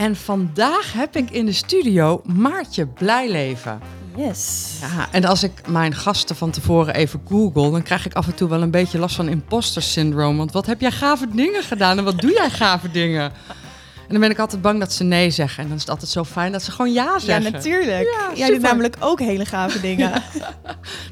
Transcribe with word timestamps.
En 0.00 0.16
vandaag 0.16 0.92
heb 0.92 1.16
ik 1.16 1.30
in 1.30 1.46
de 1.46 1.52
studio 1.52 2.22
Maartje 2.24 2.86
Blijleven. 2.86 3.80
Yes. 4.16 4.72
Ja, 4.80 5.08
en 5.12 5.24
als 5.24 5.42
ik 5.42 5.68
mijn 5.68 5.94
gasten 5.94 6.36
van 6.36 6.50
tevoren 6.50 6.94
even 6.94 7.20
google, 7.28 7.70
dan 7.70 7.82
krijg 7.82 8.06
ik 8.06 8.14
af 8.14 8.26
en 8.26 8.34
toe 8.34 8.48
wel 8.48 8.62
een 8.62 8.70
beetje 8.70 8.98
last 8.98 9.16
van 9.16 9.28
imposter 9.28 9.82
syndroom. 9.82 10.36
Want 10.36 10.52
wat 10.52 10.66
heb 10.66 10.80
jij 10.80 10.90
gave 10.90 11.26
dingen 11.32 11.62
gedaan 11.62 11.98
en 11.98 12.04
wat 12.04 12.20
doe 12.20 12.32
jij 12.32 12.50
gave 12.50 12.90
dingen? 12.90 13.22
En 13.22 14.16
dan 14.16 14.20
ben 14.20 14.30
ik 14.30 14.38
altijd 14.38 14.62
bang 14.62 14.78
dat 14.80 14.92
ze 14.92 15.04
nee 15.04 15.30
zeggen. 15.30 15.58
En 15.62 15.68
dan 15.68 15.76
is 15.76 15.82
het 15.82 15.90
altijd 15.90 16.10
zo 16.10 16.24
fijn 16.24 16.52
dat 16.52 16.62
ze 16.62 16.70
gewoon 16.70 16.92
ja 16.92 17.04
Ja, 17.04 17.18
zeggen. 17.18 17.52
natuurlijk. 17.52 18.02
Ja, 18.18 18.26
Jij 18.34 18.34
super. 18.46 18.52
doet 18.52 18.62
namelijk 18.62 18.96
ook 19.00 19.18
hele 19.20 19.44
gave 19.44 19.80
dingen. 19.88 20.22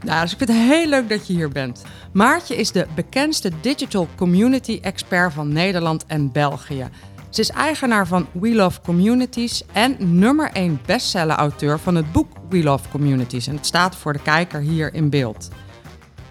Nou, 0.04 0.22
dus 0.22 0.32
ik 0.32 0.38
vind 0.38 0.50
het 0.50 0.58
heel 0.58 0.86
leuk 0.88 1.08
dat 1.08 1.26
je 1.26 1.32
hier 1.32 1.48
bent. 1.48 1.82
Maartje 2.12 2.56
is 2.56 2.72
de 2.72 2.86
bekendste 2.94 3.50
digital 3.60 4.08
community 4.16 4.78
expert 4.82 5.32
van 5.32 5.52
Nederland 5.52 6.04
en 6.06 6.32
België. 6.32 6.88
Ze 7.30 7.40
is 7.40 7.50
eigenaar 7.50 8.06
van 8.06 8.26
We 8.32 8.54
Love 8.54 8.80
Communities 8.80 9.62
en 9.72 9.96
nummer 10.18 10.50
1 10.52 10.80
bestseller-auteur 10.86 11.78
van 11.78 11.94
het 11.94 12.12
boek 12.12 12.28
We 12.48 12.62
Love 12.62 12.88
Communities. 12.88 13.46
En 13.46 13.56
het 13.56 13.66
staat 13.66 13.96
voor 13.96 14.12
de 14.12 14.22
kijker 14.22 14.60
hier 14.60 14.94
in 14.94 15.10
beeld. 15.10 15.48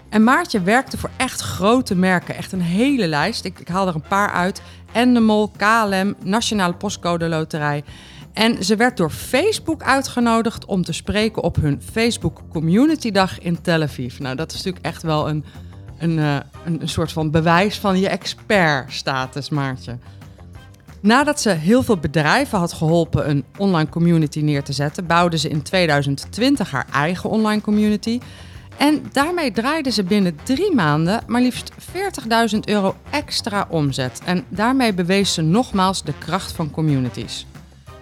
En 0.08 0.24
Maartje 0.24 0.62
werkte 0.62 0.98
voor 0.98 1.10
echt 1.16 1.40
grote 1.40 1.94
merken, 1.94 2.36
echt 2.36 2.52
een 2.52 2.60
hele 2.60 3.06
lijst. 3.06 3.44
Ik, 3.44 3.68
haal 3.68 3.88
er 3.88 3.94
een 3.94 4.08
paar 4.08 4.30
uit. 4.30 4.62
Endemol, 4.92 5.50
KLM, 5.56 6.14
Nationale 6.24 6.74
Postcode 6.74 7.28
Loterij. 7.28 7.84
En 8.32 8.64
ze 8.64 8.76
werd 8.76 8.96
door 8.96 9.10
Facebook 9.10 9.82
uitgenodigd 9.82 10.64
om 10.64 10.84
te 10.84 10.92
spreken 10.92 11.42
op 11.42 11.56
hun 11.56 11.82
Facebook 11.92 12.42
Community 12.50 13.10
Dag 13.10 13.40
in 13.40 13.60
Tel 13.60 13.82
Aviv. 13.82 14.18
Nou, 14.18 14.36
dat 14.36 14.50
is 14.50 14.56
natuurlijk 14.56 14.84
echt 14.84 15.02
wel 15.02 15.28
een, 15.28 15.44
een, 15.98 16.18
eh, 16.18 16.36
een, 16.64 16.80
een 16.82 16.88
soort 16.88 17.12
van 17.12 17.30
bewijs 17.30 17.78
van 17.78 18.00
je 18.00 18.08
expert-status, 18.08 19.48
Maartje. 19.48 19.98
Nadat 21.00 21.40
ze 21.40 21.50
heel 21.50 21.82
veel 21.82 21.96
bedrijven 21.96 22.58
had 22.58 22.72
geholpen 22.72 23.30
een 23.30 23.44
online 23.56 23.88
community 23.88 24.40
neer 24.40 24.62
te 24.62 24.72
zetten, 24.72 25.06
bouwde 25.06 25.38
ze 25.38 25.48
in 25.48 25.62
2020 25.62 26.70
haar 26.70 26.86
eigen 26.92 27.30
online 27.30 27.60
community. 27.60 28.20
En 28.76 29.02
daarmee 29.12 29.52
draaide 29.52 29.90
ze 29.90 30.02
binnen 30.02 30.38
drie 30.42 30.74
maanden 30.74 31.22
maar 31.26 31.40
liefst 31.40 31.72
40.000 32.52 32.58
euro 32.64 32.96
extra 33.10 33.66
omzet. 33.70 34.20
En 34.24 34.44
daarmee 34.48 34.94
bewees 34.94 35.34
ze 35.34 35.42
nogmaals 35.42 36.02
de 36.02 36.14
kracht 36.18 36.52
van 36.52 36.70
communities. 36.70 37.46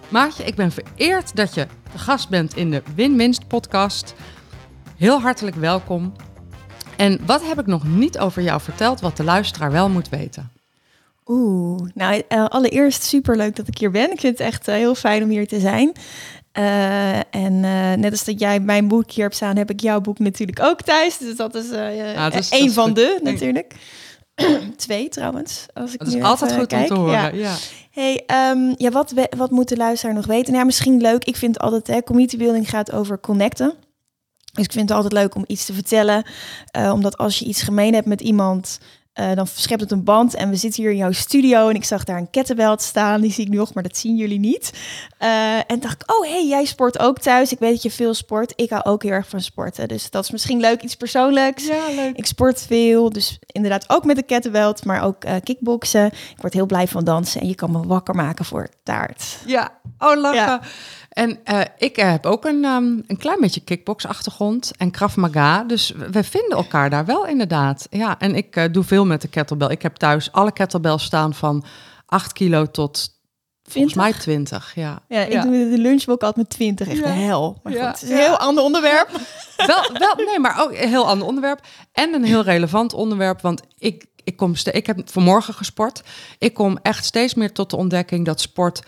Maartje, 0.08 0.44
ik 0.44 0.55
ben 0.55 0.72
vereerd 0.72 1.36
dat 1.36 1.55
je 1.55 1.66
de 1.92 1.98
gast 1.98 2.28
bent 2.28 2.56
in 2.56 2.70
de 2.70 2.83
Win-Winst 2.94 3.48
podcast. 3.48 4.14
Heel 4.97 5.20
hartelijk 5.20 5.56
welkom. 5.56 6.12
En 6.97 7.20
wat 7.27 7.47
heb 7.47 7.58
ik 7.58 7.66
nog 7.66 7.84
niet 7.84 8.19
over 8.19 8.42
jou 8.42 8.60
verteld, 8.60 9.00
wat 9.00 9.16
de 9.16 9.25
luisteraar 9.25 9.72
wel 9.72 9.88
moet 9.88 10.08
weten? 10.08 10.56
Oeh, 11.27 11.80
nou 11.94 12.22
eh, 12.28 12.44
allereerst 12.46 13.02
super 13.02 13.36
leuk 13.36 13.56
dat 13.56 13.69
ik 13.69 13.78
hier 13.78 13.91
ben. 13.91 14.10
Ik 14.12 14.20
vind 14.20 14.38
het 14.38 14.46
echt 14.46 14.69
eh, 14.69 14.74
heel 14.74 14.94
fijn 14.94 15.22
om 15.22 15.28
hier 15.28 15.46
te 15.46 15.60
zijn. 15.60 15.92
Eh, 16.52 17.19
en 17.34 17.60
net 18.00 18.10
als 18.10 18.24
dat 18.24 18.41
jij 18.41 18.60
mijn 18.60 18.88
boek 18.88 19.10
hier 19.10 19.25
hebt 19.25 19.36
staan, 19.36 19.56
heb 19.56 19.70
ik 19.70 19.81
jouw 19.81 20.00
boek 20.00 20.19
natuurlijk 20.19 20.62
ook 20.62 20.82
thuis. 20.82 21.19
Dus 21.19 21.36
dat 21.36 21.54
is, 21.54 21.65
is- 21.65 21.70
één 22.50 22.60
dat 22.60 22.69
is 22.69 22.72
van 22.75 22.94
de 22.94 23.19
natuurlijk. 23.22 23.75
Twee 24.76 25.09
trouwens. 25.09 25.66
Als 25.75 25.92
ik 25.92 25.98
Dat 25.98 26.09
is 26.09 26.15
nu 26.15 26.22
altijd 26.22 26.50
even 26.50 26.62
goed 26.62 26.72
om 26.72 26.78
kijk. 26.78 26.88
te 26.91 26.94
horen. 26.94 27.12
Ja. 27.12 27.28
Ja. 27.32 27.54
Hey, 27.91 28.22
ehm, 28.26 28.72
ja, 28.76 28.91
wat, 28.91 29.10
we- 29.10 29.32
wat 29.36 29.50
moet 29.50 29.69
de 29.69 29.76
luisteraar 29.76 30.15
nog 30.15 30.26
weten? 30.26 30.47
Nou, 30.47 30.59
ja, 30.59 30.65
misschien 30.65 31.00
leuk. 31.00 31.25
Ik 31.25 31.36
vind 31.36 31.59
altijd, 31.59 31.86
hè, 31.86 32.03
community 32.03 32.36
building 32.36 32.70
gaat 32.70 32.92
over 32.92 33.20
connecten. 33.20 33.75
Dus 34.53 34.65
ik 34.65 34.72
vind 34.72 34.88
het 34.88 34.97
altijd 34.98 35.22
leuk 35.22 35.34
om 35.34 35.44
iets 35.47 35.65
te 35.65 35.72
vertellen. 35.72 36.25
omdat 36.92 37.16
als 37.19 37.38
je 37.38 37.44
iets 37.44 37.62
gemeen 37.62 37.94
hebt 37.94 38.06
met 38.06 38.20
iemand, 38.20 38.78
eh, 39.16 39.34
dan 39.34 39.47
schept 39.47 39.81
het 39.81 39.91
een 39.91 40.04
band. 40.04 40.34
En 40.34 40.50
we 40.50 40.56
zitten 40.56 40.82
hier 40.82 40.91
in 40.91 40.97
jouw 40.97 41.12
studio 41.12 41.69
en 41.69 41.75
ik 41.75 41.84
zag 41.84 42.04
daar 42.04 42.19
een 42.19 42.31
kettlebell 42.31 42.77
staan. 42.78 43.21
Die 43.21 43.32
zie 43.32 43.47
ik 43.47 43.53
nog, 43.53 43.75
maar 43.75 43.82
dat 43.82 43.97
zien 43.97 44.16
jullie 44.16 44.38
niet. 44.38 44.72
Eh, 45.19 45.56
en 45.56 45.81
dacht 45.81 46.03
ik, 46.03 46.15
oh 46.16 46.27
hey, 46.27 46.47
jij 46.47 46.65
sport 46.65 46.99
ook 46.99 47.19
thuis. 47.19 47.53
Ik 47.53 47.59
weet 47.59 47.72
dat 47.72 47.82
je 47.82 47.91
veel 47.91 48.15
sport. 48.15 48.53
Ik 48.56 48.71
hou 48.71 48.84
ook 48.84 49.03
heel 49.03 49.12
erg 49.12 49.28
van 49.28 49.41
sporten. 49.41 49.88
Dus 49.88 50.10
dat 50.10 50.25
is 50.25 50.31
misschien 50.31 50.60
leuk, 50.60 50.82
iets 50.82 50.94
persoonlijks. 50.94 51.66
ja, 51.66 51.94
leuk. 51.94 52.16
Ik 52.16 52.27
sport 52.27 52.62
veel, 52.62 53.10
dus 53.10 53.38
inderdaad 53.47 53.91
ook 53.91 54.04
met 54.04 54.16
de 54.16 54.22
kettlebell, 54.22 54.75
maar 54.84 55.03
ook 55.03 55.25
eh 55.25 55.34
kickboksen. 55.44 56.06
Ik 56.06 56.41
word 56.41 56.53
heel 56.53 56.66
blij 56.66 56.88
van 56.88 57.04
dansen 57.04 57.41
en 57.41 57.48
je 57.48 57.54
kan 57.54 57.71
me 57.71 57.87
wakker 57.87 58.15
maken 58.15 58.44
voor 58.44 58.69
taart. 58.83 59.38
Ja, 59.47 59.71
oh 59.98 60.16
lachen. 60.16 60.41
Ja. 60.41 60.60
En 61.16 61.38
eh, 61.44 61.60
ik 61.78 61.97
eh, 61.97 62.10
heb 62.10 62.27
ook 62.27 62.44
een, 62.44 62.65
ehm, 62.65 62.84
een 63.06 63.16
klein 63.19 63.41
beetje 63.41 63.60
kickbox-achtergrond 63.60 64.72
en 64.77 64.91
Krav 64.91 65.16
Maga. 65.16 65.62
Dus 65.65 65.93
we 66.10 66.25
vinden 66.25 66.56
elkaar 66.56 66.91
daar 66.91 67.04
wel 67.04 67.27
inderdaad. 67.27 67.87
Ja, 67.91 68.19
en 68.19 68.34
ik 68.34 68.56
eh, 68.56 68.65
doe 68.72 68.84
veel 68.84 69.06
met 69.06 69.21
de 69.22 69.28
kettlebell. 69.28 69.69
Ik 69.69 69.82
heb 69.82 69.97
thuis 69.97 70.32
alle 70.32 70.53
kettlebells 70.53 71.04
staan 71.04 71.34
van 71.34 71.65
8 72.06 72.32
kilo 72.32 72.71
tot 72.71 73.15
volgens 73.62 73.93
20? 73.93 73.97
mij 73.97 74.12
20. 74.12 74.72
Ja, 74.75 75.03
Ja, 75.09 75.21
ik 75.25 75.43
doe 75.43 75.50
de 75.71 75.78
lunchbook 75.78 76.21
altijd 76.22 76.37
met 76.37 76.50
20, 76.50 76.88
echt 76.88 76.99
Ja. 76.99 77.06
hel. 77.06 77.60
Maar 77.62 77.72
Ja. 77.72 77.78
goed, 77.91 78.00
het 78.00 78.03
is 78.03 78.10
een 78.16 78.22
heel 78.25 78.37
ander 78.38 78.65
onderwerp. 78.65 79.09
wel, 79.66 79.83
wel, 79.98 80.15
nee, 80.27 80.38
maar 80.38 80.62
ook 80.62 80.71
een 80.71 80.88
heel 80.88 81.06
ander 81.09 81.27
onderwerp. 81.27 81.60
En 81.93 82.15
een 82.15 82.25
heel 82.25 82.43
relevant 82.43 82.93
onderwerp, 82.93 83.41
want 83.41 83.62
ik, 83.78 84.06
ik, 84.25 84.37
kom 84.37 84.54
ste- 84.54 84.71
ik 84.71 84.87
heb 84.87 85.00
vanmorgen 85.10 85.54
gesport. 85.54 86.03
Ik 86.38 86.54
kom 86.54 86.78
echt 86.83 87.04
steeds 87.04 87.34
meer 87.34 87.53
tot 87.53 87.71
de 87.71 87.77
ontdekking 87.77 88.25
dat 88.27 88.41
sport 88.41 88.83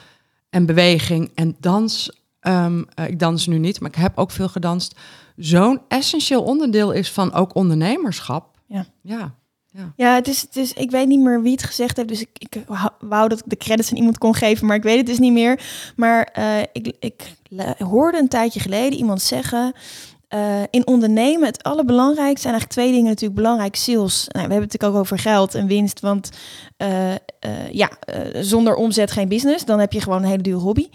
en 0.50 0.66
beweging 0.66 1.31
en 1.34 1.56
dans... 1.60 2.18
ehm, 2.48 2.82
eh, 2.94 3.06
ik 3.06 3.19
dans 3.19 3.47
nu 3.47 3.59
niet, 3.59 3.81
maar 3.81 3.91
ik 3.91 3.97
heb 3.97 4.19
ook 4.19 4.31
veel 4.31 4.48
gedanst. 4.48 4.94
Zo'n 5.36 5.81
essentieel 5.88 6.42
onderdeel 6.42 6.92
is 6.92 7.10
van 7.10 7.32
ook 7.32 7.54
ondernemerschap. 7.54 8.59
Ja. 8.66 8.86
Ja. 9.03 9.34
ja. 9.66 9.92
Ja, 9.97 10.14
het 10.14 10.28
is, 10.28 10.41
het 10.41 10.56
is, 10.56 10.72
ik 10.72 10.91
weet 10.91 11.09
niet 11.09 11.20
meer 11.20 11.42
wie 11.42 11.53
het 11.53 11.62
gezegd 11.62 11.97
heeft, 11.97 12.09
dus 12.09 12.20
ik, 12.20 12.28
ik 12.38 12.64
wou 12.98 13.28
dat 13.28 13.38
ik 13.38 13.44
de 13.47 13.56
credits 13.56 13.91
aan 13.91 13.97
iemand 13.97 14.19
kon 14.19 14.34
geven, 14.34 14.66
maar 14.66 14.76
ik 14.76 14.82
weet 14.82 14.97
het 14.97 15.06
dus 15.06 15.19
niet 15.19 15.32
meer. 15.32 15.60
Maar 15.97 16.22
eh, 16.22 16.60
ik, 16.72 16.97
ik 17.00 17.34
hoorde 17.78 18.19
een 18.19 18.28
tijdje 18.28 18.60
geleden 18.60 18.98
iemand 18.98 19.22
zeggen, 19.22 19.72
eh, 20.28 20.62
in 20.70 20.86
ondernemen 20.86 21.47
het 21.47 21.62
allerbelangrijkste 21.62 22.41
zijn 22.41 22.53
eigenlijk 22.53 22.80
twee 22.80 22.92
dingen 22.92 23.09
natuurlijk 23.09 23.41
belangrijk. 23.41 23.76
Sales, 23.76 24.28
nou, 24.28 24.47
we 24.47 24.53
hebben 24.53 24.69
het 24.69 24.72
natuurlijk 24.72 24.92
ook 24.92 25.00
over 25.00 25.19
geld 25.19 25.54
en 25.54 25.66
winst, 25.66 26.00
want 26.00 26.30
ja, 27.70 27.91
zonder 28.32 28.75
omzet 28.75 29.10
geen 29.10 29.28
business, 29.28 29.65
dan 29.65 29.78
heb 29.78 29.92
je 29.92 30.00
gewoon 30.00 30.22
een 30.22 30.28
hele 30.28 30.42
dure 30.42 30.59
hobby. 30.59 30.88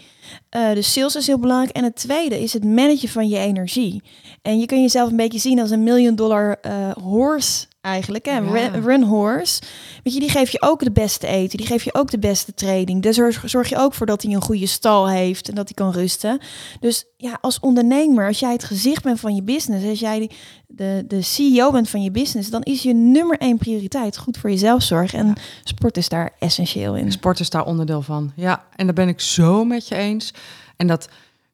Eh, 0.54 0.72
dus 0.72 0.92
sales 0.92 1.16
is 1.16 1.26
heel 1.26 1.38
belangrijk. 1.38 1.76
En 1.76 1.84
het 1.84 1.96
tweede 1.96 2.42
is 2.42 2.52
het 2.52 2.64
managen 2.64 3.08
van 3.08 3.28
je 3.28 3.38
energie. 3.38 4.02
En 4.42 4.58
je 4.58 4.66
kunt 4.66 4.80
jezelf 4.80 5.10
een 5.10 5.16
beetje 5.16 5.38
zien 5.38 5.60
als 5.60 5.70
een 5.70 5.82
miljoen 5.82 6.14
dollar 6.14 6.56
eh, 6.60 6.90
horse 6.90 7.66
eigenlijk. 7.84 8.24
Hè? 8.24 8.32
Ja. 8.32 8.50
Run, 8.50 8.82
run 8.82 9.02
horse. 9.02 9.62
Weet 10.02 10.14
je, 10.14 10.20
die 10.20 10.28
geef 10.28 10.50
je 10.50 10.62
ook 10.62 10.84
de 10.84 10.92
beste 10.92 11.26
eten. 11.26 11.58
Die 11.58 11.66
geef 11.66 11.84
je 11.84 11.94
ook 11.94 12.10
de 12.10 12.18
beste 12.18 12.54
training. 12.54 13.02
Daar 13.02 13.14
zorg, 13.14 13.42
zorg 13.44 13.68
je 13.68 13.76
ook 13.76 13.94
voor 13.94 14.06
dat 14.06 14.22
hij 14.22 14.32
een 14.32 14.42
goede 14.42 14.66
stal 14.66 15.08
heeft 15.08 15.48
en 15.48 15.54
dat 15.54 15.64
hij 15.64 15.74
kan 15.74 15.92
rusten. 15.92 16.38
Dus 16.80 17.04
ja, 17.16 17.38
als 17.40 17.60
ondernemer, 17.60 18.26
als 18.26 18.38
jij 18.38 18.52
het 18.52 18.64
gezicht 18.64 19.02
bent 19.02 19.20
van 19.20 19.34
je 19.34 19.42
business, 19.42 19.86
als 19.86 20.00
jij 20.00 20.30
de, 20.66 21.04
de 21.08 21.22
CEO 21.22 21.70
bent 21.70 21.90
van 21.90 22.02
je 22.02 22.10
business, 22.10 22.50
dan 22.50 22.62
is 22.62 22.82
je 22.82 22.94
nummer 22.94 23.38
één 23.38 23.58
prioriteit 23.58 24.18
goed 24.18 24.36
voor 24.36 24.50
jezelf 24.50 24.82
zorgen. 24.82 25.18
En 25.18 25.34
sport 25.64 25.96
is 25.96 26.08
daar 26.08 26.32
essentieel 26.38 26.96
in. 26.96 27.12
Sport 27.12 27.40
is 27.40 27.50
daar 27.50 27.64
onderdeel 27.64 28.02
van. 28.02 28.32
Ja, 28.36 28.64
en 28.76 28.84
daar 28.86 28.94
ben 28.94 29.08
ik 29.08 29.20
zo 29.20 29.64
met 29.64 29.88
je 29.88 29.94
eens. 29.94 30.34
En 30.76 30.86
dat, 30.86 31.08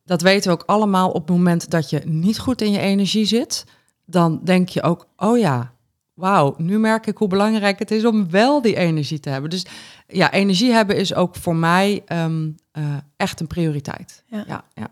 dat 0.05 0.23
weten 0.23 0.50
we 0.50 0.59
ook 0.59 0.67
allemaal 0.67 1.09
op 1.09 1.29
het 1.29 1.37
moment 1.37 1.71
dat 1.71 1.91
je 1.91 2.00
niet 2.05 2.38
goed 2.38 2.62
in 2.62 2.73
je 2.73 2.79
energie 2.79 3.25
zit. 3.25 3.65
Dan 4.06 4.41
denk 4.44 4.69
je 4.69 4.82
ook, 4.82 5.06
oh 5.17 5.38
ja, 5.38 5.73
wauw, 6.20 6.55
nu 6.58 6.78
merk 6.78 7.06
ik 7.06 7.17
hoe 7.17 7.28
belangrijk 7.28 7.78
het 7.78 7.90
is 7.90 8.05
om 8.05 8.31
wel 8.31 8.62
die 8.62 8.76
energie 8.76 9.20
te 9.20 9.28
hebben. 9.28 9.50
Dus 9.50 9.67
ja, 10.06 10.32
energie 10.32 10.72
hebben 10.72 10.96
is 10.96 11.14
ook 11.14 11.37
voor 11.37 11.56
mij 11.56 12.02
ehm, 12.06 12.50
eh, 12.72 12.96
echt 13.17 13.40
een 13.40 13.46
prioriteit. 13.46 14.22
Ja. 14.26 14.44
ja, 14.46 14.64
ja. 14.75 14.90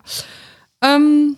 Ehm, 0.79 1.33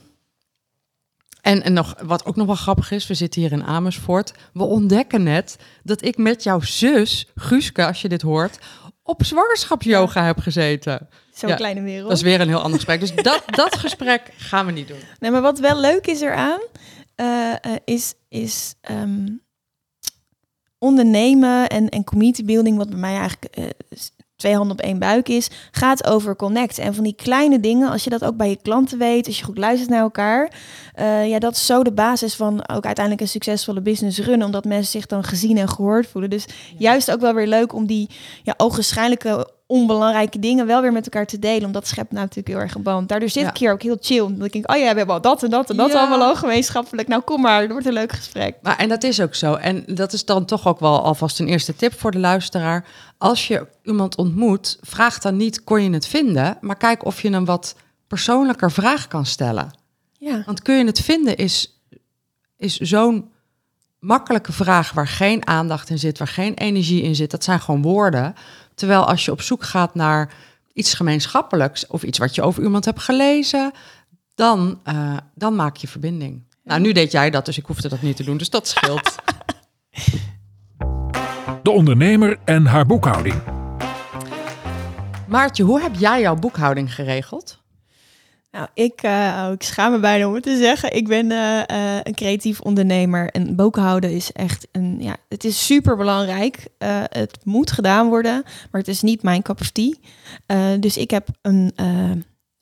en, 1.40 1.62
en 1.62 1.72
nog, 1.72 1.94
wat 2.02 2.24
ook 2.24 2.36
nog 2.36 2.46
wel 2.46 2.54
grappig 2.54 2.90
is, 2.90 3.06
we 3.06 3.14
zitten 3.14 3.40
hier 3.40 3.52
in 3.52 3.64
Amersfoort. 3.64 4.32
We 4.52 4.62
ontdekken 4.62 5.22
net 5.22 5.58
dat 5.82 6.04
ik 6.04 6.16
met 6.16 6.42
jouw 6.42 6.60
zus, 6.60 7.28
Guuske, 7.34 7.86
als 7.86 8.02
je 8.02 8.08
dit 8.08 8.22
hoort, 8.22 8.58
op 9.02 9.24
zwangerschapsyoga 9.24 10.24
heb 10.24 10.38
gezeten. 10.38 11.08
Zo'n 11.32 11.48
Ja, 11.48 11.54
kleine 11.54 11.82
wereld. 11.82 12.08
Dat 12.08 12.16
is 12.16 12.22
weer 12.22 12.40
een 12.40 12.48
heel 12.48 12.60
ander 12.60 12.74
gesprek. 12.74 13.00
Dus 13.00 13.14
dat, 13.14 13.42
dat 13.62 13.76
gesprek 13.76 14.32
gaan 14.36 14.66
we 14.66 14.72
niet 14.72 14.88
doen. 14.88 15.00
Nee, 15.18 15.30
maar 15.30 15.42
wat 15.42 15.58
wel 15.58 15.80
leuk 15.80 16.06
is 16.06 16.20
eraan, 16.20 16.60
eh, 17.14 17.54
is, 17.84 18.14
is 18.28 18.74
ehm, 18.80 19.26
ondernemen 20.80 21.68
en, 21.68 21.88
en 21.88 22.04
community 22.04 22.44
building, 22.44 22.76
wat 22.76 22.90
bij 22.90 22.98
mij 22.98 23.16
eigenlijk 23.16 23.56
eh, 23.56 23.64
twee 24.40 24.54
handen 24.54 24.76
op 24.78 24.84
één 24.84 24.98
buik 24.98 25.28
is, 25.28 25.50
gaat 25.70 26.06
over 26.06 26.36
connect. 26.36 26.78
En 26.78 26.94
van 26.94 27.04
die 27.04 27.14
kleine 27.14 27.60
dingen, 27.60 27.90
als 27.90 28.04
je 28.04 28.10
dat 28.10 28.24
ook 28.24 28.36
bij 28.36 28.48
je 28.48 28.58
klanten 28.62 28.98
weet, 28.98 29.26
als 29.26 29.38
je 29.38 29.44
goed 29.44 29.58
luistert 29.58 29.90
naar 29.90 30.00
elkaar, 30.00 30.52
uh, 31.00 31.28
ja, 31.28 31.38
dat 31.38 31.52
is 31.52 31.66
zo 31.66 31.82
de 31.82 31.92
basis 31.92 32.34
van 32.34 32.68
ook 32.68 32.84
uiteindelijk 32.84 33.20
een 33.20 33.28
succesvolle 33.28 33.80
business 33.80 34.18
runnen, 34.18 34.46
omdat 34.46 34.64
mensen 34.64 34.90
zich 34.90 35.06
dan 35.06 35.24
gezien 35.24 35.56
en 35.56 35.68
gehoord 35.68 36.06
voelen. 36.06 36.30
Dus 36.30 36.46
juist 36.78 37.10
ook 37.10 37.20
wel 37.20 37.34
weer 37.34 37.46
leuk 37.46 37.72
om 37.72 37.86
die 37.86 38.08
ja, 38.42 38.54
ogenschijnlijke 38.56 39.48
onbelangrijke 39.70 40.38
dingen 40.38 40.66
wel 40.66 40.80
weer 40.80 40.92
met 40.92 41.04
elkaar 41.04 41.26
te 41.26 41.38
delen. 41.38 41.64
Omdat 41.64 41.86
schept 41.86 42.10
nou 42.10 42.22
natuurlijk 42.22 42.48
heel 42.48 42.58
erg 42.58 42.74
een 42.74 42.82
band. 42.82 43.08
Daardoor 43.08 43.28
zit 43.28 43.46
ik 43.46 43.56
hier 43.56 43.72
ook 43.72 43.82
heel 43.82 43.96
chill. 44.00 44.20
Omdat 44.20 44.46
ik 44.46 44.52
denk, 44.52 44.70
oh 44.70 44.76
ja, 44.76 44.90
we 44.90 44.96
hebben 44.96 45.14
al 45.14 45.20
dat 45.20 45.42
en 45.42 45.50
dat 45.50 45.70
en 45.70 45.76
dat 45.76 45.94
allemaal 45.94 46.22
al 46.22 46.36
gemeenschappelijk. 46.36 47.08
Nou, 47.08 47.22
kom 47.22 47.40
maar, 47.40 47.60
het 47.60 47.70
wordt 47.70 47.86
een 47.86 47.92
leuk 47.92 48.12
gesprek. 48.12 48.56
Maar, 48.62 48.76
en 48.76 48.88
dat 48.88 49.02
is 49.02 49.20
ook 49.20 49.34
zo. 49.34 49.54
En 49.54 49.84
dat 49.86 50.12
is 50.12 50.24
dan 50.24 50.44
toch 50.44 50.66
ook 50.66 50.80
wel 50.80 51.02
alvast 51.02 51.40
een 51.40 51.48
eerste 51.48 51.76
tip 51.76 51.98
voor 51.98 52.10
de 52.10 52.18
luisteraar. 52.18 52.86
Als 53.18 53.48
je 53.48 53.66
iemand 53.82 54.16
ontmoet, 54.16 54.78
vraag 54.80 55.18
dan 55.18 55.36
niet, 55.36 55.64
kon 55.64 55.82
je 55.82 55.90
het 55.90 56.06
vinden? 56.06 56.58
Maar 56.60 56.76
kijk 56.76 57.04
of 57.04 57.22
je 57.22 57.30
een 57.30 57.44
wat 57.44 57.74
persoonlijker 58.06 58.72
vraag 58.72 59.08
kan 59.08 59.26
stellen. 59.26 59.70
Ja. 60.18 60.42
Want 60.46 60.62
kun 60.62 60.74
je 60.74 60.84
het 60.84 61.00
vinden 61.00 61.36
is, 61.36 61.82
is 62.56 62.76
zo'n 62.76 63.30
makkelijke 64.00 64.52
vraag 64.52 64.92
waar 64.92 65.08
geen 65.08 65.46
aandacht 65.46 65.90
in 65.90 65.98
zit, 65.98 66.18
waar 66.18 66.28
geen 66.28 66.54
energie 66.54 67.02
in 67.02 67.14
zit. 67.14 67.30
Dat 67.30 67.44
zijn 67.44 67.60
gewoon 67.60 67.82
woorden. 67.82 68.34
Terwijl 68.74 69.06
als 69.06 69.24
je 69.24 69.30
op 69.30 69.40
zoek 69.40 69.64
gaat 69.64 69.94
naar 69.94 70.34
iets 70.72 70.94
gemeenschappelijks 70.94 71.86
of 71.86 72.02
iets 72.02 72.18
wat 72.18 72.34
je 72.34 72.42
over 72.42 72.62
iemand 72.62 72.84
hebt 72.84 73.00
gelezen, 73.00 73.72
dan, 74.34 74.80
uh, 74.84 75.16
dan 75.34 75.54
maak 75.56 75.76
je 75.76 75.88
verbinding. 75.88 76.42
Nou, 76.64 76.80
nu 76.80 76.92
deed 76.92 77.12
jij 77.12 77.30
dat, 77.30 77.44
dus 77.44 77.58
ik 77.58 77.66
hoefde 77.66 77.88
dat 77.88 78.02
niet 78.02 78.16
te 78.16 78.24
doen, 78.24 78.36
dus 78.36 78.50
dat 78.50 78.68
scheelt. 78.68 79.14
De 81.62 81.70
ondernemer 81.70 82.38
en 82.44 82.66
haar 82.66 82.86
boekhouding. 82.86 83.42
Maartje, 85.28 85.62
hoe 85.62 85.80
heb 85.80 85.94
jij 85.94 86.20
jouw 86.20 86.36
boekhouding 86.36 86.94
geregeld? 86.94 87.59
Nou, 88.52 88.68
ik, 88.74 89.02
uh, 89.04 89.50
ik 89.52 89.62
schaam 89.62 89.92
me 89.92 89.98
bijna 89.98 90.26
om 90.26 90.34
het 90.34 90.42
te 90.42 90.56
zeggen. 90.56 90.96
Ik 90.96 91.08
ben 91.08 91.30
uh, 91.30 91.58
uh, 91.70 91.96
een 92.02 92.14
creatief 92.14 92.60
ondernemer 92.60 93.30
en 93.30 93.56
boekhouden 93.56 94.10
is 94.10 94.32
echt 94.32 94.68
een, 94.72 94.96
ja, 95.00 95.16
het 95.28 95.44
is 95.44 95.66
super 95.66 95.96
belangrijk. 95.96 96.68
het 97.08 97.38
moet 97.44 97.70
gedaan 97.70 98.08
worden, 98.08 98.42
maar 98.70 98.80
het 98.80 98.88
is 98.88 99.02
niet 99.02 99.22
mijn 99.22 99.42
cup 99.42 99.60
of 99.60 99.70
tea. 99.70 99.94
dus 100.78 100.96
ik 100.96 101.10
heb 101.10 101.28
een 101.42 101.72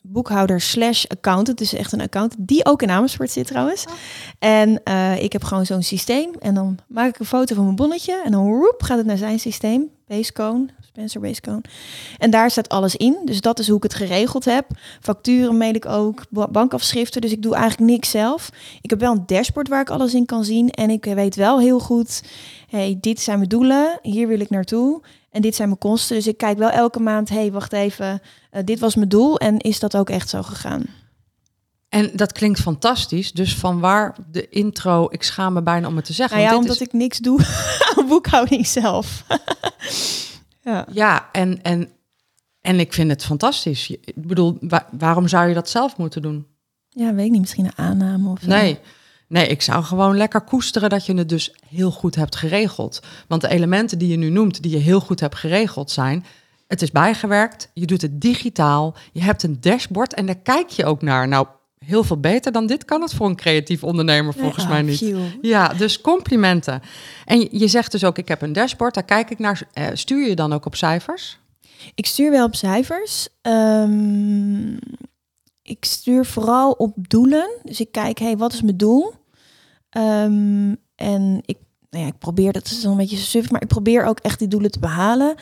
boekhouder 0.00 0.60
slash 0.60 1.04
accountant, 1.04 1.58
dus 1.58 1.72
echt 1.72 1.92
een 1.92 2.00
accountant 2.00 2.48
die 2.48 2.64
ook 2.64 2.82
in 2.82 2.90
Amersfoort 2.90 3.30
zit 3.30 3.46
trouwens. 3.46 3.84
Oh. 3.86 3.92
En 4.38 4.82
ik 5.20 5.32
heb 5.32 5.44
gewoon 5.44 5.66
zo'n 5.66 5.82
systeem 5.82 6.30
en 6.38 6.54
dan 6.54 6.78
maak 6.88 7.08
ik 7.08 7.18
een 7.18 7.26
foto 7.26 7.54
van 7.54 7.64
mijn 7.64 7.76
bonnetje 7.76 8.22
en 8.24 8.30
dan 8.30 8.46
roep, 8.46 8.82
gaat 8.82 8.98
het 8.98 9.06
naar 9.06 9.16
zijn 9.16 9.38
systeem, 9.38 9.90
Basecone, 10.06 10.66
Spencer 10.98 11.20
Basecone. 11.20 11.62
En 12.18 12.30
daar 12.30 12.50
staat 12.50 12.68
alles 12.68 12.96
in. 12.96 13.18
Dus 13.24 13.40
dat 13.40 13.58
is 13.58 13.68
hoe 13.68 13.76
ik 13.76 13.82
het 13.82 13.94
geregeld 13.94 14.44
heb. 14.44 14.66
Facturen 15.00 15.56
mail 15.56 15.74
ik 15.74 15.86
ook, 15.86 16.22
bankafschriften. 16.50 17.20
Dus 17.20 17.32
ik 17.32 17.42
doe 17.42 17.54
eigenlijk 17.54 17.90
niks 17.90 18.10
zelf. 18.10 18.50
Ik 18.80 18.90
heb 18.90 19.00
wel 19.00 19.12
een 19.12 19.26
dashboard 19.26 19.68
waar 19.68 19.80
ik 19.80 19.90
alles 19.90 20.14
in 20.14 20.26
kan 20.26 20.44
zien. 20.44 20.70
En 20.70 20.90
ik 20.90 21.04
weet 21.04 21.34
wel 21.34 21.60
heel 21.60 21.78
goed, 21.78 22.22
hey, 22.68 22.98
dit 23.00 23.20
zijn 23.20 23.36
mijn 23.36 23.48
doelen. 23.48 23.98
Hier 24.02 24.28
wil 24.28 24.40
ik 24.40 24.50
naartoe. 24.50 25.02
En 25.30 25.42
dit 25.42 25.54
zijn 25.54 25.68
mijn 25.68 25.80
kosten. 25.80 26.16
Dus 26.16 26.26
ik 26.26 26.36
kijk 26.36 26.58
wel 26.58 26.70
elke 26.70 27.00
maand, 27.00 27.28
hey, 27.28 27.52
wacht 27.52 27.72
even. 27.72 28.20
Uh, 28.52 28.60
dit 28.64 28.78
was 28.78 28.94
mijn 28.94 29.08
doel. 29.08 29.38
En 29.38 29.58
is 29.58 29.78
dat 29.78 29.96
ook 29.96 30.10
echt 30.10 30.28
zo 30.28 30.42
gegaan? 30.42 30.84
En 31.88 32.10
dat 32.14 32.32
klinkt 32.32 32.60
fantastisch. 32.60 33.32
Dus 33.32 33.54
van 33.54 33.80
waar 33.80 34.16
de 34.30 34.48
intro, 34.48 35.06
ik 35.10 35.22
schaam 35.22 35.52
me 35.52 35.62
bijna 35.62 35.86
om 35.86 35.96
het 35.96 36.04
te 36.04 36.12
zeggen. 36.12 36.38
Nou 36.38 36.50
ja, 36.50 36.56
omdat 36.56 36.80
ik 36.80 36.92
niks 36.92 37.18
doe 37.18 37.40
aan 37.96 38.06
boekhouding 38.06 38.66
zelf. 38.66 39.24
Ja, 40.68 40.86
ja 40.92 41.28
en, 41.32 41.62
en, 41.62 41.90
en 42.60 42.80
ik 42.80 42.92
vind 42.92 43.10
het 43.10 43.24
fantastisch. 43.24 43.90
Ik 43.90 44.26
bedoel, 44.26 44.58
waarom 44.90 45.28
zou 45.28 45.48
je 45.48 45.54
dat 45.54 45.68
zelf 45.68 45.96
moeten 45.96 46.22
doen? 46.22 46.46
Ja, 46.88 47.14
weet 47.14 47.26
ik 47.26 47.30
niet. 47.30 47.40
Misschien 47.40 47.64
een 47.64 47.76
aanname 47.76 48.30
of 48.30 48.46
Nee. 48.46 48.78
Nee, 49.28 49.46
ik 49.46 49.62
zou 49.62 49.84
gewoon 49.84 50.16
lekker 50.16 50.40
koesteren 50.40 50.90
dat 50.90 51.06
je 51.06 51.14
het 51.14 51.28
dus 51.28 51.54
heel 51.68 51.90
goed 51.90 52.14
hebt 52.14 52.36
geregeld. 52.36 53.02
Want 53.26 53.40
de 53.40 53.48
elementen 53.48 53.98
die 53.98 54.08
je 54.08 54.16
nu 54.16 54.30
noemt, 54.30 54.62
die 54.62 54.70
je 54.70 54.78
heel 54.78 55.00
goed 55.00 55.20
hebt 55.20 55.36
geregeld, 55.36 55.90
zijn... 55.90 56.24
Het 56.66 56.82
is 56.82 56.90
bijgewerkt, 56.90 57.70
je 57.74 57.86
doet 57.86 58.02
het 58.02 58.20
digitaal, 58.20 58.94
je 59.12 59.22
hebt 59.22 59.42
een 59.42 59.60
dashboard 59.60 60.14
en 60.14 60.26
daar 60.26 60.38
kijk 60.38 60.68
je 60.68 60.84
ook 60.84 61.02
naar. 61.02 61.28
Nou, 61.28 61.46
heel 61.88 62.04
veel 62.04 62.20
beter 62.20 62.52
dan 62.52 62.66
dit 62.66 62.84
kan 62.84 63.02
het 63.02 63.14
voor 63.14 63.26
een 63.26 63.36
creatief 63.36 63.84
ondernemer 63.84 64.34
volgens 64.34 64.68
mij 64.68 64.82
niet. 64.82 65.12
Ja, 65.40 65.68
dus 65.68 66.00
complimenten. 66.00 66.82
En 67.24 67.48
je 67.50 67.68
zegt 67.68 67.92
dus 67.92 68.04
ook, 68.04 68.18
ik 68.18 68.28
heb 68.28 68.42
een 68.42 68.52
dashboard, 68.52 68.94
daar 68.94 69.04
kijk 69.04 69.30
ik 69.30 69.38
naar. 69.38 69.62
Eh, 69.72 69.86
stuur 69.92 70.28
je 70.28 70.34
dan 70.34 70.52
ook 70.52 70.66
op 70.66 70.74
cijfers? 70.74 71.38
Ik 71.94 72.06
stuur 72.06 72.30
wel 72.30 72.44
op 72.44 72.54
cijfers. 72.54 73.28
Ehm, 73.42 74.76
ik 75.62 75.84
stuur 75.84 76.24
vooral 76.24 76.72
op 76.72 77.08
doelen. 77.08 77.50
Dus 77.62 77.80
ik 77.80 77.92
kijk, 77.92 78.18
hey, 78.18 78.36
wat 78.36 78.52
is 78.52 78.62
mijn 78.62 78.76
doel? 78.76 79.12
Um, 79.96 80.76
en 80.94 81.42
ik, 81.44 81.58
nou 81.90 82.04
ja, 82.04 82.10
ik 82.10 82.18
probeer, 82.18 82.52
dat 82.52 82.64
is 82.64 82.82
dan 82.82 82.90
een 82.90 82.96
beetje 82.96 83.16
suf, 83.16 83.50
maar 83.50 83.62
ik 83.62 83.68
probeer 83.68 84.04
ook 84.04 84.18
echt 84.18 84.38
die 84.38 84.48
doelen 84.48 84.70
te 84.70 84.78
behalen. 84.78 85.34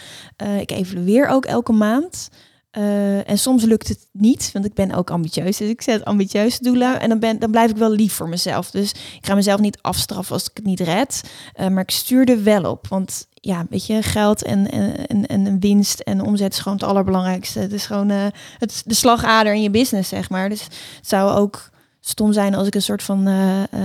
Uh, 0.42 0.60
ik 0.60 0.70
evalueer 0.70 1.28
ook 1.28 1.44
elke 1.44 1.72
maand. 1.72 2.30
Uh, 2.78 3.30
en 3.30 3.38
soms 3.38 3.64
lukt 3.64 3.88
het 3.88 4.06
niet, 4.12 4.50
want 4.52 4.64
ik 4.64 4.74
ben 4.74 4.92
ook 4.92 5.10
ambitieus. 5.10 5.56
Dus 5.56 5.68
ik 5.68 5.82
zet 5.82 6.04
ambitieuze 6.04 6.62
doelen 6.62 7.00
en 7.00 7.08
dan, 7.08 7.18
ben, 7.18 7.38
dan 7.38 7.50
blijf 7.50 7.70
ik 7.70 7.76
wel 7.76 7.90
lief 7.90 8.12
voor 8.12 8.28
mezelf. 8.28 8.70
Dus 8.70 8.90
ik 8.92 9.26
ga 9.26 9.34
mezelf 9.34 9.60
niet 9.60 9.78
afstraffen 9.80 10.34
als 10.34 10.44
ik 10.44 10.56
het 10.56 10.64
niet 10.64 10.80
red. 10.80 11.22
Uh, 11.60 11.68
maar 11.68 11.82
ik 11.82 11.90
stuur 11.90 12.28
er 12.30 12.42
wel 12.42 12.70
op. 12.70 12.88
Want 12.88 13.26
ja, 13.34 13.66
weet 13.70 13.86
je, 13.86 14.02
geld 14.02 14.42
en, 14.42 14.70
en, 14.70 15.26
en, 15.26 15.60
winst 15.60 16.00
en 16.00 16.20
omzet 16.20 16.52
is 16.52 16.58
gewoon 16.58 16.78
het 16.78 16.86
allerbelangrijkste. 16.86 17.58
Het 17.58 17.72
is 17.72 17.86
gewoon 17.86 18.10
uh, 18.10 18.26
het, 18.58 18.82
de 18.86 18.94
slagader 18.94 19.54
in 19.54 19.62
je 19.62 19.70
business, 19.70 20.08
zeg 20.08 20.30
maar. 20.30 20.48
Dus 20.48 20.62
het 20.96 21.08
zou 21.08 21.38
ook 21.38 21.70
stom 22.00 22.32
zijn 22.32 22.54
als 22.54 22.66
ik 22.66 22.74
een 22.74 22.82
soort 22.82 23.02
van 23.02 23.28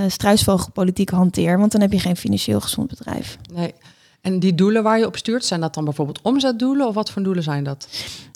struisvogelpolitiek 0.08 1.10
hanteer. 1.10 1.60
Want 1.60 1.72
dan 1.72 1.82
heb 1.82 1.92
je 1.92 2.00
geen 2.00 2.18
financieel 2.18 2.62
gezond 2.62 2.88
bedrijf. 2.88 3.38
Nee. 3.54 3.74
En 4.22 4.40
die 4.40 4.56
doelen 4.56 4.84
waar 4.84 5.00
je 5.00 5.06
op 5.06 5.18
stuurt, 5.18 5.46
zijn 5.46 5.62
dat 5.62 5.74
dan 5.74 5.84
bijvoorbeeld 5.84 6.22
omzetdoelen 6.22 6.88
of 6.88 6.94
wat 6.94 7.12
voor 7.12 7.24
doelen 7.24 7.44
zijn 7.44 7.64
dat? 7.64 7.88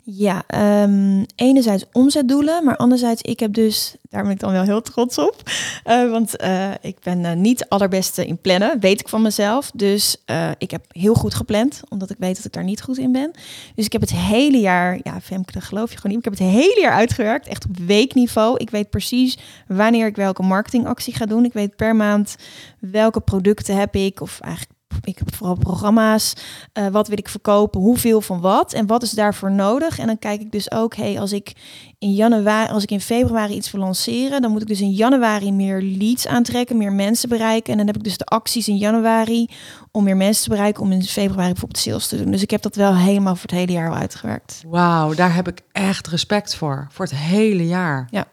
Ja, 0.07 0.43
um, 0.83 1.25
enerzijds 1.35 1.85
omzetdoelen, 1.91 2.63
maar 2.63 2.77
anderzijds, 2.77 3.21
ik 3.21 3.39
heb 3.39 3.53
dus, 3.53 3.95
daar 4.09 4.23
ben 4.23 4.31
ik 4.31 4.39
dan 4.39 4.51
wel 4.51 4.63
heel 4.63 4.81
trots 4.81 5.17
op, 5.17 5.41
uh, 5.85 6.11
want 6.11 6.41
uh, 6.43 6.71
ik 6.81 6.97
ben 6.99 7.19
uh, 7.19 7.33
niet 7.33 7.69
allerbeste 7.69 8.25
in 8.25 8.37
plannen, 8.37 8.79
weet 8.79 8.99
ik 8.99 9.09
van 9.09 9.21
mezelf. 9.21 9.71
Dus 9.73 10.17
ik 10.57 10.71
heb 10.71 10.85
heel 10.87 11.13
goed 11.13 11.33
gepland, 11.33 11.81
omdat 11.89 12.09
ik 12.09 12.15
weet 12.19 12.35
dat 12.35 12.45
ik 12.45 12.53
daar 12.53 12.63
niet 12.63 12.81
goed 12.81 12.97
in 12.97 13.11
ben. 13.11 13.31
Dus 13.75 13.85
ik 13.85 13.91
heb 13.91 14.01
het 14.01 14.13
hele 14.13 14.59
jaar, 14.59 14.99
ja 15.03 15.21
Femke, 15.21 15.61
geloof 15.61 15.91
je 15.91 15.97
gewoon 15.97 16.15
niet, 16.15 16.25
ik 16.25 16.31
heb 16.31 16.39
het 16.39 16.57
hele 16.57 16.81
jaar 16.81 16.93
uitgewerkt, 16.93 17.47
echt 17.47 17.65
op 17.65 17.77
weekniveau. 17.77 18.57
Ik 18.57 18.69
weet 18.69 18.89
precies 18.89 19.37
wanneer 19.67 20.07
ik 20.07 20.15
welke 20.15 20.43
marketingactie 20.43 21.15
ga 21.15 21.25
doen. 21.25 21.45
Ik 21.45 21.53
weet 21.53 21.75
per 21.75 21.95
maand 21.95 22.35
welke 22.79 23.19
producten 23.19 23.77
heb 23.77 23.95
ik, 23.95 24.21
of 24.21 24.39
eigenlijk 24.39 24.73
ik 25.03 25.17
heb 25.17 25.35
vooral 25.35 25.55
programma's. 25.55 26.33
Uh, 26.73 26.87
wat 26.87 27.07
wil 27.07 27.17
ik 27.17 27.29
verkopen? 27.29 27.81
Hoeveel 27.81 28.21
van 28.21 28.41
wat? 28.41 28.73
En 28.73 28.87
wat 28.87 29.03
is 29.03 29.11
daarvoor 29.11 29.51
nodig? 29.51 29.99
En 29.99 30.07
dan 30.07 30.19
kijk 30.19 30.41
ik 30.41 30.51
dus 30.51 30.71
ook, 30.71 30.95
hey, 30.95 31.19
als 31.19 31.31
ik 31.31 31.53
in 31.99 32.13
januari, 32.13 32.71
als 32.71 32.83
ik 32.83 32.91
in 32.91 33.01
februari 33.01 33.53
iets 33.53 33.71
wil 33.71 33.81
lanceren, 33.81 34.41
dan 34.41 34.51
moet 34.51 34.61
ik 34.61 34.67
dus 34.67 34.81
in 34.81 34.91
januari 34.91 35.51
meer 35.51 35.81
leads 35.81 36.27
aantrekken, 36.27 36.77
meer 36.77 36.93
mensen 36.93 37.29
bereiken. 37.29 37.71
En 37.71 37.77
dan 37.77 37.87
heb 37.87 37.95
ik 37.95 38.03
dus 38.03 38.17
de 38.17 38.25
acties 38.25 38.67
in 38.67 38.77
januari 38.77 39.49
om 39.91 40.03
meer 40.03 40.17
mensen 40.17 40.43
te 40.43 40.49
bereiken, 40.49 40.83
om 40.83 40.91
in 40.91 41.03
februari 41.03 41.51
bijvoorbeeld 41.51 41.83
sales 41.83 42.07
te 42.07 42.17
doen. 42.17 42.31
Dus 42.31 42.41
ik 42.41 42.51
heb 42.51 42.61
dat 42.61 42.75
wel 42.75 42.95
helemaal 42.95 43.35
voor 43.35 43.49
het 43.49 43.59
hele 43.59 43.71
jaar 43.71 43.89
al 43.89 43.95
uitgewerkt. 43.95 44.63
Wauw, 44.67 45.13
daar 45.13 45.35
heb 45.35 45.47
ik 45.47 45.61
echt 45.71 46.07
respect 46.07 46.55
voor. 46.55 46.87
Voor 46.91 47.05
het 47.05 47.15
hele 47.15 47.67
jaar. 47.67 48.07
Ja. 48.11 48.25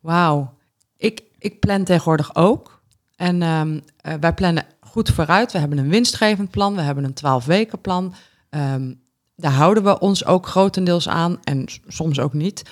Wauw. 0.00 0.52
Ik, 0.96 1.22
ik 1.38 1.60
plan 1.60 1.84
tegenwoordig 1.84 2.34
ook. 2.34 2.82
En 3.16 3.42
um, 3.42 3.82
uh, 4.02 4.14
wij 4.20 4.34
plannen 4.34 4.66
goed 4.94 5.10
vooruit. 5.10 5.52
We 5.52 5.58
hebben 5.58 5.78
een 5.78 5.88
winstgevend 5.88 6.50
plan, 6.50 6.74
we 6.74 6.80
hebben 6.80 7.04
een 7.04 7.14
12 7.14 7.44
weken 7.44 7.80
plan. 7.80 8.14
Um, 8.50 9.00
daar 9.36 9.52
houden 9.52 9.84
we 9.84 9.98
ons 9.98 10.24
ook 10.24 10.46
grotendeels 10.46 11.08
aan 11.08 11.38
en 11.44 11.66
soms 11.86 12.20
ook 12.20 12.32
niet. 12.32 12.62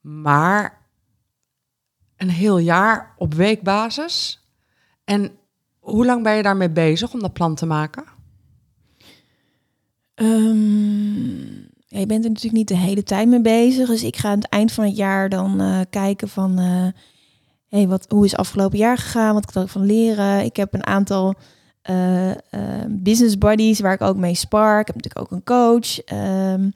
Maar 0.00 0.88
een 2.16 2.30
heel 2.30 2.58
jaar 2.58 3.14
op 3.18 3.34
weekbasis. 3.34 4.44
En 5.04 5.30
hoe 5.78 6.06
lang 6.06 6.22
ben 6.22 6.36
je 6.36 6.42
daarmee 6.42 6.70
bezig 6.70 7.12
om 7.12 7.20
dat 7.20 7.32
plan 7.32 7.54
te 7.54 7.66
maken? 7.66 8.04
Ja, 11.86 11.98
je 11.98 12.06
bent 12.06 12.24
er 12.24 12.30
natuurlijk 12.30 12.56
niet 12.56 12.68
de 12.68 12.76
hele 12.76 13.02
tijd 13.02 13.28
mee 13.28 13.40
bezig. 13.40 13.88
Dus 13.88 14.02
ik 14.02 14.16
ga 14.16 14.30
aan 14.30 14.38
het 14.38 14.48
eind 14.48 14.72
van 14.72 14.84
het 14.84 14.96
jaar 14.96 15.28
dan 15.28 15.62
uh, 15.62 15.80
kijken 15.90 16.28
van... 16.28 16.60
Uh, 16.60 16.86
hey, 17.74 17.88
wat, 17.88 18.06
hoe 18.08 18.24
is 18.24 18.30
het 18.30 18.40
afgelopen 18.40 18.78
jaar 18.78 18.98
gegaan? 18.98 19.34
Wat 19.34 19.52
kan 19.52 19.62
ik 19.62 19.68
van 19.68 19.86
leren? 19.86 20.44
Ik 20.44 20.56
heb 20.56 20.74
een 20.74 20.86
aantal 20.86 21.34
uh, 21.90 22.28
uh, 22.28 22.34
business 22.88 23.38
buddies 23.38 23.80
waar 23.80 23.92
ik 23.92 24.00
ook 24.00 24.16
mee 24.16 24.34
spar. 24.34 24.80
Ik 24.80 24.86
heb 24.86 24.96
natuurlijk 24.96 25.24
ook 25.24 25.30
een 25.30 25.44
coach. 25.44 26.12
Um, 26.52 26.72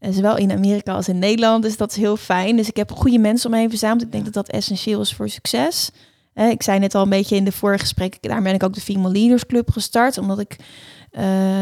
zowel 0.00 0.36
in 0.36 0.52
Amerika 0.52 0.92
als 0.92 1.08
in 1.08 1.18
Nederland. 1.18 1.62
Dus 1.62 1.76
dat 1.76 1.90
is 1.90 1.96
heel 1.96 2.16
fijn. 2.16 2.56
Dus 2.56 2.68
ik 2.68 2.76
heb 2.76 2.92
goede 2.92 3.18
mensen 3.18 3.46
om 3.46 3.54
me 3.54 3.60
heen 3.60 3.70
verzameld. 3.70 4.02
Ik 4.02 4.12
denk 4.12 4.24
dat 4.24 4.34
dat 4.34 4.48
essentieel 4.48 5.00
is 5.00 5.14
voor 5.14 5.28
succes. 5.28 5.90
Ik 6.34 6.62
zei 6.62 6.78
net 6.78 6.94
al 6.94 7.02
een 7.02 7.08
beetje 7.08 7.36
in 7.36 7.44
de 7.44 7.52
vorige 7.52 7.80
gesprek, 7.80 8.18
daar 8.20 8.42
ben 8.42 8.54
ik 8.54 8.62
ook 8.62 8.74
de 8.74 8.80
Female 8.80 9.12
Leaders 9.12 9.46
Club 9.46 9.70
gestart. 9.70 10.18
Omdat 10.18 10.38
ik 10.38 10.56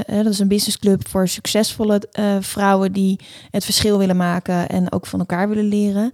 dat 0.06 0.26
is 0.26 0.38
een 0.38 0.48
businessclub 0.48 1.08
voor 1.08 1.28
succesvolle 1.28 2.02
vrouwen 2.40 2.92
die 2.92 3.20
het 3.50 3.64
verschil 3.64 3.98
willen 3.98 4.16
maken 4.16 4.68
en 4.68 4.92
ook 4.92 5.06
van 5.06 5.18
elkaar 5.18 5.48
willen 5.48 5.64
leren. 5.64 6.12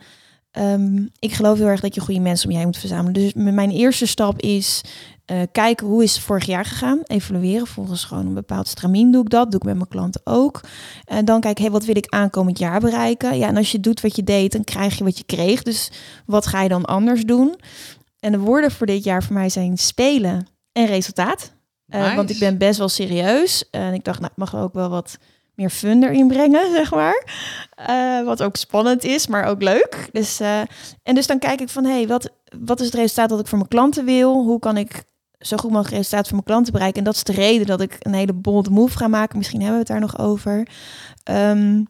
Um, 0.58 1.10
ik 1.18 1.32
geloof 1.32 1.58
heel 1.58 1.66
erg 1.66 1.80
dat 1.80 1.94
je 1.94 2.00
goede 2.00 2.20
mensen 2.20 2.46
om 2.46 2.52
je 2.52 2.58
heen 2.58 2.66
moet 2.66 2.78
verzamelen. 2.78 3.12
Dus 3.12 3.32
mijn 3.34 3.70
eerste 3.70 4.06
stap 4.06 4.40
is 4.40 4.80
uh, 5.26 5.42
kijken 5.52 5.86
hoe 5.86 6.02
is 6.02 6.14
het 6.14 6.22
vorig 6.22 6.46
jaar 6.46 6.64
gegaan. 6.64 7.00
Evalueren 7.02 7.66
volgens 7.66 8.04
gewoon 8.04 8.26
een 8.26 8.34
bepaald 8.34 8.68
stramien 8.68 9.12
doe 9.12 9.22
ik 9.22 9.30
dat. 9.30 9.50
Doe 9.50 9.60
ik 9.60 9.66
met 9.66 9.76
mijn 9.76 9.88
klanten 9.88 10.20
ook. 10.24 10.60
En 11.04 11.24
dan 11.24 11.40
kijk, 11.40 11.58
hey, 11.58 11.70
wat 11.70 11.84
wil 11.84 11.96
ik 11.96 12.06
aankomend 12.08 12.58
jaar 12.58 12.80
bereiken? 12.80 13.38
Ja, 13.38 13.48
en 13.48 13.56
als 13.56 13.72
je 13.72 13.80
doet 13.80 14.00
wat 14.00 14.16
je 14.16 14.24
deed, 14.24 14.52
dan 14.52 14.64
krijg 14.64 14.98
je 14.98 15.04
wat 15.04 15.18
je 15.18 15.24
kreeg. 15.24 15.62
Dus 15.62 15.90
wat 16.26 16.46
ga 16.46 16.62
je 16.62 16.68
dan 16.68 16.84
anders 16.84 17.24
doen? 17.24 17.56
En 18.20 18.32
de 18.32 18.38
woorden 18.38 18.70
voor 18.70 18.86
dit 18.86 19.04
jaar 19.04 19.22
voor 19.22 19.34
mij 19.34 19.48
zijn 19.48 19.78
spelen 19.78 20.46
en 20.72 20.86
resultaat. 20.86 21.52
Uh, 21.94 22.14
want 22.14 22.30
ik 22.30 22.38
ben 22.38 22.58
best 22.58 22.78
wel 22.78 22.88
serieus. 22.88 23.70
En 23.70 23.94
ik 23.94 24.04
dacht, 24.04 24.20
nou, 24.20 24.32
mag 24.36 24.56
ook 24.56 24.74
wel 24.74 24.88
wat 24.88 25.18
meer 25.60 25.70
fun 25.70 26.02
erin 26.02 26.28
brengen, 26.28 26.72
zeg 26.78 26.90
maar. 26.90 27.24
Uh, 27.90 28.24
wat 28.24 28.42
ook 28.42 28.56
spannend 28.56 29.04
is, 29.04 29.26
maar 29.26 29.44
ook 29.44 29.62
leuk. 29.62 30.08
Dus, 30.12 30.40
uh, 30.40 30.60
en 31.02 31.14
dus 31.14 31.26
dan 31.26 31.38
kijk 31.38 31.60
ik 31.60 31.68
van, 31.68 31.84
hé, 31.84 31.92
hey, 31.92 32.06
wat, 32.06 32.30
wat 32.58 32.80
is 32.80 32.86
het 32.86 32.94
resultaat 32.94 33.28
dat 33.28 33.40
ik 33.40 33.46
voor 33.46 33.58
mijn 33.58 33.70
klanten 33.70 34.04
wil? 34.04 34.44
Hoe 34.44 34.58
kan 34.58 34.76
ik 34.76 35.02
zo 35.38 35.56
goed 35.56 35.70
mogelijk 35.70 35.96
resultaat 35.96 36.24
voor 36.24 36.32
mijn 36.32 36.46
klanten 36.46 36.72
bereiken? 36.72 36.98
En 36.98 37.04
dat 37.04 37.14
is 37.14 37.24
de 37.24 37.32
reden 37.32 37.66
dat 37.66 37.80
ik 37.80 37.96
een 37.98 38.14
hele 38.14 38.32
bold 38.32 38.70
move 38.70 38.96
ga 38.96 39.08
maken. 39.08 39.38
Misschien 39.38 39.60
hebben 39.60 39.80
we 39.86 39.92
het 39.92 40.00
daar 40.00 40.08
nog 40.08 40.18
over. 40.18 40.56
Um, 41.30 41.88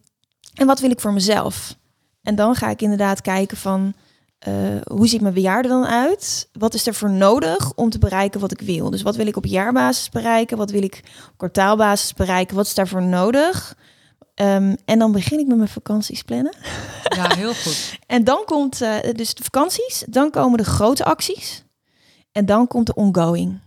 en 0.53 0.67
wat 0.67 0.79
wil 0.79 0.91
ik 0.91 0.99
voor 0.99 1.13
mezelf? 1.13 1.75
En 2.21 2.35
dan 2.35 2.55
ga 2.55 2.69
ik 2.69 2.81
inderdaad 2.81 3.21
kijken 3.21 3.57
van... 3.57 3.93
Uh, 4.47 4.81
hoe 4.83 5.07
ziet 5.07 5.21
mijn 5.21 5.33
bejaarde 5.33 5.67
dan 5.67 5.85
uit? 5.85 6.49
Wat 6.53 6.73
is 6.73 6.87
er 6.87 6.93
voor 6.93 7.09
nodig 7.09 7.73
om 7.73 7.89
te 7.89 7.99
bereiken 7.99 8.39
wat 8.39 8.51
ik 8.51 8.61
wil? 8.61 8.89
Dus 8.89 9.01
wat 9.01 9.15
wil 9.15 9.27
ik 9.27 9.35
op 9.37 9.45
jaarbasis 9.45 10.09
bereiken? 10.09 10.57
Wat 10.57 10.71
wil 10.71 10.83
ik 10.83 11.01
op 11.29 11.37
kwartaalbasis 11.37 12.13
bereiken? 12.13 12.55
Wat 12.55 12.65
is 12.65 12.73
daarvoor 12.73 13.03
nodig? 13.03 13.75
Um, 14.35 14.75
en 14.85 14.99
dan 14.99 15.11
begin 15.11 15.39
ik 15.39 15.47
met 15.47 15.57
mijn 15.57 15.69
vakanties 15.69 16.21
plannen. 16.21 16.55
Ja, 17.15 17.35
heel 17.35 17.53
goed. 17.53 17.99
en 18.07 18.23
dan 18.23 18.43
komt 18.45 18.81
uh, 18.81 18.95
dus 19.13 19.33
de 19.33 19.43
vakanties, 19.43 20.03
dan 20.07 20.31
komen 20.31 20.57
de 20.57 20.63
grote 20.63 21.03
acties 21.03 21.63
en 22.31 22.45
dan 22.45 22.67
komt 22.67 22.85
de 22.85 22.93
ongoing. 22.93 23.59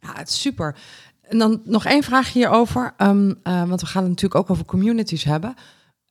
Ja, 0.00 0.12
het 0.14 0.28
is 0.28 0.40
super. 0.40 0.76
En 1.22 1.38
dan 1.38 1.60
nog 1.64 1.84
één 1.84 2.02
vraag 2.02 2.32
hierover, 2.32 2.94
um, 2.98 3.28
uh, 3.28 3.68
want 3.68 3.80
we 3.80 3.86
gaan 3.86 4.02
het 4.02 4.10
natuurlijk 4.10 4.40
ook 4.40 4.50
over 4.50 4.64
communities 4.64 5.24
hebben. 5.24 5.54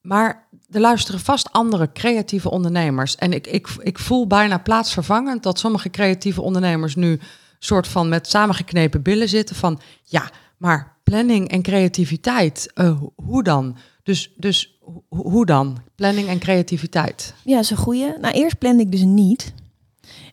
Maar 0.01 0.47
er 0.75 0.81
luisteren 0.81 1.19
vast 1.19 1.51
andere 1.51 1.91
creatieve 1.91 2.49
ondernemers. 2.49 3.15
En 3.15 3.33
ik, 3.33 3.47
ik, 3.47 3.67
ik 3.79 3.99
voel 3.99 4.27
bijna 4.27 4.57
plaatsvervangend 4.57 5.43
dat 5.43 5.59
sommige 5.59 5.89
creatieve 5.89 6.41
ondernemers 6.41 6.95
nu 6.95 7.19
soort 7.59 7.87
van 7.87 8.09
met 8.09 8.27
samengeknepen 8.27 9.01
billen 9.01 9.29
zitten 9.29 9.55
van 9.55 9.79
ja, 10.03 10.29
maar 10.57 10.97
planning 11.03 11.47
en 11.47 11.61
creativiteit, 11.61 12.71
uh, 12.75 13.01
hoe 13.15 13.43
dan? 13.43 13.77
Dus, 14.03 14.33
dus 14.37 14.79
hoe 15.07 15.45
dan? 15.45 15.77
Planning 15.95 16.27
en 16.27 16.39
creativiteit. 16.39 17.33
Ja, 17.43 17.59
is 17.59 17.71
een. 17.71 18.17
Nou, 18.21 18.33
eerst 18.33 18.57
plande 18.57 18.83
ik 18.83 18.91
dus 18.91 19.03
niet. 19.03 19.53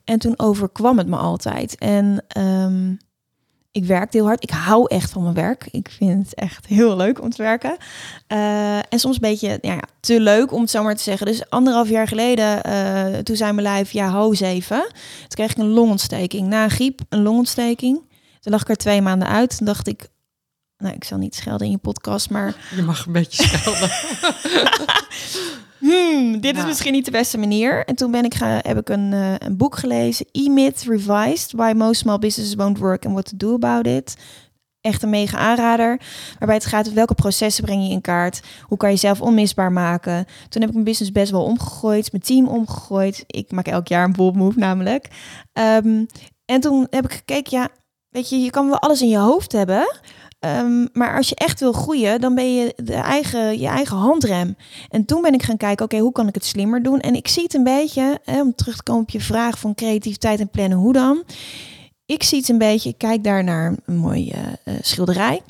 En 0.04 0.18
toen 0.18 0.38
overkwam 0.38 0.98
het 0.98 1.06
me 1.06 1.16
altijd. 1.16 1.78
En 1.78 2.24
um, 2.38 2.98
ik 3.72 3.84
werkte 3.84 4.16
heel 4.16 4.26
hard. 4.26 4.42
Ik 4.42 4.50
hou 4.50 4.86
echt 4.88 5.10
van 5.10 5.22
mijn 5.22 5.34
werk. 5.34 5.68
Ik 5.70 5.90
vind 5.90 6.24
het 6.24 6.34
echt 6.34 6.66
heel 6.66 6.96
leuk 6.96 7.20
om 7.20 7.30
te 7.30 7.42
werken. 7.42 7.76
Uh, 8.28 8.76
en 8.76 8.98
soms 8.98 9.14
een 9.14 9.20
beetje 9.20 9.58
ja, 9.60 9.72
ja, 9.72 9.82
te 10.00 10.20
leuk 10.20 10.52
om 10.52 10.60
het 10.60 10.70
zo 10.70 10.82
maar 10.82 10.96
te 10.96 11.02
zeggen. 11.02 11.26
Dus 11.26 11.50
anderhalf 11.50 11.88
jaar 11.88 12.08
geleden, 12.08 12.60
uh, 12.66 13.18
toen 13.18 13.36
zei 13.36 13.52
mijn 13.52 13.66
lijf, 13.66 13.90
ja, 13.90 14.10
ho 14.10 14.32
even. 14.32 14.80
Toen 15.18 15.28
kreeg 15.28 15.50
ik 15.50 15.56
een 15.56 15.68
longontsteking. 15.68 16.48
Na 16.48 16.64
een 16.64 16.70
griep, 16.70 17.00
een 17.08 17.22
longontsteking. 17.22 18.00
Toen 18.40 18.52
lag 18.52 18.60
ik 18.60 18.68
er 18.68 18.76
twee 18.76 19.02
maanden 19.02 19.28
uit. 19.28 19.56
Toen 19.56 19.66
dacht 19.66 19.86
ik, 19.86 20.08
nou, 20.76 20.94
ik 20.94 21.04
zal 21.04 21.18
niet 21.18 21.34
schelden 21.34 21.66
in 21.66 21.72
je 21.72 21.78
podcast, 21.78 22.30
maar... 22.30 22.54
Je 22.76 22.82
mag 22.82 23.06
een 23.06 23.12
beetje 23.12 23.42
schelden. 23.42 23.90
hmm, 25.82 26.40
dit 26.40 26.56
is 26.56 26.64
misschien 26.64 26.92
niet 26.92 27.04
de 27.04 27.10
beste 27.10 27.38
manier. 27.38 27.84
En 27.84 27.94
toen 27.94 28.10
ben 28.10 28.24
ik 28.24 28.34
ga, 28.34 28.60
heb 28.62 28.78
ik 28.78 28.88
een, 28.88 29.12
uh, 29.12 29.34
een 29.38 29.56
boek 29.56 29.76
gelezen, 29.76 30.26
E-Myth 30.32 30.82
Revised, 30.82 31.52
Why 31.52 31.72
Most 31.76 32.00
Small 32.00 32.18
Businesses 32.18 32.54
Won't 32.54 32.78
Work 32.78 33.04
and 33.04 33.12
What 33.12 33.24
to 33.28 33.36
Do 33.36 33.54
About 33.54 33.86
It. 33.86 34.16
Echt 34.80 35.02
een 35.02 35.10
mega 35.10 35.38
aanrader. 35.38 36.00
Waarbij 36.38 36.56
het 36.56 36.66
gaat 36.66 36.92
welke 36.92 37.14
processen 37.14 37.64
breng 37.64 37.86
je 37.86 37.90
in 37.90 38.00
kaart. 38.00 38.40
Hoe 38.62 38.78
kan 38.78 38.88
je 38.88 38.94
jezelf 38.94 39.20
onmisbaar 39.20 39.72
maken. 39.72 40.24
Toen 40.48 40.60
heb 40.60 40.68
ik 40.68 40.72
mijn 40.72 40.84
business 40.84 41.12
best 41.12 41.30
wel 41.30 41.44
omgegooid. 41.44 42.12
Mijn 42.12 42.24
team 42.24 42.48
omgegooid. 42.48 43.24
Ik 43.26 43.52
maak 43.52 43.66
elk 43.66 43.88
jaar 43.88 44.04
een 44.04 44.12
bold 44.12 44.34
move 44.34 44.58
namelijk. 44.58 45.08
Um, 45.52 46.06
en 46.44 46.60
toen 46.60 46.86
heb 46.90 47.04
ik 47.04 47.12
gekeken, 47.12 47.58
ja, 47.58 47.68
weet 48.08 48.28
je, 48.28 48.38
je 48.38 48.50
kan 48.50 48.68
wel 48.68 48.78
alles 48.78 49.02
in 49.02 49.08
je 49.08 49.18
hoofd 49.18 49.52
hebben. 49.52 49.96
Um, 50.44 50.88
maar 50.92 51.16
als 51.16 51.28
je 51.28 51.34
echt 51.34 51.60
wil 51.60 51.72
groeien, 51.72 52.20
dan 52.20 52.34
ben 52.34 52.54
je 52.54 52.72
de 52.76 52.94
eigen, 52.94 53.58
je 53.58 53.66
eigen 53.66 53.96
handrem. 53.96 54.56
En 54.88 55.04
toen 55.04 55.22
ben 55.22 55.34
ik 55.34 55.42
gaan 55.42 55.56
kijken, 55.56 55.84
oké, 55.84 55.98
hoe 55.98 56.12
kan 56.12 56.28
ik 56.28 56.34
het 56.34 56.44
slimmer 56.44 56.82
doen? 56.82 57.00
En 57.00 57.14
ik 57.14 57.28
zie 57.28 57.42
het 57.42 57.54
een 57.54 57.64
beetje, 57.64 58.20
hè, 58.24 58.40
om 58.40 58.54
terug 58.54 58.76
te 58.76 58.82
komen 58.82 59.02
op 59.02 59.10
je 59.10 59.20
vraag 59.20 59.58
van 59.58 59.74
creativiteit 59.74 60.40
en 60.40 60.50
plannen, 60.50 60.78
hoe 60.78 60.92
dan? 60.92 61.22
Ik 62.06 62.22
zie 62.22 62.38
het 62.38 62.48
een 62.48 62.58
beetje, 62.58 62.88
ik 62.88 62.98
kijk 62.98 63.24
daar 63.24 63.44
naar 63.44 63.76
een 63.84 63.96
mooie 63.96 64.34
uh, 64.64 64.74
schilderij. 64.80 65.42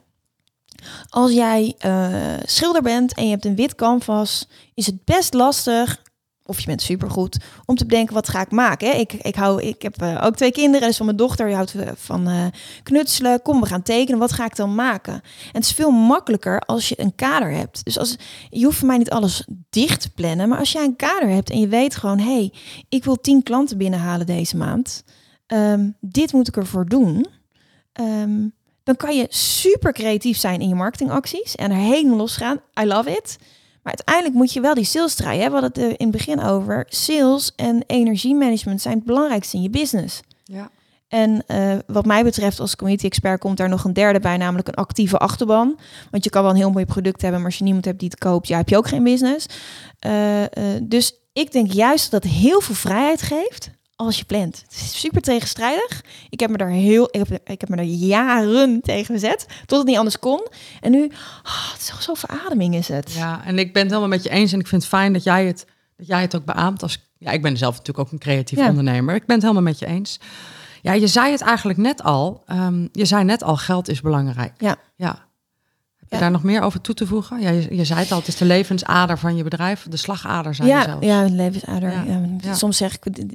Als 1.09 1.33
jij 1.33 1.75
uh, 1.87 2.15
schilder 2.45 2.83
bent 2.83 3.15
en 3.15 3.25
je 3.25 3.31
hebt 3.31 3.45
een 3.45 3.57
wit 3.57 3.75
canvas, 3.75 4.49
is 4.75 4.87
het 4.87 5.05
best 5.05 5.35
lastig 5.35 6.03
of 6.47 6.61
je 6.61 6.67
bent 6.67 6.83
supergoed 6.83 7.37
om 7.65 7.75
te 7.75 7.87
bedenken 7.87 8.15
wat 8.15 8.29
ga 8.29 8.41
ik 8.41 8.51
maken. 8.51 8.99
Ik, 8.99 9.13
ik, 9.13 9.35
hou, 9.35 9.63
ik 9.63 9.83
heb 9.83 10.03
uh, 10.03 10.21
ook 10.25 10.37
twee 10.37 10.53
kinderen, 10.53 10.87
dus 10.87 10.97
van 10.97 11.07
mijn 11.07 11.19
dochter 11.19 11.47
die 11.47 11.55
houdt 11.55 11.75
van 11.95 12.29
uh, 12.29 12.47
knutselen. 12.83 13.43
Kom, 13.43 13.61
we 13.61 13.67
gaan 13.67 13.83
tekenen. 13.83 14.19
Wat 14.19 14.33
ga 14.33 14.45
ik 14.45 14.57
dan 14.57 14.75
maken? 14.75 15.13
En 15.13 15.23
het 15.53 15.65
is 15.65 15.73
veel 15.73 15.91
makkelijker 15.91 16.61
als 16.61 16.89
je 16.89 17.01
een 17.01 17.15
kader 17.15 17.51
hebt. 17.51 17.85
Dus 17.85 17.99
als 17.99 18.17
je 18.51 18.65
hoeft 18.65 18.79
voor 18.79 18.87
mij 18.87 18.99
niet 18.99 19.11
alles 19.11 19.47
dicht 19.71 20.01
te 20.01 20.11
plannen, 20.11 20.49
maar 20.49 20.59
als 20.59 20.73
jij 20.73 20.85
een 20.85 20.97
kader 20.97 21.29
hebt 21.29 21.51
en 21.51 21.61
je 21.61 21.69
weet 21.69 21.97
gewoon, 21.97 22.19
hé, 22.19 22.35
hey, 22.35 22.53
ik 22.89 23.05
wil 23.05 23.17
tien 23.17 23.43
klanten 23.43 23.79
binnenhalen 23.79 24.27
deze 24.27 24.57
maand. 24.57 25.05
Um, 25.47 25.97
dit 26.01 26.33
moet 26.33 26.49
ik 26.49 26.57
ervoor 26.57 26.87
doen. 26.87 27.27
Um, 28.01 28.55
dan 28.85 28.97
kan 28.97 29.17
je 29.17 29.27
super 29.29 29.93
creatief 29.93 30.39
zijn 30.39 30.61
in 30.61 30.69
je 30.69 30.75
marketingacties 30.75 31.55
en 31.55 31.71
er 31.71 31.77
helemaal 31.77 32.17
los 32.17 32.37
gaan. 32.37 32.61
I 32.81 32.87
love 32.87 33.11
it. 33.11 33.39
Maar 33.83 33.95
uiteindelijk 33.97 34.35
moet 34.35 34.53
je 34.53 34.61
wel 34.61 34.75
die 34.75 34.85
sales 34.85 35.15
draaien. 35.15 35.47
We 35.47 35.61
hadden 35.61 35.83
het 35.83 35.99
in 35.99 36.07
het 36.07 36.17
begin 36.17 36.43
over. 36.43 36.87
Sales 36.89 37.53
en 37.57 37.85
energiemanagement 37.87 38.81
zijn 38.81 38.97
het 38.97 39.05
belangrijkste 39.05 39.57
in 39.57 39.63
je 39.63 39.71
business. 39.71 40.21
Ja. 40.45 40.71
En 41.09 41.45
uh, 41.49 41.75
wat 41.87 42.07
mij 42.07 42.25
betreft 42.25 42.61
als 42.61 42.77
community 42.77 43.07
expert 43.07 43.41
komt 43.41 43.57
daar 43.57 43.69
nog 43.69 43.85
een 43.85 43.93
derde 43.93 44.21
bij, 44.21 44.37
namelijk 44.37 44.69
een 44.69 44.75
actieve 44.75 45.19
achterban. 45.19 45.79
Want 46.11 46.25
je 46.25 46.31
kan 46.31 46.43
wel 46.43 46.51
een 46.51 46.57
heel 46.57 46.71
mooi 46.71 46.85
product 46.85 47.23
hebben, 47.23 47.41
maar 47.41 47.49
als 47.49 47.59
je 47.59 47.65
niemand 47.65 47.85
hebt 47.85 47.99
die 47.99 48.09
het 48.09 48.19
koopt, 48.19 48.49
ja, 48.49 48.57
heb 48.57 48.69
je 48.69 48.77
ook 48.77 48.89
geen 48.89 49.05
business. 49.05 49.47
Uh, 50.07 50.41
uh, 50.41 50.47
dus 50.83 51.15
ik 51.33 51.53
denk 51.53 51.73
juist 51.73 52.11
dat 52.11 52.23
het 52.23 52.33
heel 52.33 52.61
veel 52.61 52.75
vrijheid 52.75 53.23
geeft 53.23 53.71
als 54.07 54.19
je 54.19 54.25
plant. 54.25 54.63
Het 54.69 54.75
is 54.75 55.01
super 55.01 55.21
tegenstrijdig. 55.21 56.05
Ik 56.31 56.41
heb 56.41 56.51
me 56.51 56.57
daar 56.57 56.69
heel, 56.69 57.09
ik 57.11 57.27
heb, 57.29 57.49
ik 57.49 57.61
heb 57.61 57.69
me 57.69 57.77
daar 57.77 57.85
jaren 57.85 58.81
tegen 58.81 59.15
gezet, 59.15 59.47
tot 59.67 59.79
het 59.79 59.87
niet 59.87 59.97
anders 59.97 60.19
kon. 60.19 60.47
En 60.81 60.91
nu, 60.91 61.05
oh, 61.43 61.73
het 61.73 61.81
is 61.81 62.05
zo 62.05 62.15
verademing 62.15 62.75
is 62.75 62.89
het. 62.89 63.13
Ja, 63.13 63.45
en 63.45 63.59
ik 63.59 63.73
ben 63.73 63.83
het 63.83 63.91
helemaal 63.91 64.17
met 64.17 64.23
je 64.23 64.31
eens 64.31 64.53
en 64.53 64.61
ik 64.61 64.67
vind 64.67 64.83
het 64.83 64.91
fijn 64.91 65.13
dat 65.13 65.23
jij 65.23 65.47
het, 65.47 65.67
dat 65.97 66.07
jij 66.07 66.21
het 66.21 66.37
ook 66.37 66.45
beaamt. 66.45 66.83
Als, 66.83 66.99
ja, 67.19 67.31
ik 67.31 67.43
ben 67.43 67.57
zelf 67.57 67.77
natuurlijk 67.77 68.07
ook 68.07 68.13
een 68.13 68.19
creatief 68.19 68.59
ja. 68.59 68.69
ondernemer. 68.69 69.15
Ik 69.15 69.27
ben 69.27 69.35
het 69.35 69.45
helemaal 69.45 69.65
met 69.65 69.79
je 69.79 69.87
eens. 69.87 70.21
Ja, 70.83 70.93
je 70.93 71.07
zei 71.07 71.31
het 71.31 71.41
eigenlijk 71.41 71.79
net 71.79 72.03
al. 72.03 72.43
Um, 72.49 72.89
je 72.93 73.05
zei 73.05 73.25
net 73.25 73.43
al, 73.43 73.57
geld 73.57 73.89
is 73.89 74.01
belangrijk. 74.01 74.53
Ja. 74.59 74.77
Ja. 74.97 75.31
Daar 76.19 76.31
nog 76.31 76.43
meer 76.43 76.63
over 76.63 76.81
toe 76.81 76.95
te 76.95 77.07
voegen? 77.07 77.41
Ja, 77.41 77.51
je, 77.51 77.77
je 77.77 77.85
zei 77.85 78.01
het 78.01 78.13
al, 78.13 78.19
het 78.19 78.29
is 78.29 78.37
de 78.37 78.45
levensader 78.45 79.19
van 79.19 79.37
je 79.37 79.43
bedrijf. 79.43 79.87
De 79.89 79.97
slagader 79.97 80.55
zijn 80.55 80.69
ja, 80.69 80.83
zelfs. 80.83 81.07
Ja, 81.07 81.25
de 81.25 81.33
levensader. 81.33 81.91
Ja. 82.41 82.55
Soms 82.55 82.77
zeg 82.77 82.95
ik 82.95 83.17
de 83.17 83.27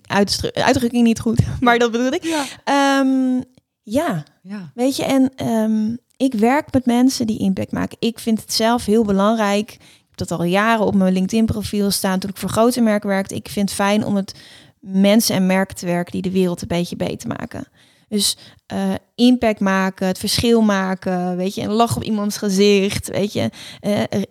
uitdrukking 0.54 1.04
niet 1.04 1.20
goed, 1.20 1.40
maar 1.60 1.80
dat 1.80 1.92
bedoel 1.92 2.12
ik. 2.12 2.24
Ja. 2.24 3.00
Um, 3.00 3.44
ja. 3.84 4.24
ja. 4.42 4.72
weet 4.74 4.96
je, 4.96 5.06
en 5.06 5.48
um, 5.48 5.98
ik 6.18 6.34
werk 6.34 6.74
met 6.74 6.86
mensen 6.86 7.28
die 7.28 7.40
impact 7.40 7.72
maken. 7.72 7.98
Ik 8.00 8.20
vind 8.20 8.42
het 8.42 8.54
zelf 8.54 8.86
heel 8.86 9.04
belangrijk. 9.04 9.72
Ik 9.72 9.80
heb 10.08 10.28
dat 10.28 10.40
al 10.40 10.44
jaren 10.44 10.86
op 10.86 10.96
mijn 10.96 11.14
LinkedIn-profiel 11.14 11.92
staan 11.92 12.20
toen 12.20 12.30
ik 12.30 12.38
voor 12.38 12.50
grote 12.50 12.82
merken 12.82 13.10
werkte. 13.10 13.36
Ik 13.36 13.50
vind 13.50 13.70
het 13.70 13.78
fijn 13.78 14.06
om 14.06 14.16
het 14.16 14.36
mensen 14.80 15.36
en 15.36 15.46
merken 15.46 15.76
te 15.76 15.86
werken 15.86 16.12
die 16.12 16.22
de 16.22 16.32
wereld 16.32 16.62
een 16.62 16.68
beetje 16.68 16.96
beter 16.96 17.28
maken. 17.28 17.68
Dus 18.10 18.38
uh, 18.74 18.94
impact 19.16 19.60
maken, 19.60 20.08
het 20.08 20.20
verschil 20.20 20.62
maken, 20.62 21.38
weet 21.38 21.56
je, 21.56 21.62
een 21.62 21.72
lach 21.72 21.96
op 21.96 22.04
iemands 22.04 22.38
gezicht, 22.38 23.08
weet 23.08 23.34
je. 23.34 23.50
Uh, 23.82 24.22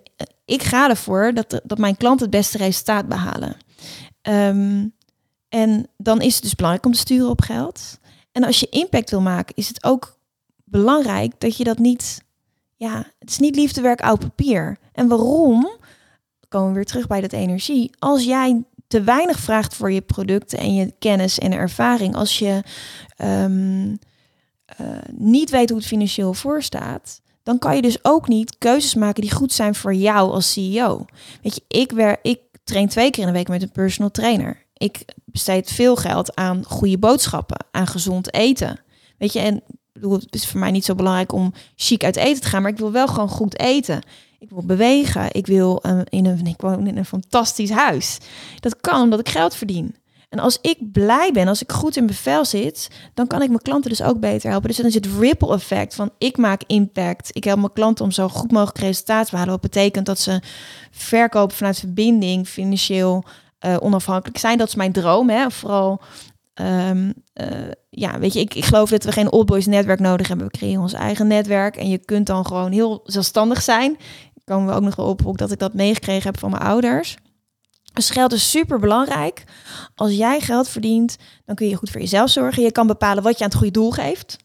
ik 0.45 0.63
ga 0.63 0.89
ervoor 0.89 1.33
dat, 1.33 1.61
dat 1.63 1.77
mijn 1.77 1.97
klanten 1.97 2.25
het 2.27 2.35
beste 2.35 2.57
resultaat 2.57 3.07
behalen. 3.07 3.57
Um, 4.21 4.95
en 5.49 5.89
dan 5.97 6.21
is 6.21 6.33
het 6.33 6.43
dus 6.43 6.55
belangrijk 6.55 6.85
om 6.85 6.93
te 6.93 6.99
sturen 6.99 7.29
op 7.29 7.41
geld. 7.41 7.99
En 8.31 8.43
als 8.43 8.59
je 8.59 8.69
impact 8.69 9.09
wil 9.09 9.21
maken, 9.21 9.55
is 9.55 9.67
het 9.67 9.83
ook 9.83 10.17
belangrijk 10.63 11.33
dat 11.37 11.57
je 11.57 11.63
dat 11.63 11.77
niet, 11.77 12.23
ja, 12.75 13.11
het 13.19 13.29
is 13.29 13.37
niet 13.37 13.55
liefdewerk 13.55 14.01
oud 14.01 14.19
papier. 14.19 14.77
En 14.91 15.07
waarom? 15.07 15.69
Komen 16.47 16.67
we 16.67 16.75
weer 16.75 16.85
terug 16.85 17.07
bij 17.07 17.21
dat 17.21 17.31
energie. 17.31 17.91
Als 17.99 18.23
jij 18.23 18.63
te 18.87 19.01
weinig 19.01 19.39
vraagt 19.39 19.75
voor 19.75 19.91
je 19.91 20.01
producten 20.01 20.59
en 20.59 20.75
je 20.75 20.93
kennis 20.99 21.39
en 21.39 21.51
ervaring, 21.51 22.15
als 22.15 22.39
je 22.39 22.63
um, 23.21 23.99
uh, 24.81 24.87
niet 25.11 25.49
weet 25.49 25.69
hoe 25.69 25.77
het 25.77 25.87
financieel 25.87 26.33
voor 26.33 26.63
staat, 26.63 27.21
dan 27.43 27.59
kan 27.59 27.75
je 27.75 27.81
dus 27.81 27.97
ook 28.01 28.27
niet 28.27 28.57
keuzes 28.57 28.93
maken 28.93 29.21
die 29.21 29.31
goed 29.31 29.53
zijn 29.53 29.75
voor 29.75 29.93
jou 29.93 30.31
als 30.31 30.51
CEO. 30.51 31.05
Weet 31.41 31.55
je, 31.55 31.61
ik, 31.67 31.91
wer, 31.91 32.17
ik 32.21 32.39
train 32.63 32.87
twee 32.87 33.09
keer 33.09 33.21
in 33.21 33.29
de 33.29 33.35
week 33.35 33.47
met 33.47 33.61
een 33.61 33.71
personal 33.71 34.11
trainer. 34.11 34.65
Ik 34.73 35.05
besteed 35.25 35.71
veel 35.71 35.95
geld 35.95 36.35
aan 36.35 36.63
goede 36.65 36.97
boodschappen, 36.97 37.65
aan 37.71 37.87
gezond 37.87 38.33
eten. 38.33 38.79
Weet 39.17 39.33
je, 39.33 39.39
en 39.39 39.63
bedoel, 39.93 40.13
het 40.13 40.35
is 40.35 40.47
voor 40.47 40.59
mij 40.59 40.71
niet 40.71 40.85
zo 40.85 40.95
belangrijk 40.95 41.31
om 41.31 41.53
chic 41.75 42.03
uit 42.03 42.15
eten 42.15 42.41
te 42.41 42.47
gaan, 42.47 42.61
maar 42.61 42.71
ik 42.71 42.77
wil 42.77 42.91
wel 42.91 43.07
gewoon 43.07 43.29
goed 43.29 43.59
eten. 43.59 44.01
Ik 44.39 44.49
wil 44.49 44.63
bewegen. 44.65 45.33
Ik 45.33 45.47
wil 45.47 45.83
uh, 45.85 45.99
in 46.09 46.25
een, 46.25 46.45
ik 46.45 46.61
woon 46.61 46.87
in 46.87 46.97
een 46.97 47.05
fantastisch 47.05 47.69
huis. 47.69 48.17
Dat 48.59 48.81
kan 48.81 49.01
omdat 49.01 49.19
ik 49.19 49.29
geld 49.29 49.55
verdien. 49.55 49.95
En 50.29 50.39
als 50.39 50.57
ik 50.61 50.91
blij 50.91 51.31
ben, 51.33 51.47
als 51.47 51.61
ik 51.61 51.71
goed 51.71 51.97
in 51.97 52.05
bevel 52.05 52.45
zit, 52.45 52.89
dan 53.13 53.27
kan 53.27 53.41
ik 53.41 53.47
mijn 53.47 53.61
klanten 53.61 53.89
dus 53.89 54.01
ook 54.03 54.19
beter 54.19 54.49
helpen. 54.49 54.67
Dus 54.67 54.77
dan 54.77 54.85
is 54.85 54.93
het 54.93 55.07
ripple 55.19 55.53
effect 55.53 55.95
van 55.95 56.11
ik 56.17 56.37
maak 56.37 56.61
impact. 56.65 57.29
Ik 57.35 57.43
help 57.43 57.59
mijn 57.59 57.73
klanten 57.73 58.05
om 58.05 58.11
zo 58.11 58.29
goed 58.29 58.51
mogelijk 58.51 58.77
resultaat 58.77 59.29
te 59.29 59.35
halen. 59.35 59.51
Wat 59.51 59.61
betekent 59.61 60.05
dat 60.05 60.19
ze 60.19 60.41
verkopen 60.91 61.55
vanuit 61.55 61.79
verbinding, 61.79 62.47
financieel 62.47 63.23
uh, 63.65 63.75
onafhankelijk 63.79 64.37
zijn. 64.37 64.57
Dat 64.57 64.67
is 64.67 64.75
mijn 64.75 64.91
droom. 64.91 65.29
Hè? 65.29 65.51
Vooral, 65.51 66.01
um, 66.61 67.13
uh, 67.33 67.47
ja, 67.89 68.19
weet 68.19 68.33
je, 68.33 68.39
ik, 68.39 68.53
ik 68.53 68.65
geloof 68.65 68.89
dat 68.89 69.03
we 69.03 69.11
geen 69.11 69.31
old 69.31 69.45
boys 69.45 69.65
netwerk 69.65 69.99
nodig 69.99 70.27
hebben. 70.27 70.45
We 70.47 70.57
creëren 70.57 70.81
ons 70.81 70.93
eigen 70.93 71.27
netwerk 71.27 71.75
en 71.75 71.89
je 71.89 71.97
kunt 71.97 72.27
dan 72.27 72.45
gewoon 72.45 72.71
heel 72.71 73.01
zelfstandig 73.03 73.61
zijn. 73.61 73.97
Komen 74.43 74.67
we 74.67 74.73
ook 74.73 74.81
nog 74.81 74.97
op, 74.99 75.25
ook 75.25 75.37
dat 75.37 75.51
ik 75.51 75.59
dat 75.59 75.73
meegekregen 75.73 76.23
heb 76.23 76.39
van 76.39 76.49
mijn 76.49 76.63
ouders. 76.63 77.17
Dus 77.97 78.09
geld 78.09 78.33
is 78.33 78.49
super 78.49 78.79
belangrijk. 78.79 79.43
Als 79.95 80.11
jij 80.11 80.39
geld 80.39 80.69
verdient, 80.69 81.17
dan 81.45 81.55
kun 81.55 81.67
je 81.67 81.75
goed 81.75 81.89
voor 81.89 82.01
jezelf 82.01 82.29
zorgen. 82.29 82.63
Je 82.63 82.71
kan 82.71 82.87
bepalen 82.87 83.23
wat 83.23 83.37
je 83.37 83.43
aan 83.43 83.49
het 83.49 83.57
goede 83.57 83.73
doel 83.73 83.91
geeft. 83.91 84.37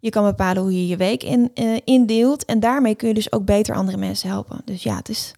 Je 0.00 0.10
kan 0.10 0.24
bepalen 0.24 0.62
hoe 0.62 0.72
je 0.72 0.86
je 0.86 0.96
week 0.96 1.22
in, 1.22 1.50
uh, 1.54 1.80
indeelt. 1.84 2.44
En 2.44 2.60
daarmee 2.60 2.94
kun 2.94 3.08
je 3.08 3.14
dus 3.14 3.32
ook 3.32 3.44
beter 3.44 3.74
andere 3.74 3.96
mensen 3.96 4.28
helpen. 4.28 4.60
Dus 4.64 4.82
ja, 4.82 4.96
het, 4.96 5.08
is, 5.08 5.32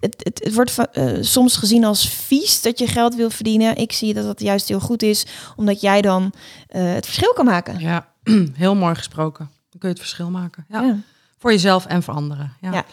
het, 0.00 0.14
het, 0.18 0.40
het 0.44 0.54
wordt 0.54 0.76
uh, 0.92 1.16
soms 1.20 1.56
gezien 1.56 1.84
als 1.84 2.08
vies 2.08 2.62
dat 2.62 2.78
je 2.78 2.86
geld 2.86 3.14
wil 3.14 3.30
verdienen. 3.30 3.76
Ik 3.76 3.92
zie 3.92 4.14
dat 4.14 4.24
dat 4.24 4.40
juist 4.40 4.68
heel 4.68 4.80
goed 4.80 5.02
is, 5.02 5.26
omdat 5.56 5.80
jij 5.80 6.02
dan 6.02 6.22
uh, 6.22 6.92
het 6.92 7.04
verschil 7.04 7.32
kan 7.32 7.44
maken. 7.44 7.78
Ja, 7.78 8.08
heel 8.54 8.74
mooi 8.74 8.94
gesproken. 8.94 9.50
Dan 9.70 9.80
kun 9.80 9.88
je 9.88 9.94
het 9.94 9.98
verschil 9.98 10.30
maken. 10.30 10.64
Ja. 10.68 10.82
ja. 10.82 10.96
Voor 11.38 11.50
jezelf 11.50 11.86
en 11.86 12.02
voor 12.02 12.14
anderen. 12.14 12.52
Ja. 12.60 12.72
ja. 12.72 12.84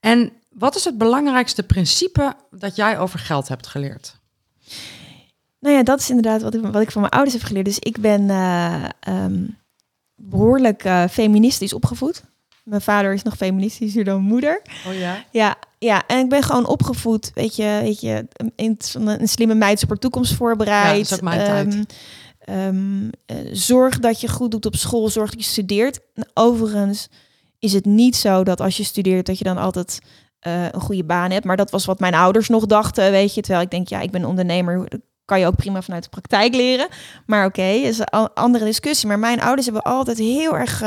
En 0.00 0.32
wat 0.54 0.76
is 0.76 0.84
het 0.84 0.98
belangrijkste 0.98 1.62
principe 1.62 2.34
dat 2.50 2.76
jij 2.76 2.98
over 2.98 3.18
geld 3.18 3.48
hebt 3.48 3.66
geleerd? 3.66 4.20
Nou 5.58 5.76
ja, 5.76 5.82
dat 5.82 6.00
is 6.00 6.08
inderdaad 6.08 6.42
wat 6.42 6.54
ik, 6.54 6.60
wat 6.62 6.82
ik 6.82 6.90
van 6.90 7.00
mijn 7.00 7.12
ouders 7.12 7.34
heb 7.34 7.46
geleerd. 7.46 7.66
Dus 7.66 7.78
ik 7.78 8.00
ben 8.00 8.22
uh, 8.22 8.84
um, 9.08 9.58
behoorlijk 10.14 10.84
uh, 10.84 11.06
feministisch 11.06 11.72
opgevoed. 11.72 12.22
Mijn 12.62 12.80
vader 12.80 13.12
is 13.12 13.22
nog 13.22 13.36
feministischer 13.36 14.04
dan 14.04 14.22
moeder. 14.22 14.62
Oh 14.86 14.94
ja? 14.94 15.24
Ja, 15.30 15.56
ja, 15.78 16.06
en 16.06 16.18
ik 16.18 16.28
ben 16.28 16.42
gewoon 16.42 16.66
opgevoed, 16.66 17.30
weet 17.34 17.56
je, 17.56 17.78
weet 17.82 18.00
je 18.00 18.26
in 18.56 18.78
een 18.94 19.28
slimme 19.28 19.54
meid 19.54 19.82
op 19.82 19.88
haar 19.88 19.98
toekomst 19.98 20.34
voorbereid. 20.34 20.90
Ja, 20.90 20.96
dat 20.96 21.10
is 21.10 21.12
ook 21.12 21.20
mijn 21.20 21.58
um, 21.58 21.70
tijd. 21.70 21.94
Um, 22.48 23.10
uh, 23.26 23.36
zorg 23.52 23.98
dat 23.98 24.20
je 24.20 24.28
goed 24.28 24.50
doet 24.50 24.66
op 24.66 24.76
school, 24.76 25.08
zorg 25.08 25.30
dat 25.30 25.44
je 25.44 25.50
studeert. 25.50 26.00
Overigens 26.34 27.08
is 27.58 27.72
het 27.72 27.84
niet 27.84 28.16
zo 28.16 28.44
dat 28.44 28.60
als 28.60 28.76
je 28.76 28.84
studeert 28.84 29.26
dat 29.26 29.38
je 29.38 29.44
dan 29.44 29.58
altijd 29.58 30.00
uh, 30.46 30.64
een 30.70 30.80
goede 30.80 31.04
baan 31.04 31.30
hebt. 31.30 31.44
Maar 31.44 31.56
dat 31.56 31.70
was 31.70 31.84
wat 31.84 32.00
mijn 32.00 32.14
ouders 32.14 32.48
nog 32.48 32.66
dachten, 32.66 33.10
weet 33.10 33.34
je. 33.34 33.40
Terwijl 33.40 33.64
ik 33.64 33.70
denk, 33.70 33.88
ja, 33.88 34.00
ik 34.00 34.10
ben 34.10 34.24
ondernemer, 34.24 34.88
kan 35.24 35.40
je 35.40 35.46
ook 35.46 35.56
prima 35.56 35.82
vanuit 35.82 36.02
de 36.02 36.08
praktijk 36.08 36.54
leren. 36.54 36.88
Maar 37.26 37.46
oké, 37.46 37.62
is 37.62 37.98
een 37.98 38.30
andere 38.34 38.64
discussie. 38.64 39.08
Maar 39.08 39.18
mijn 39.18 39.40
ouders 39.40 39.66
hebben 39.66 39.84
altijd 39.84 40.18
heel 40.18 40.56
erg 40.56 40.78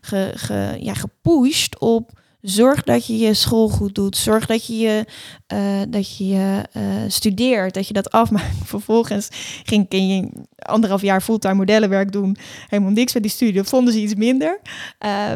ge, 0.00 0.32
ge, 0.34 0.76
ja, 0.80 0.94
gepusht 0.94 1.78
op 1.78 2.10
zorg 2.40 2.82
dat 2.82 3.06
je 3.06 3.18
je 3.18 3.34
school 3.34 3.68
goed 3.68 3.94
doet. 3.94 4.16
Zorg 4.16 4.46
dat 4.46 4.66
je 4.66 4.78
je, 4.78 5.04
uh, 5.52 5.82
dat 5.88 6.16
je, 6.16 6.62
studeert, 7.08 7.74
dat 7.74 7.86
je 7.86 7.94
dat 7.94 8.10
afmaakt. 8.10 8.54
Vervolgens 8.74 9.28
ging 9.64 9.84
ik 9.88 9.92
je 9.92 10.28
anderhalf 10.56 11.02
jaar 11.02 11.20
fulltime 11.20 11.54
modellenwerk 11.54 12.12
doen. 12.12 12.36
Helemaal 12.68 12.92
niks 12.92 13.14
met 13.14 13.22
die 13.22 13.32
studie. 13.32 13.62
Vonden 13.62 13.92
ze 13.92 14.00
iets 14.00 14.14
minder. 14.14 14.60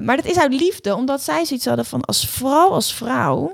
Maar 0.03 0.16
dat 0.16 0.27
is 0.27 0.38
uit 0.38 0.53
liefde, 0.53 0.94
omdat 0.94 1.23
zij 1.23 1.44
zoiets 1.44 1.66
hadden 1.66 1.85
van 1.85 2.01
als 2.05 2.29
vrouw, 2.29 2.68
als 2.68 2.94
vrouw 2.94 3.53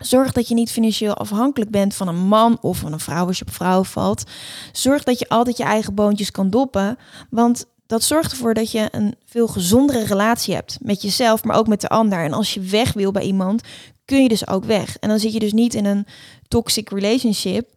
Zorg 0.00 0.32
dat 0.32 0.48
je 0.48 0.54
niet 0.54 0.70
financieel 0.70 1.14
afhankelijk 1.14 1.70
bent 1.70 1.94
van 1.94 2.08
een 2.08 2.26
man 2.26 2.58
of 2.60 2.78
van 2.78 2.92
een 2.92 3.00
vrouw 3.00 3.26
als 3.26 3.38
je 3.38 3.46
op 3.46 3.52
vrouwen 3.52 3.86
valt. 3.86 4.24
Zorg 4.72 5.02
dat 5.02 5.18
je 5.18 5.28
altijd 5.28 5.56
je 5.56 5.64
eigen 5.64 5.94
boontjes 5.94 6.30
kan 6.30 6.50
doppen. 6.50 6.98
Want 7.30 7.66
dat 7.86 8.02
zorgt 8.02 8.30
ervoor 8.30 8.54
dat 8.54 8.70
je 8.70 8.88
een 8.90 9.14
veel 9.26 9.46
gezondere 9.46 10.04
relatie 10.04 10.54
hebt 10.54 10.78
met 10.82 11.02
jezelf, 11.02 11.44
maar 11.44 11.56
ook 11.56 11.66
met 11.66 11.80
de 11.80 11.88
ander. 11.88 12.24
En 12.24 12.32
als 12.32 12.54
je 12.54 12.60
weg 12.60 12.92
wil 12.92 13.12
bij 13.12 13.22
iemand, 13.22 13.62
kun 14.04 14.22
je 14.22 14.28
dus 14.28 14.46
ook 14.46 14.64
weg. 14.64 14.96
En 14.98 15.08
dan 15.08 15.18
zit 15.18 15.32
je 15.32 15.38
dus 15.38 15.52
niet 15.52 15.74
in 15.74 15.84
een 15.84 16.06
toxic 16.48 16.90
relationship, 16.90 17.68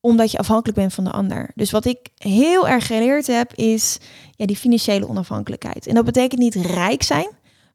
omdat 0.00 0.30
je 0.30 0.38
afhankelijk 0.38 0.78
bent 0.78 0.94
van 0.94 1.04
de 1.04 1.10
ander. 1.10 1.50
Dus 1.54 1.70
wat 1.70 1.84
ik 1.84 2.08
heel 2.16 2.68
erg 2.68 2.86
geleerd 2.86 3.26
heb, 3.26 3.54
is 3.54 3.98
ja, 4.30 4.46
die 4.46 4.56
financiële 4.56 5.08
onafhankelijkheid. 5.08 5.86
En 5.86 5.94
dat 5.94 6.04
betekent 6.04 6.40
niet 6.40 6.54
rijk 6.54 7.02
zijn. 7.02 7.28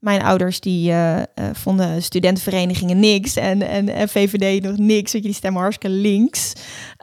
Mijn 0.04 0.22
ouders 0.22 0.60
die 0.60 0.92
uh, 0.92 1.18
uh, 1.18 1.24
vonden 1.54 2.04
studentenverenigingen 2.04 3.00
niks 3.00 3.36
en, 3.36 3.62
en, 3.62 3.90
en 3.90 4.10
VVD 4.10 4.64
nog 4.64 4.78
niks. 4.78 5.12
Want 5.12 5.24
je, 5.24 5.30
die 5.30 5.34
stemmen 5.34 5.62
hartstikke 5.62 5.96
links. 5.96 6.54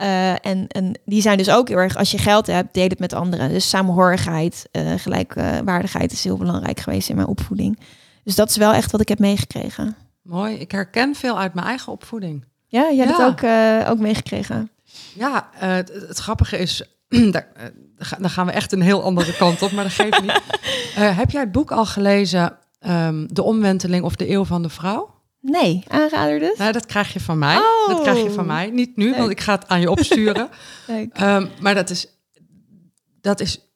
Uh, 0.02 0.30
en, 0.30 0.66
en 0.68 0.98
die 1.04 1.22
zijn 1.22 1.38
dus 1.38 1.50
ook 1.50 1.68
heel 1.68 1.76
erg, 1.76 1.96
als 1.96 2.10
je 2.10 2.18
geld 2.18 2.46
hebt, 2.46 2.74
deel 2.74 2.88
het 2.88 2.98
met 2.98 3.12
anderen. 3.12 3.48
Dus 3.48 3.68
samenhorigheid, 3.68 4.68
gelijkwaardigheid 4.96 6.12
is 6.12 6.24
heel 6.24 6.36
belangrijk 6.36 6.80
geweest 6.80 7.08
in 7.08 7.16
mijn 7.16 7.28
opvoeding. 7.28 7.78
Dus 8.24 8.34
dat 8.34 8.50
is 8.50 8.56
wel 8.56 8.72
echt 8.72 8.90
wat 8.90 9.00
ik 9.00 9.08
heb 9.08 9.18
meegekregen. 9.18 9.96
Mooi, 10.22 10.54
ik 10.54 10.70
herken 10.70 11.14
veel 11.14 11.38
uit 11.38 11.54
mijn 11.54 11.66
eigen 11.66 11.92
opvoeding. 11.92 12.44
Ja, 12.66 12.82
jij 12.92 13.06
hebt 13.06 13.18
ja. 13.18 13.24
het 13.24 13.86
ook, 13.86 13.90
ook 13.90 13.98
meegekregen. 13.98 14.70
Ja, 15.14 15.48
het, 15.52 15.92
het 16.08 16.18
grappige 16.18 16.58
is, 16.58 16.82
daar, 17.32 17.46
dan 18.18 18.30
gaan 18.30 18.46
we 18.46 18.52
echt 18.52 18.72
een 18.72 18.82
heel 18.82 19.02
andere 19.02 19.36
kant 19.36 19.62
op, 19.62 19.72
maar 19.72 19.84
dat 19.84 19.92
geeft 19.92 20.20
niet. 20.20 20.40
heb 21.20 21.30
jij 21.30 21.40
het 21.40 21.52
boek 21.52 21.70
al 21.70 21.86
gelezen 21.86 22.58
um, 22.86 23.26
De 23.32 23.42
Omwenteling 23.42 24.04
of 24.04 24.16
de 24.16 24.30
Eeuw 24.30 24.44
van 24.44 24.62
de 24.62 24.68
Vrouw? 24.68 25.18
Nee, 25.40 25.84
aanrader 25.88 26.38
dus? 26.38 26.58
Nou, 26.58 26.72
dat 26.72 26.86
krijg 26.86 27.12
je 27.12 27.20
van 27.20 27.38
mij. 27.38 27.56
Oh. 27.56 27.88
Dat 27.88 28.00
krijg 28.00 28.22
je 28.22 28.30
van 28.30 28.46
mij. 28.46 28.70
Niet 28.70 28.96
nu, 28.96 29.04
Leuk. 29.04 29.16
want 29.16 29.30
ik 29.30 29.40
ga 29.40 29.54
het 29.54 29.68
aan 29.68 29.80
je 29.80 29.90
opsturen. 29.90 30.48
um, 31.22 31.48
maar 31.60 31.74
dat 31.74 31.90
is, 31.90 32.06
dat 33.20 33.40
is 33.40 33.70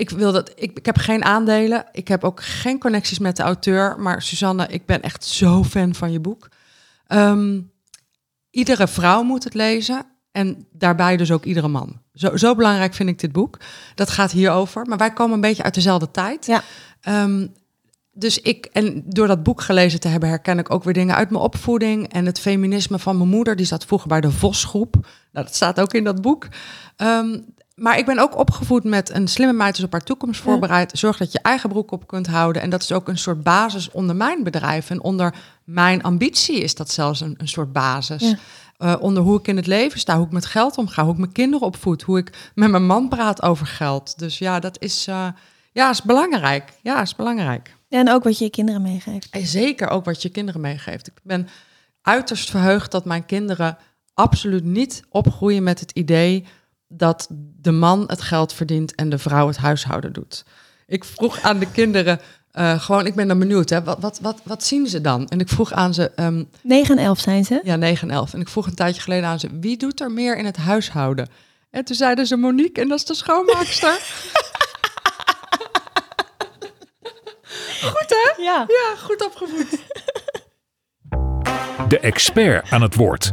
ik 0.00 0.10
wil 0.10 0.32
dat. 0.32 0.52
Ik, 0.54 0.78
ik 0.78 0.86
heb 0.86 0.98
geen 0.98 1.24
aandelen. 1.24 1.84
Ik 1.92 2.08
heb 2.08 2.24
ook 2.24 2.42
geen 2.42 2.78
connecties 2.78 3.18
met 3.18 3.36
de 3.36 3.42
auteur. 3.42 3.98
Maar 3.98 4.22
Suzanne, 4.22 4.66
ik 4.66 4.86
ben 4.86 5.02
echt 5.02 5.24
zo 5.24 5.64
fan 5.64 5.94
van 5.94 6.12
je 6.12 6.20
boek. 6.20 6.48
Um, 7.08 7.72
iedere 8.50 8.88
vrouw 8.88 9.22
moet 9.22 9.44
het 9.44 9.54
lezen. 9.54 10.06
En 10.32 10.66
daarbij 10.72 11.16
dus 11.16 11.30
ook 11.30 11.44
iedere 11.44 11.68
man. 11.68 12.00
Zo, 12.12 12.36
zo 12.36 12.54
belangrijk 12.54 12.94
vind 12.94 13.08
ik 13.08 13.18
dit 13.18 13.32
boek. 13.32 13.58
Dat 13.94 14.10
gaat 14.10 14.30
hierover. 14.30 14.86
Maar 14.86 14.98
wij 14.98 15.12
komen 15.12 15.34
een 15.34 15.40
beetje 15.40 15.62
uit 15.62 15.74
dezelfde 15.74 16.10
tijd. 16.10 16.46
Ja. 16.46 16.62
Um, 17.24 17.52
dus 18.20 18.40
ik, 18.40 18.68
en 18.72 19.02
door 19.06 19.26
dat 19.26 19.42
boek 19.42 19.60
gelezen 19.60 20.00
te 20.00 20.08
hebben, 20.08 20.28
herken 20.28 20.58
ik 20.58 20.70
ook 20.70 20.84
weer 20.84 20.94
dingen 20.94 21.14
uit 21.14 21.30
mijn 21.30 21.42
opvoeding. 21.42 22.12
En 22.12 22.26
het 22.26 22.40
feminisme 22.40 22.98
van 22.98 23.16
mijn 23.16 23.28
moeder, 23.28 23.56
die 23.56 23.66
zat 23.66 23.84
vroeger 23.84 24.08
bij 24.08 24.20
de 24.20 24.30
Vosgroep. 24.30 24.94
Nou, 25.32 25.46
dat 25.46 25.54
staat 25.54 25.80
ook 25.80 25.92
in 25.92 26.04
dat 26.04 26.22
boek. 26.22 26.48
Um, 26.96 27.44
maar 27.80 27.98
ik 27.98 28.06
ben 28.06 28.18
ook 28.18 28.38
opgevoed 28.38 28.84
met 28.84 29.10
een 29.10 29.28
slimme 29.28 29.52
meid 29.52 29.78
is 29.78 29.84
op 29.84 29.92
haar 29.92 30.00
toekomst 30.00 30.40
voorbereid. 30.40 30.98
Zorg 30.98 31.16
dat 31.16 31.32
je 31.32 31.38
eigen 31.42 31.68
broek 31.68 31.90
op 31.90 32.06
kunt 32.06 32.26
houden. 32.26 32.62
En 32.62 32.70
dat 32.70 32.82
is 32.82 32.92
ook 32.92 33.08
een 33.08 33.18
soort 33.18 33.42
basis 33.42 33.90
onder 33.90 34.16
mijn 34.16 34.42
bedrijf. 34.42 34.90
En 34.90 35.02
onder 35.02 35.34
mijn 35.64 36.02
ambitie 36.02 36.60
is 36.60 36.74
dat 36.74 36.90
zelfs 36.90 37.20
een, 37.20 37.34
een 37.36 37.48
soort 37.48 37.72
basis. 37.72 38.20
Ja. 38.20 38.36
Uh, 38.78 39.02
onder 39.02 39.22
hoe 39.22 39.38
ik 39.38 39.48
in 39.48 39.56
het 39.56 39.66
leven 39.66 40.00
sta, 40.00 40.16
hoe 40.16 40.26
ik 40.26 40.32
met 40.32 40.46
geld 40.46 40.76
omga, 40.76 41.02
hoe 41.02 41.12
ik 41.12 41.18
mijn 41.18 41.32
kinderen 41.32 41.66
opvoed, 41.66 42.02
hoe 42.02 42.18
ik 42.18 42.50
met 42.54 42.70
mijn 42.70 42.86
man 42.86 43.08
praat 43.08 43.42
over 43.42 43.66
geld. 43.66 44.18
Dus 44.18 44.38
ja, 44.38 44.60
dat 44.60 44.76
is, 44.80 45.08
uh, 45.08 45.26
ja, 45.72 45.90
is 45.90 46.02
belangrijk. 46.02 46.72
Ja, 46.82 47.00
is 47.00 47.16
belangrijk. 47.16 47.76
En 47.98 48.10
ook 48.10 48.24
wat 48.24 48.38
je 48.38 48.44
je 48.44 48.50
kinderen 48.50 48.82
meegeeft. 48.82 49.28
En 49.30 49.46
zeker 49.46 49.88
ook 49.88 50.04
wat 50.04 50.22
je 50.22 50.28
kinderen 50.28 50.60
meegeeft. 50.60 51.06
Ik 51.06 51.20
ben 51.22 51.48
uiterst 52.02 52.50
verheugd 52.50 52.90
dat 52.90 53.04
mijn 53.04 53.26
kinderen 53.26 53.78
absoluut 54.14 54.64
niet 54.64 55.02
opgroeien 55.08 55.62
met 55.62 55.80
het 55.80 55.90
idee 55.90 56.44
dat 56.88 57.26
de 57.60 57.70
man 57.70 58.04
het 58.06 58.20
geld 58.20 58.52
verdient 58.52 58.94
en 58.94 59.08
de 59.08 59.18
vrouw 59.18 59.46
het 59.46 59.56
huishouden 59.56 60.12
doet. 60.12 60.44
Ik 60.86 61.04
vroeg 61.04 61.40
aan 61.40 61.58
de 61.58 61.70
kinderen, 61.70 62.20
uh, 62.52 62.80
gewoon, 62.80 63.06
ik 63.06 63.14
ben 63.14 63.28
dan 63.28 63.38
benieuwd, 63.38 63.70
hè, 63.70 63.82
wat, 63.82 63.98
wat, 64.00 64.18
wat, 64.20 64.40
wat 64.44 64.64
zien 64.64 64.86
ze 64.86 65.00
dan? 65.00 65.28
En 65.28 65.40
ik 65.40 65.48
vroeg 65.48 65.72
aan 65.72 65.94
ze... 65.94 66.02
Um, 66.02 66.10
ehm, 66.16 66.44
9 66.62 66.98
en 66.98 67.04
11 67.04 67.20
zijn 67.20 67.44
ze? 67.44 67.60
Ja, 67.64 67.76
9 67.76 68.08
en 68.08 68.14
11. 68.14 68.34
En 68.34 68.40
ik 68.40 68.48
vroeg 68.48 68.66
een 68.66 68.74
tijdje 68.74 69.00
geleden 69.00 69.28
aan 69.28 69.40
ze, 69.40 69.48
wie 69.60 69.76
doet 69.76 70.00
er 70.00 70.10
meer 70.10 70.36
in 70.36 70.44
het 70.44 70.56
huishouden? 70.56 71.28
En 71.70 71.84
toen 71.84 71.96
zeiden 71.96 72.26
ze 72.26 72.36
Monique 72.36 72.82
en 72.82 72.88
dat 72.88 72.98
is 72.98 73.04
de 73.04 73.14
schoonmaakster. 73.14 73.98
Goed 77.82 78.06
hè? 78.08 78.42
Ja. 78.42 78.64
Ja, 78.68 78.96
goed 78.96 79.24
opgevoed. 79.24 79.78
De 81.88 81.98
expert 82.00 82.70
aan 82.70 82.82
het 82.82 82.94
woord. 82.94 83.30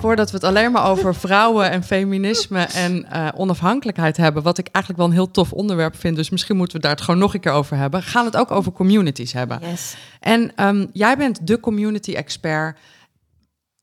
hoor 0.00 0.16
dat 0.16 0.30
we 0.30 0.36
het 0.36 0.44
alleen 0.44 0.72
maar 0.72 0.86
over 0.86 1.14
vrouwen 1.14 1.70
en 1.70 1.82
feminisme 1.82 2.60
en 2.60 3.06
uh, 3.12 3.28
onafhankelijkheid 3.34 4.16
hebben. 4.16 4.42
Wat 4.42 4.58
ik 4.58 4.68
eigenlijk 4.72 4.96
wel 4.96 5.06
een 5.06 5.22
heel 5.22 5.30
tof 5.30 5.52
onderwerp 5.52 5.96
vind. 5.96 6.16
Dus 6.16 6.30
misschien 6.30 6.56
moeten 6.56 6.76
we 6.76 6.82
daar 6.82 6.90
het 6.94 7.00
gewoon 7.00 7.20
nog 7.20 7.34
een 7.34 7.40
keer 7.40 7.52
over 7.52 7.76
hebben. 7.76 8.02
Gaan 8.02 8.24
het 8.24 8.36
ook 8.36 8.50
over 8.50 8.72
communities 8.72 9.32
hebben. 9.32 9.60
Yes. 9.62 9.96
En 10.20 10.66
um, 10.66 10.90
jij 10.92 11.16
bent 11.16 11.46
de 11.46 11.60
community 11.60 12.12
expert. 12.12 12.78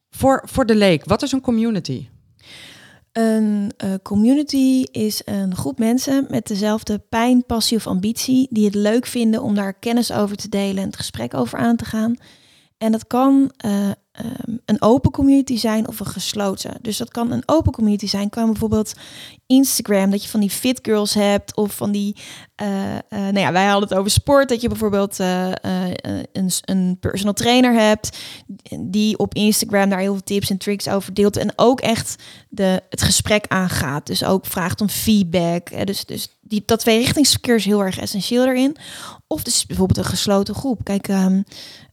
Voor, 0.09 0.41
voor 0.45 0.65
de 0.65 0.75
leek, 0.75 1.05
wat 1.05 1.21
is 1.21 1.31
een 1.31 1.41
community? 1.41 2.07
Een 3.13 3.71
uh, 3.83 3.93
community 4.03 4.85
is 4.91 5.21
een 5.25 5.55
groep 5.55 5.79
mensen 5.79 6.25
met 6.29 6.47
dezelfde 6.47 7.01
pijn, 7.09 7.45
passie 7.45 7.77
of 7.77 7.87
ambitie, 7.87 8.47
die 8.49 8.65
het 8.65 8.75
leuk 8.75 9.05
vinden 9.05 9.41
om 9.41 9.55
daar 9.55 9.73
kennis 9.73 10.11
over 10.11 10.37
te 10.37 10.49
delen 10.49 10.77
en 10.77 10.87
het 10.87 10.95
gesprek 10.95 11.33
over 11.33 11.57
aan 11.57 11.75
te 11.75 11.85
gaan. 11.85 12.17
En 12.83 12.91
dat 12.91 13.07
kan 13.07 13.51
uh, 13.65 13.89
um, 14.47 14.59
een 14.65 14.81
open 14.81 15.11
community 15.11 15.57
zijn 15.57 15.87
of 15.87 15.99
een 15.99 16.05
gesloten. 16.05 16.77
Dus 16.81 16.97
dat 16.97 17.09
kan 17.09 17.31
een 17.31 17.43
open 17.45 17.71
community 17.71 18.07
zijn. 18.07 18.29
Kan 18.29 18.45
bijvoorbeeld 18.45 18.93
Instagram, 19.47 20.09
dat 20.09 20.23
je 20.23 20.29
van 20.29 20.39
die 20.39 20.49
fit 20.49 20.79
girls 20.81 21.13
hebt. 21.13 21.55
Of 21.55 21.75
van 21.75 21.91
die, 21.91 22.15
uh, 22.61 22.67
nou 23.09 23.39
ja, 23.39 23.51
wij 23.51 23.65
hadden 23.65 23.89
het 23.89 23.97
over 23.97 24.11
sport. 24.11 24.49
Dat 24.49 24.61
je 24.61 24.67
bijvoorbeeld 24.67 25.19
een, 25.19 26.51
een 26.61 26.97
personal 26.99 27.33
trainer 27.33 27.73
hebt. 27.73 28.17
Die 28.79 29.17
op 29.17 29.33
Instagram 29.33 29.89
daar 29.89 29.99
heel 29.99 30.13
veel 30.13 30.23
tips 30.23 30.49
en 30.49 30.57
tricks 30.57 30.87
over 30.87 31.13
deelt. 31.13 31.37
En 31.37 31.53
ook 31.55 31.81
echt 31.81 32.23
de, 32.49 32.81
het 32.89 33.01
gesprek 33.01 33.45
aangaat. 33.47 34.05
Dus 34.05 34.23
ook 34.23 34.45
vraagt 34.45 34.81
om 34.81 34.89
feedback. 34.89 35.85
Dus, 35.85 36.05
dus 36.05 36.37
die, 36.53 36.63
dat 36.65 36.79
tweerichtingsverkeer 36.79 37.55
is 37.55 37.65
heel 37.65 37.83
erg 37.83 37.99
essentieel 37.99 38.45
erin. 38.45 38.75
Of 39.27 39.43
dus 39.43 39.65
bijvoorbeeld 39.65 39.97
een 39.97 40.11
gesloten 40.11 40.55
groep. 40.55 40.79
Kijk, 40.83 41.07
um, 41.07 41.43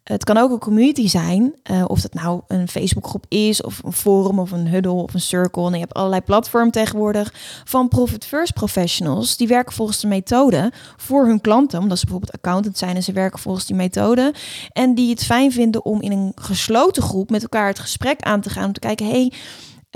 het 0.03 0.25
kan 0.25 0.37
ook 0.37 0.51
een 0.51 0.59
community 0.59 1.09
zijn, 1.09 1.55
uh, 1.71 1.85
of 1.87 2.01
dat 2.01 2.15
nou 2.15 2.41
een 2.47 2.69
Facebookgroep 2.69 3.25
is, 3.29 3.63
of 3.63 3.81
een 3.85 3.93
forum, 3.93 4.39
of 4.39 4.51
een 4.51 4.69
huddle, 4.69 4.93
of 4.93 5.15
een 5.15 5.21
circle. 5.21 5.67
En 5.67 5.73
je 5.73 5.79
hebt 5.79 5.95
allerlei 5.95 6.21
platformen 6.23 6.71
tegenwoordig 6.71 7.35
van 7.65 7.89
Profit 7.89 8.25
First 8.25 8.53
professionals. 8.53 9.37
Die 9.37 9.49
werken 9.49 9.75
volgens 9.75 10.01
de 10.01 10.07
methode 10.07 10.73
voor 10.97 11.27
hun 11.27 11.41
klanten, 11.41 11.79
omdat 11.79 11.99
ze 11.99 12.05
bijvoorbeeld 12.05 12.37
accountant 12.37 12.79
zijn 12.79 12.97
en 12.97 13.03
ze 13.03 13.13
werken 13.13 13.39
volgens 13.39 13.67
die 13.67 13.77
methode. 13.77 14.35
En 14.73 14.95
die 14.95 15.11
het 15.11 15.25
fijn 15.25 15.53
vinden 15.53 15.85
om 15.85 16.01
in 16.03 16.13
een 16.13 16.33
gesloten 16.35 17.03
groep 17.03 17.31
met 17.31 17.43
elkaar 17.43 17.67
het 17.67 17.79
gesprek 17.79 18.21
aan 18.21 18.41
te 18.41 18.51
gaan. 18.51 18.65
Om 18.65 18.73
te 18.73 18.81
kijken, 18.81 19.07
hey, 19.07 19.33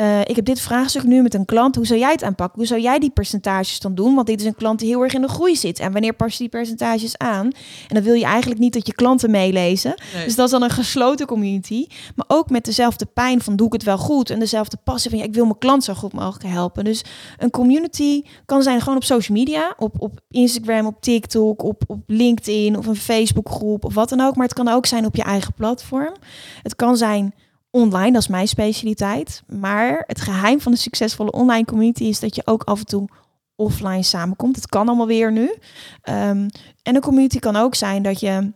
uh, 0.01 0.21
ik 0.21 0.37
heb 0.37 0.45
dit 0.45 0.61
vraagstuk 0.61 1.03
nu 1.03 1.23
met 1.23 1.35
een 1.35 1.45
klant. 1.45 1.77
Hoe 1.77 1.87
zou 1.87 2.01
jij 2.01 2.11
het 2.11 2.23
aanpakken? 2.23 2.59
Hoe 2.59 2.67
zou 2.67 2.81
jij 2.81 2.99
die 2.99 3.11
percentages 3.11 3.81
dan 3.81 3.95
doen? 3.95 4.15
Want 4.15 4.27
dit 4.27 4.41
is 4.41 4.47
een 4.47 4.55
klant 4.55 4.79
die 4.79 4.89
heel 4.89 5.03
erg 5.03 5.15
in 5.15 5.21
de 5.21 5.29
groei 5.29 5.57
zit. 5.57 5.79
En 5.79 5.93
wanneer 5.93 6.13
pas 6.13 6.33
je 6.33 6.39
die 6.39 6.49
percentages 6.49 7.19
aan? 7.19 7.45
En 7.89 7.95
dan 7.95 8.03
wil 8.03 8.15
je 8.15 8.25
eigenlijk 8.25 8.61
niet 8.61 8.73
dat 8.73 8.87
je 8.87 8.95
klanten 8.95 9.31
meelezen. 9.31 9.95
Nee. 10.15 10.25
Dus 10.25 10.35
dat 10.35 10.45
is 10.45 10.51
dan 10.51 10.63
een 10.63 10.71
gesloten 10.71 11.27
community. 11.27 11.87
Maar 12.15 12.27
ook 12.29 12.51
met 12.51 12.65
dezelfde 12.65 13.07
pijn 13.07 13.43
van 13.43 13.57
doe 13.57 13.67
ik 13.67 13.73
het 13.73 13.83
wel 13.83 13.99
goed? 13.99 14.31
En 14.31 14.39
dezelfde 14.39 14.77
passie 14.85 15.11
van 15.11 15.19
ja, 15.19 15.25
ik 15.25 15.35
wil 15.35 15.45
mijn 15.45 15.59
klant 15.59 15.85
zo 15.85 15.95
goed 15.95 16.13
mogelijk 16.13 16.53
helpen. 16.53 16.85
Dus 16.85 17.05
een 17.39 17.51
community 17.51 18.23
kan 18.45 18.63
zijn 18.63 18.81
gewoon 18.81 18.97
op 18.97 19.05
social 19.05 19.37
media. 19.37 19.75
Op, 19.79 19.95
op 19.99 20.21
Instagram, 20.31 20.87
op 20.87 21.01
TikTok, 21.01 21.63
op, 21.63 21.83
op 21.87 22.03
LinkedIn 22.07 22.79
of 22.79 22.87
een 22.87 22.97
Facebookgroep 22.97 23.85
of 23.85 23.95
wat 23.95 24.09
dan 24.09 24.21
ook. 24.21 24.37
Maar 24.37 24.47
het 24.47 24.55
kan 24.55 24.69
ook 24.69 24.87
zijn 24.87 25.07
op 25.07 25.17
je 25.17 25.23
eigen 25.23 25.53
platform. 25.55 26.15
Het 26.63 26.77
kan 26.77 26.97
zijn 26.97 27.35
online, 27.75 28.13
dat 28.13 28.21
is 28.21 28.29
mijn 28.29 28.49
specialiteit. 28.49 29.43
Maar 29.47 30.05
het 30.07 30.21
geheim 30.21 30.61
van 30.61 30.73
een 30.73 30.79
succesvolle 30.79 31.31
online 31.31 31.65
community 31.65 32.05
is 32.05 32.21
dat 32.21 32.35
je 32.35 32.43
ook 32.45 32.63
af 32.63 32.79
en 32.79 32.87
toe 32.87 33.09
offline 33.57 34.03
samenkomt. 34.03 34.57
Het 34.57 34.67
kan 34.67 34.89
allemaal 34.89 35.07
weer 35.07 35.33
nu. 35.33 35.43
Um, 35.43 36.49
en 36.83 36.95
een 36.95 37.01
community 37.01 37.39
kan 37.39 37.57
ook 37.57 37.75
zijn 37.75 38.03
dat 38.03 38.21
je 38.21 38.53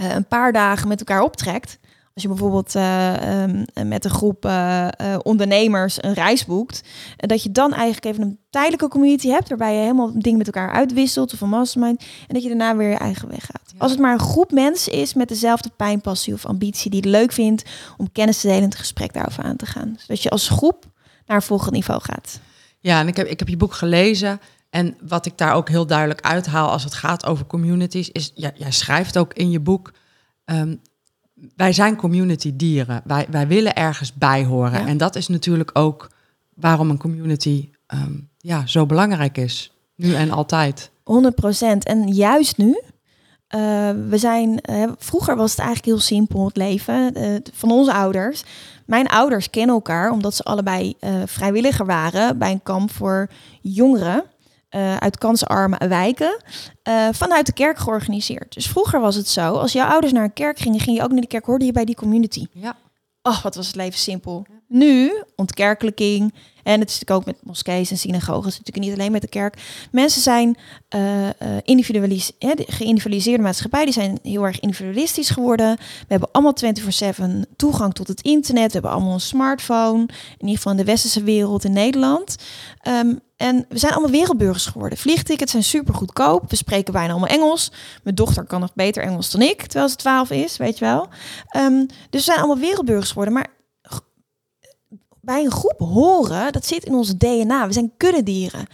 uh, 0.00 0.14
een 0.14 0.26
paar 0.26 0.52
dagen 0.52 0.88
met 0.88 0.98
elkaar 0.98 1.22
optrekt. 1.22 1.78
Als 2.16 2.24
je 2.24 2.30
bijvoorbeeld 2.30 2.74
uh, 2.74 3.42
um, 3.42 3.64
met 3.88 4.04
een 4.04 4.10
groep 4.10 4.44
uh, 4.44 4.88
ondernemers 5.22 6.02
een 6.02 6.12
reis 6.12 6.44
boekt, 6.44 6.82
dat 7.16 7.42
je 7.42 7.52
dan 7.52 7.72
eigenlijk 7.72 8.04
even 8.04 8.22
een 8.22 8.38
tijdelijke 8.50 8.88
community 8.88 9.28
hebt, 9.28 9.48
waarbij 9.48 9.74
je 9.74 9.80
helemaal 9.80 10.12
dingen 10.14 10.38
met 10.38 10.46
elkaar 10.46 10.70
uitwisselt 10.70 11.32
of 11.32 11.40
een 11.40 11.48
mastermind, 11.48 12.00
en 12.00 12.34
dat 12.34 12.42
je 12.42 12.48
daarna 12.48 12.76
weer 12.76 12.90
je 12.90 12.96
eigen 12.96 13.28
weg 13.28 13.46
gaat. 13.46 13.62
Ja. 13.72 13.78
Als 13.78 13.90
het 13.90 14.00
maar 14.00 14.12
een 14.12 14.18
groep 14.18 14.50
mensen 14.50 14.92
is 14.92 15.14
met 15.14 15.28
dezelfde 15.28 15.70
pijnpassie 15.76 16.34
of 16.34 16.46
ambitie, 16.46 16.90
die 16.90 17.00
het 17.00 17.08
leuk 17.08 17.32
vindt 17.32 17.64
om 17.96 18.12
kennis 18.12 18.40
te 18.40 18.46
delen 18.46 18.62
en 18.62 18.68
het 18.68 18.78
gesprek 18.78 19.12
daarover 19.12 19.42
aan 19.42 19.56
te 19.56 19.66
gaan. 19.66 19.96
Zodat 19.98 20.22
je 20.22 20.30
als 20.30 20.48
groep 20.48 20.84
naar 21.26 21.36
een 21.36 21.42
volgend 21.42 21.72
niveau 21.72 22.00
gaat. 22.02 22.40
Ja, 22.80 23.00
en 23.00 23.08
ik 23.08 23.16
heb, 23.16 23.26
ik 23.26 23.38
heb 23.38 23.48
je 23.48 23.56
boek 23.56 23.74
gelezen. 23.74 24.40
En 24.70 24.96
wat 25.08 25.26
ik 25.26 25.38
daar 25.38 25.54
ook 25.54 25.68
heel 25.68 25.86
duidelijk 25.86 26.20
uithaal 26.20 26.70
als 26.70 26.84
het 26.84 26.94
gaat 26.94 27.26
over 27.26 27.46
communities, 27.46 28.10
is, 28.10 28.32
ja, 28.34 28.50
jij 28.54 28.72
schrijft 28.72 29.18
ook 29.18 29.34
in 29.34 29.50
je 29.50 29.60
boek. 29.60 29.92
Um, 30.44 30.80
wij 31.56 31.72
zijn 31.72 31.96
community 31.96 32.56
dieren. 32.56 33.02
Wij, 33.04 33.26
wij 33.30 33.46
willen 33.46 33.74
ergens 33.74 34.14
bij 34.14 34.44
horen. 34.44 34.80
Ja. 34.80 34.86
En 34.86 34.96
dat 34.96 35.16
is 35.16 35.28
natuurlijk 35.28 35.70
ook 35.72 36.10
waarom 36.54 36.90
een 36.90 36.98
community 36.98 37.70
um, 37.94 38.28
ja, 38.38 38.66
zo 38.66 38.86
belangrijk 38.86 39.38
is. 39.38 39.72
Nu 39.94 40.14
en 40.14 40.30
altijd. 40.30 40.90
100 41.02 41.34
procent. 41.34 41.84
En 41.84 42.08
juist 42.08 42.56
nu. 42.56 42.80
Uh, 43.54 43.60
we 44.08 44.18
zijn, 44.18 44.60
uh, 44.70 44.92
vroeger 44.98 45.36
was 45.36 45.50
het 45.50 45.58
eigenlijk 45.58 45.88
heel 45.88 46.06
simpel, 46.06 46.46
het 46.46 46.56
leven 46.56 47.18
uh, 47.18 47.36
van 47.52 47.70
onze 47.70 47.92
ouders. 47.92 48.44
Mijn 48.86 49.08
ouders 49.08 49.50
kennen 49.50 49.74
elkaar 49.74 50.10
omdat 50.10 50.34
ze 50.34 50.42
allebei 50.42 50.94
vrijwilliger 51.24 51.86
waren 51.86 52.38
bij 52.38 52.50
een 52.50 52.62
kamp 52.62 52.90
voor 52.90 53.28
jongeren 53.60 54.24
uh, 54.70 54.96
uit 54.96 55.18
kansarme 55.18 55.88
wijken 55.88 56.42
uh, 56.88 57.08
vanuit 57.12 57.46
de 57.46 57.52
kerk 57.52 57.78
georganiseerd. 57.78 58.54
Dus 58.54 58.66
vroeger 58.66 59.00
was 59.00 59.14
het 59.14 59.28
zo, 59.28 59.54
als 59.54 59.72
jouw 59.72 59.88
ouders 59.88 60.12
naar 60.12 60.24
een 60.24 60.32
kerk 60.32 60.58
gingen, 60.58 60.80
ging 60.80 60.96
je 60.96 61.02
ook 61.02 61.10
naar 61.10 61.20
de 61.20 61.26
kerk, 61.26 61.44
hoorde 61.44 61.64
je 61.64 61.72
bij 61.72 61.84
die 61.84 61.94
community. 61.94 62.46
Ja. 62.52 62.76
Oh, 63.22 63.42
wat 63.42 63.54
was 63.54 63.66
het 63.66 63.76
leven 63.76 63.98
simpel. 63.98 64.46
Nu, 64.68 65.22
ontkerkelijking, 65.36 66.34
en 66.62 66.80
het 66.80 66.90
is 66.90 66.98
natuurlijk 66.98 67.10
ook 67.10 67.24
met 67.24 67.44
moskees 67.44 67.90
en 67.90 67.98
synagoges, 67.98 68.58
natuurlijk 68.58 68.86
niet 68.86 68.92
alleen 68.92 69.12
met 69.12 69.20
de 69.20 69.28
kerk. 69.28 69.86
Mensen 69.90 70.22
zijn 70.22 70.56
uh, 70.96 71.28
individualis 71.62 72.32
de 72.38 72.64
geïndividualiseerde 72.66 73.42
maatschappij, 73.42 73.84
die 73.84 73.92
zijn 73.92 74.18
heel 74.22 74.44
erg 74.44 74.60
individualistisch 74.60 75.30
geworden. 75.30 75.76
We 75.76 76.06
hebben 76.08 76.28
allemaal 76.32 76.54
24/7 77.44 77.56
toegang 77.56 77.94
tot 77.94 78.08
het 78.08 78.20
internet, 78.20 78.66
we 78.66 78.72
hebben 78.72 78.90
allemaal 78.90 79.12
een 79.12 79.20
smartphone, 79.20 80.00
in 80.38 80.46
ieder 80.46 80.56
geval 80.56 80.72
in 80.72 80.78
de 80.78 80.84
westerse 80.84 81.22
wereld 81.22 81.64
in 81.64 81.72
Nederland. 81.72 82.36
Um, 82.88 83.20
en 83.36 83.66
we 83.68 83.78
zijn 83.78 83.92
allemaal 83.92 84.10
wereldburgers 84.10 84.66
geworden. 84.66 84.98
Vliegtickets 84.98 85.50
zijn 85.50 85.64
super 85.64 85.94
goedkoop. 85.94 86.50
We 86.50 86.56
spreken 86.56 86.92
bijna 86.92 87.10
allemaal 87.10 87.28
Engels. 87.28 87.72
Mijn 88.02 88.14
dochter 88.14 88.44
kan 88.44 88.60
nog 88.60 88.74
beter 88.74 89.02
Engels 89.02 89.30
dan 89.30 89.42
ik, 89.42 89.62
terwijl 89.62 89.88
ze 89.88 89.96
12 89.96 90.30
is, 90.30 90.56
weet 90.56 90.78
je 90.78 90.84
wel. 90.84 91.08
Um, 91.56 91.86
dus 91.86 91.96
we 92.10 92.18
zijn 92.20 92.38
allemaal 92.38 92.58
wereldburgers 92.58 93.08
geworden. 93.08 93.34
Maar 93.34 93.46
bij 95.20 95.44
een 95.44 95.50
groep 95.50 95.78
horen, 95.78 96.52
dat 96.52 96.66
zit 96.66 96.84
in 96.84 96.94
onze 96.94 97.16
DNA. 97.16 97.66
We 97.66 97.72
zijn 97.72 97.92
kuddedieren. 97.96 98.66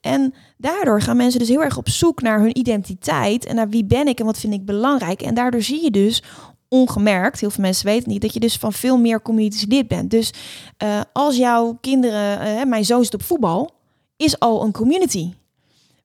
En 0.00 0.34
daardoor 0.56 1.02
gaan 1.02 1.16
mensen 1.16 1.40
dus 1.40 1.48
heel 1.48 1.62
erg 1.62 1.76
op 1.76 1.88
zoek 1.88 2.22
naar 2.22 2.40
hun 2.40 2.58
identiteit 2.58 3.44
en 3.44 3.54
naar 3.54 3.68
wie 3.68 3.84
ben 3.84 4.08
ik 4.08 4.18
en 4.20 4.26
wat 4.26 4.38
vind 4.38 4.52
ik 4.52 4.64
belangrijk. 4.64 5.22
En 5.22 5.34
daardoor 5.34 5.62
zie 5.62 5.82
je 5.82 5.90
dus 5.90 6.22
ongemerkt, 6.68 7.40
heel 7.40 7.50
veel 7.50 7.64
mensen 7.64 7.86
weten 7.86 8.08
niet, 8.08 8.22
dat 8.22 8.34
je 8.34 8.40
dus 8.40 8.56
van 8.56 8.72
veel 8.72 8.98
meer 8.98 9.22
communities 9.22 9.66
lid 9.68 9.88
bent. 9.88 10.10
Dus 10.10 10.32
uh, 10.82 11.00
als 11.12 11.36
jouw 11.36 11.78
kinderen, 11.80 12.58
uh, 12.58 12.64
mijn 12.64 12.84
zoon 12.84 13.04
zit 13.04 13.14
op 13.14 13.22
voetbal, 13.22 13.70
is 14.18 14.38
al 14.38 14.62
een 14.62 14.72
community. 14.72 15.32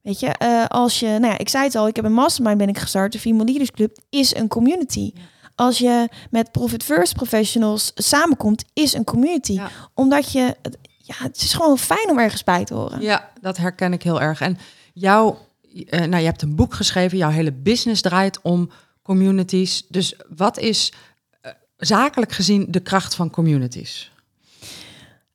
Weet 0.02 0.19
je, 0.19 0.36
uh, 0.43 0.65
als 0.65 0.99
je, 0.99 1.08
nou 1.08 1.26
ja, 1.26 1.38
ik 1.38 1.49
zei 1.49 1.63
het 1.63 1.76
al, 1.76 1.88
ik 1.88 1.95
heb 1.95 2.06
een 2.06 2.13
mastermind 2.13 2.58
ben 2.58 2.69
ik 2.69 2.78
gestart, 2.78 3.12
de 3.12 3.19
Female 3.19 3.45
Leaders 3.45 3.71
Club 3.71 3.97
is 4.10 4.36
een 4.36 4.47
community. 4.47 5.12
Ja 5.13 5.21
als 5.56 5.78
je 5.78 6.10
met 6.30 6.52
Profit 6.52 6.84
First 6.84 7.13
professionals 7.13 7.91
samenkomt, 7.95 8.65
is 8.73 8.93
een 8.93 9.04
community. 9.04 9.54
Ja. 9.54 9.69
Omdat 9.93 10.32
je, 10.32 10.56
ja, 10.97 11.15
het 11.17 11.38
is 11.38 11.54
gewoon 11.54 11.78
fijn 11.78 12.10
om 12.10 12.19
ergens 12.19 12.43
bij 12.43 12.63
te 12.63 12.73
horen. 12.73 13.02
Ja, 13.02 13.32
dat 13.41 13.58
herken 13.58 13.93
ik 13.93 14.04
heel 14.04 14.21
erg. 14.21 14.41
En 14.41 14.58
jouw, 14.93 15.47
uh, 15.73 15.84
nou, 15.99 16.17
je 16.17 16.26
hebt 16.26 16.41
een 16.41 16.56
boek 16.56 16.73
geschreven, 16.73 17.17
jouw 17.17 17.30
hele 17.30 17.52
business 17.52 18.02
draait 18.02 18.41
om 18.41 18.69
communities. 19.02 19.86
Dus 19.88 20.15
wat 20.36 20.58
is 20.58 20.93
uh, 21.41 21.52
zakelijk 21.78 22.32
gezien 22.32 22.65
de 22.69 22.80
kracht 22.80 23.15
van 23.15 23.30
communities? 23.30 24.12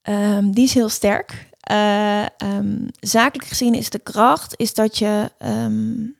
Um, 0.02 0.52
die 0.52 0.64
is 0.64 0.74
heel 0.74 0.88
sterk. 0.88 1.47
Uh, 1.70 2.24
zakelijk 3.00 3.48
gezien 3.48 3.74
is 3.74 3.90
de 3.90 3.98
kracht 3.98 4.54
is 4.56 4.74
dat 4.74 4.98
je 4.98 5.30
um, 5.38 6.16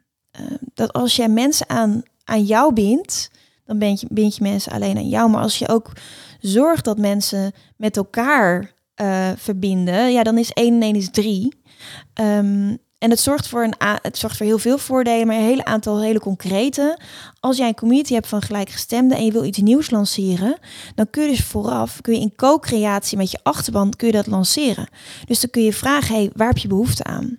dat 0.75 0.93
als 0.93 1.17
jij 1.17 1.29
mensen 1.29 1.69
aan, 1.69 2.03
aan 2.25 2.45
jou 2.45 2.73
bindt, 2.73 3.31
dan 3.65 3.79
bind 3.79 4.01
je, 4.01 4.07
bind 4.11 4.37
je 4.37 4.43
mensen 4.43 4.73
alleen 4.73 4.97
aan 4.97 5.09
jou. 5.09 5.31
Maar 5.31 5.43
als 5.43 5.59
je 5.59 5.69
ook 5.69 5.93
zorgt 6.41 6.85
dat 6.85 6.99
mensen 6.99 7.53
met 7.77 7.97
elkaar 7.97 8.73
uh, 9.01 9.31
verbinden, 9.37 10.13
ja, 10.13 10.23
dan 10.23 10.39
is 10.39 10.53
1 10.53 10.75
en 10.75 10.83
1 10.83 10.95
is 10.95 11.11
3. 11.11 11.55
Um, 12.21 12.79
en 12.99 13.11
het 13.11 13.21
zorgt, 13.21 13.49
voor 13.49 13.63
een 13.63 13.75
het 14.03 14.19
zorgt 14.19 14.37
voor 14.37 14.47
heel 14.47 14.59
veel 14.59 14.79
voordelen, 14.79 15.27
maar 15.27 15.37
een 15.37 15.43
hele 15.43 15.65
aantal 15.65 16.03
hele 16.03 16.21
concrete. 16.21 16.99
Als 17.41 17.57
jij 17.57 17.69
een 17.69 17.75
community 17.75 18.15
hebt 18.15 18.27
van 18.27 18.43
gelijkgestemden 18.43 19.17
en 19.17 19.25
je 19.25 19.33
wil 19.33 19.45
iets 19.45 19.59
nieuws 19.59 19.91
lanceren, 19.91 20.59
dan 20.95 21.11
kun 21.11 21.23
je 21.23 21.29
dus 21.29 21.45
vooraf, 21.45 22.01
kun 22.01 22.15
je 22.15 22.21
in 22.21 22.35
co-creatie 22.37 23.17
met 23.17 23.31
je 23.31 23.39
achterban, 23.43 23.91
kun 23.97 24.07
je 24.07 24.13
dat 24.13 24.27
lanceren. 24.27 24.89
Dus 25.25 25.41
dan 25.41 25.51
kun 25.51 25.63
je 25.63 25.73
vragen, 25.73 26.15
hey, 26.15 26.31
waar 26.35 26.49
heb 26.49 26.59
je 26.59 26.69
behoefte 26.69 27.05
aan? 27.05 27.39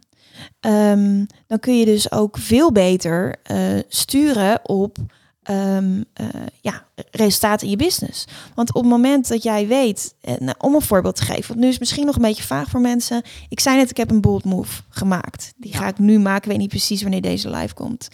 Um, 0.62 1.26
dan 1.48 1.60
kun 1.60 1.78
je 1.80 1.86
dus 1.86 2.12
ook 2.12 2.38
veel 2.38 2.72
beter 2.72 3.36
uh, 3.52 3.80
sturen 3.88 4.60
op 4.64 4.98
ehm, 5.44 6.04
eh, 6.14 6.26
ja, 6.62 6.86
resultaten 7.12 7.66
in 7.66 7.72
je 7.72 7.78
business. 7.78 8.26
Want 8.56 8.74
op 8.74 8.82
het 8.82 8.92
moment 8.92 9.28
dat 9.28 9.44
jij 9.44 9.68
weet, 9.68 10.16
eh, 10.22 10.34
nou, 10.38 10.56
om 10.58 10.76
een 10.76 10.82
voorbeeld 10.82 11.16
te 11.16 11.24
geven, 11.24 11.48
want 11.48 11.60
nu 11.60 11.66
is 11.66 11.72
het 11.72 11.80
misschien 11.80 12.06
nog 12.06 12.16
een 12.16 12.22
beetje 12.22 12.44
vaag 12.44 12.70
voor 12.70 12.82
mensen. 12.82 13.22
Ik 13.50 13.60
zei 13.60 13.78
net, 13.78 13.90
ik 13.90 13.98
heb 13.98 14.12
een 14.12 14.22
bold 14.22 14.44
move 14.44 14.82
gemaakt. 14.90 15.54
Die 15.58 15.74
ga 15.74 15.88
ik 15.88 16.00
nu 16.00 16.20
maken. 16.20 16.44
Ik 16.44 16.50
weet 16.50 16.58
niet 16.58 16.70
precies 16.70 17.02
wanneer 17.02 17.22
deze 17.22 17.50
live 17.50 17.74
komt. 17.74 18.08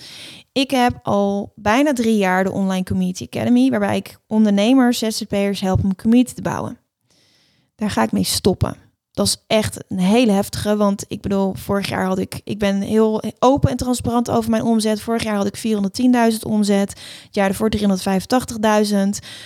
Ik 0.52 0.72
heb 0.72 1.00
al 1.04 1.54
bijna 1.56 1.94
drie 1.94 2.18
jaar 2.18 2.44
de 2.44 2.52
Online 2.52 2.84
Community 2.84 3.24
Academy, 3.24 3.70
waarbij 3.70 3.98
ik 3.98 4.18
ondernemers, 4.28 5.00
ZZP'ers 5.00 5.60
help 5.60 5.84
om 5.84 5.96
community 5.96 6.34
te 6.34 6.42
bouwen. 6.42 6.78
Daar 7.76 7.90
ga 7.90 8.04
ik 8.04 8.12
mee 8.12 8.24
stoppen. 8.24 8.85
Dat 9.15 9.25
is 9.25 9.43
echt 9.47 9.84
een 9.88 9.99
hele 9.99 10.32
heftige, 10.32 10.75
want 10.75 11.06
ik 11.08 11.21
bedoel, 11.21 11.54
vorig 11.54 11.89
jaar 11.89 12.06
had 12.06 12.17
ik, 12.17 12.41
ik 12.43 12.60
ben 12.60 12.82
heel 12.82 13.23
open 13.39 13.69
en 13.69 13.78
transparant 13.78 14.30
over 14.30 14.49
mijn 14.49 14.63
omzet. 14.63 15.01
Vorig 15.01 15.23
jaar 15.23 15.36
had 15.36 15.45
ik 15.45 15.58
410.000 16.34 16.39
omzet, 16.39 16.89
het 17.23 17.36
jaar 17.36 17.47
ervoor 17.47 17.71
385.000. 17.78 17.86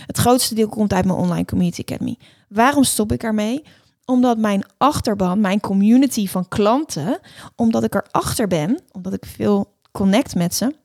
Het 0.05 0.17
grootste 0.17 0.55
deel 0.55 0.69
komt 0.69 0.93
uit 0.93 1.05
mijn 1.05 1.17
Online 1.17 1.45
Community 1.45 1.81
Academy. 1.81 2.17
Waarom 2.47 2.83
stop 2.83 3.11
ik 3.11 3.23
ermee? 3.23 3.63
Omdat 4.05 4.37
mijn 4.37 4.65
achterban, 4.77 5.39
mijn 5.39 5.59
community 5.59 6.27
van 6.27 6.47
klanten, 6.47 7.19
omdat 7.55 7.83
ik 7.83 7.95
erachter 7.95 8.47
ben, 8.47 8.79
omdat 8.91 9.13
ik 9.13 9.25
veel 9.25 9.73
connect 9.91 10.35
met 10.35 10.55
ze, 10.55 10.75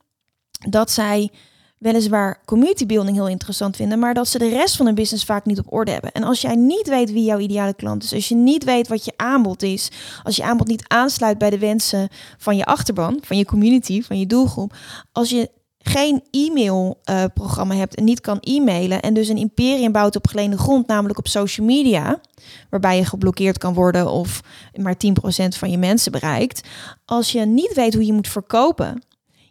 dat 0.69 0.91
zij 0.91 1.31
weliswaar 1.79 2.41
community 2.45 2.87
building 2.87 3.17
heel 3.17 3.29
interessant 3.29 3.77
vinden, 3.77 3.99
maar 3.99 4.15
dat 4.15 4.29
ze 4.29 4.39
de 4.39 4.49
rest 4.49 4.77
van 4.77 4.87
hun 4.87 4.95
business 4.95 5.25
vaak 5.25 5.45
niet 5.45 5.59
op 5.59 5.73
orde 5.73 5.91
hebben. 5.91 6.13
En 6.13 6.23
als 6.23 6.41
jij 6.41 6.55
niet 6.55 6.89
weet 6.89 7.13
wie 7.13 7.25
jouw 7.25 7.39
ideale 7.39 7.75
klant 7.75 8.03
is, 8.03 8.13
als 8.13 8.29
je 8.29 8.35
niet 8.35 8.65
weet 8.65 8.89
wat 8.89 9.05
je 9.05 9.13
aanbod 9.17 9.63
is, 9.63 9.91
als 10.23 10.37
je 10.37 10.45
aanbod 10.45 10.67
niet 10.67 10.85
aansluit 10.89 11.39
bij 11.39 11.51
de 11.51 11.59
wensen 11.59 12.09
van 12.39 12.57
je 12.57 12.65
achterban, 12.65 13.19
van 13.23 13.37
je 13.37 13.45
community, 13.45 14.03
van 14.03 14.19
je 14.19 14.27
doelgroep, 14.27 14.77
als 15.13 15.31
je 15.31 15.51
geen 15.79 16.23
e-mailprogramma 16.31 17.75
uh, 17.75 17.81
hebt 17.81 17.95
en 17.95 18.05
niet 18.05 18.21
kan 18.21 18.39
e-mailen 18.41 19.03
en 19.03 19.15
dus 19.15 19.29
een 19.29 19.37
imperium 19.37 19.93
bouwt 19.93 20.17
op 20.17 20.27
geleende 20.27 20.59
grond, 20.59 20.87
namelijk 20.87 21.19
op 21.19 21.29
social 21.29 21.67
media, 21.67 22.21
waarbij 22.71 22.97
je 22.97 23.05
geblokkeerd 23.05 23.59
kan 23.59 23.75
worden 23.75 24.11
of 24.11 24.41
maar 24.75 24.97
10% 24.97 25.49
van 25.49 25.71
je 25.71 25.79
mensen 25.79 26.13
bereikt. 26.13 26.69
Als 27.05 27.33
je 27.33 27.41
niet 27.41 27.75
weet 27.75 27.95
hoe 27.95 28.07
je 28.07 28.13
moet 28.13 28.29
verkopen, 28.29 29.03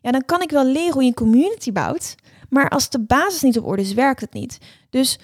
ja, 0.03 0.11
dan 0.11 0.25
kan 0.25 0.41
ik 0.41 0.49
wel 0.49 0.65
leren 0.65 0.93
hoe 0.93 1.01
je 1.01 1.07
een 1.07 1.13
community 1.13 1.71
bouwt. 1.71 2.15
Maar 2.49 2.69
als 2.69 2.89
de 2.89 2.99
basis 2.99 3.41
niet 3.41 3.57
op 3.57 3.65
orde 3.65 3.81
is, 3.81 3.93
werkt 3.93 4.21
het 4.21 4.33
niet. 4.33 4.57
Dus 4.89 5.19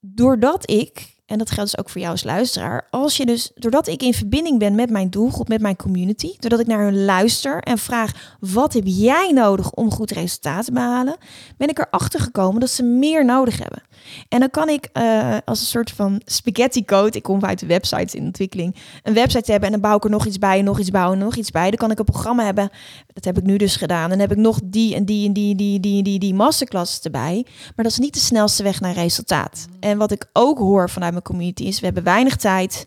doordat 0.00 0.70
ik, 0.70 1.16
en 1.30 1.38
dat 1.38 1.50
geldt 1.50 1.70
dus 1.70 1.80
ook 1.80 1.90
voor 1.90 2.00
jou 2.00 2.12
als 2.12 2.24
luisteraar, 2.24 2.86
als 2.90 3.16
je 3.16 3.26
dus, 3.26 3.50
doordat 3.54 3.88
ik 3.88 4.02
in 4.02 4.14
verbinding 4.14 4.58
ben 4.58 4.74
met 4.74 4.90
mijn 4.90 5.10
doelgroep, 5.10 5.48
met 5.48 5.60
mijn 5.60 5.76
community, 5.76 6.34
doordat 6.38 6.60
ik 6.60 6.66
naar 6.66 6.82
hun 6.82 7.04
luister 7.04 7.62
en 7.62 7.78
vraag, 7.78 8.36
wat 8.40 8.72
heb 8.72 8.82
jij 8.86 9.30
nodig 9.32 9.72
om 9.72 9.90
goed 9.90 10.10
resultaat 10.10 10.64
te 10.64 10.72
behalen, 10.72 11.16
ben 11.56 11.68
ik 11.68 11.78
erachter 11.78 12.20
gekomen 12.20 12.60
dat 12.60 12.70
ze 12.70 12.82
meer 12.82 13.24
nodig 13.24 13.58
hebben. 13.58 13.82
En 14.28 14.40
dan 14.40 14.50
kan 14.50 14.68
ik 14.68 14.88
uh, 14.92 15.36
als 15.44 15.60
een 15.60 15.66
soort 15.66 15.90
van 15.90 16.20
spaghetti 16.24 16.84
code, 16.84 17.16
ik 17.16 17.22
kom 17.22 17.44
uit 17.44 17.58
de 17.58 17.66
websites 17.66 18.14
in 18.14 18.24
ontwikkeling, 18.24 18.76
een 19.02 19.14
website 19.14 19.50
hebben 19.50 19.72
en 19.72 19.80
dan 19.80 19.90
bouw 19.90 19.96
ik 19.96 20.04
er 20.04 20.10
nog 20.10 20.26
iets 20.26 20.38
bij, 20.38 20.62
nog 20.62 20.78
iets 20.78 20.90
bouwen, 20.90 21.18
nog 21.18 21.36
iets 21.36 21.50
bij. 21.50 21.68
Dan 21.68 21.78
kan 21.78 21.90
ik 21.90 21.98
een 21.98 22.04
programma 22.04 22.44
hebben, 22.44 22.70
dat 23.12 23.24
heb 23.24 23.38
ik 23.38 23.44
nu 23.44 23.56
dus 23.56 23.76
gedaan. 23.76 24.04
En 24.04 24.10
dan 24.10 24.18
heb 24.18 24.32
ik 24.32 24.36
nog 24.36 24.60
die 24.64 24.94
en 24.94 25.04
die 25.04 25.26
en 25.26 25.32
die, 25.32 25.54
die, 25.54 25.80
die, 25.80 26.02
die, 26.02 26.18
die 26.18 26.34
masterclasses 26.34 27.00
erbij. 27.00 27.44
Maar 27.44 27.84
dat 27.84 27.92
is 27.92 27.98
niet 27.98 28.14
de 28.14 28.20
snelste 28.20 28.62
weg 28.62 28.80
naar 28.80 28.94
resultaat. 28.94 29.66
En 29.80 29.98
wat 29.98 30.10
ik 30.10 30.26
ook 30.32 30.58
hoor 30.58 30.90
vanuit 30.90 31.12
mijn 31.12 31.19
community 31.22 31.62
is, 31.62 31.78
we 31.78 31.84
hebben 31.84 32.04
weinig 32.04 32.36
tijd, 32.36 32.86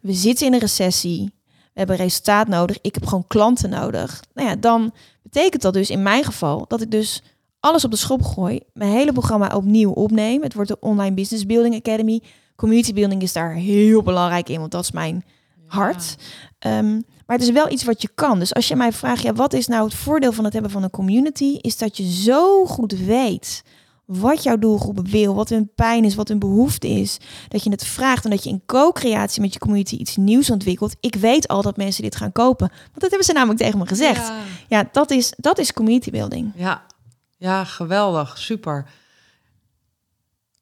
we 0.00 0.12
zitten 0.12 0.46
in 0.46 0.52
een 0.52 0.58
recessie, 0.58 1.30
we 1.44 1.82
hebben 1.82 1.96
resultaat 1.96 2.48
nodig, 2.48 2.78
ik 2.80 2.94
heb 2.94 3.06
gewoon 3.06 3.26
klanten 3.26 3.70
nodig. 3.70 4.22
Nou 4.34 4.48
ja, 4.48 4.56
dan 4.56 4.92
betekent 5.22 5.62
dat 5.62 5.72
dus 5.74 5.90
in 5.90 6.02
mijn 6.02 6.24
geval 6.24 6.64
dat 6.68 6.80
ik 6.80 6.90
dus 6.90 7.22
alles 7.60 7.84
op 7.84 7.90
de 7.90 7.96
schop 7.96 8.22
gooi, 8.22 8.60
mijn 8.72 8.90
hele 8.90 9.12
programma 9.12 9.56
opnieuw 9.56 9.90
opneem. 9.90 10.42
Het 10.42 10.54
wordt 10.54 10.68
de 10.68 10.80
Online 10.80 11.14
Business 11.14 11.46
Building 11.46 11.74
Academy. 11.74 12.22
Community 12.56 12.92
building 12.92 13.22
is 13.22 13.32
daar 13.32 13.52
heel 13.52 14.02
belangrijk 14.02 14.48
in, 14.48 14.58
want 14.58 14.70
dat 14.70 14.82
is 14.82 14.90
mijn 14.90 15.24
hart. 15.66 16.16
Ehm, 16.58 16.92
maar 17.26 17.36
het 17.36 17.42
is 17.42 17.50
wel 17.50 17.70
iets 17.70 17.84
wat 17.84 18.02
je 18.02 18.08
kan. 18.14 18.38
Dus 18.38 18.54
als 18.54 18.68
je 18.68 18.76
mij 18.76 18.92
vraagt, 18.92 19.22
ja, 19.22 19.32
wat 19.32 19.52
is 19.52 19.66
nou 19.66 19.84
het 19.84 19.94
voordeel 19.94 20.32
van 20.32 20.44
het 20.44 20.52
hebben 20.52 20.70
van 20.70 20.82
een 20.82 20.90
community? 20.90 21.58
Is 21.60 21.78
dat 21.78 21.96
je 21.96 22.12
zo 22.12 22.66
goed 22.66 22.92
weet 22.92 23.62
wat 24.06 24.42
jouw 24.42 24.58
doelgroep 24.58 25.08
wil, 25.08 25.34
wat 25.34 25.48
hun 25.48 25.70
pijn 25.74 26.04
is, 26.04 26.14
wat 26.14 26.28
hun 26.28 26.38
behoefte 26.38 26.88
is. 26.88 27.18
Dat 27.48 27.64
je 27.64 27.70
het 27.70 27.86
vraagt 27.86 28.24
en 28.24 28.30
dat 28.30 28.44
je 28.44 28.50
in 28.50 28.62
co-creatie 28.66 29.42
met 29.42 29.52
je 29.52 29.58
community 29.58 29.94
iets 29.94 30.16
nieuws 30.16 30.50
ontwikkelt. 30.50 30.96
Ik 31.00 31.14
weet 31.14 31.48
al 31.48 31.62
dat 31.62 31.76
mensen 31.76 32.02
dit 32.02 32.16
gaan 32.16 32.32
kopen. 32.32 32.68
Want 32.68 33.00
dat 33.00 33.08
hebben 33.08 33.26
ze 33.26 33.32
namelijk 33.32 33.60
tegen 33.60 33.78
me 33.78 33.86
gezegd. 33.86 34.28
Ja, 34.28 34.42
ja 34.68 34.88
dat, 34.92 35.10
is, 35.10 35.32
dat 35.36 35.58
is 35.58 35.72
community 35.72 36.10
building. 36.10 36.52
Ja, 36.54 36.82
ja, 37.36 37.64
geweldig, 37.64 38.38
super. 38.38 38.86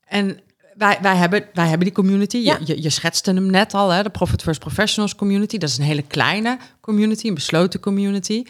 En 0.05 0.41
wij, 0.77 0.99
wij, 1.03 1.17
hebben, 1.17 1.49
wij 1.53 1.69
hebben 1.69 1.87
die 1.87 1.95
community. 1.95 2.37
Ja. 2.37 2.59
Je, 2.65 2.83
je, 2.83 2.91
schetste 2.91 3.33
hem 3.33 3.51
net 3.51 3.75
al, 3.75 3.91
hè, 3.91 4.03
de 4.03 4.11
Profit 4.11 4.43
First 4.43 4.61
Professionals 4.61 5.15
community. 5.15 5.59
Dat 5.59 5.69
is 5.69 5.79
een 5.79 5.85
hele 5.85 6.03
kleine 6.03 6.59
community, 6.81 7.29
een 7.29 7.35
besloten 7.35 7.81
community. 7.81 8.45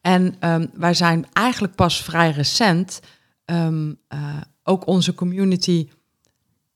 En 0.00 0.36
um, 0.40 0.70
wij 0.74 0.94
zijn 0.94 1.26
eigenlijk 1.32 1.74
pas 1.74 2.02
vrij 2.02 2.30
recent 2.30 3.00
um, 3.50 3.98
uh, 4.14 4.36
ook 4.62 4.86
onze 4.86 5.14
community 5.14 5.88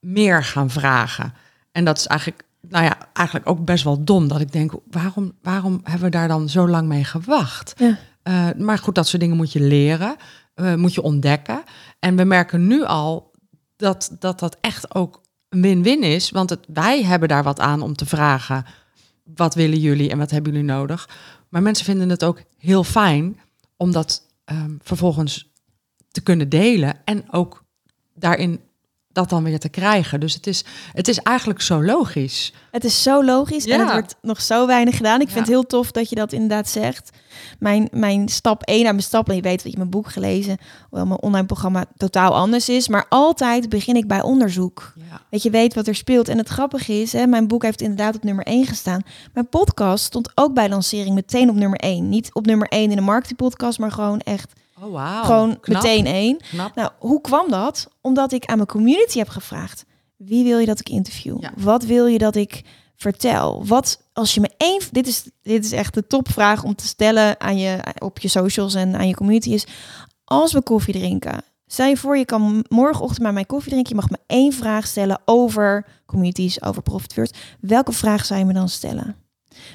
meer 0.00 0.44
gaan 0.44 0.70
vragen. 0.70 1.34
En 1.72 1.84
dat 1.84 1.98
is 1.98 2.06
eigenlijk, 2.06 2.44
nou 2.60 2.84
ja, 2.84 3.08
eigenlijk 3.12 3.48
ook 3.48 3.64
best 3.64 3.84
wel 3.84 4.04
dom. 4.04 4.28
Dat 4.28 4.40
ik 4.40 4.52
denk, 4.52 4.72
waarom, 4.90 5.32
waarom 5.42 5.80
hebben 5.82 6.04
we 6.04 6.10
daar 6.10 6.28
dan 6.28 6.48
zo 6.48 6.68
lang 6.68 6.88
mee 6.88 7.04
gewacht? 7.04 7.74
Ja. 7.76 7.98
Uh, 8.28 8.64
maar 8.64 8.78
goed, 8.78 8.94
dat 8.94 9.08
soort 9.08 9.22
dingen 9.22 9.36
moet 9.36 9.52
je 9.52 9.60
leren 9.60 10.16
uh, 10.56 10.74
moet 10.74 10.94
je 10.94 11.02
ontdekken. 11.02 11.62
En 11.98 12.16
we 12.16 12.24
merken 12.24 12.66
nu 12.66 12.84
al 12.84 13.30
dat 13.76 14.16
dat, 14.18 14.38
dat 14.38 14.56
echt 14.60 14.94
ook 14.94 15.20
een 15.48 15.62
win-win 15.62 16.02
is. 16.02 16.30
Want 16.30 16.50
het, 16.50 16.66
wij 16.72 17.04
hebben 17.04 17.28
daar 17.28 17.42
wat 17.42 17.60
aan 17.60 17.82
om 17.82 17.94
te 17.94 18.06
vragen: 18.06 18.64
wat 19.24 19.54
willen 19.54 19.78
jullie 19.78 20.10
en 20.10 20.18
wat 20.18 20.30
hebben 20.30 20.52
jullie 20.52 20.66
nodig? 20.66 21.08
Maar 21.48 21.62
mensen 21.62 21.84
vinden 21.84 22.08
het 22.08 22.24
ook 22.24 22.42
heel 22.58 22.84
fijn 22.84 23.40
om 23.76 23.92
dat 23.92 24.22
um, 24.44 24.78
vervolgens 24.82 25.52
te 26.14 26.20
kunnen 26.20 26.48
delen 26.48 26.94
en 27.04 27.24
ook 27.30 27.64
daarin 28.14 28.60
dat 29.14 29.28
dan 29.28 29.44
weer 29.44 29.58
te 29.58 29.68
krijgen. 29.68 30.20
Dus 30.20 30.34
het 30.34 30.46
is, 30.46 30.64
het 30.92 31.08
is 31.08 31.18
eigenlijk 31.18 31.60
zo 31.60 31.84
logisch. 31.84 32.52
Het 32.70 32.84
is 32.84 33.02
zo 33.02 33.24
logisch 33.24 33.66
en 33.66 33.80
het 33.80 33.92
wordt 33.92 34.16
nog 34.22 34.40
zo 34.40 34.66
weinig 34.66 34.96
gedaan. 34.96 35.20
Ik 35.20 35.26
vind 35.26 35.38
het 35.38 35.48
heel 35.48 35.66
tof 35.66 35.90
dat 35.90 36.08
je 36.08 36.14
dat 36.14 36.32
inderdaad 36.32 36.68
zegt. 36.68 37.10
Mijn, 37.58 37.88
mijn 37.92 38.28
stap 38.28 38.62
1 38.62 38.82
naar 38.82 38.92
mijn 38.92 39.04
stap, 39.04 39.28
en 39.28 39.34
je 39.34 39.42
weet 39.42 39.62
dat 39.62 39.72
je 39.72 39.78
mijn 39.78 39.90
boek 39.90 40.08
gelezen, 40.08 40.58
hoewel 40.88 41.06
mijn 41.06 41.20
online 41.20 41.46
programma 41.46 41.84
totaal 41.96 42.34
anders 42.34 42.68
is, 42.68 42.88
maar 42.88 43.06
altijd 43.08 43.68
begin 43.68 43.96
ik 43.96 44.06
bij 44.06 44.22
onderzoek. 44.22 44.92
Ja. 45.10 45.20
Dat 45.30 45.42
je 45.42 45.50
weet 45.50 45.74
wat 45.74 45.86
er 45.86 45.94
speelt. 45.94 46.28
En 46.28 46.38
het 46.38 46.48
grappige 46.48 46.92
is, 46.92 47.12
hè, 47.12 47.26
mijn 47.26 47.48
boek 47.48 47.62
heeft 47.62 47.80
inderdaad 47.80 48.16
op 48.16 48.24
nummer 48.24 48.44
1 48.44 48.66
gestaan. 48.66 49.02
Mijn 49.32 49.48
podcast 49.48 50.04
stond 50.04 50.32
ook 50.34 50.54
bij 50.54 50.68
lancering 50.68 51.14
meteen 51.14 51.50
op 51.50 51.56
nummer 51.56 51.78
1. 51.78 52.08
Niet 52.08 52.34
op 52.34 52.46
nummer 52.46 52.68
1 52.68 52.90
in 52.90 52.96
de 52.96 53.02
marketingpodcast, 53.02 53.78
maar 53.78 53.92
gewoon 53.92 54.20
echt 54.20 54.52
Oh, 54.80 54.90
wow. 54.90 55.24
Gewoon 55.24 55.58
meteen 55.62 56.06
één. 56.06 56.36
Nou, 56.74 56.90
hoe 56.98 57.20
kwam 57.20 57.50
dat? 57.50 57.88
Omdat 58.00 58.32
ik 58.32 58.46
aan 58.46 58.56
mijn 58.56 58.68
community 58.68 59.18
heb 59.18 59.28
gevraagd: 59.28 59.84
wie 60.16 60.44
wil 60.44 60.58
je 60.58 60.66
dat 60.66 60.80
ik 60.80 60.88
interview? 60.88 61.44
Wat 61.56 61.84
wil 61.84 62.06
je 62.06 62.18
dat 62.18 62.36
ik 62.36 62.62
vertel? 62.96 63.66
Wat 63.66 64.00
als 64.12 64.34
je 64.34 64.40
me 64.40 64.50
één. 64.56 64.82
Dit 64.90 65.06
is, 65.06 65.28
dit 65.42 65.64
is 65.64 65.72
echt 65.72 65.94
de 65.94 66.06
topvraag 66.06 66.62
om 66.62 66.74
te 66.74 66.86
stellen 66.86 67.40
aan 67.40 67.58
je, 67.58 67.78
op 67.98 68.18
je 68.18 68.28
socials 68.28 68.74
en 68.74 68.94
aan 68.94 69.08
je 69.08 69.14
community: 69.14 69.50
is 69.50 69.66
als 70.24 70.52
we 70.52 70.62
koffie 70.62 70.94
drinken. 70.94 71.44
Stel 71.66 71.86
je 71.86 71.96
voor, 71.96 72.16
je 72.16 72.24
kan 72.24 72.64
morgenochtend 72.68 73.22
maar 73.22 73.32
mijn 73.32 73.46
koffie 73.46 73.70
drinken. 73.70 73.94
Je 73.94 74.00
mag 74.00 74.10
me 74.10 74.18
één 74.26 74.52
vraag 74.52 74.86
stellen 74.86 75.20
over 75.24 75.86
communities, 76.06 76.62
over 76.62 76.82
Profit 76.82 77.12
First. 77.12 77.38
Welke 77.60 77.92
vraag 77.92 78.24
zou 78.24 78.40
je 78.40 78.46
me 78.46 78.52
dan 78.52 78.68
stellen? 78.68 79.16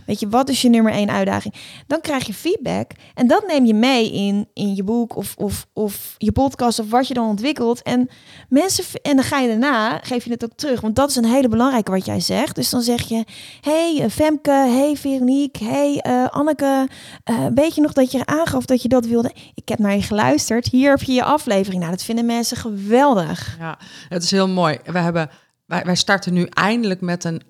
Weet 0.06 0.20
je, 0.20 0.30
wat 0.30 0.50
is 0.50 0.62
je 0.62 0.70
nummer 0.70 0.92
één 0.92 1.10
uitdaging? 1.10 1.54
Dan 1.88 2.02
krijg 2.02 2.26
je 2.26 2.34
feedback 2.34 2.92
en 3.13 3.28
dat 3.28 3.48
neem 3.48 3.65
je 3.65 3.74
mee 3.74 4.12
in, 4.12 4.48
in 4.54 4.76
je 4.76 4.84
boek 4.84 5.15
of, 5.15 5.36
of, 5.38 5.68
of 5.74 6.15
je 6.18 6.32
podcast 6.32 6.80
of 6.80 6.89
wat 6.89 7.08
je 7.08 7.13
dan 7.13 7.28
ontwikkelt. 7.28 7.82
En 7.82 8.10
mensen, 8.50 8.84
en 9.02 9.15
dan 9.15 9.26
ga 9.26 9.39
je 9.39 9.48
daarna, 9.48 10.00
geef 10.04 10.24
je 10.24 10.32
het 10.32 10.44
ook 10.44 10.56
terug. 10.56 10.82
Want 10.82 10.96
dat 10.96 11.10
is 11.10 11.15
een 11.15 11.26
hele 11.26 11.48
belangrijke 11.48 11.92
wat 11.92 12.06
jij 12.06 12.20
zegt. 12.20 12.56
Dus 12.56 12.70
dan 12.70 12.82
zeg 12.82 13.02
je, 13.02 13.24
hey 13.62 14.00
uh, 14.02 14.10
Femke, 14.10 14.52
hey 14.52 14.96
Veronique, 14.98 15.65
hey 15.65 16.04
uh, 16.08 16.28
Anneke, 16.28 16.88
uh, 17.30 17.46
weet 17.54 17.76
je 17.76 17.82
nog 17.82 17.94
dat 17.94 18.12
je 18.12 18.26
aangaf 18.26 18.65
dat 18.65 18.82
je 18.82 18.89
dat 18.89 19.06
wilde? 19.06 19.32
Ik 19.54 19.70
heb 19.70 19.80
naar 19.80 19.96
je 19.96 20.02
geluisterd, 20.02 20.68
hier 20.68 20.89
heb 20.89 21.02
je 21.02 21.13
je 21.13 21.24
aflevering. 21.24 21.80
Nou, 21.80 21.92
dat 21.92 22.04
vinden 22.04 22.26
mensen 22.26 22.58
geweldig. 22.58 23.56
Ja, 23.60 23.78
het 24.10 24.24
is 24.24 24.32
heel 24.32 24.48
mooi. 24.48 24.78
We 24.86 25.00
hebben, 25.00 25.30
wij, 25.65 25.84
wij 25.86 25.96
starten 25.96 26.34
nu 26.34 26.44
eindelijk 26.44 27.02
met 27.02 27.24
een 27.24 27.42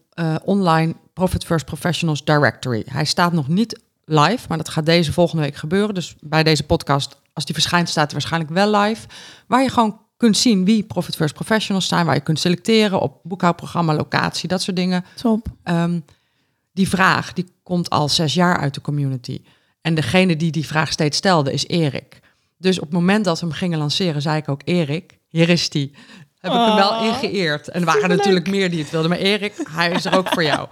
online 0.43 0.95
Profit 1.13 1.45
First 1.45 1.65
Professionals 1.65 2.25
Directory. 2.25 2.83
Hij 2.89 3.05
staat 3.05 3.33
nog 3.33 3.47
niet 3.47 3.79
live, 4.05 4.45
maar 4.47 4.57
dat 4.57 4.69
gaat 4.69 4.85
deze 4.85 5.13
volgende 5.13 5.43
week 5.43 5.55
gebeuren. 5.55 5.93
Dus 5.93 6.15
bij 6.19 6.43
deze 6.43 6.63
podcast, 6.63 7.21
als 7.33 7.45
die 7.45 7.55
verschijnt, 7.55 7.89
staat 7.89 8.11
hij 8.11 8.13
waarschijnlijk 8.13 8.53
wel 8.53 8.81
live. 8.81 9.07
Waar 9.47 9.61
je 9.61 9.69
gewoon 9.69 9.99
kunt 10.17 10.37
zien 10.37 10.65
wie 10.65 10.83
Profit 10.83 11.15
First 11.15 11.33
Professionals 11.33 11.87
zijn, 11.87 12.05
waar 12.05 12.15
je 12.15 12.21
kunt 12.21 12.39
selecteren 12.39 13.01
op 13.01 13.19
boekhoudprogramma, 13.23 13.93
locatie, 13.93 14.49
dat 14.49 14.61
soort 14.61 14.75
dingen. 14.75 15.05
Top. 15.15 15.47
Um, 15.63 16.05
die 16.71 16.89
vraag, 16.89 17.33
die 17.33 17.53
komt 17.63 17.89
al 17.89 18.09
zes 18.09 18.33
jaar 18.33 18.57
uit 18.57 18.73
de 18.73 18.81
community. 18.81 19.41
En 19.81 19.95
degene 19.95 20.35
die 20.35 20.51
die 20.51 20.65
vraag 20.65 20.91
steeds 20.91 21.17
stelde, 21.17 21.53
is 21.53 21.67
Erik. 21.67 22.19
Dus 22.57 22.79
op 22.79 22.85
het 22.85 22.93
moment 22.93 23.25
dat 23.25 23.39
we 23.39 23.45
hem 23.45 23.55
gingen 23.55 23.79
lanceren, 23.79 24.21
zei 24.21 24.37
ik 24.37 24.49
ook, 24.49 24.61
Erik, 24.65 25.17
hier 25.27 25.49
is 25.49 25.69
die. 25.69 25.91
Heb 26.39 26.51
ik 26.51 26.57
hem 26.57 26.75
wel 26.75 26.89
Oh, 26.89 27.05
ingeëerd. 27.05 27.67
En 27.67 27.79
er 27.79 27.85
waren 27.85 28.09
natuurlijk 28.09 28.47
meer 28.49 28.69
die 28.69 28.79
het 28.79 28.89
wilden. 28.91 29.09
Maar 29.09 29.19
Erik, 29.19 29.53
hij 29.71 29.91
is 29.91 30.05
er 30.05 30.17
ook 30.17 30.27
voor 30.27 30.43
jou. 30.43 30.67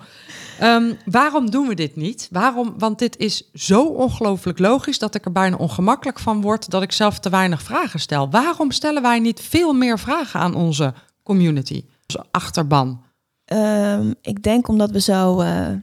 Ehm, 0.60 0.93
waarom 1.06 1.49
doen 1.49 1.67
we 1.67 1.75
dit 1.75 1.95
niet? 1.95 2.27
Waarom? 2.32 2.73
Want 2.77 2.99
dit 2.99 3.17
is 3.17 3.49
zo 3.53 3.84
ongelooflijk 3.86 4.60
logisch 4.60 4.99
dat 4.99 5.15
ik 5.15 5.25
er 5.25 5.32
bijna 5.32 5.56
ongemakkelijk 5.56 6.19
van 6.19 6.41
word 6.41 6.69
dat 6.69 6.82
ik 6.82 6.91
zelf 6.91 7.19
te 7.19 7.30
weinig 7.30 7.62
vragen 7.62 7.99
stel. 7.99 8.30
Waarom 8.30 8.71
stellen 8.71 9.01
wij 9.01 9.19
niet 9.19 9.39
veel 9.41 9.73
meer 9.73 9.99
vragen 9.99 10.39
aan 10.39 10.56
onze 10.56 10.93
community, 11.23 11.86
onze 12.08 12.25
achterban? 12.32 13.03
Ehm, 13.45 14.13
ik 14.21 14.43
denk 14.43 14.67
omdat 14.67 14.91
we 14.91 14.99
zo 14.99 15.39
eh, 15.39 15.67
eh, 15.71 15.77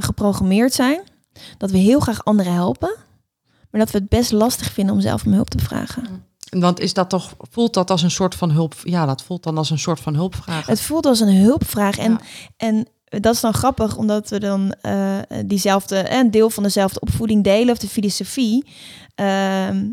geprogrammeerd 0.00 0.72
zijn, 0.72 1.00
dat 1.58 1.70
we 1.70 1.78
heel 1.78 2.00
graag 2.00 2.24
anderen 2.24 2.52
helpen, 2.52 2.96
maar 3.70 3.80
dat 3.80 3.90
we 3.90 3.98
het 3.98 4.08
best 4.08 4.32
lastig 4.32 4.72
vinden 4.72 4.94
om 4.94 5.00
zelf 5.00 5.26
om 5.26 5.32
hulp 5.32 5.50
te 5.50 5.58
vragen. 5.58 6.24
Want 6.50 6.80
is 6.80 6.94
dat 6.94 7.08
toch, 7.08 7.34
voelt 7.50 7.74
dat 7.74 7.90
als 7.90 8.02
een 8.02 8.10
soort 8.10 8.34
van 8.34 8.50
hulp? 8.50 8.74
Ja, 8.82 9.06
dat 9.06 9.22
voelt 9.22 9.42
dan 9.42 9.58
als 9.58 9.70
een 9.70 9.78
soort 9.78 10.00
van 10.00 10.14
hulpvraag. 10.14 10.66
Het 10.66 10.80
voelt 10.80 11.06
als 11.06 11.20
een 11.20 11.34
hulpvraag 11.36 11.98
en, 11.98 12.10
Ja. 12.12 12.20
en 12.56 12.86
dat 13.04 13.34
is 13.34 13.40
dan 13.40 13.54
grappig, 13.54 13.96
omdat 13.96 14.28
we 14.28 14.38
dan 14.40 14.72
eh, 14.80 15.18
diezelfde, 15.46 16.12
een 16.12 16.30
deel 16.30 16.50
van 16.50 16.62
dezelfde 16.62 17.00
opvoeding 17.00 17.44
delen 17.44 17.72
of 17.72 17.78
de 17.78 17.88
filosofie. 17.88 18.66
Ehm, 19.14 19.84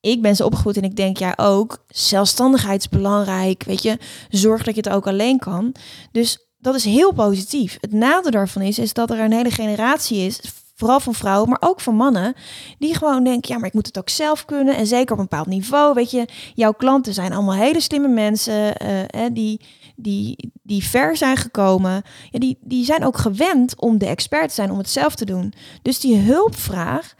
ik 0.00 0.22
ben 0.22 0.36
zo 0.36 0.44
opgevoed 0.44 0.76
en 0.76 0.82
ik 0.82 0.96
denk 0.96 1.16
jij 1.16 1.32
ook. 1.38 1.84
Zelfstandigheid 1.88 2.80
is 2.80 2.88
belangrijk. 2.88 3.62
Weet 3.66 3.82
je, 3.82 3.98
zorg 4.28 4.62
dat 4.62 4.74
je 4.74 4.80
het 4.80 4.92
ook 4.92 5.06
alleen 5.06 5.38
kan. 5.38 5.74
Dus 6.12 6.38
dat 6.58 6.74
is 6.74 6.84
heel 6.84 7.12
positief. 7.12 7.76
Het 7.80 7.92
nadeel 7.92 8.30
daarvan 8.30 8.62
is, 8.62 8.78
is 8.78 8.92
dat 8.92 9.10
er 9.10 9.20
een 9.20 9.32
hele 9.32 9.50
generatie 9.50 10.18
is, 10.18 10.40
vooral 10.76 11.00
van 11.00 11.14
vrouwen, 11.14 11.48
maar 11.48 11.60
ook 11.60 11.80
van 11.80 11.94
mannen, 11.94 12.34
die 12.78 12.94
gewoon 12.94 13.24
denken, 13.24 13.52
ja, 13.52 13.58
maar 13.58 13.68
ik 13.68 13.74
moet 13.74 13.86
het 13.86 13.98
ook 13.98 14.08
zelf 14.08 14.44
kunnen. 14.44 14.76
En 14.76 14.86
zeker 14.86 15.12
op 15.12 15.18
een 15.18 15.26
bepaald 15.28 15.46
niveau. 15.46 15.94
Weet 15.94 16.10
je, 16.10 16.28
jouw 16.54 16.72
klanten 16.72 17.14
zijn 17.14 17.32
allemaal 17.32 17.54
hele 17.54 17.80
slimme 17.80 18.08
mensen, 18.08 18.76
eh, 18.76 18.88
hè, 19.06 19.32
die, 19.32 19.60
die, 19.96 20.52
die 20.62 20.84
ver 20.84 21.16
zijn 21.16 21.36
gekomen. 21.36 22.02
Ja, 22.30 22.38
die, 22.38 22.58
die 22.60 22.84
zijn 22.84 23.04
ook 23.04 23.18
gewend 23.18 23.80
om 23.80 23.98
de 23.98 24.06
expert 24.06 24.48
te 24.48 24.54
zijn, 24.54 24.70
om 24.70 24.78
het 24.78 24.88
zelf 24.88 25.14
te 25.14 25.24
doen. 25.24 25.52
Dus 25.82 26.00
die 26.00 26.18
hulpvraag 26.18 27.14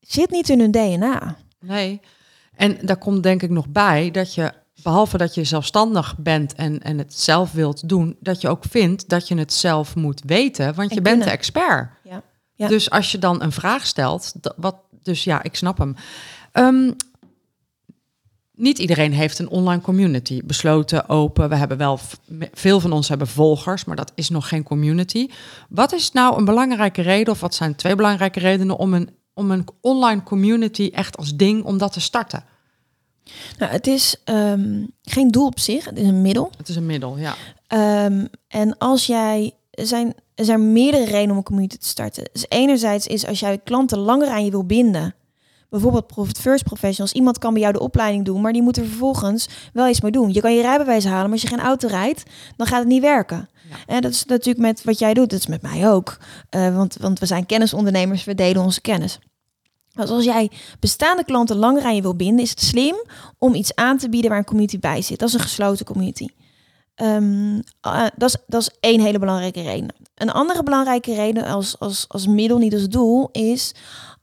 zit 0.00 0.30
niet 0.30 0.48
in 0.48 0.60
hun 0.60 0.70
DNA. 0.70 1.36
Nee. 1.60 2.00
En 2.56 2.78
daar 2.82 2.98
komt 2.98 3.22
denk 3.22 3.42
ik 3.42 3.50
nog 3.50 3.68
bij 3.68 4.10
dat 4.10 4.34
je, 4.34 4.52
behalve 4.82 5.16
dat 5.16 5.34
je 5.34 5.44
zelfstandig 5.44 6.16
bent 6.18 6.54
en, 6.54 6.80
en 6.80 6.98
het 6.98 7.14
zelf 7.18 7.52
wilt 7.52 7.88
doen, 7.88 8.16
dat 8.20 8.40
je 8.40 8.48
ook 8.48 8.64
vindt 8.70 9.08
dat 9.08 9.28
je 9.28 9.34
het 9.38 9.52
zelf 9.52 9.94
moet 9.94 10.22
weten, 10.26 10.74
want 10.74 10.90
En 10.90 10.94
je 10.94 11.02
bent 11.02 11.24
de 11.24 11.30
expert. 11.30 11.90
Ja. 12.04 12.22
Ja. 12.60 12.68
Dus 12.68 12.90
als 12.90 13.12
je 13.12 13.18
dan 13.18 13.42
een 13.42 13.52
vraag 13.52 13.86
stelt, 13.86 14.32
wat, 14.56 14.76
dus 15.02 15.24
ja, 15.24 15.42
ik 15.42 15.54
snap 15.54 15.78
hem. 15.78 15.96
Ehm, 16.52 16.90
niet 18.54 18.78
iedereen 18.78 19.12
heeft 19.12 19.38
een 19.38 19.48
online 19.48 19.82
community. 19.82 20.40
Besloten, 20.44 21.08
open. 21.08 21.48
We 21.48 21.54
hebben 21.54 21.76
wel, 21.76 21.98
veel 22.52 22.80
van 22.80 22.92
ons 22.92 23.08
hebben 23.08 23.26
volgers, 23.26 23.84
maar 23.84 23.96
dat 23.96 24.12
is 24.14 24.28
nog 24.28 24.48
geen 24.48 24.62
community. 24.62 25.28
Wat 25.68 25.92
is 25.92 26.12
nou 26.12 26.38
een 26.38 26.44
belangrijke 26.44 27.02
reden, 27.02 27.32
of 27.32 27.40
wat 27.40 27.54
zijn 27.54 27.74
twee 27.74 27.94
belangrijke 27.94 28.40
redenen 28.40 28.76
om 28.76 28.94
een, 28.94 29.10
om 29.34 29.50
een 29.50 29.64
online 29.80 30.22
community 30.22 30.90
echt 30.94 31.16
als 31.16 31.36
ding 31.36 31.64
om 31.64 31.78
dat 31.78 31.92
te 31.92 32.00
starten? 32.00 32.44
Nou, 33.58 33.72
het 33.72 33.86
is 33.86 34.16
ehm, 34.24 34.84
geen 35.02 35.30
doel 35.30 35.46
op 35.46 35.58
zich, 35.58 35.84
het 35.84 35.98
is 35.98 36.06
een 36.06 36.22
middel. 36.22 36.50
Het 36.56 36.68
is 36.68 36.76
een 36.76 36.86
middel, 36.86 37.16
ja. 37.18 37.34
Ehm, 37.66 38.26
en 38.48 38.78
als 38.78 39.06
jij, 39.06 39.54
zijn, 39.70 40.14
er 40.40 40.46
zijn 40.46 40.72
meerdere 40.72 41.04
redenen 41.04 41.30
om 41.30 41.36
een 41.36 41.42
community 41.42 41.76
te 41.76 41.86
starten. 41.86 42.28
Dus 42.32 42.44
enerzijds 42.48 43.06
is 43.06 43.26
als 43.26 43.40
jij 43.40 43.58
klanten 43.58 43.98
langer 43.98 44.28
aan 44.28 44.44
je 44.44 44.50
wil 44.50 44.64
binden. 44.64 45.14
Bijvoorbeeld 45.70 46.06
Profit 46.06 46.38
First 46.38 46.64
Professionals. 46.64 47.12
Iemand 47.12 47.38
kan 47.38 47.52
bij 47.52 47.62
jou 47.62 47.72
de 47.72 47.80
opleiding 47.80 48.24
doen, 48.24 48.40
maar 48.40 48.52
die 48.52 48.62
moet 48.62 48.76
er 48.76 48.84
vervolgens 48.84 49.48
wel 49.72 49.88
iets 49.88 50.00
mee 50.00 50.12
doen. 50.12 50.32
Je 50.32 50.40
kan 50.40 50.54
je 50.54 50.62
rijbewijs 50.62 51.04
halen, 51.04 51.22
maar 51.22 51.32
als 51.32 51.42
je 51.42 51.48
geen 51.48 51.60
auto 51.60 51.88
rijdt, 51.88 52.22
dan 52.56 52.66
gaat 52.66 52.78
het 52.78 52.88
niet 52.88 53.02
werken. 53.02 53.48
Ja. 53.68 53.76
En 53.86 54.02
dat 54.02 54.10
is 54.10 54.24
natuurlijk 54.24 54.66
met 54.66 54.84
wat 54.84 54.98
jij 54.98 55.14
doet, 55.14 55.30
dat 55.30 55.38
is 55.38 55.46
met 55.46 55.62
mij 55.62 55.90
ook. 55.90 56.18
Eh, 56.48 56.76
want, 56.76 56.96
want 57.00 57.18
we 57.18 57.26
zijn 57.26 57.46
kennisondernemers, 57.46 58.24
we 58.24 58.34
delen 58.34 58.62
onze 58.62 58.80
kennis. 58.80 59.18
Dus 59.94 60.10
als 60.10 60.24
jij 60.24 60.50
bestaande 60.78 61.24
klanten 61.24 61.56
langer 61.56 61.82
aan 61.82 61.94
je 61.94 62.02
wil 62.02 62.16
binden, 62.16 62.44
is 62.44 62.50
het 62.50 62.60
slim 62.60 62.94
om 63.38 63.54
iets 63.54 63.74
aan 63.74 63.98
te 63.98 64.08
bieden 64.08 64.30
waar 64.30 64.38
een 64.38 64.44
community 64.44 64.78
bij 64.78 65.02
zit. 65.02 65.18
Dat 65.18 65.28
is 65.28 65.34
een 65.34 65.40
gesloten 65.40 65.86
community. 65.86 66.26
Ehm, 66.94 67.60
eh, 67.80 68.06
dat, 68.16 68.28
is, 68.28 68.36
dat 68.46 68.60
is 68.60 68.70
één 68.80 69.00
hele 69.00 69.18
belangrijke 69.18 69.62
reden. 69.62 69.88
Een 70.20 70.30
andere 70.30 70.62
belangrijke 70.62 71.14
reden 71.14 71.44
als, 71.44 71.78
als, 71.78 72.04
als 72.08 72.26
middel, 72.26 72.58
niet 72.58 72.74
als 72.74 72.88
doel, 72.88 73.28
is 73.32 73.74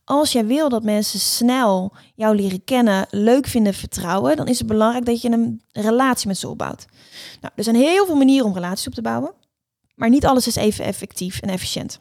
als 0.04 0.32
jij 0.32 0.46
wil 0.46 0.70
dat 0.70 0.84
mensen 0.84 1.20
snel 1.20 1.94
jou 2.16 2.36
leren 2.36 2.64
kennen, 2.64 3.08
leuk 3.10 3.48
vinden, 3.48 3.74
vertrouwen, 3.74 4.36
dan 4.36 4.48
is 4.48 4.58
het 4.58 4.68
belangrijk 4.68 5.06
dat 5.06 5.22
je 5.22 5.32
een 5.32 5.62
relatie 5.72 6.28
met 6.28 6.38
ze 6.38 6.48
opbouwt. 6.48 6.86
Nou, 7.42 7.54
er 7.56 7.64
zijn 7.64 7.76
heel 7.76 8.06
veel 8.06 8.16
manieren 8.16 8.46
om 8.46 8.54
relaties 8.54 8.88
op 8.88 8.94
te 8.94 9.02
bouwen, 9.02 9.32
maar 9.96 10.10
niet 10.10 10.26
alles 10.26 10.48
is 10.48 10.56
even 10.56 10.86
effectief 10.86 11.42
en 11.42 11.50
efficiënt. 11.50 12.00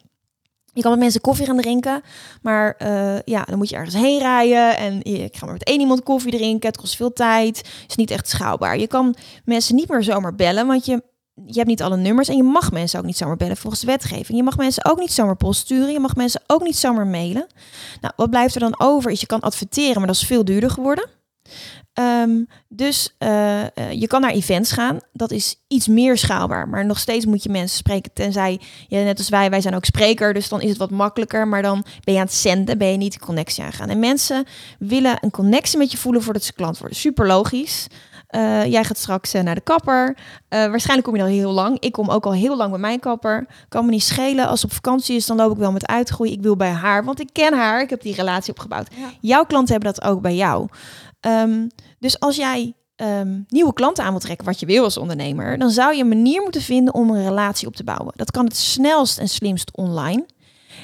Je 0.72 0.82
kan 0.82 0.90
met 0.90 1.00
mensen 1.00 1.20
koffie 1.20 1.46
gaan 1.46 1.60
drinken, 1.60 2.02
maar 2.42 2.74
eh, 2.78 3.20
ja, 3.24 3.42
dan 3.42 3.58
moet 3.58 3.68
je 3.68 3.76
ergens 3.76 3.94
heen 3.94 4.18
rijden 4.18 4.76
en 4.76 5.04
ik 5.04 5.36
ga 5.36 5.44
maar 5.44 5.54
met 5.54 5.64
één 5.64 5.80
iemand 5.80 6.02
koffie 6.02 6.36
drinken. 6.36 6.68
Het 6.68 6.78
kost 6.78 6.96
veel 6.96 7.12
tijd, 7.12 7.68
is 7.88 7.96
niet 7.96 8.10
echt 8.10 8.28
schaalbaar. 8.28 8.78
Je 8.78 8.86
kan 8.86 9.14
mensen 9.44 9.74
niet 9.74 9.88
meer 9.88 10.02
zomaar 10.02 10.34
bellen, 10.34 10.66
want 10.66 10.86
je, 10.86 11.02
je 11.44 11.54
hebt 11.54 11.66
niet 11.66 11.82
alle 11.82 11.96
nummers 11.96 12.28
en 12.28 12.36
je 12.36 12.42
mag 12.42 12.72
mensen 12.72 12.98
ook 12.98 13.04
niet 13.04 13.16
zomaar 13.16 13.36
bellen 13.36 13.56
volgens 13.56 13.82
wetgeving. 13.82 14.38
Je 14.38 14.42
mag 14.42 14.56
mensen 14.56 14.84
ook 14.84 14.98
niet 14.98 15.12
zomaar 15.12 15.36
post 15.36 15.60
sturen, 15.60 15.92
je 15.92 16.00
mag 16.00 16.16
mensen 16.16 16.42
ook 16.46 16.62
niet 16.62 16.76
zomaar 16.76 17.06
mailen. 17.06 17.46
Nou, 18.00 18.14
wat 18.16 18.30
blijft 18.30 18.54
er 18.54 18.60
dan 18.60 18.74
over 18.78 19.10
is 19.10 19.20
je 19.20 19.26
kan 19.26 19.40
adverteren, 19.40 19.96
maar 19.96 20.06
dat 20.06 20.16
is 20.16 20.26
veel 20.26 20.44
duurder 20.44 20.70
geworden. 20.70 21.08
Ehm, 21.92 22.44
dus 22.68 23.14
eh, 23.18 23.62
eh, 23.62 23.92
je 23.92 24.06
kan 24.06 24.20
naar 24.20 24.30
events 24.30 24.72
gaan. 24.72 24.98
Dat 25.12 25.30
is 25.30 25.64
iets 25.68 25.86
meer 25.86 26.18
schaalbaar. 26.18 26.68
Maar 26.68 26.86
nog 26.86 26.98
steeds 26.98 27.26
moet 27.26 27.42
je 27.42 27.48
mensen 27.48 27.76
spreken. 27.76 28.12
Tenzij, 28.12 28.60
je, 28.88 28.96
net 28.96 29.18
als 29.18 29.28
wij, 29.28 29.50
wij 29.50 29.60
zijn 29.60 29.74
ook 29.74 29.84
spreker. 29.84 30.34
Dus 30.34 30.48
dan 30.48 30.60
is 30.60 30.68
het 30.68 30.78
wat 30.78 30.90
makkelijker. 30.90 31.48
Maar 31.48 31.62
dan 31.62 31.84
ben 32.04 32.14
je 32.14 32.20
aan 32.20 32.26
het 32.26 32.34
zenden. 32.34 32.78
Ben 32.78 32.90
je 32.90 32.96
niet 32.96 33.12
de 33.12 33.18
connectie 33.18 33.64
aangaan. 33.64 33.88
En 33.88 33.98
mensen 33.98 34.44
willen 34.78 35.18
een 35.20 35.30
connectie 35.30 35.78
met 35.78 35.90
je 35.90 35.96
voelen 35.96 36.22
voordat 36.22 36.42
ze 36.42 36.52
klant 36.52 36.78
worden. 36.78 36.96
Super 36.96 37.26
logisch. 37.26 37.86
Eh, 38.36 38.64
jij 38.64 38.84
gaat 38.84 38.98
straks 38.98 39.34
eh, 39.34 39.42
naar 39.42 39.54
de 39.54 39.60
kapper. 39.60 40.16
Eh, 40.48 40.58
waarschijnlijk 40.58 41.08
kom 41.08 41.16
je 41.16 41.22
al 41.22 41.28
heel 41.28 41.52
lang. 41.52 41.80
Ik 41.80 41.92
kom 41.92 42.10
ook 42.10 42.24
al 42.24 42.32
heel 42.32 42.56
lang 42.56 42.70
bij 42.70 42.78
mijn 42.78 43.00
kapper. 43.00 43.46
Kan 43.68 43.84
me 43.84 43.90
niet 43.90 44.02
schelen. 44.02 44.48
Als 44.48 44.60
ze 44.60 44.66
op 44.66 44.72
vakantie 44.72 45.16
is, 45.16 45.26
dan 45.26 45.36
loop 45.36 45.52
ik 45.52 45.58
wel 45.58 45.72
met 45.72 45.86
uitgroei. 45.86 46.32
Ik 46.32 46.42
wil 46.42 46.56
bij 46.56 46.70
haar, 46.70 47.04
want 47.04 47.20
ik 47.20 47.28
ken 47.32 47.54
haar. 47.54 47.80
Ik 47.80 47.90
heb 47.90 48.02
die 48.02 48.14
relatie 48.14 48.50
opgebouwd. 48.52 48.88
Ja. 48.96 49.10
Jouw 49.20 49.44
klanten 49.44 49.72
hebben 49.74 49.94
dat 49.94 50.04
ook 50.04 50.20
bij 50.20 50.34
jou. 50.34 50.68
Ehm, 51.20 51.66
dus 51.98 52.20
als 52.20 52.36
jij 52.36 52.74
ehm, 52.96 53.40
nieuwe 53.48 53.72
klanten 53.72 54.04
aan 54.04 54.10
wilt 54.10 54.22
trekken, 54.22 54.46
wat 54.46 54.60
je 54.60 54.66
wil 54.66 54.84
als 54.84 54.96
ondernemer, 54.96 55.58
dan 55.58 55.70
zou 55.70 55.94
je 55.94 56.02
een 56.02 56.08
manier 56.08 56.42
moeten 56.42 56.62
vinden 56.62 56.94
om 56.94 57.10
een 57.10 57.24
relatie 57.24 57.66
op 57.68 57.76
te 57.76 57.84
bouwen. 57.84 58.12
Dat 58.16 58.30
kan 58.30 58.44
het 58.44 58.56
snelst 58.56 59.18
en 59.18 59.28
slimst 59.28 59.76
online. 59.76 60.26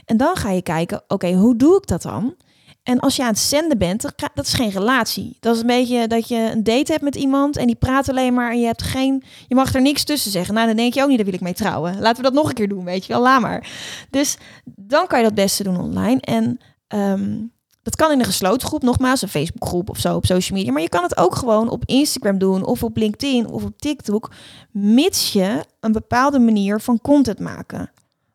En 0.05 0.17
dan 0.17 0.37
ga 0.37 0.51
je 0.51 0.63
kijken, 0.63 1.03
oké, 1.09 1.33
hoe 1.33 1.57
doe 1.57 1.77
ik 1.77 1.87
dat 1.87 2.03
dan? 2.03 2.35
En 2.83 3.01
als 3.01 3.17
je 3.17 3.23
aan 3.23 3.29
het 3.29 3.39
zenden 3.39 3.79
bent, 3.79 4.03
dat 4.35 4.47
is 4.47 4.53
geen 4.53 4.71
relatie. 4.71 5.37
Dat 5.41 5.55
is 5.55 5.61
een 5.61 5.67
beetje 5.67 6.07
dat 6.07 6.29
je 6.29 6.51
een 6.53 6.65
date 6.65 6.93
hebt 6.93 7.05
met 7.05 7.17
iemand 7.17 7.57
en 7.57 7.67
die 7.67 7.77
praat 7.77 8.09
alleen 8.09 8.35
maar 8.35 8.51
en 8.51 8.61
je 8.61 8.67
hebt 8.67 8.83
geen, 8.83 9.23
je 9.49 9.55
mag 9.55 9.75
er 9.75 9.83
niks 9.83 10.05
tussen 10.05 10.31
zeggen. 10.31 10.55
Nou, 10.55 10.67
dan 10.67 10.77
denk 10.77 10.95
je 10.95 11.03
ook 11.03 11.09
niet, 11.09 11.17
daar 11.17 11.27
wil 11.27 11.35
ik 11.35 11.41
mee 11.41 11.55
trouwen. 11.55 12.01
Laten 12.01 12.17
we 12.17 12.31
dat 12.31 12.33
nog 12.33 12.49
een 12.49 12.55
keer 12.55 12.69
doen, 12.69 12.85
weet 12.85 13.07
je 13.07 13.13
wel, 13.13 13.23
laat 13.23 13.41
maar. 13.41 13.71
Dus 14.11 14.37
dan 14.65 15.07
kan 15.07 15.19
je 15.19 15.25
dat 15.25 15.35
beste 15.35 15.63
doen 15.63 15.81
online. 15.81 16.21
En 16.21 16.59
ehm, 16.87 17.41
dat 17.83 17.97
kan 17.97 18.13
in 18.13 18.19
een 18.19 18.25
gesloten 18.25 18.69
groep, 18.69 18.83
nogmaals, 18.83 19.23
een 19.23 19.29
Facebookgroep 19.29 19.91
of 19.91 19.99
zo 19.99 20.17
op 20.17 20.27
social 20.27 20.59
media. 20.59 20.73
Maar 20.73 20.83
je 20.83 20.89
kan 20.89 21.03
het 21.03 21.17
ook 21.17 21.35
gewoon 21.35 21.69
op 21.69 21.83
Instagram 21.87 22.39
doen 22.39 22.65
of 22.65 22.83
op 22.83 22.97
LinkedIn 22.97 23.47
of 23.47 23.65
op 23.65 23.79
TikTok, 23.79 24.31
mits 24.71 25.33
je 25.33 25.65
een 25.81 25.93
bepaalde 25.93 26.39
manier 26.39 26.81
van 26.81 27.01
content 27.01 27.39
maken 27.39 27.92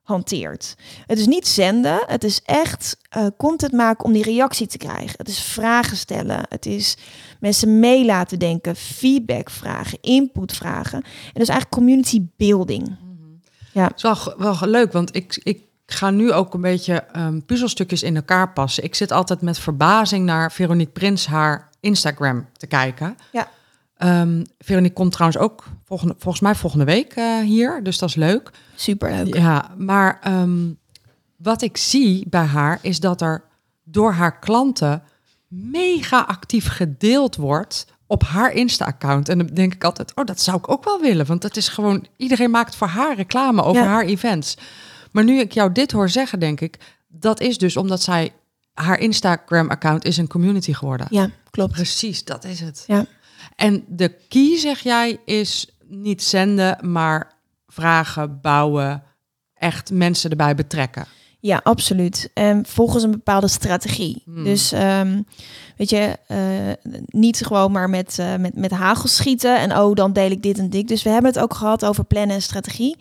hanteert. 0.08 0.76
Het 1.06 1.20
is 1.20 1.26
niet 1.26 1.48
zenden, 1.48 2.04
het 2.06 2.24
is 2.24 2.42
echt 2.46 2.98
eh, 3.10 3.26
content 3.38 3.72
maken 3.72 4.06
om 4.06 4.14
die 4.14 4.24
reactie 4.24 4.68
te 4.68 4.78
krijgen. 4.78 5.14
Het 5.18 5.28
is 5.28 5.42
vragen 5.42 5.98
stellen, 5.98 6.46
het 6.50 6.66
is 6.66 6.98
mensen 7.40 7.80
mee 7.80 8.06
laten 8.06 8.40
denken, 8.40 8.76
feedback 8.76 9.50
vragen, 9.50 9.98
input 10.02 10.54
vragen. 10.54 11.02
En 11.02 11.32
dat 11.34 11.42
is 11.42 11.50
eigenlijk 11.50 11.70
community 11.70 12.22
building. 12.38 12.98
Het 13.74 14.04
is 14.04 14.34
wel, 14.38 14.58
leuk, 14.62 14.92
want 14.92 15.16
ik, 15.16 15.40
ik 15.44 15.62
ga 15.86 16.10
nu 16.10 16.32
ook 16.32 16.54
een 16.54 16.62
beetje 16.62 16.94
ehm, 16.94 17.40
puzzelstukjes 17.40 18.04
in 18.04 18.16
elkaar 18.16 18.54
passen. 18.54 18.84
Ik 18.84 18.96
zit 18.96 19.12
altijd 19.12 19.42
met 19.42 19.60
verbazing 19.60 20.26
naar 20.26 20.52
Veronique 20.52 20.94
Prins 20.94 21.26
haar 21.26 21.70
Instagram 21.80 22.48
te 22.58 22.68
kijken. 22.68 23.18
Ja. 23.32 23.48
Ehm, 23.98 24.44
Veronique 24.60 24.96
komt 24.96 25.12
trouwens 25.12 25.40
ook 25.42 25.64
volgende, 25.86 26.16
volgens 26.18 26.44
mij 26.44 26.56
volgende 26.56 26.86
week 26.86 27.14
eh, 27.14 27.40
hier, 27.40 27.84
dus 27.84 27.98
dat 27.98 28.10
is 28.10 28.16
leuk. 28.16 28.52
Superleuk. 28.76 29.36
Ja, 29.36 29.72
maar 29.78 30.20
ehm, 30.22 30.72
wat 31.36 31.62
ik 31.62 31.78
zie 31.78 32.26
bij 32.30 32.46
haar 32.46 32.80
is 32.82 33.00
dat 33.00 33.22
er 33.22 33.44
door 33.84 34.12
haar 34.12 34.40
klanten 34.40 35.04
mega 35.48 36.20
actief 36.22 36.68
gedeeld 36.68 37.36
wordt 37.36 37.86
op 38.08 38.24
haar 38.24 38.54
Insta-account. 38.54 39.30
En 39.30 39.38
dan 39.38 39.48
denk 39.48 39.74
ik 39.74 39.84
altijd, 39.84 40.12
oh, 40.16 40.26
dat 40.26 40.42
zou 40.42 40.58
ik 40.58 40.70
ook 40.70 40.84
wel 40.84 41.02
willen. 41.02 41.26
Want 41.26 41.42
dat 41.42 41.58
is 41.58 41.68
gewoon, 41.68 42.06
iedereen 42.18 42.52
maakt 42.52 42.76
voor 42.76 42.88
haar 42.88 43.16
reclame 43.16 43.64
over 43.64 43.82
Ja. 43.82 43.88
haar 43.88 44.06
events. 44.06 44.58
Maar 45.12 45.24
nu 45.24 45.40
ik 45.40 45.52
jou 45.52 45.72
dit 45.72 45.92
hoor 45.92 46.10
zeggen, 46.10 46.40
denk 46.40 46.62
ik, 46.62 46.78
dat 47.08 47.40
is 47.40 47.58
dus 47.58 47.78
omdat 47.78 48.02
zij, 48.02 48.32
haar 48.74 49.00
Instagram-account 49.00 50.06
is 50.06 50.18
een 50.18 50.28
community 50.28 50.74
geworden. 50.74 51.08
Ja. 51.10 51.30
Klopt. 51.52 51.72
Precies, 51.72 52.24
dat 52.24 52.44
is 52.44 52.60
het. 52.60 52.84
Ja. 52.88 53.06
En 53.56 53.84
de 53.88 54.18
key, 54.28 54.58
zeg 54.58 54.80
jij, 54.80 55.20
is 55.26 55.78
niet 55.88 56.24
zenden, 56.24 56.90
maar 56.92 57.34
vragen, 57.68 58.42
bouwen, 58.42 59.04
echt 59.54 59.92
mensen 59.92 60.30
erbij 60.30 60.56
betrekken. 60.56 61.06
Ja, 61.40 61.60
absoluut. 61.64 62.32
En 62.34 62.66
volgens 62.66 63.04
een 63.04 63.12
bepaalde 63.12 63.48
strategie. 63.48 64.22
Hmm. 64.26 64.44
Dus 64.44 64.72
ehm, 64.72 65.22
weet 65.78 65.90
je, 65.90 66.18
eh, 66.28 66.92
niet 67.06 67.46
gewoon 67.46 67.72
maar 67.72 67.90
met, 67.90 68.20
eh, 68.20 68.36
met, 68.36 68.56
met 68.56 68.72
hagel 68.72 69.08
schieten 69.08 69.60
en 69.60 69.78
oh, 69.78 69.96
dan 69.96 70.14
deel 70.14 70.32
ik 70.32 70.42
dit 70.42 70.58
en 70.58 70.70
dit. 70.70 70.88
Dus 70.88 71.04
we 71.04 71.10
hebben 71.10 71.32
het 71.32 71.42
ook 71.42 71.54
gehad 71.54 71.86
over 71.86 72.06
plannen 72.06 72.36
en 72.36 72.42
strategie. 72.42 72.98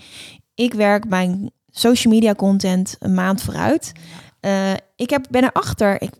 Ik 0.54 0.74
werk 0.74 1.08
mijn 1.08 1.50
social 1.70 2.14
media 2.14 2.34
content 2.34 2.96
een 2.98 3.14
maand 3.14 3.42
vooruit. 3.42 3.92
Eh, 4.40 4.72
ik 4.96 5.10
heb, 5.10 5.26
ben 5.30 5.44
erachter, 5.44 6.02
ik, 6.02 6.10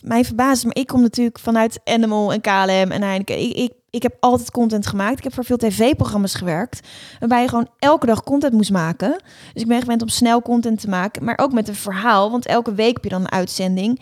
mij 0.00 0.24
verbaast, 0.24 0.64
maar 0.64 0.76
ik 0.76 0.86
kom 0.86 1.00
natuurlijk 1.00 1.38
vanuit 1.38 1.80
Animal 1.84 2.32
en 2.32 2.40
KLM 2.40 2.90
en 2.90 3.02
Heineken. 3.02 3.40
Ik, 3.40 3.56
ik, 3.56 3.72
ik 3.90 4.02
heb 4.02 4.16
altijd 4.20 4.50
content 4.50 4.86
gemaakt. 4.86 5.18
Ik 5.18 5.24
heb 5.24 5.34
voor 5.34 5.44
veel 5.44 5.56
tv-programma's 5.56 6.34
gewerkt, 6.34 6.88
waarbij 7.18 7.42
je 7.42 7.48
gewoon 7.48 7.68
elke 7.78 8.06
dag 8.06 8.22
content 8.22 8.52
moest 8.52 8.70
maken. 8.70 9.10
Dus 9.52 9.62
ik 9.62 9.68
ben 9.68 9.80
gewend 9.80 10.02
om 10.02 10.08
snel 10.08 10.42
content 10.42 10.80
te 10.80 10.88
maken, 10.88 11.24
maar 11.24 11.38
ook 11.38 11.52
met 11.52 11.68
een 11.68 11.74
verhaal, 11.74 12.30
want 12.30 12.46
elke 12.46 12.74
week 12.74 12.94
heb 12.94 13.04
je 13.04 13.10
dan 13.10 13.20
een 13.20 13.30
uitzending. 13.30 14.00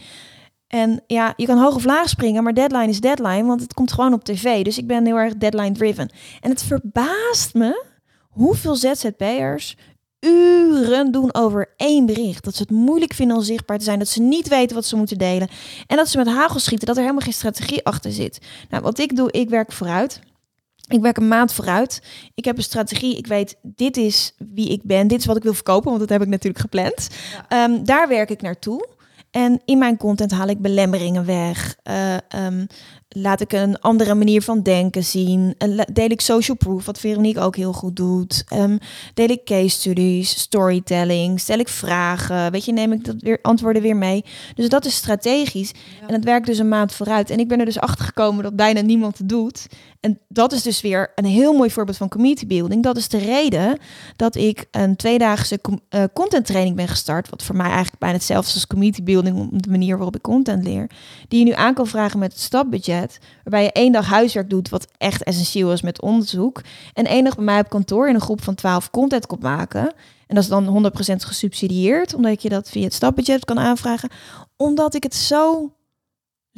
En 0.66 1.03
ja, 1.07 1.32
je 1.37 1.47
kan 1.47 1.59
hoog 1.59 1.74
of 1.74 1.84
laag 1.84 2.09
springen, 2.09 2.43
maar 2.43 2.55
deadline 2.55 2.89
is 2.89 3.01
deadline, 3.01 3.45
want 3.45 3.61
het 3.61 3.74
komt 3.74 3.93
gewoon 3.93 4.12
op 4.12 4.24
tv. 4.24 4.64
Dus 4.64 4.78
ik 4.78 4.87
ben 4.87 5.07
heel 5.07 5.16
erg 5.16 5.37
deadline 5.37 5.72
driven. 5.72 6.11
En 6.41 6.51
het 6.51 6.62
verbaast 6.62 7.55
me 7.55 7.84
hoeveel 8.30 8.74
ZZP'ers 8.74 9.76
uren 10.20 11.12
doen 11.12 11.34
over 11.34 11.74
één 11.76 12.06
bericht. 12.06 12.44
Dat 12.44 12.54
ze 12.54 12.62
het 12.62 12.70
moeilijk 12.70 13.14
vinden 13.14 13.36
om 13.36 13.42
zichtbaar 13.42 13.78
te 13.78 13.84
zijn. 13.84 13.98
Dat 13.98 14.08
ze 14.08 14.20
niet 14.20 14.48
weten 14.48 14.76
wat 14.76 14.84
ze 14.84 14.96
moeten 14.96 15.18
delen. 15.18 15.48
En 15.86 15.96
dat 15.96 16.08
ze 16.08 16.16
met 16.16 16.26
hagel 16.26 16.60
schieten. 16.60 16.86
Dat 16.86 16.96
er 16.96 17.02
helemaal 17.02 17.24
geen 17.24 17.32
strategie 17.32 17.84
achter 17.84 18.12
zit. 18.12 18.38
Nou, 18.70 18.82
wat 18.82 18.98
ik 18.98 19.16
doe, 19.16 19.32
ik 19.32 19.48
werk 19.48 19.72
vooruit. 19.72 20.20
Ik 20.88 21.00
werk 21.00 21.16
een 21.16 21.28
maand 21.28 21.52
vooruit. 21.52 22.02
Ik 22.34 22.44
heb 22.44 22.56
een 22.56 22.62
strategie. 22.62 23.16
Ik 23.16 23.26
weet, 23.26 23.56
dit 23.62 23.96
is 23.96 24.34
wie 24.38 24.68
ik 24.68 24.82
ben. 24.82 25.08
Dit 25.08 25.18
is 25.18 25.26
wat 25.26 25.36
ik 25.36 25.42
wil 25.42 25.54
verkopen, 25.54 25.88
want 25.88 26.00
dat 26.00 26.08
heb 26.08 26.22
ik 26.22 26.28
natuurlijk 26.28 26.60
gepland. 26.60 27.08
Ehm, 27.48 27.84
daar 27.84 28.08
werk 28.08 28.30
ik 28.30 28.42
naartoe. 28.42 28.88
En 29.30 29.60
in 29.64 29.78
mijn 29.78 29.96
content 29.96 30.30
haal 30.30 30.48
ik 30.48 30.60
belemmeringen 30.60 31.26
weg. 31.26 31.76
Eh, 31.82 32.14
ehm, 32.14 32.66
laat 33.18 33.40
ik 33.40 33.52
een 33.52 33.80
andere 33.80 34.14
manier 34.14 34.42
van 34.42 34.62
denken 34.62 35.04
zien. 35.04 35.54
Deel 35.92 36.10
ik 36.10 36.20
social 36.20 36.56
proof, 36.56 36.86
wat 36.86 36.98
Veronique 36.98 37.40
ook 37.40 37.56
heel 37.56 37.72
goed 37.72 37.96
doet. 37.96 38.44
Ehm, 38.48 38.76
deel 39.14 39.28
ik 39.28 39.44
case 39.44 39.68
studies, 39.68 40.38
storytelling, 40.38 41.40
stel 41.40 41.58
ik 41.58 41.68
vragen. 41.68 42.50
Weet 42.50 42.64
je, 42.64 42.72
neem 42.72 42.92
ik 42.92 43.04
dat 43.04 43.14
weer 43.18 43.38
antwoorden 43.42 43.82
weer 43.82 43.96
mee. 43.96 44.24
Dus 44.54 44.68
dat 44.68 44.84
is 44.84 44.94
strategisch. 44.94 45.72
En 46.06 46.14
het 46.14 46.24
werkt 46.24 46.46
dus 46.46 46.58
een 46.58 46.68
maand 46.68 46.92
vooruit. 46.92 47.30
En 47.30 47.38
ik 47.38 47.48
ben 47.48 47.58
er 47.58 47.64
dus 47.64 47.78
achter 47.78 48.04
gekomen 48.04 48.42
dat 48.42 48.56
bijna 48.56 48.80
niemand 48.80 49.18
het 49.18 49.28
doet. 49.28 49.66
En 50.00 50.18
dat 50.28 50.52
is 50.52 50.62
dus 50.62 50.80
weer 50.80 51.12
een 51.14 51.24
heel 51.24 51.52
mooi 51.52 51.70
voorbeeld 51.70 51.96
van 51.96 52.08
community 52.08 52.46
building. 52.46 52.82
Dat 52.82 52.96
is 52.96 53.08
de 53.08 53.18
reden 53.18 53.78
dat 54.16 54.34
ik 54.34 54.66
een 54.70 54.96
tweedaagse 54.96 55.60
eh, 55.88 56.02
content 56.12 56.46
training 56.46 56.76
ben 56.76 56.88
gestart. 56.88 57.28
Wat 57.28 57.42
voor 57.42 57.56
mij 57.56 57.66
eigenlijk 57.66 57.98
bijna 57.98 58.14
hetzelfde 58.16 58.48
is 58.48 58.54
als 58.54 58.66
community 58.66 59.02
building. 59.02 59.36
Om 59.36 59.62
de 59.62 59.70
manier 59.70 59.96
waarop 59.96 60.16
ik 60.16 60.22
content 60.22 60.64
leer. 60.64 60.90
Die 61.28 61.38
je 61.38 61.44
nu 61.44 61.52
aan 61.52 61.74
kan 61.74 61.86
vragen 61.86 62.18
met 62.18 62.32
het 62.32 62.40
stapbudget. 62.40 63.05
Waarbij 63.42 63.62
je 63.62 63.72
één 63.72 63.92
dag 63.92 64.07
huiswerk 64.07 64.50
doet 64.50 64.68
wat 64.68 64.86
echt 64.98 65.22
essentieel 65.22 65.72
is 65.72 65.82
met 65.82 66.02
onderzoek. 66.02 66.62
En 66.92 67.04
één 67.04 67.24
dag 67.24 67.34
bij 67.34 67.44
mij 67.44 67.61
op 67.61 67.68
kantoor 67.68 68.09
in 68.09 68.14
een 68.14 68.20
groep 68.20 68.42
van 68.42 68.54
12 68.54 68.90
content 68.90 69.26
komt 69.26 69.42
maken. 69.42 69.94
En 70.26 70.34
dat 70.34 70.42
is 70.42 70.48
dan 70.48 70.92
100% 71.12 71.14
gesubsidieerd. 71.16 72.14
Omdat 72.14 72.42
je 72.42 72.48
dat 72.48 72.70
via 72.70 72.84
het 72.84 72.94
stapbudget 72.94 73.44
kan 73.44 73.59
aanvragen. 73.59 74.11
Omdat 74.57 74.94
ik 74.94 75.02
het 75.02 75.14
zo 75.14 75.70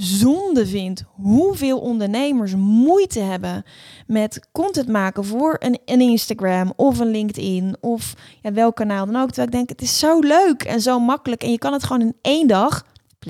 zonde 0.00 0.66
vind 0.66 1.04
hoeveel 1.08 1.78
ondernemers 1.78 2.54
moeite 2.54 3.20
hebben 3.20 3.62
met 4.06 4.48
content 4.52 4.88
maken 4.88 5.24
voor 5.24 5.56
een, 5.58 6.00
Instagram 6.00 6.72
of 6.76 6.98
een 6.98 7.10
LinkedIn 7.10 7.76
of 7.80 8.14
ja, 8.42 8.52
welk 8.52 8.76
kanaal 8.76 9.06
dan 9.06 9.16
ook. 9.16 9.26
Terwijl 9.26 9.46
ik 9.46 9.52
denk, 9.52 9.68
het 9.68 9.82
is 9.82 9.98
zo 9.98 10.18
leuk 10.18 10.62
en 10.62 10.80
zo 10.80 10.98
makkelijk 10.98 11.42
en 11.42 11.50
je 11.50 11.58
kan 11.58 11.72
het 11.72 11.84
gewoon 11.84 12.02
in 12.02 12.16
één 12.22 12.46
dag 12.46 12.84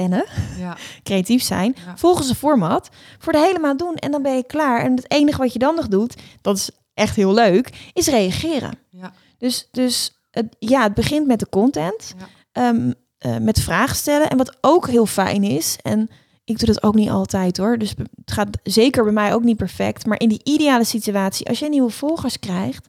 plannen, 0.06 0.24
Ja. 0.58 0.76
creatief 1.02 1.42
zijn, 1.42 1.76
Ja. 1.86 1.96
volgens 1.96 2.28
een 2.28 2.34
format, 2.34 2.88
voor 3.18 3.32
de 3.32 3.38
hele 3.38 3.58
maand 3.58 3.78
doen 3.78 3.94
en 3.94 4.10
dan 4.10 4.22
ben 4.22 4.36
je 4.36 4.46
klaar. 4.46 4.80
En 4.84 4.94
het 4.96 5.10
enige 5.10 5.38
wat 5.38 5.52
je 5.52 5.58
dan 5.58 5.74
nog 5.74 5.88
doet, 5.88 6.14
dat 6.40 6.56
is 6.56 6.70
echt 6.94 7.16
heel 7.16 7.34
leuk, 7.34 7.70
is 7.92 8.06
reageren. 8.06 8.78
Ja. 8.90 9.12
Dus, 9.38 9.68
dus 9.70 10.18
het, 10.30 10.56
ja, 10.58 10.82
het 10.82 10.94
begint 10.94 11.26
met 11.26 11.38
de 11.38 11.48
content, 11.48 12.14
ehm, 12.52 12.92
eh, 13.18 13.36
met 13.36 13.60
vragen 13.60 13.96
stellen. 13.96 14.30
En 14.30 14.36
wat 14.36 14.56
ook 14.60 14.88
heel 14.88 15.06
fijn 15.06 15.42
is, 15.44 15.76
en 15.82 16.10
ik 16.44 16.58
doe 16.58 16.66
dat 16.66 16.82
ook 16.82 16.94
niet 16.94 17.10
altijd 17.10 17.56
hoor, 17.56 17.78
dus 17.78 17.90
het 18.24 18.32
gaat 18.32 18.48
zeker 18.62 19.04
bij 19.04 19.12
mij 19.12 19.34
ook 19.34 19.42
niet 19.42 19.56
perfect. 19.56 20.06
Maar 20.06 20.20
in 20.20 20.28
die 20.28 20.40
ideale 20.44 20.84
situatie, 20.84 21.48
als 21.48 21.58
je 21.58 21.68
nieuwe 21.68 21.90
volgers 21.90 22.38
krijgt, 22.38 22.88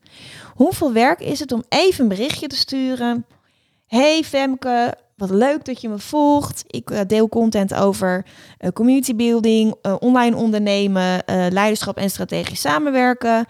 hoeveel 0.54 0.94
werk 0.94 1.20
is 1.20 1.40
het 1.40 1.52
om 1.52 1.64
even 1.70 2.04
een 2.04 2.10
berichtje 2.10 2.48
te 2.48 2.56
sturen? 2.56 3.26
Hey 3.88 4.24
Femke, 4.24 4.96
wat 5.20 5.30
leuk 5.30 5.66
dat 5.66 5.82
je 5.82 5.90
me 5.90 6.00
volgt. 6.00 6.64
Ik 6.68 6.90
eh, 6.90 7.00
deel 7.08 7.30
content 7.30 7.74
over 7.74 8.26
eh, 8.58 8.72
community 8.72 9.16
building, 9.16 9.76
eh, 9.82 9.96
online 10.00 10.36
ondernemen, 10.36 11.24
leiderschap 11.50 11.98
en 11.98 12.10
strategisch 12.10 12.62
samenwerken. 12.62 13.46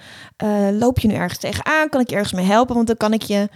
Loop 0.72 1.00
je 1.00 1.08
nu 1.08 1.14
ergens 1.14 1.40
tegenaan? 1.40 1.90
Kan 1.90 2.02
ik 2.02 2.10
je 2.10 2.16
ergens 2.16 2.34
mee 2.34 2.46
helpen? 2.46 2.76
Want 2.76 2.88
dan 2.88 2.98
kan 2.98 3.14
ik 3.14 3.22
je 3.22 3.50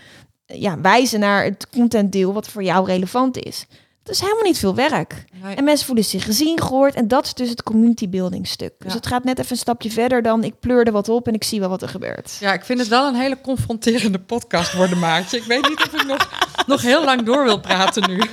ja, 0.45 0.81
wijzen 0.81 1.19
naar 1.19 1.43
het 1.43 1.69
contentdeel 1.69 2.33
wat 2.33 2.47
voor 2.47 2.63
jou 2.63 2.85
relevant 2.85 3.37
is. 3.37 3.67
Dat 4.03 4.15
is 4.15 4.21
helemaal 4.21 4.43
niet 4.43 4.57
veel 4.57 4.75
werk. 4.75 5.23
Nee. 5.43 5.55
En 5.55 5.63
mensen 5.63 5.85
voelen 5.85 6.05
zich 6.05 6.23
gezien, 6.23 6.61
gehoord. 6.61 6.95
En 6.95 7.07
dat 7.07 7.25
is 7.25 7.33
dus 7.33 7.49
het 7.49 7.63
community 7.63 8.09
building 8.09 8.47
stuk. 8.47 8.73
Dus 8.77 8.91
Ja. 8.91 8.97
het 8.97 9.07
gaat 9.07 9.23
net 9.23 9.39
even 9.39 9.51
een 9.51 9.57
stapje 9.57 9.91
verder 9.91 10.21
dan 10.21 10.43
ik 10.43 10.59
pleur 10.59 10.85
er 10.85 10.91
wat 10.91 11.09
op 11.09 11.27
en 11.27 11.33
ik 11.33 11.43
zie 11.43 11.59
wel 11.59 11.69
wat 11.69 11.81
er 11.81 11.89
gebeurt. 11.89 12.37
Ja, 12.39 12.53
ik 12.53 12.65
vind 12.65 12.79
het 12.79 12.87
wel 12.87 13.07
een 13.07 13.15
hele 13.15 13.41
confronterende 13.41 14.19
podcast 14.19 14.73
worden, 14.73 14.99
Maartje. 14.99 15.37
Ik 15.37 15.43
weet 15.43 15.67
niet 15.69 15.79
of 15.87 16.01
ik 16.01 16.05
nog, 16.07 16.29
nog 16.67 16.81
heel 16.81 17.03
lang 17.03 17.23
door 17.23 17.43
wil 17.43 17.59
praten 17.59 18.09
nu. 18.09 18.21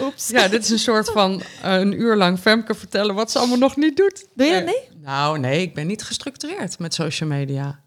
Oeps. 0.00 0.28
Ja, 0.28 0.48
dit 0.48 0.64
is 0.64 0.70
een 0.70 0.78
soort 0.78 1.10
van 1.10 1.42
eh, 1.62 1.74
een 1.74 1.92
uur 2.00 2.16
lang 2.16 2.38
Femke 2.38 2.74
vertellen 2.74 3.14
wat 3.14 3.30
ze 3.30 3.38
allemaal 3.38 3.58
nog 3.58 3.76
niet 3.76 3.96
doet. 3.96 4.26
Doe 4.34 4.46
je 4.46 4.52
dat 4.52 4.64
niet? 4.64 4.90
Nou, 5.02 5.38
nee, 5.38 5.60
ik 5.62 5.74
ben 5.74 5.86
niet 5.86 6.02
gestructureerd 6.02 6.78
met 6.78 6.94
social 6.94 7.28
media. 7.28 7.80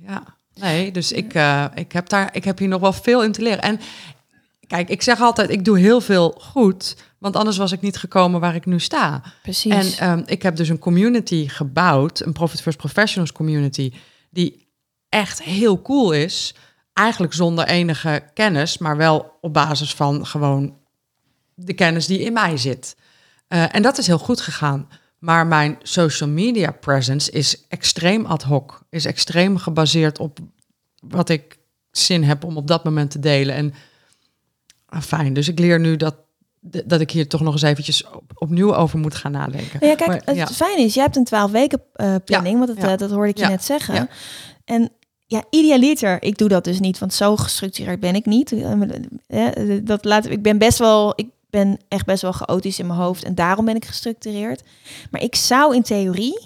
Ja, 0.00 0.22
nee, 0.54 0.90
dus 0.90 1.12
ik, 1.12 1.34
eh, 1.34 1.64
ik, 1.74 1.92
heb 1.92 2.08
daar, 2.08 2.28
ik 2.32 2.44
heb 2.44 2.58
hier 2.58 2.68
nog 2.68 2.80
wel 2.80 2.92
veel 2.92 3.22
in 3.24 3.32
te 3.32 3.42
leren. 3.42 3.62
En 3.62 3.80
kijk, 4.66 4.88
ik 4.88 5.02
zeg 5.02 5.20
altijd, 5.20 5.50
ik 5.50 5.64
doe 5.64 5.78
heel 5.78 6.00
veel 6.00 6.30
goed, 6.40 6.96
want 7.18 7.36
anders 7.36 7.56
was 7.56 7.72
ik 7.72 7.80
niet 7.80 7.96
gekomen 7.96 8.40
waar 8.40 8.54
ik 8.54 8.66
nu 8.66 8.80
sta. 8.80 9.22
Precies. 9.42 9.96
En 9.96 10.08
ehm, 10.08 10.22
ik 10.26 10.42
heb 10.42 10.56
dus 10.56 10.68
een 10.68 10.78
community 10.78 11.48
gebouwd, 11.48 12.20
een 12.20 12.32
Profit 12.32 12.62
First 12.62 12.78
Professionals 12.78 13.32
community, 13.32 13.92
die 14.30 14.68
echt 15.08 15.42
heel 15.42 15.82
cool 15.82 16.12
is. 16.12 16.54
Eigenlijk 16.92 17.32
zonder 17.32 17.66
enige 17.66 18.22
kennis, 18.34 18.78
maar 18.78 18.96
wel 18.96 19.38
op 19.40 19.52
basis 19.52 19.94
van 19.94 20.26
gewoon 20.26 20.76
de 21.54 21.74
kennis 21.74 22.06
die 22.06 22.18
in 22.18 22.32
mij 22.32 22.56
zit. 22.56 22.96
Eh, 23.48 23.74
en 23.74 23.82
dat 23.82 23.98
is 23.98 24.06
heel 24.06 24.18
goed 24.18 24.40
gegaan. 24.40 24.88
Maar 25.18 25.46
mijn 25.46 25.78
social 25.82 26.28
media 26.28 26.70
presence 26.70 27.30
is 27.30 27.66
extreem 27.68 28.26
ad 28.26 28.42
hoc. 28.42 28.82
Is 28.90 29.04
extreem 29.04 29.56
gebaseerd 29.56 30.18
op 30.18 30.38
wat 31.00 31.28
ik 31.28 31.58
zin 31.90 32.22
heb 32.22 32.44
om 32.44 32.56
op 32.56 32.66
dat 32.66 32.84
moment 32.84 33.10
te 33.10 33.18
delen. 33.18 33.54
En 33.54 33.74
ah, 34.86 35.00
fijn, 35.02 35.32
dus 35.34 35.48
ik 35.48 35.58
leer 35.58 35.80
nu 35.80 35.96
dat, 35.96 36.16
dat 36.60 37.00
ik 37.00 37.10
hier 37.10 37.28
toch 37.28 37.40
nog 37.40 37.52
eens 37.52 37.62
eventjes 37.62 38.06
op- 38.06 38.30
opnieuw 38.34 38.74
over 38.74 38.98
moet 38.98 39.14
gaan 39.14 39.32
nadenken. 39.32 39.78
Nou 39.80 39.86
ja, 39.90 39.94
kijk, 39.94 40.08
Maar, 40.08 40.22
het 40.24 40.36
ja. 40.36 40.46
fijne 40.46 40.82
is, 40.82 40.94
je 40.94 41.00
hebt 41.00 41.16
een 41.16 41.24
12 41.24 41.50
weken 41.50 41.82
eh, 41.92 42.14
planning, 42.24 42.56
want 42.56 42.68
dat, 42.68 42.76
ja. 42.84 42.92
eh, 42.92 42.98
dat 42.98 43.10
hoorde 43.10 43.28
ik 43.28 43.38
je 43.38 43.46
net 43.46 43.64
zeggen. 43.64 44.08
En 44.64 44.90
ja, 45.26 45.44
idealiter, 45.50 46.22
ik 46.22 46.38
doe 46.38 46.48
dat 46.48 46.64
dus 46.64 46.80
niet, 46.80 46.98
want 46.98 47.14
zo 47.14 47.36
gestructureerd 47.36 48.00
ben 48.00 48.14
ik 48.14 48.26
niet. 48.26 48.52
Eh, 49.26 49.50
Dat 49.82 50.04
laat, 50.04 50.26
ik 50.30 50.42
ben 50.42 50.58
best 50.58 50.78
wel, 50.78 51.12
ik 51.16 51.28
ben 51.50 51.78
echt 51.88 52.06
best 52.06 52.22
wel 52.22 52.32
chaotisch 52.32 52.78
in 52.78 52.86
mijn 52.86 52.98
hoofd 52.98 53.24
en 53.24 53.34
daarom 53.34 53.64
ben 53.64 53.76
ik 53.76 53.84
gestructureerd. 53.84 54.62
Maar 55.10 55.22
ik 55.22 55.34
zou 55.34 55.74
in 55.74 55.82
theorie 55.82 56.38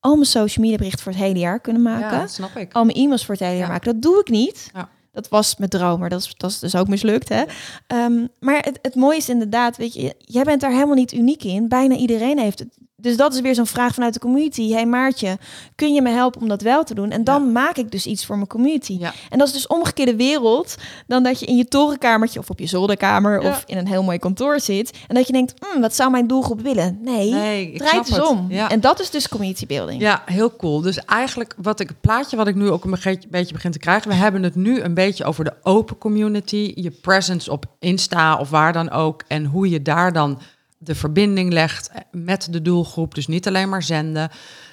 al 0.00 0.14
mijn 0.14 0.26
social 0.26 0.64
media 0.64 0.78
berichten 0.78 1.02
voor 1.02 1.12
het 1.12 1.20
hele 1.20 1.38
jaar 1.38 1.60
kunnen 1.60 1.82
maken. 1.82 2.10
Ja, 2.16 2.20
dat 2.20 2.30
snap 2.30 2.56
ik. 2.56 2.72
al 2.72 2.84
mijn 2.84 2.96
e-mails 2.96 3.24
voor 3.24 3.34
het 3.34 3.42
hele 3.44 3.56
jaar 3.56 3.66
Ja. 3.66 3.72
maken. 3.72 3.92
Dat 3.92 4.02
doe 4.02 4.20
ik 4.20 4.28
niet. 4.28 4.70
Ja. 4.74 4.88
Dat 5.16 5.28
was 5.28 5.56
mijn 5.56 5.70
droom, 5.70 6.00
maar 6.00 6.08
dat 6.08 6.20
is, 6.20 6.34
is 6.38 6.58
dus 6.58 6.76
ook 6.76 6.88
mislukt. 6.88 7.28
Hè? 7.28 7.44
Ehm, 7.86 8.26
maar 8.40 8.64
het, 8.64 8.78
het 8.82 8.94
mooie 8.94 9.16
is 9.16 9.28
inderdaad, 9.28 9.76
weet 9.76 9.94
je, 9.94 10.14
jij 10.18 10.42
bent 10.44 10.60
daar 10.60 10.72
helemaal 10.72 10.94
niet 10.94 11.12
uniek 11.12 11.44
in. 11.44 11.68
Bijna 11.68 11.94
iedereen 11.94 12.38
heeft 12.38 12.58
het. 12.58 12.68
Dus 12.98 13.16
dat 13.16 13.34
is 13.34 13.40
weer 13.40 13.54
zo'n 13.54 13.66
vraag 13.66 13.94
vanuit 13.94 14.14
de 14.14 14.20
community. 14.20 14.70
Hey 14.72 14.86
Maartje, 14.86 15.38
kun 15.74 15.94
je 15.94 16.02
me 16.02 16.10
helpen 16.10 16.40
om 16.40 16.48
dat 16.48 16.62
wel 16.62 16.84
te 16.84 16.94
doen? 16.94 17.10
En 17.10 17.24
dan 17.24 17.52
maak 17.52 17.76
ik 17.76 17.90
dus 17.90 18.06
iets 18.06 18.26
voor 18.26 18.36
mijn 18.36 18.48
community. 18.48 18.96
Ja. 19.00 19.12
En 19.30 19.38
dat 19.38 19.46
is 19.46 19.52
dus 19.52 19.66
omgekeerde 19.66 20.16
wereld 20.16 20.74
dan 21.06 21.22
dat 21.22 21.40
je 21.40 21.46
in 21.46 21.56
je 21.56 21.64
torenkamertje 21.68 22.38
of 22.38 22.50
op 22.50 22.58
je 22.58 22.66
zolderkamer 22.66 23.42
Ja. 23.42 23.48
of 23.48 23.62
in 23.66 23.76
een 23.76 23.86
heel 23.86 24.02
mooi 24.02 24.18
kantoor 24.18 24.60
zit. 24.60 24.90
En 25.08 25.14
dat 25.14 25.26
je 25.26 25.32
denkt, 25.32 25.54
"Hmm, 25.70 25.80
wat 25.80 25.94
zou 25.94 26.10
mijn 26.10 26.26
doelgroep 26.26 26.60
willen? 26.60 26.98
Nee, 27.02 27.30
Nee, 27.32 27.72
ik 27.72 27.78
draait 27.78 28.06
dus 28.06 28.16
het. 28.16 28.26
om. 28.26 28.50
En 28.50 28.80
dat 28.80 29.00
is 29.00 29.10
dus 29.10 29.28
community 29.28 29.66
building. 29.66 30.00
Ja, 30.00 30.22
heel 30.26 30.56
cool. 30.56 30.80
Dus 30.80 31.04
eigenlijk 31.04 31.54
wat 31.62 31.80
ik, 31.80 31.88
het 31.88 32.00
plaatje 32.00 32.36
wat 32.36 32.46
ik 32.48 32.54
nu 32.54 32.70
ook 32.70 32.84
een 32.84 32.90
beetje, 32.90 33.28
beetje 33.28 33.52
begin 33.54 33.70
te 33.70 33.78
krijgen. 33.78 34.08
We 34.10 34.14
hebben 34.16 34.42
het 34.42 34.54
nu 34.54 34.80
een 34.80 34.94
beetje 34.94 35.24
over 35.24 35.44
de 35.44 35.52
open 35.62 35.98
community. 35.98 36.72
Je 36.74 36.90
presence 36.90 37.50
op 37.50 37.64
Insta 37.78 38.36
of 38.36 38.50
waar 38.50 38.72
dan 38.72 38.90
ook. 38.90 39.22
En 39.28 39.44
hoe 39.44 39.68
je 39.70 39.82
daar 39.82 40.12
dan 40.12 40.38
de 40.78 40.94
verbinding 40.94 41.52
legt 41.52 41.90
met 42.10 42.48
de 42.50 42.62
doelgroep. 42.62 43.14
Dus 43.14 43.26
niet 43.26 43.46
alleen 43.46 43.68
maar 43.68 43.82
zenden. 43.82 44.30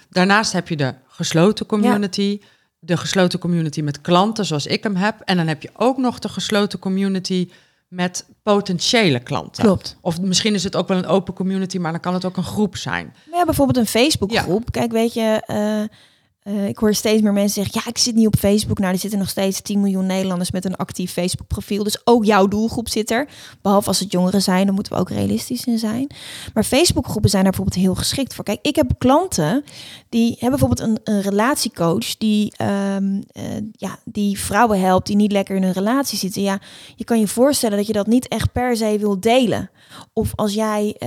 Daarnaast 0.09 0.51
heb 0.51 0.67
je 0.67 0.75
de 0.75 0.93
gesloten 1.07 1.65
community. 1.65 2.39
De 2.79 2.97
gesloten 2.97 3.39
community 3.39 3.81
met 3.81 4.01
klanten, 4.01 4.45
zoals 4.45 4.67
ik 4.67 4.83
hem 4.83 4.95
heb. 4.95 5.21
En 5.25 5.37
dan 5.37 5.47
heb 5.47 5.61
je 5.61 5.69
ook 5.73 5.97
nog 5.97 6.19
de 6.19 6.29
gesloten 6.29 6.79
community 6.79 7.49
met 7.87 8.25
potentiële 8.43 9.19
klanten. 9.19 9.63
Klopt. 9.63 9.97
Of 10.01 10.21
misschien 10.21 10.53
is 10.53 10.63
het 10.63 10.75
ook 10.75 10.87
wel 10.87 10.97
een 10.97 11.05
open 11.05 11.33
community, 11.33 11.77
maar 11.77 11.91
dan 11.91 12.01
kan 12.01 12.13
het 12.13 12.25
ook 12.25 12.37
een 12.37 12.43
groep 12.43 12.77
zijn. 12.77 13.13
Ja, 13.31 13.45
bijvoorbeeld 13.45 13.77
een 13.77 13.85
Facebookgroep. 13.85 14.71
Kijk, 14.71 14.91
weet 14.91 15.13
je, 15.13 15.41
eh, 15.45 15.97
eh, 16.43 16.67
ik 16.67 16.77
hoor 16.77 16.93
steeds 16.93 17.21
meer 17.21 17.33
mensen 17.33 17.63
zeggen, 17.63 17.81
ja, 17.83 17.89
ik 17.89 17.97
zit 17.97 18.15
niet 18.15 18.27
op 18.27 18.35
Facebook. 18.35 18.79
Nou, 18.79 18.93
er 18.93 18.99
zitten 18.99 19.19
nog 19.19 19.29
steeds 19.29 19.61
10 19.61 19.81
miljoen 19.81 20.05
Nederlanders 20.05 20.51
met 20.51 20.65
een 20.65 20.75
actief 20.75 21.11
Facebook 21.11 21.47
profiel. 21.47 21.83
Dus 21.83 22.01
ook 22.03 22.25
jouw 22.25 22.47
doelgroep 22.47 22.89
zit 22.89 23.11
er. 23.11 23.27
Behalve 23.61 23.87
als 23.87 23.99
het 23.99 24.11
jongeren 24.11 24.41
zijn, 24.41 24.65
dan 24.65 24.75
moeten 24.75 24.93
we 24.93 24.99
ook 24.99 25.09
realistisch 25.09 25.65
in 25.65 25.77
zijn. 25.77 26.07
Maar 26.53 26.63
Facebook 26.63 27.07
groepen 27.07 27.29
zijn 27.29 27.43
daar 27.43 27.51
bijvoorbeeld 27.51 27.85
heel 27.85 27.95
geschikt 27.95 28.33
voor. 28.33 28.43
Kijk, 28.43 28.59
ik 28.61 28.75
heb 28.75 28.91
klanten 28.97 29.63
die 30.09 30.35
hebben 30.39 30.59
bijvoorbeeld 30.59 30.79
een, 30.89 30.99
een 31.03 31.21
relatiecoach 31.21 32.17
die, 32.17 32.53
ehm, 32.57 33.21
eh, 33.31 33.43
ja, 33.71 33.99
die 34.05 34.39
vrouwen 34.39 34.79
helpt 34.79 35.07
die 35.07 35.15
niet 35.15 35.31
lekker 35.31 35.55
in 35.55 35.63
een 35.63 35.71
relatie 35.71 36.17
zitten. 36.17 36.41
Ja, 36.41 36.59
je 36.95 37.03
kan 37.03 37.19
je 37.19 37.27
voorstellen 37.27 37.77
dat 37.77 37.87
je 37.87 37.93
dat 37.93 38.07
niet 38.07 38.27
echt 38.27 38.51
per 38.51 38.77
se 38.77 38.97
wil 38.99 39.19
delen. 39.19 39.69
Of 40.13 40.31
als 40.35 40.53
jij 40.53 41.01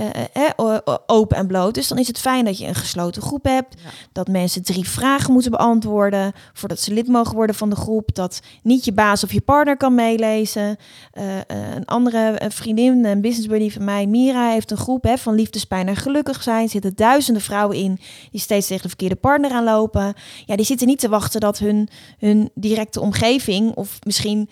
uh, 0.57 0.77
open 1.05 1.37
en 1.37 1.47
bloot 1.47 1.77
is, 1.77 1.87
dan 1.87 1.97
is 1.97 2.07
het 2.07 2.19
fijn 2.19 2.45
dat 2.45 2.57
je 2.57 2.67
een 2.67 2.75
gesloten 2.75 3.21
groep 3.21 3.43
hebt. 3.43 3.81
Dat 4.11 4.27
mensen 4.27 4.63
drie 4.63 4.89
vragen 4.89 5.33
moeten 5.33 5.51
beantwoorden 5.51 6.33
voordat 6.53 6.79
ze 6.79 6.93
lid 6.93 7.07
mogen 7.07 7.35
worden 7.35 7.55
van 7.55 7.69
de 7.69 7.75
groep. 7.75 8.15
Dat 8.15 8.39
niet 8.63 8.85
je 8.85 8.93
baas 8.93 9.23
of 9.23 9.33
je 9.33 9.41
partner 9.41 9.77
kan 9.77 9.95
meelezen. 9.95 10.77
een 11.47 11.85
andere 11.85 12.41
vriendin, 12.49 13.05
een 13.05 13.21
business 13.21 13.47
buddy 13.47 13.71
van 13.71 13.83
mij, 13.83 14.05
Mira, 14.05 14.49
heeft 14.49 14.71
een 14.71 14.77
groep 14.77 15.03
hè, 15.03 15.17
van 15.17 15.35
liefdespijn 15.35 15.87
en 15.87 15.95
gelukkig 15.95 16.43
zijn. 16.43 16.63
Er 16.63 16.69
zitten 16.69 16.95
duizenden 16.95 17.41
vrouwen 17.41 17.77
in 17.77 17.99
die 18.31 18.41
steeds 18.41 18.67
tegen 18.67 18.83
de 18.83 18.89
verkeerde 18.89 19.15
partner 19.15 19.51
aanlopen. 19.51 20.13
Ja, 20.45 20.55
die 20.55 20.65
zitten 20.65 20.87
niet 20.87 20.99
te 20.99 21.09
wachten 21.09 21.39
dat 21.39 21.59
hun, 21.59 21.89
hun 22.17 22.49
directe 22.53 22.99
omgeving 23.01 23.75
of 23.75 23.99
misschien 24.03 24.49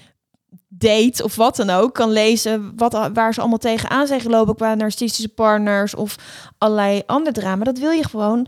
date 0.68 1.24
of 1.24 1.36
wat 1.36 1.56
dan 1.56 1.70
ook 1.70 1.94
kan 1.94 2.12
lezen 2.12 2.74
wat, 2.76 3.10
waar 3.14 3.34
ze 3.34 3.40
allemaal 3.40 3.58
tegenaan 3.58 4.08
zijn 4.08 4.22
gelopen 4.22 4.56
qua 4.56 4.76
narcistische 4.76 5.30
partners 5.30 5.96
of 5.96 6.16
allerlei 6.58 7.02
ander 7.06 7.34
drama. 7.34 7.64
Dat 7.64 7.80
wil 7.80 7.92
je 7.92 8.04
gewoon 8.04 8.48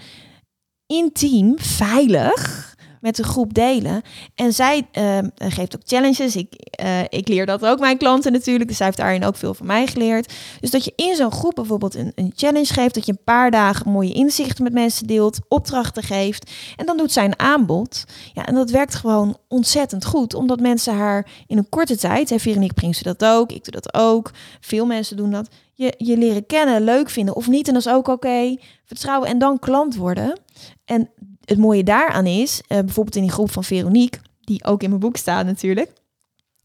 intiem, 0.85 1.59
veilig 1.59 2.66
met 3.01 3.15
de 3.15 3.23
groep 3.23 3.53
delen. 3.53 4.01
En 4.35 4.53
zij 4.53 4.87
uh, 4.97 5.17
geeft 5.37 5.75
ook 5.75 5.81
challenges. 5.85 6.35
Ik, 6.35 6.77
uh, 6.83 6.99
ik 7.09 7.27
leer 7.27 7.45
dat 7.45 7.65
ook 7.65 7.79
mijn 7.79 7.97
klanten 7.97 8.31
natuurlijk. 8.31 8.67
Dus 8.67 8.77
zij 8.77 8.85
heeft 8.85 8.97
daarin 8.97 9.25
ook 9.25 9.35
veel 9.35 9.53
van 9.53 9.65
mij 9.65 9.87
geleerd. 9.87 10.33
Dus 10.59 10.71
dat 10.71 10.85
je 10.85 10.93
in 10.95 11.15
zo'n 11.15 11.31
groep 11.31 11.55
bijvoorbeeld 11.55 11.95
een, 11.95 12.11
een 12.15 12.33
challenge 12.35 12.73
geeft. 12.73 12.93
Dat 12.93 13.05
je 13.05 13.11
een 13.11 13.23
paar 13.23 13.51
dagen 13.51 13.91
mooie 13.91 14.13
inzichten 14.13 14.63
met 14.63 14.73
mensen 14.73 15.07
deelt. 15.07 15.39
Opdrachten 15.47 16.03
geeft. 16.03 16.51
En 16.75 16.85
dan 16.85 16.97
doet 16.97 17.11
zij 17.11 17.25
een 17.25 17.39
aanbod. 17.39 18.03
Ja, 18.33 18.45
en 18.45 18.55
dat 18.55 18.69
werkt 18.69 18.95
gewoon 18.95 19.37
ontzettend 19.47 20.05
goed. 20.05 20.33
Omdat 20.33 20.59
mensen 20.59 20.95
haar 20.95 21.27
in 21.47 21.57
een 21.57 21.69
korte 21.69 21.97
tijd... 21.97 22.29
Hè, 22.29 22.39
Veronique 22.39 22.73
Prinsen 22.73 23.03
dat 23.03 23.25
ook. 23.25 23.51
Ik 23.51 23.63
doe 23.63 23.81
dat 23.81 23.93
ook. 23.93 24.31
Veel 24.59 24.85
mensen 24.85 25.17
doen 25.17 25.31
dat. 25.31 25.49
Je, 25.73 25.93
je 25.97 26.17
leren 26.17 26.45
kennen, 26.45 26.83
leuk 26.83 27.09
vinden 27.09 27.35
of 27.35 27.47
niet. 27.47 27.67
En 27.67 27.73
dat 27.73 27.85
is 27.85 27.91
ook 27.91 28.07
oké. 28.07 28.57
Vertrouwen 28.85 29.29
en 29.29 29.37
dan 29.37 29.59
klant 29.59 29.95
worden. 29.95 30.39
En 30.85 31.09
het 31.47 31.57
mooie 31.57 31.83
daaraan 31.83 32.25
is, 32.25 32.61
uh, 32.61 32.79
bijvoorbeeld 32.79 33.15
in 33.15 33.21
die 33.21 33.31
groep 33.31 33.51
van 33.51 33.63
Veronique, 33.63 34.19
die 34.41 34.65
ook 34.65 34.83
in 34.83 34.89
mijn 34.89 35.01
boek 35.01 35.17
staat 35.17 35.45
natuurlijk, 35.45 35.91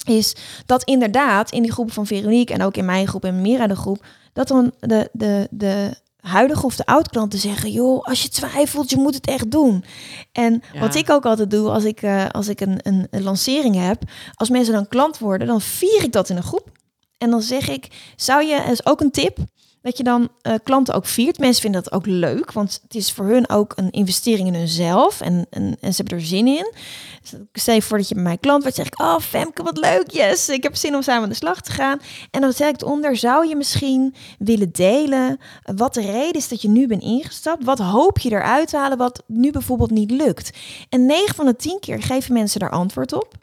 is 0.05 0.37
dat 0.66 0.85
inderdaad 0.85 1.51
in 1.51 1.62
die 1.62 1.72
groep 1.72 1.93
van 1.93 2.07
Veronique 2.07 2.55
en 2.55 2.62
ook 2.62 2.76
in 2.76 2.85
mijn 2.85 3.09
groep 3.09 3.24
en 3.24 3.41
Mira 3.41 3.66
de 3.66 3.76
groep, 3.76 4.05
dat 4.33 4.49
dan 4.49 4.72
de, 4.80 5.09
de, 5.12 5.49
de 5.51 5.95
huidige 6.16 6.66
of 6.66 6.76
de 6.76 6.87
oud-klanten 6.87 7.39
zeggen, 7.39 7.70
joh, 7.70 8.05
als 8.05 8.22
je 8.22 8.28
twijfelt, 8.28 8.91
je 8.91 8.97
moet 8.97 9.14
het 9.14 9.26
echt 9.26 9.51
doen. 9.51 9.85
En 10.33 10.62
wat 10.80 10.95
ik 10.95 11.11
ook 11.11 11.26
altijd 11.26 11.51
doe 11.51 11.68
als 11.68 11.85
ik, 11.85 12.03
uh, 12.03 12.28
als 12.28 12.49
ik 12.49 12.61
een, 12.61 12.78
een, 12.83 13.07
een 13.11 13.22
lancering 13.22 13.76
heb, 13.76 14.03
als 14.35 14.51
mensen 14.51 14.74
dan 14.74 14.89
klant 14.89 15.18
worden, 15.18 15.47
dan 15.47 15.61
vier 15.61 16.03
ik 16.03 16.12
dat 16.12 16.28
in 16.28 16.37
een 16.37 16.43
groep. 16.43 16.70
En 17.18 17.30
dan 17.30 17.43
zeg 17.43 17.68
ik, 17.68 18.12
zou 18.16 18.45
je, 18.45 18.55
is 18.70 18.87
ook 18.87 19.01
een 19.01 19.11
tip, 19.11 19.39
dat 19.83 19.97
je 19.97 20.03
dan 20.03 20.28
uh, 20.43 20.55
klanten 20.62 20.95
ook 20.95 21.07
viert. 21.07 21.39
Mensen 21.39 21.62
vinden 21.62 21.83
dat 21.83 21.93
ook 21.93 22.07
leuk, 22.07 22.53
want 22.53 22.80
het 22.83 22.95
is 22.95 23.12
voor 23.12 23.24
hun 23.24 23.49
ook 23.49 23.72
een 23.76 23.91
investering 23.91 24.49
in 24.49 24.55
hunzelf 24.55 25.20
en, 25.20 25.47
en, 25.51 25.76
en 25.80 25.95
ze 25.95 26.01
hebben 26.03 26.18
er 26.18 26.24
zin 26.24 26.47
in. 26.47 26.72
Dus 27.20 27.62
stel 27.62 27.74
je 27.74 27.83
voor 27.83 27.99
dat 27.99 28.09
je 28.09 28.14
bij 28.14 28.22
mijn 28.22 28.41
klant 28.41 28.62
wordt, 28.62 28.76
zeg 28.76 28.87
ik, 28.87 29.01
oh 29.01 29.18
Femke, 29.18 29.62
wat 29.62 29.78
leuk, 29.78 30.11
yes, 30.11 30.49
ik 30.49 30.62
heb 30.62 30.76
zin 30.76 30.95
om 30.95 31.03
samen 31.03 31.22
aan 31.22 31.28
de 31.28 31.35
slag 31.35 31.61
te 31.61 31.72
gaan. 31.72 32.01
En 32.30 32.41
dan 32.41 32.53
zeg 32.53 32.68
ik 32.68 32.83
eronder, 32.83 33.16
zou 33.16 33.49
je 33.49 33.57
misschien 33.57 34.14
willen 34.39 34.72
delen 34.72 35.39
wat 35.74 35.95
de 35.95 36.01
reden 36.01 36.33
is 36.33 36.49
dat 36.49 36.62
je 36.62 36.68
nu 36.68 36.87
bent 36.87 37.03
ingestapt? 37.03 37.64
Wat 37.64 37.78
hoop 37.78 38.18
je 38.18 38.30
eruit 38.30 38.68
te 38.68 38.76
halen 38.76 38.99
wat 38.99 39.22
nu 39.26 39.51
bijvoorbeeld 39.51 39.91
niet 39.91 40.11
lukt? 40.11 40.59
En 40.89 41.07
9 41.07 41.35
van 41.35 41.47
de 41.47 41.57
10 41.57 41.80
keer 41.80 42.03
geven 42.03 42.33
mensen 42.33 42.61
daar 42.61 42.70
antwoord 42.70 43.12
op. 43.12 43.35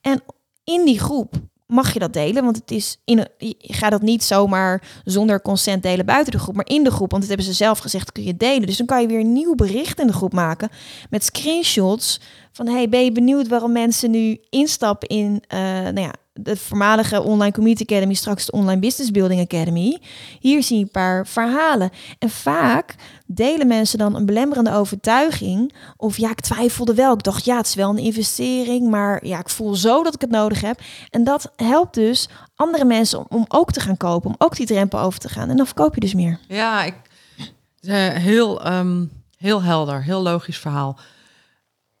En 0.00 0.22
in 0.64 0.84
die 0.84 0.98
groep 0.98 1.34
mag 1.68 1.92
je 1.92 1.98
dat 1.98 2.12
delen. 2.12 2.44
Want 2.44 2.56
het 2.56 2.70
is 2.70 3.00
in 3.04 3.26
je 3.38 3.54
gaat 3.60 3.90
dat 3.90 4.02
niet 4.02 4.24
zomaar 4.24 4.82
zonder 5.04 5.42
consent 5.42 5.82
delen 5.82 6.06
buiten 6.06 6.32
de 6.32 6.38
groep, 6.38 6.54
maar 6.54 6.68
in 6.68 6.84
de 6.84 6.90
groep. 6.90 7.10
Want 7.10 7.22
dat 7.22 7.30
hebben 7.30 7.46
ze 7.46 7.52
zelf 7.64 7.78
gezegd, 7.78 8.12
kun 8.12 8.22
je 8.22 8.36
delen. 8.36 8.66
Dus 8.66 8.76
dan 8.76 8.86
kan 8.86 9.00
je 9.00 9.06
weer 9.06 9.20
een 9.20 9.32
nieuw 9.32 9.54
bericht 9.54 10.00
in 10.00 10.06
de 10.06 10.12
groep 10.12 10.32
maken 10.32 10.68
met 11.10 11.24
screenshots 11.24 12.20
van 12.52 12.68
hey, 12.68 12.88
ben 12.88 13.04
je 13.04 13.12
benieuwd 13.12 13.48
waarom 13.48 13.72
mensen 13.72 14.10
nu 14.10 14.40
instappen 14.50 15.08
in 15.08 15.42
uh, 15.54 15.58
nou 15.60 16.00
ja, 16.00 16.12
de 16.40 16.56
voormalige 16.56 17.22
Online 17.22 17.52
Community 17.52 17.82
Academy, 17.82 18.14
straks 18.14 18.46
de 18.46 18.52
Online 18.52 18.80
Business 18.80 19.10
Building 19.10 19.40
Academy. 19.40 19.98
Hier 20.40 20.62
zie 20.62 20.78
je 20.78 20.82
een 20.82 20.90
paar 20.90 21.26
verhalen. 21.26 21.90
En 22.18 22.30
vaak 22.30 22.94
delen 23.26 23.66
mensen 23.66 23.98
dan 23.98 24.16
een 24.16 24.26
belemmerende 24.26 24.72
overtuiging. 24.72 25.72
Of 25.96 26.16
ja, 26.16 26.30
ik 26.30 26.40
twijfelde 26.40 26.94
wel. 26.94 27.12
Ik 27.12 27.22
dacht, 27.22 27.44
ja, 27.44 27.56
het 27.56 27.66
is 27.66 27.74
wel 27.74 27.90
een 27.90 27.98
investering. 27.98 28.90
Maar 28.90 29.26
ja, 29.26 29.38
ik 29.38 29.48
voel 29.48 29.74
zo 29.74 30.02
dat 30.02 30.14
ik 30.14 30.20
het 30.20 30.30
nodig 30.30 30.60
heb. 30.60 30.80
En 31.10 31.24
dat 31.24 31.52
helpt 31.56 31.94
dus 31.94 32.28
andere 32.54 32.84
mensen 32.84 33.30
om, 33.30 33.44
ook 33.48 33.72
te 33.72 33.80
gaan 33.80 33.96
kopen. 33.96 34.30
Om 34.30 34.36
ook 34.38 34.56
die 34.56 34.66
drempel 34.66 34.98
over 34.98 35.18
te 35.18 35.28
gaan. 35.28 35.48
En 35.48 35.56
dan 35.56 35.66
verkoop 35.66 35.94
je 35.94 36.00
dus 36.00 36.14
meer. 36.14 36.38
Ja, 36.48 36.84
ik, 36.84 36.94
heel, 37.80 38.72
um, 38.72 39.10
heel 39.36 39.62
helder. 39.62 40.02
Heel 40.02 40.22
logisch 40.22 40.58
verhaal. 40.58 40.98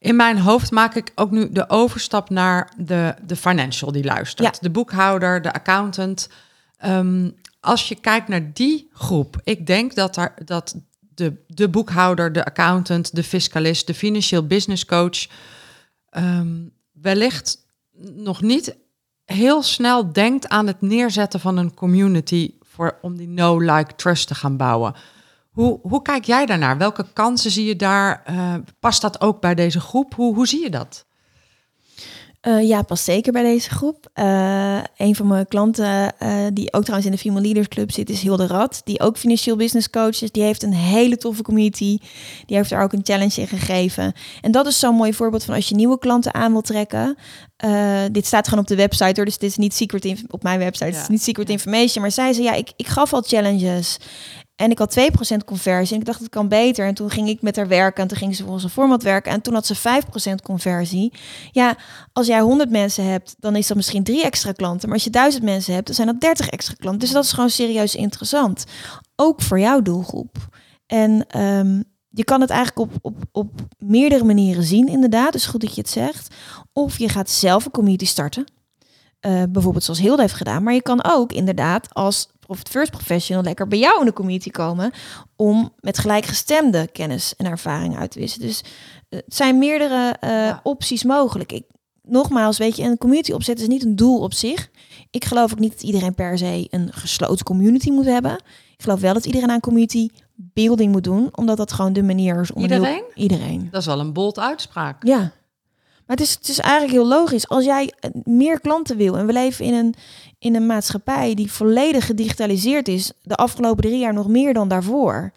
In 0.08 0.16
mijn 0.16 0.38
hoofd 0.38 0.70
maak 0.70 0.94
ik 0.94 1.12
ook 1.14 1.30
nu 1.30 1.52
de 1.52 1.68
overstap 1.70 2.30
naar 2.30 2.72
de, 2.76 3.14
de 3.26 3.36
financial 3.36 3.92
die 3.92 4.04
luistert. 4.04 4.54
Ja. 4.54 4.60
De 4.60 4.70
boekhouder, 4.70 5.42
de 5.42 5.52
accountant. 5.52 6.28
Um, 6.86 7.34
als 7.60 7.88
je 7.88 7.94
kijkt 7.94 8.28
naar 8.28 8.52
die 8.52 8.88
groep, 8.92 9.40
ik 9.44 9.66
denk 9.66 9.94
dat, 9.94 10.14
daar, 10.14 10.34
dat 10.44 10.76
de, 11.14 11.44
de 11.46 11.68
boekhouder, 11.68 12.32
de 12.32 12.44
accountant, 12.44 13.14
de 13.14 13.22
fiscalist, 13.22 13.86
de 13.86 13.94
financieel 13.94 14.46
business 14.46 14.84
coach 14.84 15.26
um, 16.16 16.72
wellicht 16.92 17.66
nog 18.14 18.42
niet 18.42 18.76
heel 19.24 19.62
snel 19.62 20.12
denkt 20.12 20.48
aan 20.48 20.66
het 20.66 20.80
neerzetten 20.80 21.40
van 21.40 21.56
een 21.56 21.74
community 21.74 22.54
voor, 22.60 22.98
om 23.02 23.16
die 23.16 23.28
no 23.28 23.58
like 23.58 23.94
trust 23.96 24.26
te 24.28 24.34
gaan 24.34 24.56
bouwen. 24.56 24.94
Hoe, 25.58 25.78
hoe 25.82 26.02
kijk 26.02 26.24
jij 26.24 26.46
daarnaar? 26.46 26.78
Welke 26.78 27.06
kansen 27.12 27.50
zie 27.50 27.66
je 27.66 27.76
daar? 27.76 28.22
Uh, 28.30 28.54
past 28.80 29.00
dat 29.00 29.20
ook 29.20 29.40
bij 29.40 29.54
deze 29.54 29.80
groep? 29.80 30.14
Hoe, 30.14 30.34
hoe 30.34 30.46
zie 30.46 30.62
je 30.62 30.70
dat? 30.70 31.06
Uh, 32.42 32.68
ja, 32.68 32.82
past 32.82 33.04
zeker 33.04 33.32
bij 33.32 33.42
deze 33.42 33.70
groep. 33.70 34.10
Uh, 34.14 34.80
een 34.96 35.14
van 35.14 35.26
mijn 35.26 35.46
klanten, 35.46 36.14
die 36.52 36.72
ook 36.72 36.82
trouwens 36.82 37.06
in 37.06 37.12
de 37.12 37.18
Female 37.18 37.40
Leaders 37.40 37.68
Club 37.68 37.92
zit, 37.92 38.10
is 38.10 38.22
Hilde 38.22 38.46
Rad. 38.46 38.80
Die 38.84 39.00
ook 39.00 39.16
financieel 39.16 39.56
business 39.56 39.90
coach 39.90 40.22
is. 40.22 40.30
Die 40.30 40.42
heeft 40.42 40.62
een 40.62 40.72
hele 40.72 41.16
toffe 41.16 41.42
community. 41.42 41.98
Die 42.46 42.56
heeft 42.56 42.70
er 42.70 42.82
ook 42.82 42.92
een 42.92 43.04
challenge 43.04 43.40
in 43.40 43.48
gegeven. 43.48 44.12
En 44.40 44.50
dat 44.50 44.66
is 44.66 44.78
zo'n 44.78 44.94
mooi 44.94 45.14
voorbeeld 45.14 45.44
van 45.44 45.54
als 45.54 45.68
je 45.68 45.74
nieuwe 45.74 45.98
klanten 45.98 46.34
aan 46.34 46.52
wil 46.52 46.60
trekken. 46.60 47.16
dit 48.12 48.26
staat 48.26 48.48
gewoon 48.48 48.62
op 48.62 48.68
de 48.68 48.76
website 48.76 49.12
hoor, 49.14 49.24
dus 49.24 49.38
dit 49.38 49.50
is 49.50 49.56
niet 49.56 49.74
secret 49.74 50.22
op 50.28 50.42
mijn 50.42 50.58
website. 50.58 50.90
Ja. 50.90 50.92
Het 50.92 51.02
is 51.02 51.08
niet 51.08 51.22
secret 51.22 51.48
information. 51.48 52.02
Maar 52.02 52.12
zij 52.12 52.32
zei, 52.32 52.46
ja, 52.46 52.52
ik, 52.52 52.72
ik 52.76 52.86
gaf 52.86 53.12
al 53.12 53.22
challenges. 53.22 53.98
En 54.58 54.70
ik 54.70 54.78
had 54.78 54.98
2% 54.98 55.44
conversie. 55.44 55.94
En 55.94 56.00
ik 56.00 56.06
dacht, 56.06 56.20
het 56.20 56.28
kan 56.28 56.48
beter. 56.48 56.86
En 56.86 56.94
toen 56.94 57.10
ging 57.10 57.28
ik 57.28 57.42
met 57.42 57.56
haar 57.56 57.68
werken. 57.68 58.02
En 58.02 58.08
toen 58.08 58.18
ging 58.18 58.36
ze 58.36 58.42
volgens 58.42 58.64
een 58.64 58.70
format 58.70 59.02
werken. 59.02 59.32
En 59.32 59.40
toen 59.40 59.54
had 59.54 59.66
ze 59.66 59.76
5% 59.76 60.42
conversie. 60.42 61.12
Ja, 61.50 61.76
als 62.12 62.26
jij 62.26 62.40
100 62.40 62.70
mensen 62.70 63.04
hebt, 63.04 63.36
dan 63.38 63.56
is 63.56 63.66
dat 63.66 63.76
misschien 63.76 64.04
drie 64.04 64.22
extra 64.22 64.52
klanten. 64.52 64.88
Maar 64.88 64.96
als 64.96 65.04
je 65.04 65.10
1000 65.10 65.44
mensen 65.44 65.74
hebt, 65.74 65.86
dan 65.86 65.94
zijn 65.94 66.06
dat 66.06 66.20
30 66.20 66.48
extra 66.48 66.74
klanten. 66.78 67.00
Dus 67.00 67.10
dat 67.10 67.24
is 67.24 67.32
gewoon 67.32 67.50
serieus 67.50 67.94
interessant. 67.94 68.64
Ook 69.16 69.42
voor 69.42 69.60
jouw 69.60 69.82
doelgroep. 69.82 70.36
En 70.86 71.40
um, 71.40 71.84
je 72.08 72.24
kan 72.24 72.40
het 72.40 72.50
eigenlijk 72.50 72.90
op, 72.90 72.98
op, 73.02 73.24
op 73.32 73.60
meerdere 73.78 74.24
manieren 74.24 74.64
zien, 74.64 74.88
inderdaad. 74.88 75.32
Dus 75.32 75.46
goed 75.46 75.60
dat 75.60 75.74
je 75.74 75.80
het 75.80 75.90
zegt. 75.90 76.34
Of 76.72 76.98
je 76.98 77.08
gaat 77.08 77.30
zelf 77.30 77.64
een 77.64 77.70
community 77.70 78.06
starten. 78.06 78.44
Uh, 79.26 79.42
bijvoorbeeld 79.48 79.84
zoals 79.84 80.00
Hilde 80.00 80.22
heeft 80.22 80.34
gedaan. 80.34 80.62
Maar 80.62 80.74
je 80.74 80.82
kan 80.82 81.04
ook 81.04 81.32
inderdaad 81.32 81.94
als 81.94 82.28
of 82.48 82.58
het 82.58 82.68
first 82.68 82.90
professional 82.90 83.42
lekker 83.44 83.68
bij 83.68 83.78
jou 83.78 84.00
in 84.00 84.06
de 84.06 84.12
community 84.12 84.50
komen 84.50 84.90
om 85.36 85.72
met 85.80 85.98
gelijkgestemde 85.98 86.88
kennis 86.92 87.36
en 87.36 87.46
ervaring 87.46 87.96
uit 87.96 88.10
te 88.10 88.18
wisselen. 88.18 88.46
Dus 88.46 88.62
het 89.08 89.24
zijn 89.34 89.58
meerdere 89.58 90.16
uh, 90.24 90.56
opties 90.62 91.04
mogelijk. 91.04 91.52
Ik, 91.52 91.64
nogmaals, 92.02 92.58
weet 92.58 92.76
je, 92.76 92.82
een 92.82 92.98
community 92.98 93.32
opzetten 93.32 93.66
is 93.66 93.72
niet 93.72 93.84
een 93.84 93.96
doel 93.96 94.20
op 94.20 94.32
zich. 94.32 94.70
Ik 95.10 95.24
geloof 95.24 95.52
ook 95.52 95.58
niet 95.58 95.72
dat 95.72 95.82
iedereen 95.82 96.14
per 96.14 96.38
se 96.38 96.66
een 96.70 96.92
gesloten 96.92 97.44
community 97.44 97.90
moet 97.90 98.04
hebben. 98.04 98.32
Ik 98.76 98.82
geloof 98.84 99.00
wel 99.00 99.14
dat 99.14 99.26
iedereen 99.26 99.50
aan 99.50 99.60
community 99.60 100.08
building 100.34 100.92
moet 100.92 101.04
doen, 101.04 101.28
omdat 101.36 101.56
dat 101.56 101.72
gewoon 101.72 101.92
de 101.92 102.02
manier 102.02 102.40
is 102.40 102.52
om 102.52 102.62
heel- 102.62 102.70
Iedereen? 102.70 103.02
iedereen. 103.14 103.68
Dat 103.70 103.80
is 103.80 103.86
wel 103.86 104.00
een 104.00 104.12
bold 104.12 104.38
uitspraak. 104.38 105.06
Ja. 105.06 105.32
Maar 106.08 106.16
het 106.16 106.26
is, 106.26 106.34
het 106.34 106.48
is 106.48 106.58
eigenlijk 106.58 106.92
heel 106.92 107.06
logisch. 107.06 107.48
Als 107.48 107.64
jij 107.64 107.92
eh, 108.00 108.10
meer 108.24 108.60
klanten 108.60 108.96
wil 108.96 109.16
en 109.16 109.26
we 109.26 109.32
leven 109.32 109.64
in 109.64 109.74
een, 109.74 109.94
in 110.38 110.54
een 110.54 110.66
maatschappij 110.66 111.34
die 111.34 111.52
volledig 111.52 112.06
gedigitaliseerd 112.06 112.88
is, 112.88 113.12
de 113.22 113.34
afgelopen 113.34 113.82
drie 113.82 113.98
jaar 113.98 114.12
nog 114.12 114.28
meer 114.28 114.54
dan 114.54 114.68
daarvoor, 114.68 115.32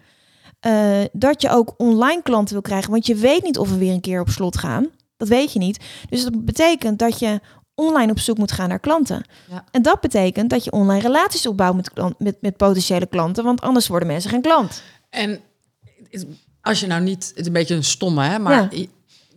eh, 0.60 1.00
dat 1.12 1.42
je 1.42 1.50
ook 1.50 1.74
online 1.76 2.22
klanten 2.22 2.52
wil 2.52 2.62
krijgen, 2.62 2.90
want 2.90 3.06
je 3.06 3.14
weet 3.14 3.42
niet 3.42 3.58
of 3.58 3.68
we 3.70 3.78
weer 3.78 3.92
een 3.92 4.00
keer 4.00 4.20
op 4.20 4.28
slot 4.28 4.58
gaan. 4.58 4.86
Dat 5.16 5.28
weet 5.28 5.52
je 5.52 5.58
niet. 5.58 5.84
Dus 6.08 6.22
dat 6.22 6.44
betekent 6.44 6.98
dat 6.98 7.18
je 7.18 7.40
online 7.74 8.12
op 8.12 8.18
zoek 8.18 8.38
moet 8.38 8.52
gaan 8.52 8.68
naar 8.68 8.80
klanten. 8.80 9.24
Ja. 9.50 9.64
En 9.70 9.82
dat 9.82 10.00
betekent 10.00 10.50
dat 10.50 10.64
je 10.64 10.72
online 10.72 11.02
relaties 11.02 11.46
opbouwt 11.46 11.76
met, 11.76 11.92
klant- 11.92 12.18
met, 12.18 12.36
met 12.40 12.56
potentiële 12.56 13.06
klanten, 13.06 13.44
want 13.44 13.60
anders 13.60 13.86
worden 13.86 14.08
mensen 14.08 14.30
geen 14.30 14.42
klant. 14.42 14.82
En 15.10 15.40
als 16.60 16.80
je 16.80 16.86
nou 16.86 17.02
niet, 17.02 17.28
het 17.28 17.38
is 17.38 17.46
een 17.46 17.52
beetje 17.52 17.74
een 17.74 17.84
stomme, 17.84 18.24
hè, 18.24 18.38
maar 18.38 18.68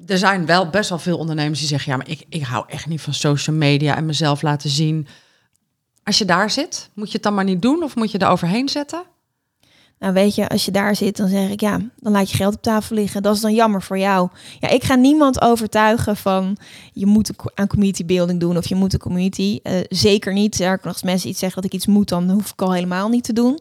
er 0.05 0.17
zijn 0.17 0.45
wel 0.45 0.69
best 0.69 0.89
wel 0.89 0.99
veel 0.99 1.17
ondernemers 1.17 1.59
die 1.59 1.67
zeggen, 1.67 1.91
ja, 1.91 1.97
maar 1.97 2.09
ik, 2.09 2.25
ik 2.29 2.43
hou 2.43 2.65
echt 2.67 2.87
niet 2.87 3.01
van 3.01 3.13
social 3.13 3.55
media 3.55 3.95
en 3.95 4.05
mezelf 4.05 4.41
laten 4.41 4.69
zien. 4.69 5.07
Als 6.03 6.17
je 6.17 6.25
daar 6.25 6.51
zit, 6.51 6.89
moet 6.93 7.07
je 7.07 7.13
het 7.13 7.23
dan 7.23 7.33
maar 7.33 7.43
niet 7.43 7.61
doen 7.61 7.83
of 7.83 7.95
moet 7.95 8.11
je 8.11 8.17
er 8.17 8.29
overheen 8.29 8.69
zetten? 8.69 9.03
Nou, 9.99 10.13
weet 10.13 10.35
je, 10.35 10.49
als 10.49 10.65
je 10.65 10.71
daar 10.71 10.95
zit, 10.95 11.17
dan 11.17 11.27
zeg 11.27 11.49
ik 11.49 11.59
ja, 11.59 11.79
dan 11.95 12.11
laat 12.11 12.29
je 12.29 12.37
geld 12.37 12.55
op 12.55 12.61
tafel 12.61 12.95
liggen. 12.95 13.21
Dat 13.21 13.35
is 13.35 13.41
dan 13.41 13.53
jammer 13.53 13.81
voor 13.81 13.97
jou. 13.97 14.29
Ja, 14.59 14.69
ik 14.69 14.83
ga 14.83 14.95
niemand 14.95 15.41
overtuigen 15.41 16.15
van 16.15 16.57
je 16.93 17.05
moet 17.05 17.31
aan 17.53 17.67
community 17.67 18.05
building 18.05 18.39
doen 18.39 18.57
of 18.57 18.67
je 18.67 18.75
moet 18.75 18.93
een 18.93 18.99
community. 18.99 19.59
Eh, 19.63 19.73
zeker 19.89 20.33
niet. 20.33 20.59
Nog, 20.59 20.79
als 20.83 21.03
mensen 21.03 21.29
iets 21.29 21.39
zeggen 21.39 21.61
dat 21.61 21.71
ik 21.71 21.77
iets 21.77 21.87
moet, 21.87 22.09
dan 22.09 22.29
hoef 22.29 22.51
ik 22.51 22.61
al 22.61 22.73
helemaal 22.73 23.09
niet 23.09 23.23
te 23.23 23.33
doen. 23.33 23.59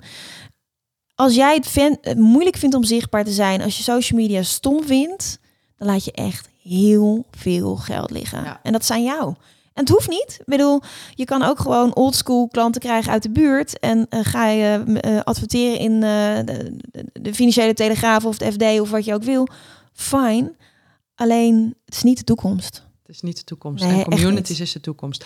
Als 1.14 1.34
jij 1.34 1.54
het 1.54 1.98
het 2.00 2.18
moeilijk 2.18 2.56
vindt 2.56 2.74
om 2.74 2.84
zichtbaar 2.84 3.24
te 3.24 3.30
zijn, 3.32 3.62
als 3.62 3.76
je 3.76 3.82
social 3.82 4.20
media 4.20 4.42
stom 4.42 4.84
vindt, 4.84 5.38
dan 5.76 5.88
laat 5.88 6.04
je 6.04 6.12
echt 6.12 6.48
heel 6.62 7.24
veel 7.30 7.76
geld 7.76 8.10
liggen. 8.10 8.44
Ja. 8.44 8.60
En 8.62 8.72
dat 8.72 8.84
zijn 8.84 9.02
jou. 9.02 9.34
En 9.74 9.82
het 9.82 9.88
hoeft 9.88 10.08
niet. 10.08 10.36
Ik 10.38 10.46
bedoel, 10.46 10.80
je 11.14 11.24
kan 11.24 11.42
ook 11.42 11.58
gewoon 11.58 11.94
oldschool 11.94 12.48
klanten 12.48 12.80
krijgen 12.80 13.12
uit 13.12 13.22
de 13.22 13.30
buurt. 13.30 13.78
En 13.78 14.06
eh, 14.08 14.20
ga 14.22 14.48
je 14.48 14.82
m, 14.86 14.96
eh, 14.96 15.20
adverteren 15.20 15.78
in 15.78 15.92
eh, 15.92 16.36
de, 16.44 16.76
de, 16.90 17.20
de 17.20 17.34
financiële 17.34 17.74
telegraaf 17.74 18.24
of 18.24 18.38
het 18.38 18.52
FD 18.52 18.80
of 18.80 18.90
wat 18.90 19.04
je 19.04 19.14
ook 19.14 19.22
wil. 19.22 19.48
Fine. 19.92 20.52
Alleen, 21.14 21.74
het 21.84 21.94
is 21.94 22.02
niet 22.02 22.18
de 22.18 22.24
toekomst. 22.24 22.82
Het 23.02 23.14
is 23.14 23.20
niet 23.20 23.36
de 23.36 23.44
toekomst. 23.44 23.84
Nee, 23.84 24.04
en 24.04 24.10
communities 24.10 24.60
is 24.60 24.72
de 24.72 24.80
toekomst. 24.80 25.24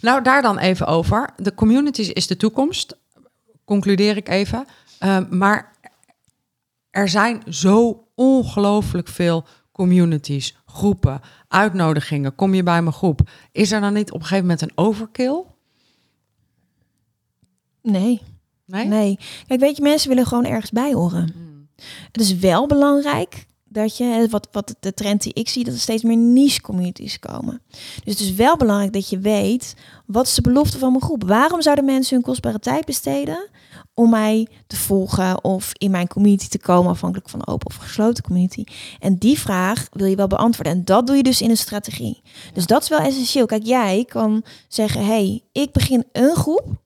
Nou, 0.00 0.22
daar 0.22 0.42
dan 0.42 0.58
even 0.58 0.86
over. 0.86 1.30
De 1.36 1.54
communities 1.54 2.08
is 2.12 2.26
de 2.26 2.36
toekomst. 2.36 2.96
Concludeer 3.64 4.16
ik 4.16 4.28
even. 4.28 4.66
Ehm, 4.98 5.26
maar 5.30 5.72
er 6.90 7.08
zijn 7.08 7.42
zo 7.48 8.04
ongelooflijk 8.14 9.08
veel 9.08 9.44
communities, 9.72 10.56
groepen, 10.66 11.20
uitnodigingen. 11.48 12.34
Kom 12.34 12.54
je 12.54 12.62
bij 12.62 12.82
mijn 12.82 12.94
groep? 12.94 13.20
Is 13.52 13.72
er 13.72 13.80
dan 13.80 13.92
niet 13.92 14.10
op 14.10 14.20
een 14.20 14.26
gegeven 14.26 14.44
moment 14.44 14.62
een 14.62 14.72
overkill? 14.74 15.42
Nee, 17.82 18.20
Nee? 18.66 18.86
nee. 18.86 19.18
Kijk, 19.46 19.60
weet 19.60 19.76
je, 19.76 19.82
mensen 19.82 20.08
willen 20.08 20.26
gewoon 20.26 20.44
ergens 20.44 20.70
bij 20.70 20.92
horen. 20.92 21.34
Het 22.12 22.20
is 22.20 22.34
wel 22.34 22.66
belangrijk 22.66 23.46
dat 23.64 23.96
je, 23.96 24.04
hè, 24.04 24.28
wat, 24.28 24.48
wat 24.52 24.74
de 24.80 24.94
trend 24.94 25.22
die 25.22 25.32
ik 25.32 25.48
zie, 25.48 25.64
dat 25.64 25.74
er 25.74 25.80
steeds 25.80 26.02
meer 26.02 26.16
niche 26.16 26.60
communities 26.60 27.18
komen. 27.18 27.62
Dus 28.04 28.12
het 28.12 28.20
is 28.20 28.34
wel 28.34 28.56
belangrijk 28.56 28.92
dat 28.92 29.08
je 29.08 29.18
weet, 29.18 29.74
wat 30.06 30.26
is 30.26 30.34
de 30.34 30.42
belofte 30.42 30.78
van 30.78 30.90
mijn 30.90 31.02
groep? 31.02 31.24
Waarom 31.24 31.62
zouden 31.62 31.84
mensen 31.84 32.14
hun 32.14 32.24
kostbare 32.24 32.58
tijd 32.58 32.84
besteden 32.84 33.48
om 33.94 34.10
mij 34.10 34.48
te 34.66 34.76
volgen 34.76 35.44
of 35.44 35.70
in 35.72 35.90
mijn 35.90 36.08
community 36.08 36.48
te 36.48 36.58
komen, 36.58 36.90
afhankelijk 36.90 37.28
van 37.28 37.46
open 37.46 37.66
of 37.66 37.76
gesloten 37.76 38.24
community? 38.24 38.64
En 38.98 39.16
die 39.16 39.38
vraag 39.38 39.86
wil 39.92 40.06
je 40.06 40.16
wel 40.16 40.26
beantwoorden. 40.26 40.72
En 40.72 40.84
dat 40.84 41.06
doe 41.06 41.16
je 41.16 41.22
dus 41.22 41.40
in 41.40 41.50
een 41.50 41.56
strategie. 41.56 42.22
Dus 42.52 42.66
dat 42.66 42.82
is 42.82 42.88
wel 42.88 42.98
essentieel. 42.98 43.46
Kijk, 43.46 43.64
jij 43.64 44.04
kan 44.08 44.44
zeggen, 44.68 45.06
hey, 45.06 45.42
ik 45.52 45.72
begin 45.72 46.04
een 46.12 46.34
groep 46.34 46.80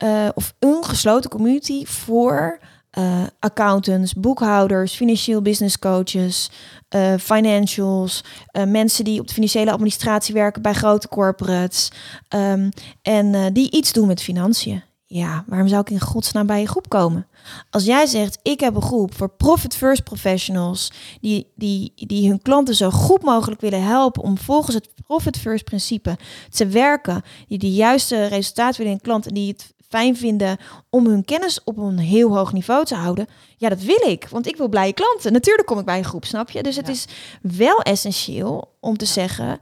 eh, 0.00 0.28
of 0.34 0.54
een 0.58 0.84
gesloten 0.84 1.30
community 1.30 1.84
voor 1.84 2.58
eh, 2.90 3.22
accountants, 3.38 4.14
boekhouders, 4.14 4.94
financieel 4.94 5.42
business 5.42 5.78
coaches, 5.78 6.50
eh, 6.88 7.14
financials, 7.18 8.24
mensen 8.66 9.04
die 9.04 9.20
op 9.20 9.26
de 9.26 9.34
financiële 9.34 9.70
administratie 9.70 10.34
werken 10.34 10.62
bij 10.62 10.72
grote 10.72 11.08
corporates 11.08 11.92
ehm, 12.28 12.70
en 13.02 13.52
die 13.52 13.70
iets 13.70 13.92
doen 13.92 14.06
met 14.06 14.22
financiën. 14.22 14.82
Ja, 15.12 15.44
waarom 15.46 15.68
zou 15.68 15.80
ik 15.80 15.90
in 15.90 16.00
godsnaam 16.00 16.46
bij 16.46 16.60
je 16.60 16.66
groep 16.66 16.88
komen? 16.88 17.26
Als 17.70 17.84
jij 17.84 18.06
zegt, 18.06 18.38
ik 18.42 18.60
heb 18.60 18.74
een 18.74 18.82
groep 18.82 19.14
voor 19.14 19.28
profit 19.30 19.74
first 19.76 20.04
professionals 20.04 20.92
die, 21.20 21.46
die, 21.54 21.92
die 21.96 22.28
hun 22.28 22.42
klanten 22.42 22.74
zo 22.74 22.90
goed 22.90 23.22
mogelijk 23.22 23.60
willen 23.60 23.82
helpen 23.82 24.22
om 24.22 24.38
volgens 24.38 24.74
het 24.74 24.88
profit 25.06 25.36
first 25.38 25.64
principe 25.64 26.18
te 26.50 26.66
werken, 26.66 27.22
die 27.48 27.58
de 27.58 27.72
juiste 27.72 28.26
resultaten 28.26 28.78
willen 28.78 28.92
in 28.92 29.00
klanten, 29.00 29.34
die 29.34 29.48
het 29.52 29.74
fijn 29.88 30.16
vinden 30.16 30.56
om 30.90 31.06
hun 31.06 31.24
kennis 31.24 31.64
op 31.64 31.76
een 31.76 31.98
heel 31.98 32.36
hoog 32.36 32.52
niveau 32.52 32.84
te 32.84 32.94
houden. 32.94 33.26
Ja, 33.56 33.68
dat 33.68 33.80
wil 33.82 34.08
ik, 34.08 34.28
want 34.28 34.46
ik 34.46 34.56
wil 34.56 34.68
blije 34.68 34.92
klanten. 34.92 35.32
Natuurlijk 35.32 35.66
kom 35.66 35.78
ik 35.78 35.84
bij 35.84 35.98
een 35.98 36.04
groep, 36.04 36.24
snap 36.24 36.50
je? 36.50 36.62
Dus 36.62 36.76
het 36.76 36.86
Ja. 36.86 36.92
is 36.92 37.04
wel 37.42 37.80
essentieel 37.80 38.76
om 38.80 38.96
te 38.96 39.06
zeggen, 39.06 39.58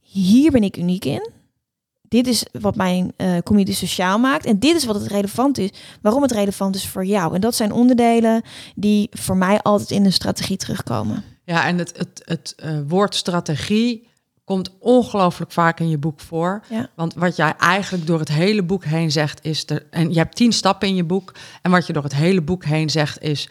hier 0.00 0.50
ben 0.50 0.62
ik 0.62 0.76
uniek 0.76 1.04
in. 1.04 1.30
Dit 2.10 2.26
is 2.26 2.46
wat 2.60 2.76
mijn 2.76 3.12
eh, 3.16 3.38
community 3.44 3.74
sociaal 3.74 4.18
maakt. 4.18 4.46
En 4.46 4.58
dit 4.58 4.76
is 4.76 4.84
wat 4.84 4.94
het 4.94 5.06
relevant 5.06 5.58
is. 5.58 5.70
Waarom 6.02 6.22
het 6.22 6.32
relevant 6.32 6.74
is 6.74 6.88
voor 6.88 7.04
jou. 7.04 7.34
En 7.34 7.40
dat 7.40 7.54
zijn 7.54 7.72
onderdelen 7.72 8.42
die 8.74 9.08
voor 9.10 9.36
mij 9.36 9.60
altijd 9.60 9.90
in 9.90 10.02
de 10.02 10.10
strategie 10.10 10.56
terugkomen. 10.56 11.24
Ja, 11.44 11.66
en 11.66 11.78
het, 11.78 11.96
het, 11.96 12.22
het 12.24 12.54
eh, 12.56 12.78
woord 12.86 13.14
strategie 13.14 14.08
komt 14.44 14.70
ongelooflijk 14.78 15.52
vaak 15.52 15.80
in 15.80 15.88
je 15.88 15.98
boek 15.98 16.20
voor. 16.20 16.62
Ja. 16.68 16.88
Want 16.94 17.14
wat 17.14 17.36
jij 17.36 17.54
eigenlijk 17.56 18.06
door 18.06 18.18
het 18.18 18.28
hele 18.28 18.62
boek 18.62 18.84
heen 18.84 19.10
zegt 19.10 19.44
is... 19.44 19.64
Er, 19.66 19.86
en 19.90 20.12
je 20.12 20.18
hebt 20.18 20.36
tien 20.36 20.52
stappen 20.52 20.88
in 20.88 20.94
je 20.94 21.04
boek. 21.04 21.34
En 21.62 21.70
wat 21.70 21.86
je 21.86 21.92
door 21.92 22.02
het 22.02 22.14
hele 22.14 22.42
boek 22.42 22.64
heen 22.64 22.90
zegt 22.90 23.22
is... 23.22 23.48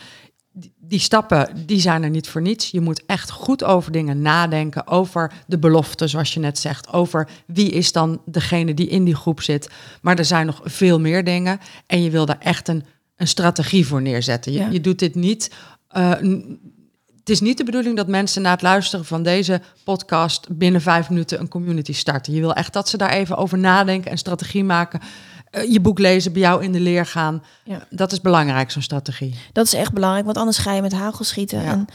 die- 0.90 1.00
stappen, 1.00 1.50
die 1.66 1.80
zijn 1.80 2.04
er 2.04 2.10
niet 2.10 2.28
voor 2.30 2.42
niets. 2.42 2.72
Je 2.72 2.82
moet 2.82 3.04
echt 3.06 3.32
goed 3.32 3.64
over 3.64 3.92
dingen 3.92 4.22
nadenken. 4.22 4.88
Over 4.88 5.32
de 5.48 5.58
belofte, 5.58 6.08
zoals 6.08 6.34
je 6.34 6.40
net 6.40 6.58
zegt. 6.60 6.94
Over 6.94 7.28
wie 7.46 7.70
is 7.72 7.92
dan 7.92 8.22
degene 8.26 8.74
die 8.74 8.88
in 8.88 9.04
die 9.04 9.16
groep 9.16 9.42
zit. 9.42 9.70
Maar 10.02 10.18
er 10.18 10.26
zijn 10.26 10.46
nog 10.46 10.62
veel 10.64 11.00
meer 11.00 11.24
dingen. 11.24 11.60
En 11.88 12.04
je 12.04 12.10
wil 12.10 12.26
daar 12.26 12.40
echt 12.40 12.68
een, 12.68 12.84
een 13.16 13.28
strategie 13.28 13.88
voor 13.88 14.02
neerzetten. 14.02 14.52
Je, 14.52 14.60
Ja. 14.60 14.70
je 14.70 14.82
doet 14.82 15.00
dit 15.00 15.16
niet... 15.16 15.52
eh, 15.88 16.12
het 17.20 17.30
is 17.38 17.44
niet 17.44 17.58
de 17.58 17.64
bedoeling 17.64 17.96
dat 17.96 18.08
mensen 18.08 18.42
na 18.42 18.52
het 18.52 18.62
luisteren 18.62 19.06
van 19.06 19.24
deze 19.24 19.62
podcast 19.84 20.48
binnen 20.58 20.82
vijf 20.82 21.10
minuten 21.10 21.40
een 21.40 21.48
community 21.48 21.94
starten. 21.94 22.34
Je 22.34 22.40
wil 22.40 22.54
echt 22.54 22.74
dat 22.74 22.90
ze 22.90 22.98
daar 22.98 23.10
even 23.10 23.38
over 23.38 23.58
nadenken 23.58 24.12
en 24.12 24.18
strategie 24.18 24.64
maken. 24.64 25.00
Eh, 25.52 25.72
je 25.72 25.80
boek 25.80 26.00
lezen, 26.00 26.34
bij 26.34 26.42
jou 26.42 26.64
in 26.64 26.72
de 26.72 26.80
leer 26.80 27.06
gaan. 27.06 27.44
Ja. 27.64 27.88
Dat 27.90 28.12
is 28.12 28.22
belangrijk, 28.22 28.72
zo'n 28.72 28.82
strategie. 28.82 29.36
Dat 29.54 29.66
is 29.66 29.74
echt 29.74 29.94
belangrijk, 29.94 30.26
want 30.26 30.38
anders 30.38 30.58
ga 30.58 30.74
je 30.74 30.82
met 30.82 30.94
hagel 30.94 31.26
schieten. 31.26 31.62
Ja. 31.62 31.72
En, 31.72 31.88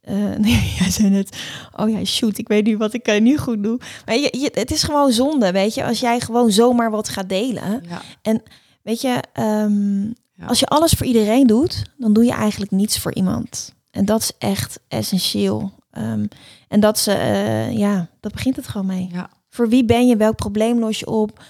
eh, 0.00 0.38
nee, 0.46 0.74
jij 0.78 0.90
zei 0.90 1.08
net, 1.08 1.36
oh 1.76 1.90
ja, 1.90 2.04
shoot, 2.04 2.38
ik 2.38 2.48
weet 2.48 2.64
nu 2.64 2.76
wat 2.76 2.94
ik 2.94 3.08
uh, 3.08 3.20
nu 3.20 3.38
goed 3.38 3.62
doe. 3.62 3.80
Maar 4.06 4.14
je, 4.14 4.38
je, 4.38 4.50
het 4.52 4.70
is 4.70 4.82
gewoon 4.82 5.12
zonde, 5.12 5.52
weet 5.52 5.74
je, 5.74 5.84
als 5.84 6.00
jij 6.00 6.20
gewoon 6.20 6.50
zomaar 6.50 6.90
wat 6.90 7.08
gaat 7.08 7.28
delen. 7.28 7.84
Ja. 7.88 8.40
Weet 8.82 9.00
je, 9.00 9.22
ehm, 9.32 10.10
als 10.46 10.58
je 10.58 10.66
alles 10.66 10.92
voor 10.92 11.06
iedereen 11.06 11.46
doet, 11.46 11.82
dan 11.96 12.12
doe 12.12 12.24
je 12.24 12.32
eigenlijk 12.32 12.70
niets 12.70 12.98
voor 12.98 13.14
iemand. 13.14 13.74
En 13.90 14.04
dat 14.04 14.20
is 14.20 14.32
echt 14.38 14.80
essentieel. 14.88 15.72
Ehm, 15.90 16.26
en 16.68 16.80
dat 16.80 16.98
ze, 16.98 17.12
eh, 17.12 17.76
ja, 17.78 18.08
dat 18.20 18.32
begint 18.32 18.56
het 18.56 18.68
gewoon 18.68 18.86
mee. 18.86 19.08
Ja. 19.12 19.30
Voor 19.52 19.68
wie 19.68 19.84
ben 19.84 20.06
je? 20.06 20.16
Welk 20.16 20.36
probleem 20.36 20.78
los 20.78 20.98
je 20.98 21.06
op? 21.06 21.44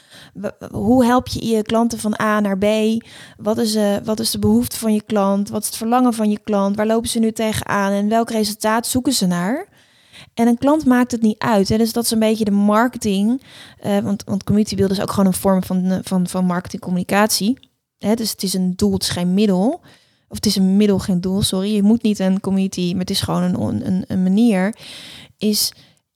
Hoe 0.70 1.04
help 1.04 1.28
je 1.28 1.46
je 1.46 1.62
klanten 1.62 1.98
van 1.98 2.20
A 2.20 2.40
naar 2.40 2.58
B? 2.58 2.64
Wat 3.36 3.58
is, 3.58 3.74
eh, 3.74 3.96
wat 4.04 4.20
is 4.20 4.30
de 4.30 4.38
behoefte 4.38 4.78
van 4.78 4.94
je 4.94 5.02
klant? 5.02 5.48
Wat 5.48 5.60
is 5.60 5.66
het 5.66 5.76
verlangen 5.76 6.14
van 6.14 6.30
je 6.30 6.38
klant? 6.44 6.76
Waar 6.76 6.86
lopen 6.86 7.08
ze 7.08 7.18
nu 7.18 7.32
tegenaan? 7.32 7.92
En 7.92 8.08
welk 8.08 8.30
resultaat 8.30 8.86
zoeken 8.86 9.12
ze 9.12 9.26
naar? 9.26 9.68
En 10.34 10.46
een 10.46 10.58
klant 10.58 10.84
maakt 10.84 11.12
het 11.12 11.22
niet 11.22 11.38
uit. 11.38 11.68
Hè? 11.68 11.76
Dus 11.76 11.92
dat 11.92 12.04
is 12.04 12.10
een 12.10 12.18
beetje 12.18 12.44
de 12.44 12.50
marketing. 12.50 13.42
eh, 13.78 13.98
want, 13.98 14.24
want 14.24 14.44
community 14.44 14.74
building 14.76 14.98
is 14.98 15.04
ook 15.04 15.12
gewoon 15.12 15.26
een 15.26 15.38
vorm 15.38 15.62
van, 15.64 15.84
eh, 15.84 15.98
van, 16.02 16.26
van 16.26 16.44
marketingcommunicatie. 16.44 17.68
Hè? 17.98 18.14
Dus 18.14 18.30
het 18.30 18.42
is 18.42 18.54
een 18.54 18.72
doel, 18.76 18.92
het 18.92 19.02
is 19.02 19.08
geen 19.08 19.34
middel. 19.34 19.80
Of 20.28 20.36
het 20.36 20.46
is 20.46 20.56
een 20.56 20.76
middel, 20.76 20.98
geen 20.98 21.20
doel, 21.20 21.42
sorry. 21.42 21.74
Je 21.74 21.82
moet 21.82 22.02
niet 22.02 22.18
een 22.18 22.40
community, 22.40 22.90
maar 22.90 23.00
het 23.00 23.10
is 23.10 23.20
gewoon 23.20 23.42
een, 23.42 23.86
een, 23.86 24.04
een 24.06 24.22
manier. 24.22 24.76
Is, 25.38 25.72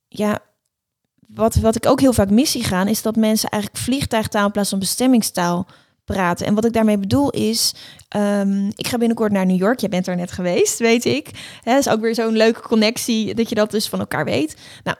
ja, 0.07 0.39
wat, 1.37 1.55
wat 1.55 1.75
ik 1.75 1.85
ook 1.85 1.99
heel 1.99 2.13
vaak 2.13 2.29
mis 2.29 2.51
zie 2.51 2.63
gaan, 2.63 2.87
is 2.87 3.01
dat 3.01 3.15
mensen 3.15 3.49
eigenlijk 3.49 3.83
vliegtuigtaal 3.83 4.45
in 4.45 4.51
plaats 4.51 4.69
van 4.69 4.79
bestemmingstaal 4.79 5.67
praten. 6.05 6.45
En 6.45 6.55
wat 6.55 6.65
ik 6.65 6.73
daarmee 6.73 6.97
bedoel 6.97 7.29
is, 7.29 7.73
ehm, 8.09 8.67
ik 8.67 8.87
ga 8.87 8.97
binnenkort 8.97 9.31
naar 9.31 9.45
New 9.45 9.57
York. 9.57 9.79
Jij 9.79 9.89
bent 9.89 10.07
er 10.07 10.15
net 10.15 10.31
geweest, 10.31 10.79
weet 10.79 11.05
ik. 11.05 11.29
Dat 11.63 11.77
is 11.77 11.89
ook 11.89 12.01
weer 12.01 12.15
zo'n 12.15 12.37
leuke 12.37 12.61
connectie, 12.61 13.35
dat 13.35 13.49
je 13.49 13.55
dat 13.55 13.71
dus 13.71 13.89
van 13.89 13.99
elkaar 13.99 14.25
weet. 14.25 14.55
Nou, 14.83 14.97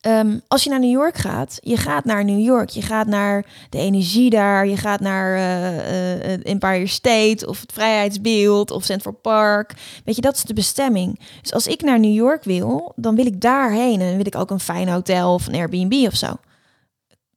Ehm, 0.00 0.38
als 0.48 0.64
je 0.64 0.70
naar 0.70 0.80
New 0.80 0.90
York 0.90 1.16
gaat, 1.16 1.58
je 1.60 1.76
gaat 1.76 2.04
naar 2.04 2.24
New 2.24 2.40
York, 2.40 2.68
je 2.68 2.82
gaat 2.82 3.06
naar 3.06 3.46
de 3.70 3.78
energie 3.78 4.30
daar, 4.30 4.66
je 4.66 4.76
gaat 4.76 5.00
naar 5.00 5.36
uh, 5.36 6.36
uh, 6.36 6.46
Empire 6.46 6.86
State 6.86 7.46
of 7.46 7.60
het 7.60 7.72
Vrijheidsbeeld 7.72 8.70
of 8.70 8.84
Central 8.84 9.14
Park. 9.14 9.72
Weet 10.04 10.16
je, 10.16 10.20
dat 10.20 10.34
is 10.34 10.42
de 10.42 10.54
bestemming. 10.54 11.20
Dus 11.42 11.52
als 11.52 11.66
ik 11.66 11.82
naar 11.82 12.00
New 12.00 12.14
York 12.14 12.44
wil, 12.44 12.92
dan 12.96 13.14
wil 13.14 13.26
ik 13.26 13.40
daarheen 13.40 14.00
en 14.00 14.16
wil 14.16 14.26
ik 14.26 14.36
ook 14.36 14.50
een 14.50 14.60
fijn 14.60 14.88
hotel 14.88 15.34
of 15.34 15.46
een 15.46 15.54
Airbnb 15.54 16.06
of 16.06 16.16
zo 16.16 16.36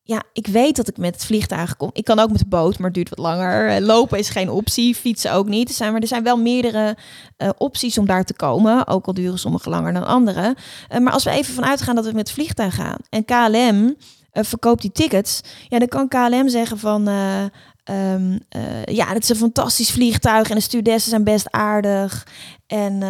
ja, 0.09 0.23
ik 0.33 0.47
weet 0.47 0.75
dat 0.75 0.87
ik 0.87 0.97
met 0.97 1.13
het 1.13 1.25
vliegtuig 1.25 1.77
kom. 1.77 1.89
Ik 1.93 2.05
kan 2.05 2.19
ook 2.19 2.29
met 2.29 2.39
de 2.39 2.47
boot, 2.47 2.77
maar 2.77 2.85
het 2.85 2.93
duurt 2.93 3.09
wat 3.09 3.19
langer. 3.19 3.69
Eh, 3.69 3.81
lopen 3.81 4.17
is 4.17 4.29
geen 4.29 4.49
optie, 4.49 4.95
fietsen 4.95 5.33
ook 5.33 5.47
niet. 5.47 5.69
Er 5.69 5.75
zijn, 5.75 5.91
maar 5.91 6.01
er 6.01 6.07
zijn 6.07 6.23
wel 6.23 6.37
meerdere 6.37 6.97
uh, 7.37 7.49
opties 7.57 7.97
om 7.97 8.05
daar 8.05 8.25
te 8.25 8.33
komen. 8.33 8.87
Ook 8.87 9.05
al 9.05 9.13
duren 9.13 9.39
sommige 9.39 9.69
langer 9.69 9.93
dan 9.93 10.05
andere. 10.05 10.55
Uh, 10.91 10.99
maar 10.99 11.13
als 11.13 11.23
we 11.23 11.29
even 11.29 11.53
vanuit 11.53 11.81
gaan 11.81 11.95
dat 11.95 12.05
we 12.05 12.11
met 12.11 12.27
het 12.27 12.31
vliegtuig 12.31 12.75
gaan 12.75 12.97
en 13.09 13.25
KLM 13.25 13.95
verkoopt 14.31 14.81
die 14.81 14.91
tickets, 14.91 15.41
ja, 15.67 15.79
dan 15.79 15.87
kan 15.87 16.07
KLM 16.07 16.49
zeggen 16.49 16.79
van. 16.79 17.07
Um, 17.07 18.39
ja, 18.83 19.07
het 19.07 19.23
is 19.23 19.29
een 19.29 19.35
fantastisch 19.35 19.91
vliegtuig 19.91 20.49
en 20.49 20.55
de 20.55 20.61
stewardessen 20.61 21.09
zijn 21.09 21.23
best 21.23 21.51
aardig. 21.51 22.27
En 22.67 23.03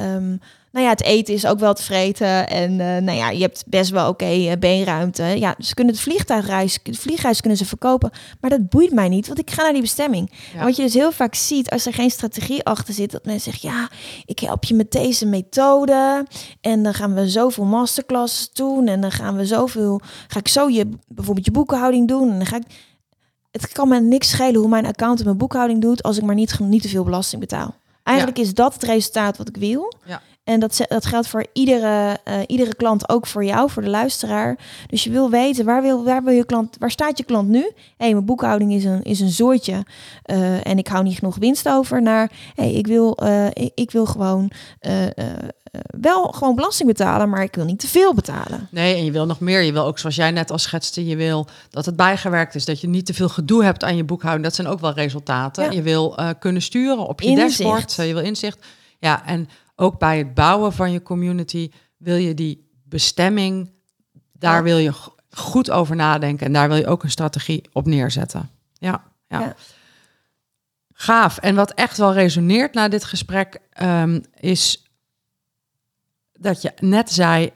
um, 0.00 0.40
nou 0.72 0.84
ja, 0.84 0.90
het 0.90 1.02
eten 1.02 1.34
is 1.34 1.46
ook 1.46 1.58
wel 1.58 1.74
te 1.74 1.82
vreten. 1.82 2.48
En 2.48 2.70
uh, 2.70 2.78
nou 2.78 3.12
ja, 3.12 3.30
je 3.30 3.40
hebt 3.40 3.64
best 3.66 3.90
wel 3.90 4.08
oké 4.08 4.24
okay, 4.24 4.50
uh, 4.50 4.58
beenruimte. 4.58 5.22
Ja, 5.22 5.54
ze 5.58 5.74
kunnen 5.74 5.94
het 5.94 6.02
vliegtuigreis, 6.02 6.78
de 6.82 6.94
vliegreis 6.94 7.40
kunnen 7.40 7.58
ze 7.58 7.66
verkopen. 7.66 8.10
Maar 8.40 8.50
dat 8.50 8.68
boeit 8.68 8.92
mij 8.92 9.08
niet, 9.08 9.26
want 9.26 9.38
ik 9.38 9.50
ga 9.50 9.62
naar 9.62 9.72
die 9.72 9.80
bestemming. 9.80 10.32
En 10.56 10.64
wat 10.64 10.76
je 10.76 10.82
dus 10.82 10.94
heel 10.94 11.12
vaak 11.12 11.34
ziet, 11.34 11.70
als 11.70 11.86
er 11.86 11.94
geen 11.94 12.10
strategie 12.10 12.64
achter 12.64 12.94
zit, 12.94 13.10
dat 13.10 13.24
mensen 13.24 13.52
zeggen, 13.52 13.70
ja, 13.70 13.88
ik 14.24 14.38
help 14.38 14.64
je 14.64 14.74
met 14.74 14.92
deze 14.92 15.26
methode. 15.26 16.26
En 16.60 16.82
dan 16.82 16.94
gaan 16.94 17.14
we 17.14 17.28
zoveel 17.28 17.64
masterclasses 17.64 18.52
doen. 18.52 18.86
En 18.86 19.00
dan 19.00 19.12
gaan 19.12 19.36
we 19.36 19.46
zoveel, 19.46 20.00
ga 20.28 20.38
ik 20.38 20.48
zo 20.48 20.68
je, 20.68 20.88
bijvoorbeeld 21.08 21.46
je 21.46 21.52
boekhouding 21.52 22.08
doen. 22.08 22.30
En 22.30 22.36
dan 22.36 22.46
ga 22.46 22.56
ik, 22.56 22.64
het 23.50 23.72
kan 23.72 23.88
me 23.88 24.00
niks 24.00 24.30
schelen 24.30 24.60
hoe 24.60 24.68
mijn 24.68 24.86
accountant 24.86 25.24
mijn 25.24 25.36
boekhouding 25.38 25.80
doet, 25.80 26.02
als 26.02 26.16
ik 26.16 26.22
maar 26.22 26.34
niet, 26.34 26.58
niet 26.58 26.82
te 26.82 26.88
veel 26.88 27.04
belasting 27.04 27.40
betaal. 27.40 27.74
Eigenlijk 28.02 28.38
is 28.38 28.54
dat 28.54 28.72
het 28.72 28.82
resultaat 28.82 29.36
wat 29.36 29.48
ik 29.48 29.56
wil. 29.56 29.92
Ja. 30.04 30.22
En 30.44 30.60
dat, 30.60 30.84
dat 30.88 31.06
geldt 31.06 31.28
voor 31.28 31.46
iedere, 31.52 32.18
uh, 32.28 32.34
iedere 32.46 32.74
klant, 32.74 33.08
ook 33.08 33.26
voor 33.26 33.44
jou, 33.44 33.70
voor 33.70 33.82
de 33.82 33.88
luisteraar. 33.88 34.58
Dus 34.86 35.04
je 35.04 35.10
wil 35.10 35.30
weten, 35.30 35.64
waar, 35.64 35.82
wil, 35.82 36.04
waar, 36.04 36.24
wil 36.24 36.34
je 36.34 36.44
klant, 36.44 36.76
waar 36.78 36.90
staat 36.90 37.18
je 37.18 37.24
klant 37.24 37.48
nu? 37.48 37.60
Hé, 37.60 37.72
hey, 37.96 38.12
mijn 38.12 38.24
boekhouding 38.24 38.72
is 38.72 38.84
een, 38.84 39.02
is 39.02 39.20
een 39.20 39.30
zooitje 39.30 39.84
uh, 40.26 40.66
en 40.66 40.78
ik 40.78 40.88
hou 40.88 41.04
niet 41.04 41.18
genoeg 41.18 41.36
winst 41.36 41.68
over. 41.68 42.02
Naar, 42.02 42.30
hey, 42.54 42.72
ik, 42.72 42.86
wil, 42.86 43.18
uh, 43.22 43.46
ik, 43.46 43.70
ik, 43.74 43.90
wil 43.90 44.06
gewoon 44.06 44.50
wel 46.00 46.24
gewoon 46.24 46.54
belasting 46.54 46.88
betalen, 46.88 47.28
maar 47.28 47.42
ik 47.42 47.54
wil 47.54 47.64
niet 47.64 47.78
te 47.78 47.88
veel 47.88 48.14
betalen. 48.14 48.68
Nee, 48.70 48.94
en 48.94 49.04
je 49.04 49.10
wil 49.10 49.26
nog 49.26 49.40
meer. 49.40 49.62
Je 49.62 49.72
wil 49.72 49.84
ook, 49.84 49.98
zoals 49.98 50.16
jij 50.16 50.30
net 50.30 50.50
al 50.50 50.58
schetste, 50.58 51.06
je 51.06 51.16
wil 51.16 51.46
dat 51.70 51.86
het 51.86 51.96
bijgewerkt 51.96 52.54
is, 52.54 52.64
dat 52.64 52.80
je 52.80 52.88
niet 52.88 53.06
te 53.06 53.14
veel 53.14 53.28
gedoe 53.28 53.64
hebt 53.64 53.84
aan 53.84 53.96
je 53.96 54.04
boekhouding. 54.04 54.44
Dat 54.44 54.54
zijn 54.54 54.68
ook 54.68 54.80
wel 54.80 54.92
resultaten. 54.92 55.64
Ja. 55.64 55.70
Je 55.70 55.82
wil 55.82 56.18
kunnen 56.38 56.62
sturen 56.62 57.06
op 57.06 57.20
je 57.20 57.28
inzicht. 57.28 57.58
dashboard. 57.58 57.94
je 57.94 58.14
wil 58.14 58.22
inzicht. 58.24 58.58
Ja, 58.98 59.26
en 59.26 59.48
ook 59.82 59.98
bij 59.98 60.18
het 60.18 60.34
bouwen 60.34 60.72
van 60.72 60.92
je 60.92 61.02
community 61.02 61.70
wil 61.96 62.16
je 62.16 62.34
die 62.34 62.70
bestemming, 62.84 63.70
daar 64.32 64.62
wil 64.62 64.78
je 64.78 64.92
goed 65.30 65.70
over 65.70 65.96
nadenken 65.96 66.46
en 66.46 66.52
daar 66.52 66.68
wil 66.68 66.76
je 66.76 66.86
ook 66.86 67.02
een 67.02 67.10
strategie 67.10 67.68
op 67.72 67.86
neerzetten. 67.86 68.50
Ja, 68.72 69.04
ja. 69.28 69.40
ja. 69.40 69.54
Gaaf. 70.92 71.38
En 71.38 71.54
wat 71.54 71.72
echt 71.72 71.96
wel 71.96 72.12
resoneert 72.12 72.74
na 72.74 72.88
dit 72.88 73.04
gesprek 73.04 73.58
um, 73.82 74.24
is 74.34 74.90
dat 76.32 76.62
je 76.62 76.72
net 76.78 77.10
zei, 77.10 77.50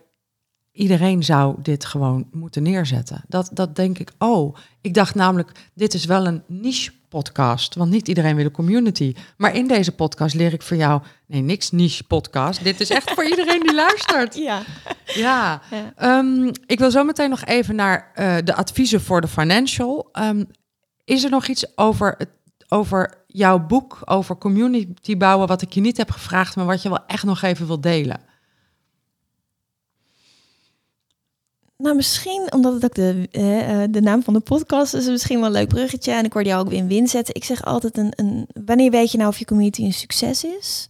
iedereen 0.72 1.24
zou 1.24 1.62
dit 1.62 1.84
gewoon 1.84 2.28
moeten 2.32 2.62
neerzetten. 2.62 3.24
Dat, 3.28 3.50
dat 3.52 3.76
denk 3.76 3.98
ik, 3.98 4.12
oh, 4.18 4.56
ik 4.80 4.94
dacht 4.94 5.14
namelijk, 5.14 5.70
dit 5.74 5.94
is 5.94 6.04
wel 6.04 6.26
een 6.26 6.42
niche 6.46 6.92
podcast, 7.08 7.74
want 7.74 7.90
niet 7.90 8.08
iedereen 8.08 8.36
wil 8.36 8.44
een 8.44 8.50
community. 8.50 9.14
Maar 9.36 9.54
in 9.54 9.66
deze 9.66 9.92
podcast 9.92 10.34
leer 10.34 10.52
ik 10.52 10.62
voor 10.62 10.76
jou, 10.76 11.02
nee, 11.26 11.40
niks 11.40 11.70
niche 11.70 12.04
podcast. 12.04 12.64
Dit 12.64 12.80
is 12.80 12.90
echt 12.90 13.10
voor 13.10 13.24
iedereen 13.32 13.60
die 13.60 13.74
luistert. 13.74 14.34
Ja. 14.34 14.62
Ja. 15.04 15.60
Um, 16.02 16.50
ik 16.66 16.78
wil 16.78 16.90
zo 16.90 17.04
meteen 17.04 17.30
nog 17.30 17.44
even 17.44 17.74
naar 17.74 18.12
uh, 18.14 18.36
de 18.44 18.54
adviezen 18.54 19.00
voor 19.00 19.20
de 19.20 19.28
financial. 19.28 20.08
Um, 20.12 20.46
is 21.04 21.24
er 21.24 21.30
nog 21.30 21.46
iets 21.46 21.76
over, 21.76 22.14
het, 22.18 22.30
over 22.68 23.24
jouw 23.26 23.58
boek, 23.58 23.98
over 24.04 24.38
community 24.38 25.16
bouwen, 25.16 25.48
wat 25.48 25.62
ik 25.62 25.72
je 25.72 25.80
niet 25.80 25.96
heb 25.96 26.10
gevraagd, 26.10 26.56
maar 26.56 26.66
wat 26.66 26.82
je 26.82 26.88
wel 26.88 27.06
echt 27.06 27.24
nog 27.24 27.42
even 27.42 27.66
wil 27.66 27.80
delen? 27.80 28.20
Nou, 31.76 31.96
misschien 31.96 32.52
omdat 32.52 32.72
het 32.72 32.84
ook 32.84 32.94
de, 32.94 33.28
uh, 33.32 33.82
de 33.90 34.00
naam 34.00 34.22
van 34.22 34.34
de 34.34 34.40
podcast 34.40 34.94
is, 34.94 35.06
misschien 35.06 35.36
wel 35.36 35.46
een 35.46 35.52
leuk 35.52 35.68
bruggetje. 35.68 36.12
En 36.12 36.24
ik 36.24 36.32
hoorde 36.32 36.48
jou 36.48 36.66
ook 36.66 36.72
in 36.72 36.88
win 36.88 37.08
zetten. 37.08 37.34
Ik 37.34 37.44
zeg 37.44 37.64
altijd: 37.64 37.96
een, 37.98 38.12
een, 38.16 38.46
wanneer 38.64 38.90
weet 38.90 39.10
je 39.10 39.18
nou 39.18 39.30
of 39.30 39.38
je 39.38 39.44
community 39.44 39.82
een 39.82 39.92
succes 39.92 40.44
is? 40.44 40.88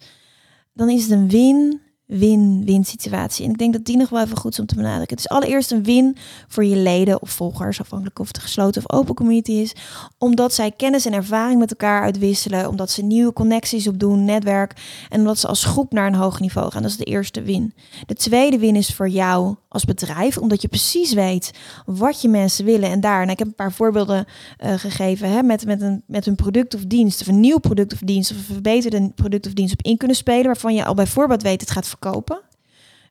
Dan 0.72 0.90
is 0.90 1.02
het 1.02 1.10
een 1.10 1.28
win 1.28 1.80
win-win 2.06 2.84
situatie. 2.84 3.44
En 3.44 3.50
ik 3.50 3.58
denk 3.58 3.72
dat 3.72 3.84
die 3.84 3.96
nog 3.96 4.08
wel 4.08 4.22
even 4.22 4.36
goed 4.36 4.52
is 4.52 4.58
om 4.58 4.66
te 4.66 4.74
benadrukken. 4.74 5.16
Het 5.16 5.24
is 5.26 5.28
allereerst 5.28 5.70
een 5.70 5.82
win 5.82 6.16
voor 6.48 6.64
je 6.64 6.76
leden 6.76 7.22
of 7.22 7.30
volgers, 7.30 7.80
afhankelijk 7.80 8.18
of 8.18 8.26
het 8.26 8.38
gesloten 8.38 8.84
of 8.84 8.92
open 8.92 9.14
community 9.14 9.52
is, 9.52 9.74
omdat 10.18 10.54
zij 10.54 10.70
kennis 10.70 11.06
en 11.06 11.12
ervaring 11.12 11.58
met 11.58 11.70
elkaar 11.70 12.02
uitwisselen, 12.02 12.68
omdat 12.68 12.90
ze 12.90 13.02
nieuwe 13.02 13.32
connecties 13.32 13.88
opdoen, 13.88 14.24
netwerk 14.24 14.72
en 15.08 15.20
omdat 15.20 15.38
ze 15.38 15.46
als 15.46 15.64
groep 15.64 15.92
naar 15.92 16.06
een 16.06 16.14
hoger 16.14 16.40
niveau 16.40 16.70
gaan. 16.70 16.82
Dat 16.82 16.90
is 16.90 16.96
de 16.96 17.04
eerste 17.04 17.42
win. 17.42 17.74
De 18.06 18.14
tweede 18.14 18.58
win 18.58 18.76
is 18.76 18.94
voor 18.94 19.08
jou 19.08 19.56
als 19.68 19.84
bedrijf, 19.84 20.38
omdat 20.38 20.62
je 20.62 20.68
precies 20.68 21.12
weet 21.12 21.50
wat 21.86 22.20
je 22.20 22.28
mensen 22.28 22.64
willen 22.64 22.90
en 22.90 23.00
daar. 23.00 23.30
Ik 23.30 23.38
heb 23.38 23.48
een 23.48 23.54
paar 23.54 23.72
voorbeelden 23.72 24.24
uh, 24.64 24.72
gegeven 24.72 25.30
hè, 25.30 25.42
met, 25.42 25.66
met, 25.66 25.80
een, 25.80 26.02
met 26.06 26.26
een 26.26 26.34
product 26.34 26.74
of 26.74 26.84
dienst, 26.84 27.20
of 27.20 27.26
een 27.26 27.40
nieuw 27.40 27.58
product 27.58 27.92
of 27.92 27.98
dienst, 27.98 28.30
of 28.30 28.36
een 28.36 28.44
verbeterde 28.44 29.12
product 29.14 29.46
of 29.46 29.52
dienst 29.52 29.72
op 29.72 29.82
in 29.82 29.96
kunnen 29.96 30.16
spelen, 30.16 30.44
waarvan 30.44 30.74
je 30.74 30.84
al 30.84 30.94
bijvoorbeeld 30.94 31.42
weet 31.42 31.60
het 31.60 31.70
gaat 31.70 31.86
verkopen. 32.00 32.40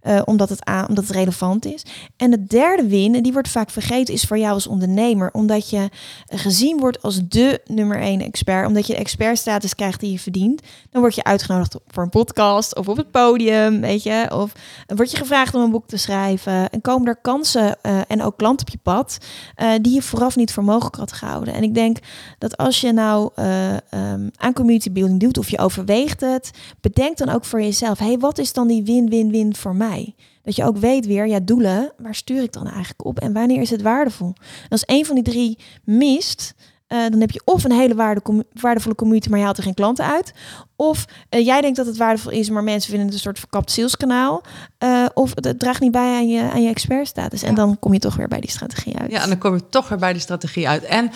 Uh, 0.07 0.21
omdat, 0.25 0.49
het 0.49 0.65
aan, 0.65 0.87
omdat 0.87 1.07
het 1.07 1.15
relevant 1.15 1.65
is. 1.65 1.85
En 2.17 2.31
de 2.31 2.45
derde 2.45 2.87
win, 2.87 3.15
en 3.15 3.23
die 3.23 3.33
wordt 3.33 3.49
vaak 3.49 3.69
vergeten, 3.69 4.13
is 4.13 4.23
voor 4.23 4.37
jou 4.37 4.53
als 4.53 4.67
ondernemer. 4.67 5.29
Omdat 5.31 5.69
je 5.69 5.89
gezien 6.25 6.79
wordt 6.79 7.01
als 7.01 7.27
de 7.27 7.61
nummer 7.65 7.99
één 7.99 8.21
expert. 8.21 8.67
Omdat 8.67 8.87
je 8.87 8.93
de 8.93 8.99
expertstatus 8.99 9.75
krijgt 9.75 9.99
die 9.99 10.11
je 10.11 10.19
verdient. 10.19 10.61
Dan 10.89 11.01
word 11.01 11.15
je 11.15 11.23
uitgenodigd 11.23 11.75
voor 11.87 12.03
een 12.03 12.09
podcast 12.09 12.75
of 12.75 12.87
op 12.87 12.97
het 12.97 13.11
podium, 13.11 13.81
weet 13.81 14.03
je. 14.03 14.31
Of 14.33 14.51
word 14.87 15.11
je 15.11 15.17
gevraagd 15.17 15.55
om 15.55 15.61
een 15.61 15.71
boek 15.71 15.87
te 15.87 15.97
schrijven. 15.97 16.69
En 16.69 16.81
komen 16.81 17.07
er 17.07 17.15
kansen 17.15 17.77
uh, 17.83 17.99
en 18.07 18.21
ook 18.21 18.37
klanten 18.37 18.67
op 18.67 18.73
je 18.73 18.79
pad 18.83 19.17
uh, 19.57 19.71
die 19.81 19.93
je 19.93 20.01
vooraf 20.01 20.35
niet 20.35 20.53
voor 20.53 20.63
mogelijk 20.63 20.95
had 20.95 21.11
gehouden. 21.11 21.53
En 21.53 21.63
ik 21.63 21.73
denk 21.73 21.97
dat 22.37 22.57
als 22.57 22.81
je 22.81 22.91
nou 22.91 23.29
um, 23.35 24.31
aan 24.37 24.53
community 24.53 24.91
building 24.91 25.19
doet 25.19 25.37
of 25.37 25.49
je 25.49 25.57
overweegt 25.57 26.21
het, 26.21 26.51
bedenk 26.81 27.17
dan 27.17 27.29
ook 27.29 27.45
voor 27.45 27.61
jezelf. 27.61 27.99
hey, 27.99 28.17
wat 28.17 28.37
is 28.37 28.53
dan 28.53 28.67
die 28.67 28.83
win-win-win 28.83 29.55
voor 29.55 29.75
mij? 29.75 29.94
Dat 30.41 30.55
je 30.55 30.63
ook 30.63 30.77
weet 30.77 31.05
weer, 31.05 31.27
ja, 31.27 31.39
doelen, 31.39 31.93
waar 31.97 32.15
stuur 32.15 32.43
ik 32.43 32.53
dan 32.53 32.67
eigenlijk 32.67 33.05
op 33.05 33.19
en 33.19 33.33
wanneer 33.33 33.61
is 33.61 33.69
het 33.69 33.81
waardevol? 33.81 34.33
En 34.63 34.69
als 34.69 34.83
een 34.85 35.05
van 35.05 35.15
die 35.15 35.23
drie 35.23 35.57
mist, 35.83 36.53
uh, 36.87 37.09
dan 37.09 37.19
heb 37.19 37.31
je 37.31 37.41
of 37.45 37.63
een 37.63 37.71
hele 37.71 37.95
waarde, 37.95 38.45
waardevolle 38.53 38.95
community, 38.95 39.29
maar 39.29 39.39
je 39.39 39.45
haalt 39.45 39.57
er 39.57 39.63
geen 39.63 39.73
klanten 39.73 40.05
uit. 40.05 40.33
Of 40.75 41.05
uh, 41.29 41.45
jij 41.45 41.61
denkt 41.61 41.77
dat 41.77 41.85
het 41.85 41.97
waardevol 41.97 42.31
is, 42.31 42.49
maar 42.49 42.63
mensen 42.63 42.89
vinden 42.89 43.05
het 43.07 43.15
een 43.15 43.21
soort 43.21 43.39
verkapt 43.39 43.71
saleskanaal. 43.71 44.43
Uh, 44.83 45.05
of 45.13 45.31
het, 45.35 45.59
draagt 45.59 45.81
niet 45.81 45.91
bij 45.91 46.15
aan 46.15 46.27
je, 46.27 46.51
aan 46.51 46.63
je 46.63 46.69
expertstatus. 46.69 47.43
En 47.43 47.55
dan 47.55 47.79
kom 47.79 47.93
je 47.93 47.99
toch 47.99 48.15
weer 48.15 48.27
bij 48.27 48.39
die 48.39 48.49
strategie 48.49 48.97
uit. 48.97 49.11
Ja, 49.11 49.21
en 49.21 49.29
dan 49.29 49.37
kom 49.37 49.53
je 49.53 49.69
toch 49.69 49.89
weer 49.89 49.97
bij 49.97 50.11
die 50.13 50.21
strategie 50.21 50.67
uit. 50.67 50.83
En, 50.83 51.11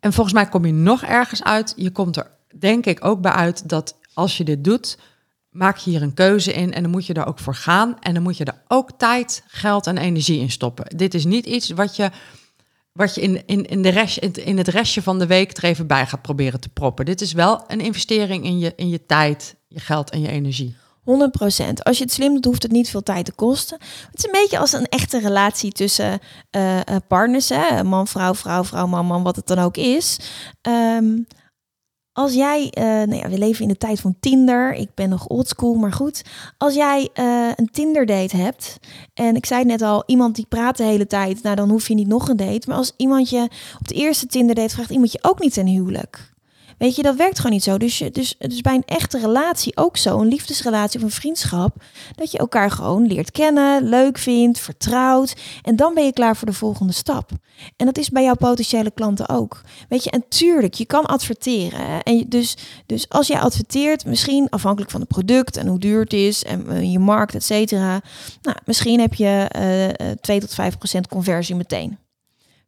en 0.00 0.12
volgens 0.12 0.34
mij 0.34 0.46
kom 0.46 0.66
je 0.66 0.72
nog 0.72 1.02
ergens 1.02 1.42
uit. 1.42 1.72
Je 1.76 1.90
komt 1.90 2.16
er 2.16 2.30
denk 2.58 2.86
ik 2.86 3.04
ook 3.04 3.20
bij 3.20 3.32
uit 3.32 3.68
dat 3.68 3.96
als 4.14 4.36
je 4.36 4.44
dit 4.44 4.64
doet, 4.64 4.98
maak 5.52 5.78
hier 5.78 6.02
een 6.02 6.14
keuze 6.14 6.52
in 6.52 6.72
en 6.72 6.82
dan 6.82 6.90
moet 6.90 7.06
je 7.06 7.14
er 7.14 7.26
ook 7.26 7.38
voor 7.38 7.54
gaan. 7.54 7.96
En 8.00 8.14
dan 8.14 8.22
moet 8.22 8.36
je 8.36 8.44
er 8.44 8.62
ook 8.68 8.90
tijd, 8.96 9.42
geld 9.46 9.86
en 9.86 9.98
energie 9.98 10.40
in 10.40 10.50
stoppen. 10.50 10.96
Dit 10.96 11.14
is 11.14 11.24
niet 11.24 11.46
iets 11.46 11.70
wat 11.70 11.96
je, 11.96 12.10
wat 12.92 13.14
je 13.14 13.20
in, 13.20 13.42
in, 13.46 13.66
in, 13.66 13.82
de 13.82 13.88
rest, 13.88 14.16
in 14.18 14.58
het 14.58 14.68
restje 14.68 15.02
van 15.02 15.18
de 15.18 15.26
week 15.26 15.56
er 15.56 15.64
even 15.64 15.86
bij 15.86 16.06
gaat 16.06 16.22
proberen 16.22 16.60
te 16.60 16.68
proppen. 16.68 17.04
Dit 17.04 17.20
is 17.20 17.32
wel 17.32 17.64
een 17.66 17.80
investering 17.80 18.44
in 18.44 18.58
je, 18.58 18.72
in 18.76 18.88
je 18.88 19.06
tijd, 19.06 19.56
je 19.68 19.80
geld 19.80 20.10
en 20.10 20.20
je 20.20 20.28
energie. 20.28 20.76
100%. 21.02 21.04
Als 21.82 21.98
je 21.98 22.04
het 22.04 22.12
slim 22.12 22.32
doet, 22.34 22.44
hoeft 22.44 22.62
het 22.62 22.72
niet 22.72 22.90
veel 22.90 23.02
tijd 23.02 23.24
te 23.24 23.32
kosten. 23.32 23.78
Het 24.10 24.18
is 24.18 24.24
een 24.24 24.30
beetje 24.32 24.58
als 24.58 24.72
een 24.72 24.86
echte 24.86 25.18
relatie 25.18 25.72
tussen 25.72 26.20
uh, 26.56 26.80
partners. 27.08 27.48
Hè? 27.48 27.84
Man, 27.84 28.06
vrouw, 28.06 28.34
vrouw, 28.34 28.64
vrouw, 28.64 28.86
man, 28.86 29.06
man, 29.06 29.22
wat 29.22 29.36
het 29.36 29.46
dan 29.46 29.58
ook 29.58 29.76
is. 29.76 30.18
Um, 30.62 31.26
als 32.12 32.34
jij, 32.34 32.72
uh, 32.78 32.84
nou 32.84 33.14
ja, 33.14 33.28
we 33.28 33.38
leven 33.38 33.62
in 33.62 33.68
de 33.68 33.76
tijd 33.76 34.00
van 34.00 34.16
Tinder. 34.20 34.74
Ik 34.74 34.94
ben 34.94 35.08
nog 35.08 35.26
oldschool, 35.26 35.74
maar 35.74 35.92
goed. 35.92 36.24
Als 36.58 36.74
jij 36.74 37.08
uh, 37.14 37.50
een 37.56 37.70
Tinder 37.72 38.06
date 38.06 38.36
hebt. 38.36 38.78
En 39.14 39.36
ik 39.36 39.46
zei 39.46 39.64
net 39.64 39.82
al, 39.82 40.02
iemand 40.06 40.34
die 40.34 40.46
praat 40.48 40.76
de 40.76 40.84
hele 40.84 41.06
tijd. 41.06 41.42
Nou, 41.42 41.56
dan 41.56 41.70
hoef 41.70 41.88
je 41.88 41.94
niet 41.94 42.08
nog 42.08 42.28
een 42.28 42.36
date. 42.36 42.68
Maar 42.68 42.76
als 42.76 42.92
iemand 42.96 43.30
je 43.30 43.48
op 43.80 43.88
de 43.88 43.94
eerste 43.94 44.26
Tinder 44.26 44.54
date 44.54 44.74
vraagt, 44.74 44.90
iemand 44.90 45.12
je 45.12 45.18
ook 45.22 45.40
niet 45.40 45.52
ten 45.52 45.66
huwelijk. 45.66 46.31
Weet 46.82 46.96
je, 46.96 47.02
dat 47.02 47.16
werkt 47.16 47.36
gewoon 47.36 47.52
niet 47.52 47.62
zo. 47.62 47.78
Dus, 47.78 47.98
je, 47.98 48.10
dus, 48.10 48.34
dus 48.38 48.60
bij 48.60 48.74
een 48.74 48.84
echte 48.86 49.18
relatie 49.18 49.76
ook 49.76 49.96
zo, 49.96 50.20
een 50.20 50.28
liefdesrelatie 50.28 50.98
of 51.00 51.04
een 51.04 51.10
vriendschap, 51.10 51.82
dat 52.14 52.30
je 52.30 52.38
elkaar 52.38 52.70
gewoon 52.70 53.06
leert 53.06 53.30
kennen, 53.30 53.88
leuk 53.88 54.18
vindt, 54.18 54.58
vertrouwt. 54.58 55.34
En 55.62 55.76
dan 55.76 55.94
ben 55.94 56.04
je 56.04 56.12
klaar 56.12 56.36
voor 56.36 56.46
de 56.46 56.52
volgende 56.52 56.92
stap. 56.92 57.30
En 57.76 57.86
dat 57.86 57.98
is 57.98 58.08
bij 58.08 58.22
jouw 58.22 58.34
potentiële 58.34 58.90
klanten 58.90 59.28
ook. 59.28 59.60
Weet 59.88 60.04
je, 60.04 60.10
en 60.10 60.24
tuurlijk, 60.28 60.74
je 60.74 60.86
kan 60.86 61.06
adverteren. 61.06 62.02
En 62.02 62.28
dus, 62.28 62.56
dus 62.86 63.08
als 63.08 63.26
jij 63.26 63.40
adverteert, 63.40 64.04
misschien 64.04 64.46
afhankelijk 64.50 64.90
van 64.90 65.00
het 65.00 65.08
product 65.08 65.56
en 65.56 65.66
hoe 65.66 65.78
duur 65.78 66.00
het 66.00 66.12
is 66.12 66.44
en 66.44 66.66
uh, 66.68 66.92
je 66.92 66.98
markt, 66.98 67.34
et 67.34 67.44
cetera. 67.44 68.00
Nou, 68.42 68.56
misschien 68.64 69.00
heb 69.00 69.14
je 69.14 69.50
uh, 70.00 70.10
2 70.10 70.40
tot 70.40 70.54
5 70.54 70.78
procent 70.78 71.08
conversie 71.08 71.54
meteen. 71.54 71.98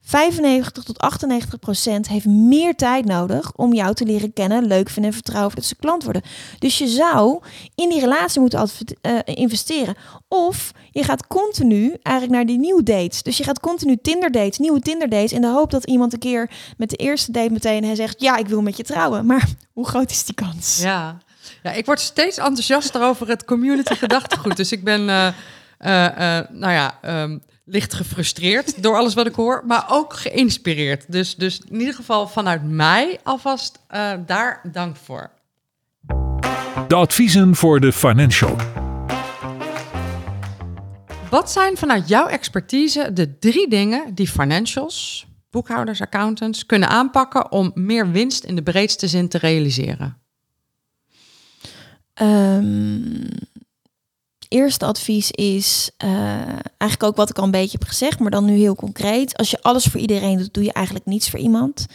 95 0.06 0.84
tot 0.84 0.98
98 0.98 1.58
procent 1.58 2.08
heeft 2.08 2.26
meer 2.26 2.74
tijd 2.74 3.04
nodig 3.04 3.52
om 3.52 3.74
jou 3.74 3.94
te 3.94 4.04
leren 4.04 4.32
kennen, 4.32 4.66
leuk 4.66 4.88
vinden 4.88 5.10
en 5.10 5.16
vertrouwen 5.16 5.54
dat 5.54 5.64
ze 5.64 5.76
klant 5.76 6.04
worden. 6.04 6.22
Dus 6.58 6.78
je 6.78 6.86
zou 6.86 7.40
in 7.74 7.88
die 7.88 8.00
relatie 8.00 8.40
moeten 8.40 8.68
uh, 9.02 9.18
investeren. 9.24 9.94
Of 10.28 10.72
je 10.90 11.04
gaat 11.04 11.26
continu 11.26 11.96
eigenlijk 12.02 12.36
naar 12.36 12.46
die 12.46 12.58
nieuwe 12.58 12.82
dates. 12.82 13.22
Dus 13.22 13.36
je 13.36 13.44
gaat 13.44 13.60
continu 13.60 13.96
Tinder 14.02 14.30
dates, 14.30 14.58
nieuwe 14.58 14.80
Tinder 14.80 15.08
dates, 15.08 15.32
in 15.32 15.40
de 15.40 15.46
hoop 15.46 15.70
dat 15.70 15.84
iemand 15.84 16.12
een 16.12 16.18
keer 16.18 16.50
met 16.76 16.90
de 16.90 16.96
eerste 16.96 17.32
date 17.32 17.52
meteen 17.52 17.84
hij 17.84 17.94
zegt, 17.94 18.20
ja, 18.20 18.36
ik 18.36 18.46
wil 18.46 18.62
met 18.62 18.76
je 18.76 18.82
trouwen. 18.82 19.26
Maar 19.26 19.48
hoe 19.72 19.86
groot 19.86 20.10
is 20.10 20.24
die 20.24 20.34
kans? 20.34 20.78
Ja, 20.82 21.18
ik 21.74 21.86
word 21.86 22.00
steeds 22.00 22.38
enthousiaster 22.38 23.02
over 23.02 23.28
het 23.28 23.44
community 23.44 23.94
gedachtegoed. 24.04 24.56
Dus 24.56 24.72
ik 24.72 24.84
ben, 24.84 25.00
uh, 25.00 25.26
uh, 25.80 26.40
nou 26.50 26.72
ja. 26.72 26.98
Um, 27.22 27.42
licht 27.64 27.94
gefrustreerd 27.94 28.82
door 28.82 28.96
alles 28.96 29.14
wat 29.14 29.26
ik 29.26 29.34
hoor, 29.34 29.62
maar 29.66 29.84
ook 29.88 30.14
geïnspireerd. 30.14 31.12
Dus, 31.12 31.34
dus 31.34 31.60
in 31.68 31.78
ieder 31.78 31.94
geval 31.94 32.28
vanuit 32.28 32.62
mij 32.62 33.20
alvast 33.22 33.78
uh, 33.94 34.12
daar 34.26 34.60
dank 34.72 34.96
voor. 34.96 35.30
De 36.88 36.94
adviezen 36.94 37.54
voor 37.54 37.80
de 37.80 37.92
financial. 37.92 38.56
Wat 41.30 41.50
zijn 41.50 41.76
vanuit 41.76 42.08
jouw 42.08 42.26
expertise 42.26 43.10
de 43.12 43.38
drie 43.38 43.68
dingen 43.68 44.14
die 44.14 44.28
financials, 44.28 45.26
boekhouders, 45.50 46.00
accountants 46.00 46.66
kunnen 46.66 46.88
aanpakken 46.88 47.52
om 47.52 47.70
meer 47.74 48.10
winst 48.10 48.44
in 48.44 48.54
de 48.56 48.62
breedste 48.62 49.08
zin 49.08 49.28
te 49.28 49.38
realiseren? 49.38 50.18
Um, 52.22 53.28
eerste 54.54 54.84
advies 54.84 55.30
is 55.30 55.90
uh, 56.04 56.10
eigenlijk 56.78 57.02
ook 57.02 57.16
wat 57.16 57.30
ik 57.30 57.38
al 57.38 57.44
een 57.44 57.50
beetje 57.50 57.78
heb 57.78 57.88
gezegd, 57.88 58.18
maar 58.18 58.30
dan 58.30 58.44
nu 58.44 58.56
heel 58.56 58.74
concreet. 58.74 59.36
Als 59.36 59.50
je 59.50 59.62
alles 59.62 59.84
voor 59.84 60.00
iedereen 60.00 60.38
doet, 60.38 60.54
doe 60.54 60.64
je 60.64 60.72
eigenlijk 60.72 61.06
niets 61.06 61.30
voor 61.30 61.38
iemand. 61.38 61.86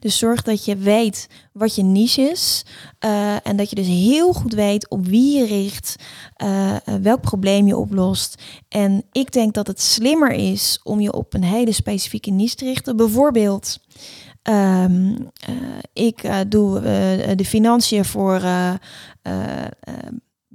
Dus 0.00 0.18
zorg 0.18 0.42
dat 0.42 0.64
je 0.64 0.76
weet 0.76 1.28
wat 1.52 1.74
je 1.74 1.82
niche 1.82 2.22
is 2.22 2.64
uh, 3.04 3.46
en 3.46 3.56
dat 3.56 3.70
je 3.70 3.76
dus 3.76 3.86
heel 3.86 4.32
goed 4.32 4.54
weet 4.54 4.88
op 4.88 5.06
wie 5.06 5.38
je 5.38 5.46
richt, 5.46 5.96
uh, 6.42 6.76
welk 7.02 7.20
probleem 7.20 7.66
je 7.66 7.76
oplost. 7.76 8.42
En 8.68 9.04
ik 9.12 9.32
denk 9.32 9.54
dat 9.54 9.66
het 9.66 9.80
slimmer 9.80 10.32
is 10.32 10.80
om 10.82 11.00
je 11.00 11.12
op 11.12 11.34
een 11.34 11.44
hele 11.44 11.72
specifieke 11.72 12.30
niche 12.30 12.56
te 12.56 12.64
richten. 12.64 12.96
Bijvoorbeeld. 12.96 13.78
Um, 14.42 15.30
ik 15.92 16.30
doe 16.48 16.80
de 17.36 17.44
financiën 17.44 18.04
voor 18.04 18.40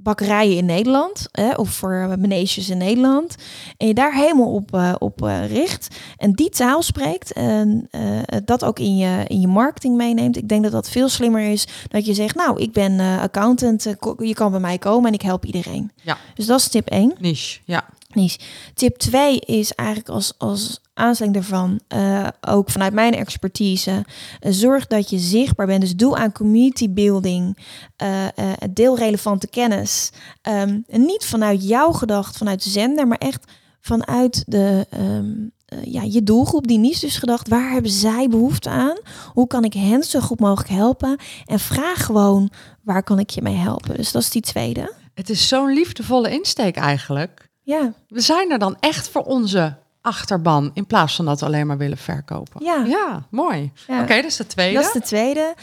bakkerijen 0.04 0.56
in 0.56 0.64
Nederland 0.64 1.28
hè, 1.32 1.54
of 1.54 1.70
voor 1.70 2.14
meneesjes 2.18 2.68
in 2.68 2.78
Nederland 2.78 3.34
en 3.76 3.86
je 3.86 3.94
daar 3.94 4.14
helemaal 4.14 4.52
op, 4.52 4.74
uh, 4.74 4.94
op 4.98 5.22
uh, 5.22 5.46
richt 5.46 5.96
en 6.16 6.32
die 6.32 6.48
taal 6.48 6.82
spreekt 6.82 7.32
en 7.32 7.88
uh, 7.90 8.18
dat 8.44 8.64
ook 8.64 8.78
in 8.78 8.96
je, 8.96 9.24
in 9.26 9.40
je 9.40 9.46
marketing 9.46 9.96
meeneemt. 9.96 10.36
Ik 10.36 10.48
denk 10.48 10.62
dat 10.62 10.72
dat 10.72 10.90
veel 10.90 11.08
slimmer 11.08 11.50
is 11.50 11.66
dat 11.88 12.06
je 12.06 12.14
zegt, 12.14 12.34
nou, 12.34 12.60
ik 12.60 12.72
ben 12.72 13.00
accountant, 13.00 13.94
je 14.18 14.34
kan 14.34 14.50
bij 14.50 14.60
mij 14.60 14.78
komen 14.78 15.08
en 15.08 15.14
ik 15.14 15.22
help 15.22 15.44
iedereen. 15.44 15.92
Ja. 16.02 16.18
Dus 16.34 16.46
dat 16.46 16.58
is 16.58 16.68
tip 16.68 16.88
1. 16.88 17.14
Niche, 17.18 17.60
ja. 17.64 17.84
Niche. 18.12 18.38
Tip 18.74 18.96
2 18.96 19.38
is 19.38 19.72
eigenlijk 19.74 20.08
als, 20.08 20.32
als 20.38 20.80
aansluiting 20.94 21.44
daarvan, 21.44 21.80
uh, 21.94 22.26
ook 22.40 22.70
vanuit 22.70 22.92
mijn 22.92 23.14
expertise, 23.14 23.90
uh, 23.90 24.52
zorg 24.52 24.86
dat 24.86 25.10
je 25.10 25.18
zichtbaar 25.18 25.66
bent. 25.66 25.80
Dus 25.80 25.96
doe 25.96 26.16
aan 26.16 26.32
community 26.32 26.90
building, 26.90 27.58
uh, 28.02 28.26
deel 28.70 28.98
relevante 28.98 29.46
kennis. 29.46 30.10
Um, 30.42 30.84
en 30.88 31.04
niet 31.04 31.24
vanuit 31.24 31.68
jouw 31.68 31.92
gedacht, 31.92 32.36
vanuit 32.36 32.64
de 32.64 32.70
zender, 32.70 33.06
maar 33.06 33.18
echt 33.18 33.52
vanuit 33.80 34.44
de, 34.46 34.86
um, 34.98 35.52
ja, 35.82 36.02
je 36.02 36.22
doelgroep, 36.22 36.66
die 36.66 36.78
niet 36.78 37.00
dus 37.00 37.16
gedacht, 37.16 37.48
waar 37.48 37.70
hebben 37.70 37.90
zij 37.90 38.28
behoefte 38.28 38.68
aan? 38.68 38.96
Hoe 39.32 39.46
kan 39.46 39.64
ik 39.64 39.72
hen 39.72 40.02
zo 40.02 40.20
goed 40.20 40.40
mogelijk 40.40 40.70
helpen? 40.70 41.16
En 41.44 41.58
vraag 41.58 42.04
gewoon, 42.04 42.50
waar 42.82 43.02
kan 43.02 43.18
ik 43.18 43.30
je 43.30 43.42
mee 43.42 43.56
helpen? 43.56 43.96
Dus 43.96 44.12
dat 44.12 44.22
is 44.22 44.30
die 44.30 44.42
tweede. 44.42 44.92
Het 45.14 45.30
is 45.30 45.48
zo'n 45.48 45.72
liefdevolle 45.72 46.30
insteek 46.30 46.76
eigenlijk. 46.76 47.48
Ja. 47.62 47.92
We 48.08 48.20
zijn 48.20 48.50
er 48.50 48.58
dan 48.58 48.76
echt 48.80 49.08
voor 49.08 49.22
onze 49.22 49.76
achterban 50.04 50.70
in 50.74 50.86
plaats 50.86 51.16
van 51.16 51.24
dat 51.24 51.42
alleen 51.42 51.66
maar 51.66 51.78
willen 51.78 51.98
verkopen. 51.98 52.64
Ja, 52.64 52.84
ja 52.84 53.26
mooi. 53.30 53.72
Ja. 53.86 53.94
Oké, 53.94 54.02
okay, 54.02 54.22
dat 54.22 54.30
is 54.30 54.36
de 54.36 54.46
tweede. 54.46 54.74
Dat 54.74 54.84
is 54.84 54.92
de 54.92 55.00
tweede. 55.00 55.54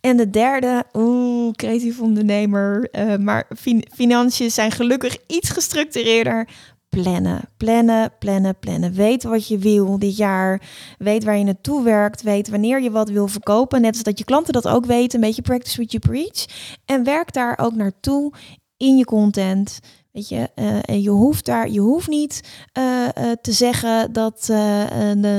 En 0.00 0.16
de 0.16 0.30
derde, 0.30 0.84
oeh, 0.92 1.52
creatief 1.52 2.00
ondernemer. 2.00 2.88
Uh, 2.92 3.16
maar 3.16 3.46
fin 3.56 3.84
financiën 3.94 4.50
zijn 4.50 4.70
gelukkig 4.70 5.16
iets 5.26 5.50
gestructureerder. 5.50 6.48
Plannen, 6.88 7.40
plannen, 7.56 8.12
plannen, 8.18 8.58
plannen. 8.58 8.92
Weet 8.92 9.22
wat 9.22 9.48
je 9.48 9.58
wil 9.58 9.98
dit 9.98 10.16
jaar. 10.16 10.62
Weet 10.98 11.24
waar 11.24 11.38
je 11.38 11.44
naartoe 11.44 11.82
werkt. 11.82 12.22
Weet 12.22 12.48
wanneer 12.48 12.82
je 12.82 12.90
wat 12.90 13.08
wil 13.08 13.28
verkopen. 13.28 13.80
Net 13.80 13.94
als 13.94 14.02
dat 14.02 14.18
je 14.18 14.24
klanten 14.24 14.52
dat 14.52 14.68
ook 14.68 14.86
weten. 14.86 15.20
Een 15.20 15.26
beetje 15.26 15.42
practice 15.42 15.76
what 15.76 15.92
you 15.92 16.02
preach. 16.02 16.44
En 16.84 17.04
werk 17.04 17.32
daar 17.32 17.58
ook 17.60 17.74
naartoe 17.74 18.32
in 18.76 18.96
je 18.96 19.04
content. 19.04 19.80
Weet 20.12 20.28
je, 20.28 20.50
uh, 20.56 21.02
je 21.02 21.10
hoeft 21.10 21.44
daar, 21.44 21.70
je 21.70 21.80
hoeft 21.80 22.08
niet 22.08 22.40
uh, 22.78 22.84
uh, 23.18 23.32
te 23.42 23.52
zeggen 23.52 24.12
dat, 24.12 24.52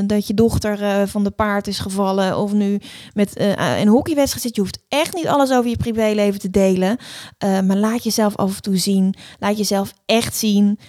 dat 0.05 0.27
je 0.27 0.33
dochter 0.33 1.07
van 1.07 1.23
de 1.23 1.31
paard 1.31 1.67
is 1.67 1.79
gevallen 1.79 2.37
of 2.37 2.53
nu 2.53 2.79
met 3.13 3.39
een 3.79 3.87
hockeywedstrijd 3.87 4.45
zit. 4.45 4.55
Je 4.55 4.61
hoeft 4.61 4.79
echt 4.87 5.15
niet 5.15 5.27
alles 5.27 5.51
over 5.51 5.69
je 5.69 5.77
privéleven 5.77 6.39
te 6.39 6.49
delen. 6.49 6.97
maar 7.39 7.77
laat 7.77 8.03
jezelf 8.03 8.35
af 8.35 8.55
en 8.55 8.61
toe 8.61 8.77
zien. 8.77 9.15
Laat 9.39 9.57
jezelf 9.57 9.93
echt 10.05 10.35
zien. 10.35 10.79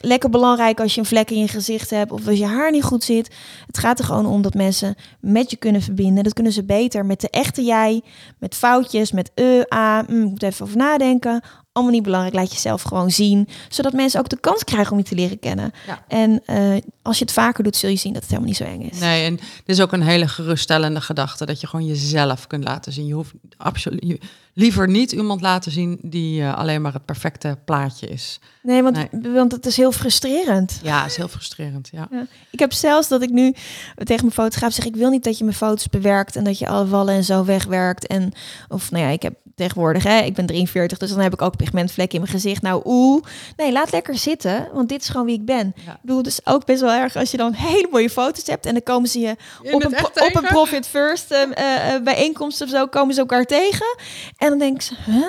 lekker 0.00 0.30
belangrijk 0.30 0.80
als 0.80 0.94
je 0.94 1.00
een 1.00 1.06
vlek 1.06 1.30
in 1.30 1.38
je 1.38 1.48
gezicht 1.48 1.90
hebt 1.90 2.12
of 2.12 2.28
als 2.28 2.38
je 2.38 2.46
haar 2.46 2.70
niet 2.70 2.84
goed 2.84 3.04
zit. 3.04 3.34
Het 3.66 3.78
gaat 3.78 3.98
er 3.98 4.04
gewoon 4.04 4.26
om 4.26 4.42
dat 4.42 4.54
mensen 4.54 4.94
met 5.20 5.50
je 5.50 5.56
kunnen 5.56 5.82
verbinden. 5.82 6.24
Dat 6.24 6.32
kunnen 6.32 6.52
ze 6.52 6.64
beter 6.64 7.06
met 7.06 7.20
de 7.20 7.30
echte 7.30 7.62
jij, 7.62 8.02
met 8.38 8.54
foutjes, 8.54 9.12
met 9.12 9.30
e, 9.34 9.62
a, 9.74 10.04
mm, 10.08 10.22
moet 10.22 10.42
even 10.42 10.64
over 10.64 10.76
nadenken 10.76 11.42
allemaal 11.72 11.94
niet 11.94 12.02
belangrijk. 12.02 12.34
Laat 12.34 12.52
jezelf 12.52 12.82
gewoon 12.82 13.10
zien. 13.10 13.48
Zodat 13.68 13.92
mensen 13.92 14.20
ook 14.20 14.28
de 14.28 14.40
kans 14.40 14.64
krijgen 14.64 14.92
om 14.92 14.98
je 14.98 15.04
te 15.04 15.14
leren 15.14 15.38
kennen. 15.38 15.72
Ja. 15.86 16.04
En 16.08 16.42
uh, 16.46 16.80
als 17.02 17.18
je 17.18 17.24
het 17.24 17.32
vaker 17.32 17.64
doet, 17.64 17.76
zul 17.76 17.90
je 17.90 17.96
zien 17.96 18.12
dat 18.12 18.22
het 18.22 18.30
helemaal 18.30 18.50
niet 18.50 18.60
zo 18.60 18.64
eng 18.64 18.90
is. 18.90 18.98
Nee, 18.98 19.24
en 19.24 19.36
dit 19.36 19.76
is 19.76 19.80
ook 19.80 19.92
een 19.92 20.02
hele 20.02 20.28
geruststellende 20.28 21.00
gedachte. 21.00 21.46
Dat 21.46 21.60
je 21.60 21.66
gewoon 21.66 21.86
jezelf 21.86 22.46
kunt 22.46 22.64
laten 22.64 22.92
zien. 22.92 23.06
Je 23.06 23.14
hoeft 23.14 23.32
absoluut 23.56 24.20
liever 24.54 24.88
niet 24.88 25.12
iemand 25.12 25.40
laten 25.40 25.72
zien 25.72 25.98
die 26.02 26.40
uh, 26.40 26.56
alleen 26.56 26.82
maar 26.82 26.92
het 26.92 27.04
perfecte 27.04 27.58
plaatje 27.64 28.06
is. 28.06 28.40
Nee, 28.62 28.82
want, 28.82 28.96
nee. 29.12 29.32
want 29.32 29.52
het 29.52 29.66
is 29.66 29.76
heel 29.76 29.92
frustrerend. 29.92 30.80
Ja, 30.82 31.04
is 31.04 31.16
heel 31.16 31.28
frustrerend. 31.28 31.88
Ja. 31.92 32.08
ja. 32.10 32.26
Ik 32.50 32.58
heb 32.58 32.72
zelfs 32.72 33.08
dat 33.08 33.22
ik 33.22 33.30
nu 33.30 33.54
tegen 33.94 34.24
mijn 34.24 34.32
fotograaf 34.32 34.72
zeg: 34.72 34.84
ik 34.84 34.96
wil 34.96 35.10
niet 35.10 35.24
dat 35.24 35.38
je 35.38 35.44
mijn 35.44 35.56
foto's 35.56 35.88
bewerkt 35.88 36.36
en 36.36 36.44
dat 36.44 36.58
je 36.58 36.66
alle 36.66 36.86
wallen 36.86 37.14
en 37.14 37.24
zo 37.24 37.44
wegwerkt. 37.44 38.06
En 38.06 38.32
of 38.68 38.90
nou 38.90 39.04
ja, 39.04 39.10
ik 39.10 39.22
heb 39.22 39.34
tegenwoordig, 39.54 40.02
hè, 40.02 40.20
ik 40.20 40.34
ben 40.34 40.46
43, 40.46 40.98
dus 40.98 41.10
dan 41.10 41.20
heb 41.20 41.32
ik 41.32 41.42
ook 41.42 41.56
pigmentvlekken 41.56 42.18
in 42.18 42.24
mijn 42.24 42.40
gezicht. 42.40 42.62
Nou, 42.62 42.82
oeh, 42.84 43.24
nee, 43.56 43.72
laat 43.72 43.92
lekker 43.92 44.18
zitten, 44.18 44.68
want 44.72 44.88
dit 44.88 45.02
is 45.02 45.08
gewoon 45.08 45.26
wie 45.26 45.38
ik 45.38 45.44
ben. 45.44 45.72
Ja. 45.84 45.92
Ik 45.92 45.98
bedoel, 46.02 46.22
dus 46.22 46.46
ook 46.46 46.64
best 46.64 46.80
wel 46.80 46.92
erg 46.92 47.16
als 47.16 47.30
je 47.30 47.36
dan 47.36 47.52
hele 47.52 47.88
mooie 47.90 48.10
foto's 48.10 48.46
hebt 48.46 48.66
en 48.66 48.72
dan 48.72 48.82
komen 48.82 49.08
ze 49.08 49.20
je 49.20 49.36
op 49.72 49.84
een, 49.84 49.98
op 50.04 50.34
een 50.34 50.48
profit 50.48 50.86
first 50.86 51.32
uh, 51.32 51.40
uh, 51.40 52.02
bijeenkomst 52.04 52.60
of 52.62 52.68
zo 52.68 52.86
komen 52.86 53.14
ze 53.14 53.20
elkaar 53.20 53.44
tegen 53.44 53.96
en 54.36 54.48
dan 54.48 54.58
denk 54.58 54.82
ze, 54.82 54.94
huh? 55.04 55.26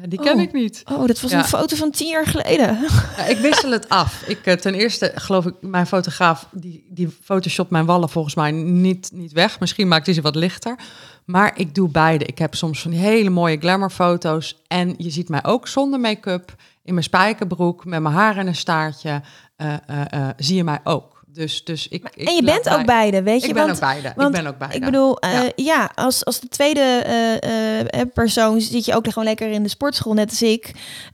Ja, 0.00 0.06
die 0.06 0.20
ken 0.20 0.36
oh. 0.36 0.40
ik 0.40 0.52
niet. 0.52 0.82
Oh, 0.84 1.06
dat 1.06 1.20
was 1.20 1.30
ja. 1.30 1.38
een 1.38 1.44
foto 1.44 1.76
van 1.76 1.90
tien 1.90 2.08
jaar 2.08 2.26
geleden. 2.26 2.78
Ja, 3.16 3.24
ik 3.24 3.38
wissel 3.38 3.70
het 3.70 3.88
af. 4.02 4.22
Ik, 4.26 4.60
ten 4.60 4.74
eerste 4.74 5.12
geloof 5.14 5.46
ik, 5.46 5.54
mijn 5.60 5.86
fotograaf, 5.86 6.48
die, 6.52 6.84
die 6.88 7.08
photoshop 7.22 7.70
mijn 7.70 7.86
wallen 7.86 8.08
volgens 8.08 8.34
mij 8.34 8.50
niet, 8.50 9.10
niet 9.12 9.32
weg. 9.32 9.60
Misschien 9.60 9.88
maakt 9.88 10.06
hij 10.06 10.14
ze 10.14 10.20
wat 10.20 10.34
lichter. 10.34 10.78
Maar 11.24 11.58
ik 11.58 11.74
doe 11.74 11.88
beide. 11.88 12.24
Ik 12.24 12.38
heb 12.38 12.54
soms 12.54 12.82
van 12.82 12.90
die 12.90 13.00
hele 13.00 13.30
mooie 13.30 13.58
glamourfoto's. 13.58 14.62
En 14.66 14.94
je 14.98 15.10
ziet 15.10 15.28
mij 15.28 15.44
ook 15.44 15.68
zonder 15.68 16.00
make-up, 16.00 16.54
in 16.82 16.92
mijn 16.92 17.04
spijkerbroek, 17.04 17.84
met 17.84 18.00
mijn 18.00 18.14
haar 18.14 18.36
en 18.36 18.46
een 18.46 18.54
staartje. 18.54 19.22
Uh, 19.56 19.74
uh, 19.90 20.00
uh, 20.14 20.28
zie 20.36 20.56
je 20.56 20.64
mij 20.64 20.80
ook. 20.84 21.15
Dus, 21.36 21.64
dus 21.64 21.88
ik, 21.88 22.08
ik 22.14 22.28
en 22.28 22.34
je 22.34 22.42
bent 22.42 22.68
ook 22.68 22.86
beide, 22.86 23.22
weet 23.22 23.42
je? 23.42 23.48
Ik 23.48 23.54
ben 23.54 23.70
ook 23.70 23.80
beide. 23.80 24.12
Want, 24.16 24.36
ik 24.36 24.42
ben 24.42 24.50
ook 24.50 24.58
beide. 24.58 24.76
Ik 24.76 24.84
bedoel, 24.84 25.24
uh, 25.24 25.32
ja. 25.32 25.50
ja, 25.56 25.90
als, 25.94 26.24
als 26.24 26.40
de 26.40 26.48
tweede 26.48 27.04
uh, 27.44 28.00
uh, 28.00 28.06
persoon 28.14 28.60
zit 28.60 28.84
je 28.84 28.94
ook 28.94 29.08
gewoon 29.08 29.24
lekker 29.24 29.50
in 29.50 29.62
de 29.62 29.68
sportschool, 29.68 30.12
net 30.12 30.30
als 30.30 30.42
ik. 30.42 30.72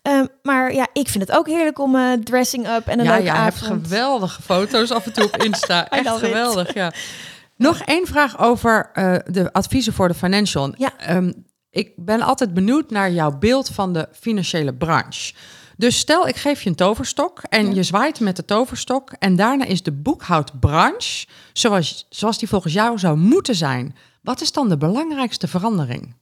Uh, 0.08 0.22
maar 0.42 0.74
ja, 0.74 0.88
ik 0.92 1.08
vind 1.08 1.28
het 1.28 1.36
ook 1.36 1.46
heerlijk 1.46 1.78
om 1.78 2.22
dressing 2.24 2.68
up 2.68 2.86
en 2.86 2.98
een 2.98 3.04
ja, 3.04 3.10
leuke 3.10 3.24
ja, 3.24 3.34
avond. 3.34 3.60
Ja, 3.60 3.66
je 3.66 3.72
hebt 3.72 3.86
geweldige 3.86 4.42
foto's 4.42 4.90
af 4.90 5.06
en 5.06 5.12
toe 5.12 5.24
op 5.24 5.42
Insta. 5.46 5.88
Echt 5.88 6.08
geweldig, 6.08 6.68
it. 6.68 6.74
ja. 6.74 6.92
Nog 7.56 7.80
één 7.80 8.06
vraag 8.06 8.38
over 8.38 8.90
de 9.26 9.52
adviezen 9.52 9.92
voor 9.92 10.08
de 10.08 10.14
financial. 10.14 10.74
Ja. 10.76 11.16
Um, 11.16 11.46
ik 11.70 11.92
ben 11.96 12.20
altijd 12.20 12.54
benieuwd 12.54 12.90
naar 12.90 13.10
jouw 13.10 13.38
beeld 13.38 13.68
van 13.68 13.92
de 13.92 14.08
financiële 14.12 14.74
branche. 14.74 15.34
Dus 15.82 15.98
stel, 15.98 16.28
ik 16.28 16.36
geef 16.36 16.62
je 16.62 16.68
een 16.68 16.74
toverstok 16.74 17.42
en 17.48 17.74
je 17.74 17.82
zwaait 17.82 18.20
met 18.20 18.36
de 18.36 18.44
toverstok. 18.44 19.12
En 19.18 19.36
daarna 19.36 19.64
is 19.64 19.82
de 19.82 19.92
boekhoudbranche 19.92 21.26
zoals, 21.52 22.06
zoals 22.10 22.38
die 22.38 22.48
volgens 22.48 22.72
jou 22.72 22.98
zou 22.98 23.16
moeten 23.16 23.54
zijn. 23.54 23.96
Wat 24.20 24.40
is 24.40 24.52
dan 24.52 24.68
de 24.68 24.76
belangrijkste 24.76 25.48
verandering? 25.48 26.14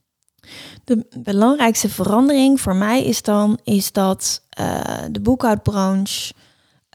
De 0.83 1.05
belangrijkste 1.17 1.89
verandering 1.89 2.61
voor 2.61 2.75
mij 2.75 3.03
is 3.03 3.21
dan 3.21 3.59
is 3.63 3.91
dat 3.91 4.41
uh, 4.59 4.81
de 5.11 5.19
boekhoudbranche 5.19 6.33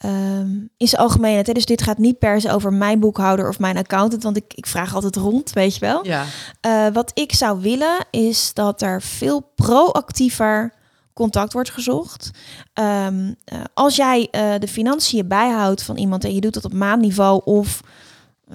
um, 0.05 0.71
in 0.77 0.89
zijn 0.89 1.03
algemeenheid. 1.03 1.55
Dus 1.55 1.67
dit 1.67 1.83
gaat 1.83 1.99
niet 1.99 2.19
per 2.19 2.41
se 2.41 2.53
over 2.53 2.73
mijn 2.73 3.01
boekhouder 3.01 3.49
of 3.49 3.59
mijn 3.59 3.77
accountant, 3.77 4.23
want 4.23 4.37
ik, 4.37 4.55
ik 4.55 4.67
vraag 4.67 4.95
altijd 4.95 5.17
rond, 5.17 5.53
weet 5.53 5.75
je 5.75 5.81
wel. 5.81 6.07
Ja. 6.07 6.25
Uh, 6.67 6.87
wat 6.93 7.11
ik 7.15 7.35
zou 7.35 7.61
willen 7.61 8.07
is 8.11 8.55
dat 8.55 8.83
er 8.83 9.03
veel 9.03 9.53
proactiever 9.55 10.75
contact 11.17 11.53
wordt 11.53 11.71
gezocht. 11.71 12.31
Um, 12.75 13.27
uh, 13.27 13.61
als 13.75 13.97
jij 13.97 14.29
uh, 14.31 14.55
de 14.59 14.69
financiën 14.69 15.29
bijhoudt 15.29 15.83
van 15.83 15.97
iemand 15.97 16.25
en 16.25 16.35
je 16.35 16.41
doet 16.41 16.55
dat 16.55 16.65
op 16.65 16.73
maandniveau 16.73 17.41
of 17.45 17.81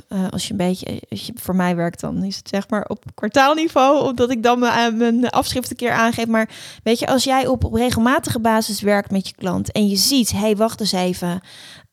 uh, 0.09 0.27
als 0.29 0.45
je 0.45 0.51
een 0.51 0.57
beetje, 0.57 1.01
als 1.09 1.25
je 1.25 1.33
voor 1.35 1.55
mij 1.55 1.75
werkt, 1.75 1.99
dan 1.99 2.23
is 2.23 2.37
het 2.37 2.49
zeg 2.49 2.69
maar 2.69 2.85
op 2.87 3.05
kwartaalniveau, 3.15 4.07
omdat 4.07 4.31
ik 4.31 4.43
dan 4.43 4.59
mijn, 4.59 5.29
afschrift 5.29 5.69
een 5.69 5.75
keer 5.75 5.91
aangeef. 5.91 6.27
Maar 6.27 6.49
weet 6.83 6.99
je, 6.99 7.07
als 7.07 7.23
jij 7.23 7.47
op, 7.47 7.63
op 7.63 7.73
regelmatige 7.73 8.39
basis 8.39 8.81
werkt 8.81 9.11
met 9.11 9.27
je 9.27 9.35
klant 9.35 9.71
en 9.71 9.87
je 9.87 9.95
ziet, 9.95 10.31
hé, 10.31 10.39
hey, 10.39 10.55
wacht 10.55 10.79
eens 10.79 10.91
even, 10.91 11.41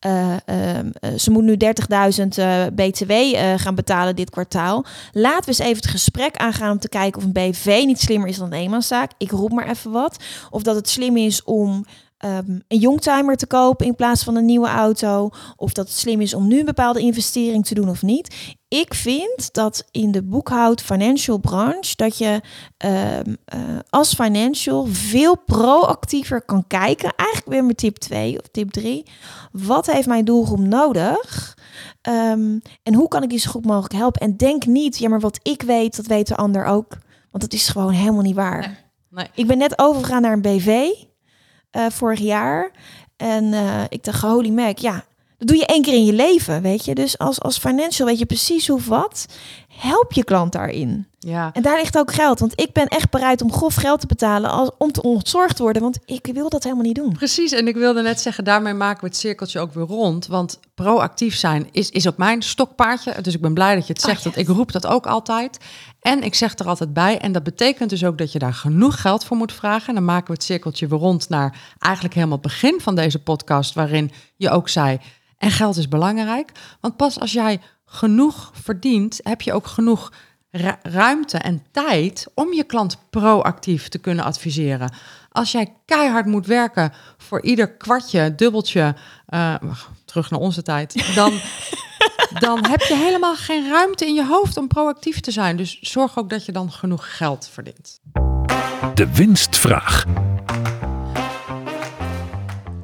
uh, 0.05 0.35
uh, 0.45 1.17
ze 1.17 1.31
moet 1.31 1.43
nu 1.43 1.57
30.000 1.57 2.73
BTW 2.73 3.13
gaan 3.55 3.75
betalen 3.75 4.15
dit 4.15 4.29
kwartaal. 4.29 4.85
Laten 5.11 5.41
we 5.41 5.47
eens 5.47 5.59
even 5.59 5.75
het 5.75 5.87
gesprek 5.87 6.37
aangaan 6.37 6.71
om 6.71 6.79
te 6.79 6.89
kijken 6.89 7.21
of 7.21 7.27
een 7.27 7.33
BV 7.33 7.81
niet 7.85 7.99
slimmer 7.99 8.29
is 8.29 8.37
dan 8.37 8.47
een 8.47 8.59
eenmanszaak. 8.59 9.11
Ik 9.17 9.31
roep 9.31 9.51
maar 9.51 9.69
even 9.69 9.91
wat. 9.91 10.23
Of 10.49 10.63
dat 10.63 10.75
het 10.75 10.89
slim 10.89 11.17
is 11.17 11.43
om 11.43 11.85
um, 12.25 12.63
een 12.67 12.79
youngtimer 12.79 13.35
te 13.35 13.47
kopen 13.47 13.85
in 13.85 13.95
plaats 13.95 14.23
van 14.23 14.35
een 14.35 14.45
nieuwe 14.45 14.67
auto. 14.67 15.29
Of 15.55 15.73
dat 15.73 15.87
het 15.87 15.97
slim 15.97 16.21
is 16.21 16.33
om 16.33 16.47
nu 16.47 16.59
een 16.59 16.65
bepaalde 16.65 16.99
investering 16.99 17.65
te 17.65 17.73
doen 17.73 17.89
of 17.89 18.01
niet. 18.01 18.55
Ik 18.69 18.93
vind 18.93 19.53
dat 19.53 19.87
in 19.91 20.11
de 20.11 20.23
boekhoud 20.23 20.81
financial 20.81 21.37
branche 21.37 21.95
dat 21.95 22.17
je 22.17 22.41
um, 22.77 23.37
uh, 23.55 23.79
als 23.89 24.13
financial 24.13 24.85
veel 24.85 25.37
proactiever 25.37 26.41
kan 26.41 26.67
kijken. 26.67 27.13
Eigenlijk 27.15 27.49
weer 27.49 27.65
met 27.65 27.77
tip 27.77 27.97
2 27.97 28.39
of 28.39 28.47
tip 28.51 28.71
3. 28.71 29.05
Wat 29.51 29.85
heeft 29.85 30.07
mijn 30.07 30.25
doelgroep 30.25 30.59
nodig? 30.59 31.57
Um, 32.09 32.61
en 32.83 32.93
hoe 32.93 33.07
kan 33.07 33.23
ik 33.23 33.29
die 33.29 33.39
zo 33.39 33.51
goed 33.51 33.65
mogelijk 33.65 33.93
helpen? 33.93 34.21
En 34.21 34.37
denk 34.37 34.65
niet, 34.65 34.97
ja, 34.97 35.09
maar 35.09 35.19
wat 35.19 35.39
ik 35.43 35.61
weet, 35.61 35.95
dat 35.95 36.05
weet 36.05 36.27
de 36.27 36.35
ander 36.35 36.65
ook. 36.65 36.97
Want 37.31 37.43
dat 37.43 37.53
is 37.53 37.67
gewoon 37.67 37.93
helemaal 37.93 38.21
niet 38.21 38.35
waar. 38.35 38.59
Nee, 38.59 38.75
nee. 39.09 39.27
Ik 39.33 39.47
ben 39.47 39.57
net 39.57 39.79
overgegaan 39.79 40.21
naar 40.21 40.33
een 40.33 40.41
BV 40.41 40.91
uh, 41.71 41.89
vorig 41.89 42.19
jaar. 42.19 42.71
En 43.17 43.43
uh, 43.43 43.83
ik 43.89 44.03
dacht, 44.03 44.21
holy 44.21 44.49
mac, 44.49 44.77
ja, 44.77 45.03
dat 45.39 45.47
doe 45.47 45.57
je 45.57 45.65
één 45.65 45.81
keer 45.81 45.93
in 45.93 46.05
je 46.05 46.13
leven, 46.13 46.61
weet 46.61 46.85
je. 46.85 46.95
Dus 46.95 47.17
als, 47.17 47.39
als 47.39 47.57
financial 47.57 48.07
weet 48.07 48.19
je 48.19 48.25
precies 48.25 48.67
hoe 48.67 48.81
wat. 48.81 49.25
Help 49.67 50.13
je 50.13 50.23
klant 50.23 50.51
daarin. 50.51 51.07
Ja. 51.19 51.49
En 51.53 51.61
daar 51.61 51.77
ligt 51.77 51.97
ook 51.97 52.13
geld. 52.13 52.39
Want 52.39 52.61
ik 52.61 52.73
ben 52.73 52.87
echt 52.87 53.09
bereid 53.09 53.41
om 53.41 53.51
grof 53.51 53.75
geld 53.75 53.99
te 53.99 54.07
betalen 54.07 54.49
als, 54.49 54.69
om 54.77 54.91
te 54.91 55.01
ontzorgd 55.01 55.55
te 55.55 55.61
worden. 55.61 55.81
Want 55.81 55.99
ik 56.05 56.29
wil 56.33 56.49
dat 56.49 56.63
helemaal 56.63 56.83
niet 56.83 56.95
doen. 56.95 57.13
Precies. 57.13 57.51
En 57.51 57.67
ik 57.67 57.75
wilde 57.75 58.01
net 58.01 58.21
zeggen, 58.21 58.43
daarmee 58.43 58.73
maken 58.73 59.01
we 59.01 59.07
het 59.07 59.17
cirkeltje 59.17 59.59
ook 59.59 59.73
weer 59.73 59.85
rond. 59.85 60.27
Want 60.27 60.59
proactief 60.75 61.35
zijn 61.35 61.67
is, 61.71 61.89
is 61.89 62.07
ook 62.07 62.17
mijn 62.17 62.41
stokpaardje. 62.41 63.21
Dus 63.21 63.33
ik 63.33 63.41
ben 63.41 63.53
blij 63.53 63.75
dat 63.75 63.87
je 63.87 63.93
het 63.93 64.01
zegt. 64.01 64.17
Oh, 64.17 64.23
yes. 64.23 64.35
Want 64.35 64.47
ik 64.47 64.55
roep 64.55 64.71
dat 64.71 64.87
ook 64.87 65.07
altijd. 65.07 65.57
En 66.01 66.23
ik 66.23 66.35
zeg 66.35 66.57
er 66.57 66.67
altijd 66.67 66.93
bij. 66.93 67.17
En 67.19 67.31
dat 67.31 67.43
betekent 67.43 67.89
dus 67.89 68.05
ook 68.05 68.17
dat 68.17 68.31
je 68.31 68.39
daar 68.39 68.53
genoeg 68.53 69.01
geld 69.01 69.25
voor 69.25 69.37
moet 69.37 69.53
vragen. 69.53 69.87
En 69.87 69.93
dan 69.93 70.05
maken 70.05 70.27
we 70.27 70.33
het 70.33 70.43
cirkeltje 70.43 70.87
weer 70.87 70.99
rond 70.99 71.29
naar 71.29 71.57
eigenlijk 71.79 72.13
helemaal 72.13 72.37
het 72.37 72.47
begin 72.47 72.79
van 72.81 72.95
deze 72.95 73.19
podcast. 73.19 73.73
Waarin 73.73 74.11
je 74.35 74.49
ook 74.49 74.69
zei, 74.69 74.99
en 75.39 75.51
geld 75.51 75.77
is 75.77 75.87
belangrijk. 75.87 76.51
Want 76.79 76.95
pas 76.95 77.19
als 77.19 77.31
jij 77.31 77.61
genoeg 77.85 78.51
verdient, 78.53 79.19
heb 79.23 79.41
je 79.41 79.53
ook 79.53 79.67
genoeg 79.67 80.11
ruimte 80.81 81.37
en 81.37 81.63
tijd 81.71 82.27
om 82.33 82.53
je 82.53 82.63
klant 82.63 82.97
proactief 83.09 83.87
te 83.87 83.97
kunnen 83.97 84.25
adviseren. 84.25 84.93
Als 85.31 85.51
jij 85.51 85.73
keihard 85.85 86.25
moet 86.25 86.45
werken 86.45 86.93
voor 87.17 87.41
ieder 87.41 87.71
kwartje, 87.71 88.35
dubbeltje, 88.35 88.95
uh, 89.29 89.55
terug 90.05 90.29
naar 90.29 90.39
onze 90.39 90.61
tijd, 90.61 91.15
dan, 91.15 91.33
dan 92.45 92.65
heb 92.65 92.81
je 92.81 92.95
helemaal 92.95 93.35
geen 93.35 93.69
ruimte 93.69 94.05
in 94.05 94.13
je 94.13 94.25
hoofd 94.25 94.57
om 94.57 94.67
proactief 94.67 95.19
te 95.19 95.31
zijn. 95.31 95.57
Dus 95.57 95.79
zorg 95.81 96.17
ook 96.17 96.29
dat 96.29 96.45
je 96.45 96.51
dan 96.51 96.71
genoeg 96.71 97.17
geld 97.17 97.49
verdient. 97.51 97.99
De 98.93 99.13
winstvraag. 99.13 100.05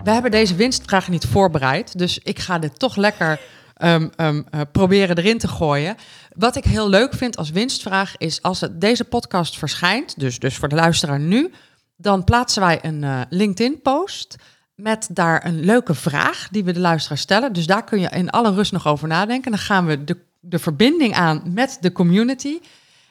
We 0.06 0.12
hebben 0.12 0.32
deze 0.32 0.56
winstvraag 0.56 1.08
niet 1.08 1.26
voorbereid, 1.26 1.98
dus 1.98 2.20
ik 2.20 2.40
ga 2.40 2.60
dit 2.60 2.80
toch 2.80 2.96
lekker 2.96 3.40
um, 3.84 4.10
um, 4.18 4.46
uh, 4.52 4.62
proberen 4.72 5.18
erin 5.18 5.38
te 5.38 5.48
gooien. 5.48 5.96
Wat 6.36 6.56
ik 6.56 6.64
heel 6.64 6.90
leuk 6.90 7.14
vind 7.14 7.38
als 7.38 7.50
winstvraag 7.50 8.18
is 8.18 8.42
als 8.42 8.62
het, 8.62 8.82
deze 8.82 9.04
podcast 9.04 9.58
verschijnt, 9.58 10.20
dus, 10.20 10.40
dus 10.40 10.56
voor 10.56 10.68
de 10.68 10.76
luisteraar 10.76 11.20
nu, 11.20 11.52
dan 11.96 12.24
plaatsen 12.24 12.62
wij 12.62 12.80
een 12.82 13.02
uh, 13.02 13.22
LinkedIn-post 13.30 14.36
met 14.76 15.08
daar 15.12 15.46
een 15.46 15.60
leuke 15.60 15.94
vraag 15.94 16.48
die 16.52 16.64
we 16.64 16.72
de 16.72 16.80
luisteraar 16.80 17.18
stellen. 17.18 17.54
Dus 17.54 17.66
daar 17.66 17.84
kun 17.84 18.00
je 18.00 18.10
in 18.10 18.30
alle 18.30 18.54
rust 18.54 18.72
nog 18.72 18.88
over 18.88 19.08
nadenken. 19.08 19.52
Dan 19.52 19.60
gaan 19.60 19.86
we 19.86 20.04
de, 20.04 20.18
de 20.40 20.60
verbinding 20.60 21.14
aan 21.14 21.42
met 21.46 21.78
de 21.82 21.92
community. 21.92 22.60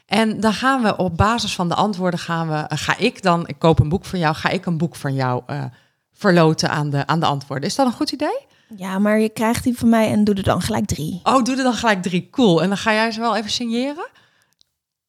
En 0.07 0.41
dan 0.41 0.53
gaan 0.53 0.83
we 0.83 0.97
op 0.97 1.17
basis 1.17 1.55
van 1.55 1.69
de 1.69 1.75
antwoorden 1.75 2.21
gaan 2.21 2.49
we, 2.49 2.55
uh, 2.55 2.65
ga 2.69 2.97
ik 2.97 3.23
dan, 3.23 3.47
ik 3.49 3.59
koop 3.59 3.81
een 3.81 3.89
boek 3.89 4.05
van 4.05 4.19
jou, 4.19 4.35
ga 4.35 4.49
ik 4.49 4.67
een 4.67 4.79
boek 4.79 4.97
van 4.97 5.15
jou 5.15 5.43
verloten 6.25 6.71
aan 6.71 6.91
de, 6.91 7.07
aan 7.07 7.21
de 7.21 7.27
antwoorden. 7.27 7.69
Is 7.69 7.75
dat 7.75 7.87
een 7.87 7.93
goed 7.93 8.13
idee? 8.13 8.39
Ja, 8.77 8.99
maar 8.99 9.19
je 9.21 9.29
krijgt 9.29 9.65
die 9.65 9.79
van 9.79 9.89
mij 9.89 10.11
en 10.11 10.25
doe 10.25 10.35
er 10.35 10.43
dan 10.43 10.61
gelijk 10.61 10.87
drie. 10.87 11.21
Oh, 11.23 11.43
doe 11.43 11.57
er 11.57 11.63
dan 11.63 11.75
gelijk 11.75 12.03
drie. 12.03 12.29
Cool. 12.31 12.63
En 12.63 12.69
dan 12.69 12.77
ga 12.77 12.93
jij 12.93 13.11
ze 13.11 13.21
wel 13.21 13.37
even 13.37 13.51
signeren? 13.51 14.07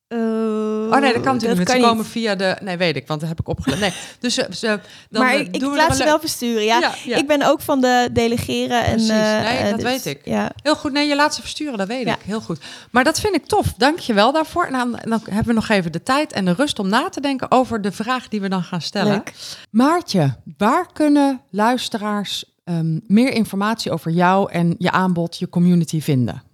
Uh, 0.07 0.19
oh 0.19 0.99
nee, 0.99 1.13
dat 1.13 1.21
kan 1.21 1.33
natuurlijk 1.33 1.59
niet. 1.59 1.69
Ze 1.69 1.77
komen 1.77 2.05
via 2.05 2.35
de... 2.35 2.57
Nee, 2.61 2.77
weet 2.77 2.95
ik, 2.95 3.07
want 3.07 3.19
dat 3.19 3.29
heb 3.29 3.39
ik 3.39 3.47
opgelet. 3.47 3.79
Nee, 3.79 3.93
dus 4.19 4.33
ze, 4.33 4.47
ze, 4.51 4.79
dan 5.09 5.21
maar 5.21 5.35
ik, 5.35 5.59
doen 5.59 5.69
ik 5.69 5.75
we 5.75 5.75
laat 5.75 5.97
ze 5.97 6.03
wel 6.03 6.19
versturen, 6.19 6.63
ja. 6.63 6.79
Ja, 6.79 6.93
ja. 7.05 7.17
Ik 7.17 7.27
ben 7.27 7.41
ook 7.41 7.61
van 7.61 7.81
de 7.81 8.09
delegeren. 8.13 8.83
Precies, 8.83 9.09
en, 9.09 9.15
uh, 9.15 9.49
nee, 9.49 9.71
dat 9.71 9.79
dus, 9.79 9.83
weet 9.83 10.05
ik. 10.05 10.21
Ja. 10.25 10.51
Heel 10.63 10.75
goed, 10.75 10.91
nee, 10.91 11.07
je 11.07 11.15
laat 11.15 11.35
ze 11.35 11.41
versturen, 11.41 11.77
dat 11.77 11.87
weet 11.87 12.07
ik. 12.07 12.17
Heel 12.23 12.41
goed. 12.41 12.59
Maar 12.91 13.03
dat 13.03 13.19
vind 13.19 13.35
ik 13.35 13.45
tof. 13.45 13.73
Dank 13.77 13.99
je 13.99 14.13
wel 14.13 14.31
daarvoor. 14.31 14.65
En 14.65 14.73
dan, 14.73 14.99
dan 15.03 15.21
hebben 15.23 15.47
we 15.47 15.53
nog 15.53 15.69
even 15.69 15.91
de 15.91 16.03
tijd 16.03 16.31
en 16.31 16.45
de 16.45 16.53
rust 16.53 16.79
om 16.79 16.89
na 16.89 17.09
te 17.09 17.21
denken 17.21 17.51
over 17.51 17.81
de 17.81 17.91
vraag 17.91 18.27
die 18.27 18.41
we 18.41 18.49
dan 18.49 18.63
gaan 18.63 18.81
stellen. 18.81 19.11
Leuk. 19.11 19.33
Maartje, 19.69 20.35
waar 20.57 20.87
kunnen 20.93 21.41
luisteraars 21.49 22.45
um, 22.65 23.01
meer 23.07 23.31
informatie 23.31 23.91
over 23.91 24.11
jou 24.11 24.51
en 24.51 24.75
je 24.77 24.91
aanbod, 24.91 25.37
je 25.37 25.49
community 25.49 26.01
vinden? 26.01 26.44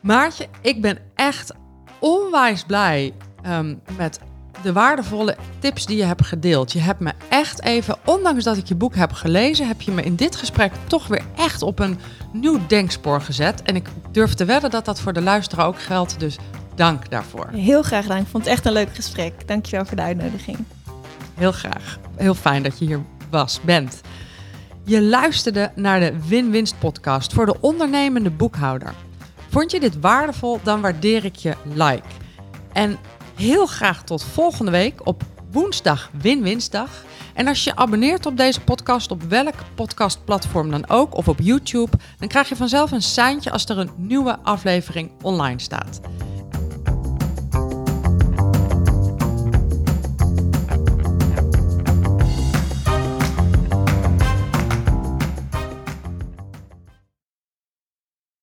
Maartje, 0.00 0.46
ik 0.62 0.82
ben 0.82 0.98
echt 1.14 1.52
onwijs 1.98 2.64
blij 2.64 3.12
um, 3.46 3.80
met 3.96 4.20
de 4.62 4.72
waardevolle 4.72 5.36
tips 5.58 5.86
die 5.86 5.96
je 5.96 6.04
hebt 6.04 6.26
gedeeld. 6.26 6.72
Je 6.72 6.78
hebt 6.78 7.00
me 7.00 7.12
echt 7.28 7.62
even, 7.62 7.96
ondanks 8.04 8.44
dat 8.44 8.56
ik 8.56 8.66
je 8.66 8.74
boek 8.74 8.94
heb 8.94 9.12
gelezen, 9.12 9.66
heb 9.66 9.80
je 9.80 9.90
me 9.90 10.02
in 10.02 10.16
dit 10.16 10.36
gesprek 10.36 10.72
toch 10.86 11.06
weer 11.06 11.22
echt 11.36 11.62
op 11.62 11.78
een 11.78 11.98
nieuw 12.32 12.60
denkspoor 12.66 13.20
gezet. 13.20 13.62
En 13.62 13.76
ik 13.76 13.88
durf 14.12 14.34
te 14.34 14.44
wedden 14.44 14.70
dat 14.70 14.84
dat 14.84 15.00
voor 15.00 15.12
de 15.12 15.22
luisteraar 15.22 15.66
ook 15.66 15.80
geldt. 15.80 16.20
Dus 16.20 16.38
dank 16.74 17.10
daarvoor. 17.10 17.48
Heel 17.52 17.82
graag 17.82 18.02
gedaan. 18.02 18.20
Ik 18.20 18.26
vond 18.30 18.44
het 18.44 18.52
echt 18.52 18.66
een 18.66 18.72
leuk 18.72 18.94
gesprek. 18.94 19.48
Dankjewel 19.48 19.86
voor 19.86 19.96
de 19.96 20.02
uitnodiging. 20.02 20.58
Heel 21.34 21.52
graag. 21.52 21.98
Heel 22.16 22.34
fijn 22.34 22.62
dat 22.62 22.78
je 22.78 22.84
hier 22.84 23.00
was, 23.30 23.60
bent. 23.60 24.00
Je 24.84 25.02
luisterde 25.02 25.72
naar 25.74 26.00
de 26.00 26.14
Win-Winst 26.28 26.78
podcast 26.78 27.32
voor 27.32 27.46
de 27.46 27.60
ondernemende 27.60 28.30
boekhouder. 28.30 28.94
Vond 29.48 29.70
je 29.70 29.80
dit 29.80 30.00
waardevol, 30.00 30.60
dan 30.62 30.80
waardeer 30.80 31.24
ik 31.24 31.36
je 31.36 31.54
like. 31.72 32.08
En 32.72 32.98
heel 33.40 33.66
graag 33.66 34.02
tot 34.04 34.24
volgende 34.24 34.70
week 34.70 35.06
op 35.06 35.22
woensdag 35.50 36.10
Win-Winsdag. 36.20 37.04
En 37.34 37.46
als 37.46 37.64
je 37.64 37.76
abonneert 37.76 38.26
op 38.26 38.36
deze 38.36 38.60
podcast 38.60 39.10
op 39.10 39.22
welk 39.22 39.54
podcastplatform 39.74 40.70
dan 40.70 40.88
ook 40.88 41.16
of 41.16 41.28
op 41.28 41.38
YouTube, 41.40 41.96
dan 42.18 42.28
krijg 42.28 42.48
je 42.48 42.56
vanzelf 42.56 42.90
een 42.90 43.02
seintje 43.02 43.50
als 43.50 43.64
er 43.64 43.78
een 43.78 43.90
nieuwe 43.96 44.38
aflevering 44.42 45.10
online 45.22 45.60
staat. 45.60 46.00